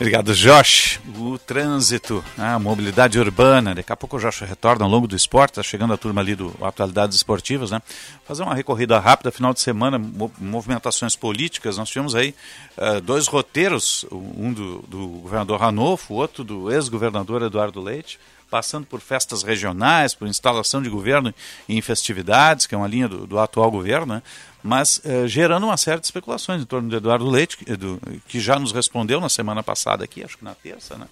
Obrigado, 0.00 0.34
Josh. 0.34 0.98
O 1.18 1.38
trânsito, 1.38 2.24
a 2.38 2.58
mobilidade 2.58 3.20
urbana. 3.20 3.74
Daqui 3.74 3.92
a 3.92 3.96
pouco 3.96 4.16
o 4.16 4.18
Josh 4.18 4.40
retorna 4.40 4.86
ao 4.86 4.90
longo 4.90 5.06
do 5.06 5.14
esporte, 5.14 5.52
está 5.52 5.62
chegando 5.62 5.92
a 5.92 5.96
turma 5.98 6.22
ali 6.22 6.34
do 6.34 6.56
Atualidades 6.62 7.18
Esportivas, 7.18 7.70
né? 7.70 7.82
Fazer 8.24 8.42
uma 8.42 8.54
recorrida 8.54 8.98
rápida, 8.98 9.30
final 9.30 9.52
de 9.52 9.60
semana, 9.60 10.00
movimentações 10.38 11.14
políticas. 11.14 11.76
Nós 11.76 11.90
tivemos 11.90 12.14
aí 12.14 12.34
uh, 12.78 12.98
dois 13.02 13.26
roteiros, 13.26 14.06
um 14.10 14.50
do, 14.54 14.78
do 14.88 15.06
governador 15.06 15.60
Ranolfo, 15.60 16.14
o 16.14 16.16
outro 16.16 16.42
do 16.42 16.72
ex-governador 16.72 17.42
Eduardo 17.42 17.78
Leite 17.82 18.18
passando 18.50 18.84
por 18.84 19.00
festas 19.00 19.42
regionais, 19.42 20.14
por 20.14 20.26
instalação 20.26 20.82
de 20.82 20.88
governo 20.88 21.32
em 21.68 21.80
festividades, 21.80 22.66
que 22.66 22.74
é 22.74 22.78
uma 22.78 22.88
linha 22.88 23.08
do, 23.08 23.26
do 23.26 23.38
atual 23.38 23.70
governo, 23.70 24.14
né? 24.14 24.22
mas 24.62 25.00
eh, 25.04 25.26
gerando 25.26 25.64
uma 25.64 25.76
série 25.76 26.00
de 26.00 26.06
especulações 26.06 26.60
em 26.60 26.66
torno 26.66 26.88
do 26.88 26.96
Eduardo 26.96 27.28
Leite, 27.28 27.56
que, 27.56 27.76
do, 27.76 28.00
que 28.26 28.40
já 28.40 28.58
nos 28.58 28.72
respondeu 28.72 29.20
na 29.20 29.28
semana 29.28 29.62
passada 29.62 30.04
aqui, 30.04 30.22
acho 30.22 30.36
que 30.36 30.44
na 30.44 30.54
terça, 30.54 30.96
né? 30.96 31.06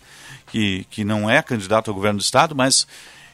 que, 0.48 0.84
que 0.90 1.04
não 1.04 1.30
é 1.30 1.40
candidato 1.40 1.88
ao 1.88 1.94
governo 1.94 2.18
do 2.18 2.22
Estado, 2.22 2.54
mas 2.54 2.86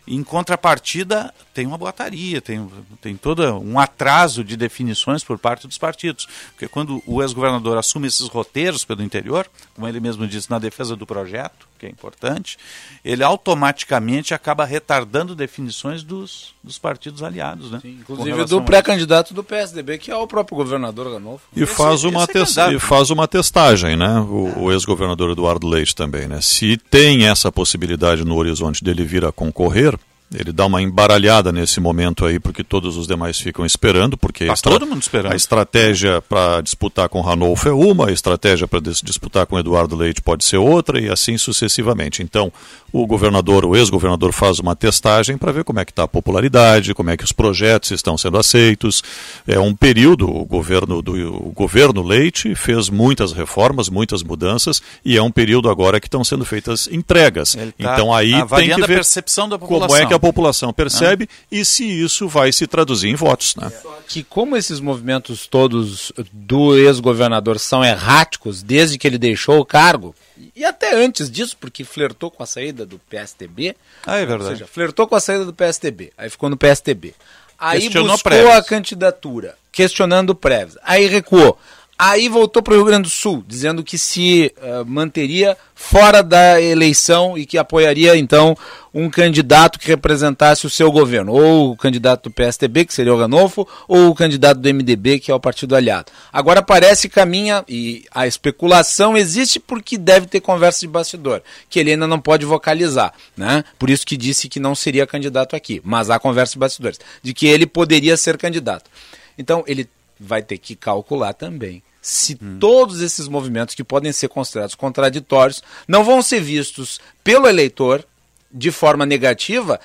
em 0.07 0.23
contrapartida, 0.23 1.33
tem 1.55 1.67
uma 1.67 1.79
boataria, 1.79 2.41
tem, 2.41 2.71
tem 3.01 3.17
todo 3.17 3.43
um 3.59 3.79
atraso 3.79 4.45
de 4.45 4.55
definições 4.55 5.25
por 5.25 5.39
parte 5.39 5.67
dos 5.67 5.79
partidos. 5.79 6.29
Porque 6.51 6.69
quando 6.69 7.03
o 7.07 7.23
ex-governador 7.23 7.79
assume 7.79 8.07
esses 8.07 8.27
roteiros 8.29 8.85
pelo 8.85 9.03
interior, 9.03 9.49
como 9.75 9.89
ele 9.89 10.01
mesmo 10.01 10.27
disse, 10.27 10.51
na 10.51 10.59
defesa 10.59 10.95
do 10.95 11.07
projeto, 11.07 11.67
que 11.85 11.87
é 11.87 11.91
importante, 11.91 12.57
ele 13.05 13.23
automaticamente 13.23 14.33
acaba 14.33 14.65
retardando 14.65 15.35
definições 15.35 16.03
dos, 16.03 16.55
dos 16.63 16.79
partidos 16.79 17.23
aliados. 17.23 17.71
Né? 17.71 17.81
Sim, 17.83 17.99
inclusive 18.01 18.45
do 18.47 18.63
pré-candidato 18.63 19.35
do 19.35 19.45
PSDB, 19.45 19.99
que 19.99 20.11
é 20.11 20.17
o 20.17 20.27
próprio 20.27 20.57
governador 20.57 21.13
Ranolfo. 21.13 21.45
E, 21.55 21.67
faz, 21.67 22.05
uma 22.05 22.25
é 22.25 22.73
e 22.73 22.79
faz 22.79 23.11
uma 23.11 23.29
testagem, 23.29 23.97
né? 23.97 24.21
O, 24.21 24.65
o 24.65 24.73
ex-governador 24.73 25.31
Eduardo 25.31 25.67
Leite 25.67 25.95
também. 25.95 26.27
Né? 26.27 26.41
Se 26.41 26.77
tem 26.77 27.27
essa 27.27 27.53
possibilidade 27.53 28.25
no 28.25 28.37
horizonte 28.37 28.83
dele 28.83 29.05
vir 29.05 29.25
a 29.25 29.33
concorrer, 29.33 29.99
Ele 30.35 30.53
dá 30.53 30.67
uma 30.67 30.83
embaralhada 30.83 31.53
nesse 31.53 31.81
momento 31.81 32.25
aí, 32.25 32.39
porque 32.39 32.65
todos 32.65 32.97
os 32.97 33.07
demais 33.07 33.39
ficam 33.39 33.65
esperando, 33.65 34.17
porque 34.17 34.47
Tá 34.47 34.55
todo 34.57 34.87
mundo 34.87 35.03
esperando. 35.03 35.33
a 35.33 35.37
estratégia 35.37 36.21
para 36.23 36.61
disputar 36.61 37.09
com 37.09 37.21
Ranolfo 37.21 37.69
é 37.69 37.73
uma, 37.73 38.09
a 38.09 38.13
estratégia 38.13 38.67
para 38.67 38.81
disputar 38.81 39.47
com 39.47 39.59
Eduardo 39.59 39.97
Leite 39.97 40.21
pode 40.21 40.45
ser 40.45 40.57
outra, 40.57 41.01
e 41.01 41.09
assim 41.11 41.39
sucessivamente. 41.39 42.23
Então, 42.23 42.53
o 42.93 43.07
governador, 43.07 43.65
o 43.65 43.77
ex-governador, 43.77 44.33
faz 44.33 44.59
uma 44.59 44.77
testagem 44.77 45.37
para 45.37 45.53
ver 45.53 45.65
como 45.65 45.81
é 45.81 45.85
que 45.85 45.91
está 45.91 46.05
a 46.05 46.09
popularidade, 46.09 46.95
como 46.95 47.11
é 47.11 47.17
que 47.17 47.25
os 47.25 47.33
projetos 47.33 47.91
estão 47.91 48.17
sendo 48.17 48.39
aceitos. 48.39 49.03
É 49.47 49.59
um 49.59 49.75
período, 49.75 50.29
o 50.29 50.45
governo, 50.45 51.03
do, 51.03 51.13
o 51.49 51.53
governo 51.53 52.03
Leite 52.03 52.55
fez 52.55 52.89
muitas 52.89 53.33
reformas, 53.33 53.89
muitas 53.89 54.23
mudanças, 54.23 54.81
e 55.05 55.17
é 55.17 55.23
um 55.23 55.31
período 55.31 55.69
agora 55.69 56.01
que 56.01 56.07
estão 56.07 56.23
sendo 56.23 56.45
feitas 56.45 56.89
entregas. 56.91 57.55
tá 57.55 57.69
então 57.79 58.15
aí 58.15 58.33
tem 58.57 58.69
que 58.69 58.83
a 58.83 58.87
ver 58.87 58.95
percepção 58.95 59.49
da 59.49 59.59
como 59.59 59.97
é 59.97 60.07
que 60.07 60.15
a 60.15 60.19
população 60.25 60.73
percebe 60.73 61.29
e 61.53 61.65
se 61.65 61.85
isso 61.85 62.27
vai 62.27 62.51
se 62.51 62.67
traduzir 62.67 63.09
em 63.09 63.15
votos. 63.15 63.55
Né? 63.57 63.71
que 64.07 64.23
como 64.23 64.57
esses 64.57 64.81
movimentos 64.81 65.47
todos 65.47 66.13
do 66.33 66.77
ex-governador 66.77 67.59
são 67.59 67.85
erráticos 67.85 68.63
desde 68.63 68.99
que 68.99 69.07
ele 69.07 69.19
deixou 69.19 69.59
o 69.59 69.65
cargo, 69.65 70.15
e 70.55 70.65
até 70.65 70.95
antes 70.95 71.31
disso, 71.31 71.57
porque 71.59 71.85
flertou 71.85 72.31
com 72.31 72.43
a 72.43 72.47
saída 72.47 72.85
do 72.85 72.99
PSDB. 72.99 73.75
Ah, 74.07 74.19
é 74.19 74.23
Ou 74.23 74.27
verdade. 74.29 74.51
seja, 74.53 74.67
flertou 74.67 75.07
com 75.07 75.15
a 75.15 75.21
saída 75.21 75.45
do 75.45 75.53
PSDB, 75.53 76.13
aí 76.17 76.31
ficou 76.31 76.49
no 76.49 76.57
PSDB. 76.57 77.15
Aí 77.59 77.81
Questionou 77.81 78.13
buscou 78.13 78.31
Preves. 78.31 78.55
a 78.55 78.63
candidatura, 78.63 79.57
questionando 79.73 80.31
o 80.31 80.35
Preves. 80.35 80.77
Aí 80.83 81.07
recuou. 81.07 81.59
Aí 81.97 82.29
voltou 82.29 82.61
para 82.61 82.75
o 82.75 82.77
Rio 82.77 82.87
Grande 82.87 83.05
do 83.05 83.09
Sul, 83.09 83.45
dizendo 83.47 83.85
que 83.85 83.97
se 83.97 84.53
eh, 84.61 84.85
manteria 84.85 85.57
fora 85.77 86.25
da 86.25 86.61
eleição 86.61 87.39
e 87.39 87.47
que 87.47 87.57
apoiaria, 87.57 88.17
então, 88.17 88.57
um 88.93 89.09
candidato 89.09 89.79
que 89.79 89.87
representasse 89.87 90.67
o 90.67 90.71
seu 90.71 90.91
governo. 90.91 91.33
Ou 91.33 91.71
o 91.71 91.77
candidato 91.77 92.29
do 92.29 92.35
PSDB, 92.35 92.85
que 92.85 92.93
seria 92.93 93.15
o 93.15 93.19
Ranolfo, 93.19 93.67
ou 93.87 94.09
o 94.09 94.15
candidato 94.15 94.59
do 94.59 94.69
MDB, 94.69 95.21
que 95.21 95.31
é 95.31 95.35
o 95.35 95.39
partido 95.39 95.77
aliado. 95.77 96.11
Agora 96.33 96.63
parece 96.63 97.09
caminha, 97.09 97.65
e 97.69 98.05
a 98.13 98.27
especulação 98.27 99.17
existe 99.17 99.61
porque 99.61 99.97
deve 99.97 100.27
ter 100.27 100.41
conversa 100.41 100.81
de 100.81 100.89
bastidor, 100.89 101.43
que 101.71 101.79
ele 101.79 101.93
ainda 101.93 102.09
não 102.09 102.21
pode 102.21 102.45
vocalizar. 102.45 103.15
Né? 103.37 103.63
Por 103.79 103.89
isso 103.89 104.05
que 104.05 104.17
disse 104.17 104.49
que 104.49 104.59
não 104.59 104.75
seria 104.75 105.07
candidato 105.07 105.55
aqui. 105.55 105.81
Mas 105.85 106.11
há 106.11 106.19
conversa 106.19 106.55
de 106.55 106.59
bastidores, 106.59 106.99
de 107.23 107.33
que 107.33 107.47
ele 107.47 107.67
poderia 107.67 108.17
ser 108.17 108.37
candidato. 108.37 108.91
Então, 109.39 109.63
ele 109.67 109.89
vai 110.19 110.43
ter 110.43 110.59
que 110.59 110.75
calcular 110.75 111.33
também 111.33 111.83
se 112.05 112.35
todos 112.61 113.01
esses 113.01 113.29
movimentos 113.29 113.75
que 113.75 113.83
podem 113.83 114.13
ser 114.13 114.29
considerados 114.29 114.75
contraditórios 114.75 115.63
não 115.89 116.05
vão 116.05 116.21
ser 116.21 116.41
vistos 116.41 117.01
pelo 117.23 117.49
eleitor 117.49 118.05
de 118.53 118.71
forma 118.71 119.07
negativa, 119.07 119.81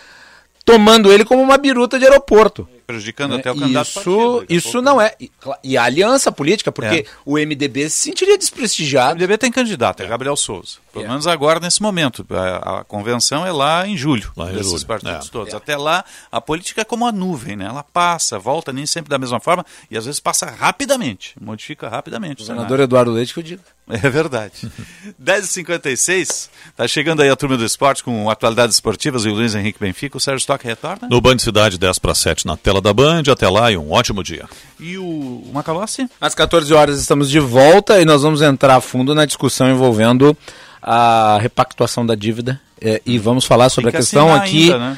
tomando 0.65 1.13
ele 1.13 1.23
como 1.23 1.41
uma 1.41 1.57
biruta 1.57 1.97
de 1.97 2.03
aeroporto. 2.03 2.67
Prejudicando 2.89 3.33
né? 3.33 3.37
até 3.37 3.51
o 3.51 3.55
candidato 3.55 3.87
isso, 3.87 3.93
partido, 4.03 4.39
a 4.39 4.45
isso 4.49 4.71
pouco. 4.71 4.81
não 4.81 4.99
é. 4.99 5.13
E, 5.19 5.31
e 5.63 5.77
a 5.77 5.83
aliança 5.83 6.31
política, 6.31 6.71
porque 6.71 7.05
É. 7.07 7.11
o 7.23 7.37
MDB 7.37 7.87
se 7.87 7.99
sentiria 8.09 8.35
desprestigiado. 8.35 9.11
O 9.11 9.15
MDB 9.15 9.37
tem 9.37 9.51
candidato, 9.51 10.01
é 10.01 10.07
Gabriel 10.07 10.35
Souza. 10.35 10.77
Pelo 10.91 11.07
menos 11.07 11.27
agora, 11.27 11.59
nesse 11.59 11.83
momento. 11.83 12.25
A, 12.31 12.79
a 12.79 12.83
convenção 12.83 13.45
é 13.45 13.51
lá 13.51 13.87
em 13.87 13.95
julho, 13.95 14.31
em 14.35 14.53
desses 14.55 14.71
julho, 14.71 14.85
partidos 14.87 15.27
é. 15.27 15.31
todos. 15.31 15.53
Até 15.53 15.77
lá, 15.77 16.03
a 16.31 16.41
política 16.41 16.81
é 16.81 16.83
como 16.83 17.05
a 17.05 17.11
nuvem, 17.11 17.55
né? 17.55 17.65
Ela 17.65 17.83
passa, 17.83 18.39
volta, 18.39 18.73
nem 18.73 18.87
sempre 18.87 19.07
da 19.07 19.19
mesma 19.19 19.39
forma, 19.39 19.63
e 19.91 19.95
às 19.95 20.05
vezes 20.05 20.19
passa 20.19 20.47
rapidamente, 20.49 21.35
modifica 21.39 21.87
rapidamente. 21.87 22.41
O 22.41 22.45
cenário. 22.45 22.81
Eduardo 22.81 23.11
Leite 23.11 23.35
que 23.35 23.39
eu 23.39 23.43
digo. 23.43 23.61
É 23.87 24.09
verdade. 24.09 24.69
10h56, 25.21 26.49
tá 26.75 26.87
chegando 26.87 27.21
aí 27.21 27.29
a 27.29 27.35
turma 27.35 27.57
do 27.57 27.65
esporte 27.65 28.03
com 28.03 28.29
atualidades 28.29 28.75
esportivas 28.75 29.25
e 29.25 29.29
o 29.29 29.33
Luiz 29.33 29.55
Henrique 29.55 29.79
Benfica. 29.79 30.17
O 30.17 30.19
Sérgio 30.19 30.39
Stock 30.39 30.63
retorna. 30.65 31.07
No 31.09 31.19
Band 31.19 31.39
Cidade, 31.39 31.77
10 31.77 31.99
para 31.99 32.13
7 32.15 32.45
na 32.45 32.55
tela 32.55 32.78
da 32.81 32.93
Band. 32.93 33.23
Até 33.31 33.47
lá 33.49 33.71
e 33.71 33.77
um 33.77 33.91
ótimo 33.91 34.23
dia. 34.23 34.45
E 34.79 34.97
o, 34.97 35.43
Macalossi? 35.53 36.09
Às 36.19 36.33
14 36.35 36.73
horas 36.73 36.99
estamos 36.99 37.29
de 37.29 37.39
volta 37.39 37.99
e 38.01 38.05
nós 38.05 38.21
vamos 38.23 38.41
entrar 38.41 38.75
a 38.75 38.81
fundo 38.81 39.13
na 39.13 39.25
discussão 39.25 39.69
envolvendo 39.69 40.35
a 40.81 41.37
repactuação 41.41 42.05
da 42.05 42.15
dívida. 42.15 42.59
eh, 42.81 43.01
e 43.05 43.17
vamos 43.17 43.43
falar 43.45 43.67
sobre 43.69 43.89
a 43.89 43.93
questão 43.93 44.33
aqui 44.33 44.71
ainda, 44.71 44.79
né? 44.79 44.97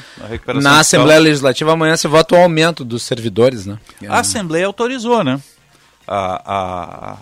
Na. 0.62 0.78
Assembleia 0.78 1.18
Legislativa. 1.18 1.72
Amanhã 1.72 1.96
se 1.96 2.06
vota 2.06 2.36
o 2.36 2.38
aumento 2.38 2.84
dos 2.84 3.02
servidores, 3.02 3.66
né? 3.66 3.76
A 4.08 4.20
Assembleia 4.20 4.66
autorizou, 4.66 5.24
né? 5.24 5.40
A, 6.06 6.42
a, 6.44 7.16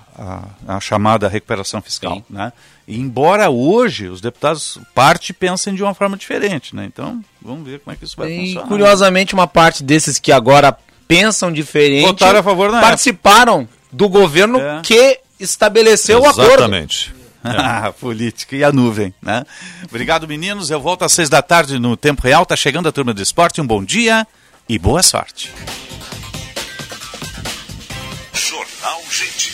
a, 0.67 0.77
a 0.77 0.81
chamada 0.81 1.29
recuperação 1.29 1.83
fiscal. 1.83 2.23
Né? 2.31 2.53
E 2.89 2.99
embora 2.99 3.51
hoje 3.51 4.09
os 4.09 4.21
deputados, 4.21 4.79
parte 4.95 5.33
pensem 5.33 5.75
de 5.75 5.83
uma 5.83 5.95
forma 5.95 6.17
diferente. 6.17 6.75
Né? 6.75 6.87
Então, 6.87 7.23
vamos 7.43 7.65
ver 7.69 7.81
como 7.81 7.93
é 7.95 7.97
que 7.97 8.05
isso 8.05 8.17
vai 8.17 8.31
E 8.33 8.47
funcionar. 8.47 8.69
curiosamente, 8.69 9.35
uma 9.35 9.47
parte 9.47 9.83
desses 9.85 10.19
que 10.19 10.33
agora 10.33 10.77
pensam 11.07 11.53
diferente 11.53 12.07
Votaram 12.07 12.39
a 12.39 12.43
favor 12.43 12.71
na 12.73 12.81
participaram 12.81 13.69
do 13.93 14.09
governo 14.09 14.59
É. 14.61 14.81
que 14.83 15.19
estabeleceu 15.39 16.21
o 16.23 16.27
acordo. 16.27 16.53
Exatamente. 16.63 17.15
a 17.43 17.91
política 17.93 18.55
e 18.55 18.63
a 18.63 18.71
nuvem, 18.71 19.15
né? 19.23 19.45
Obrigado, 19.89 20.29
meninos. 20.29 20.71
Eu 20.71 20.81
volto 20.81 21.05
às 21.05 21.13
seis 21.13 21.29
da 21.29 21.41
tarde 21.43 21.79
no 21.79 21.97
Tempo 21.97 22.23
Real. 22.23 22.45
Tá 22.45 22.55
chegando 22.55 22.89
a 22.89 22.93
turma 22.93 23.15
do 23.15 23.23
esporte. 23.23 23.61
Um 23.61 23.67
bom 23.67 23.83
dia 23.85 24.27
e 24.69 24.79
boa 24.79 25.03
sorte. 25.03 25.51
Jornal 28.41 29.03
Gente. 29.11 29.53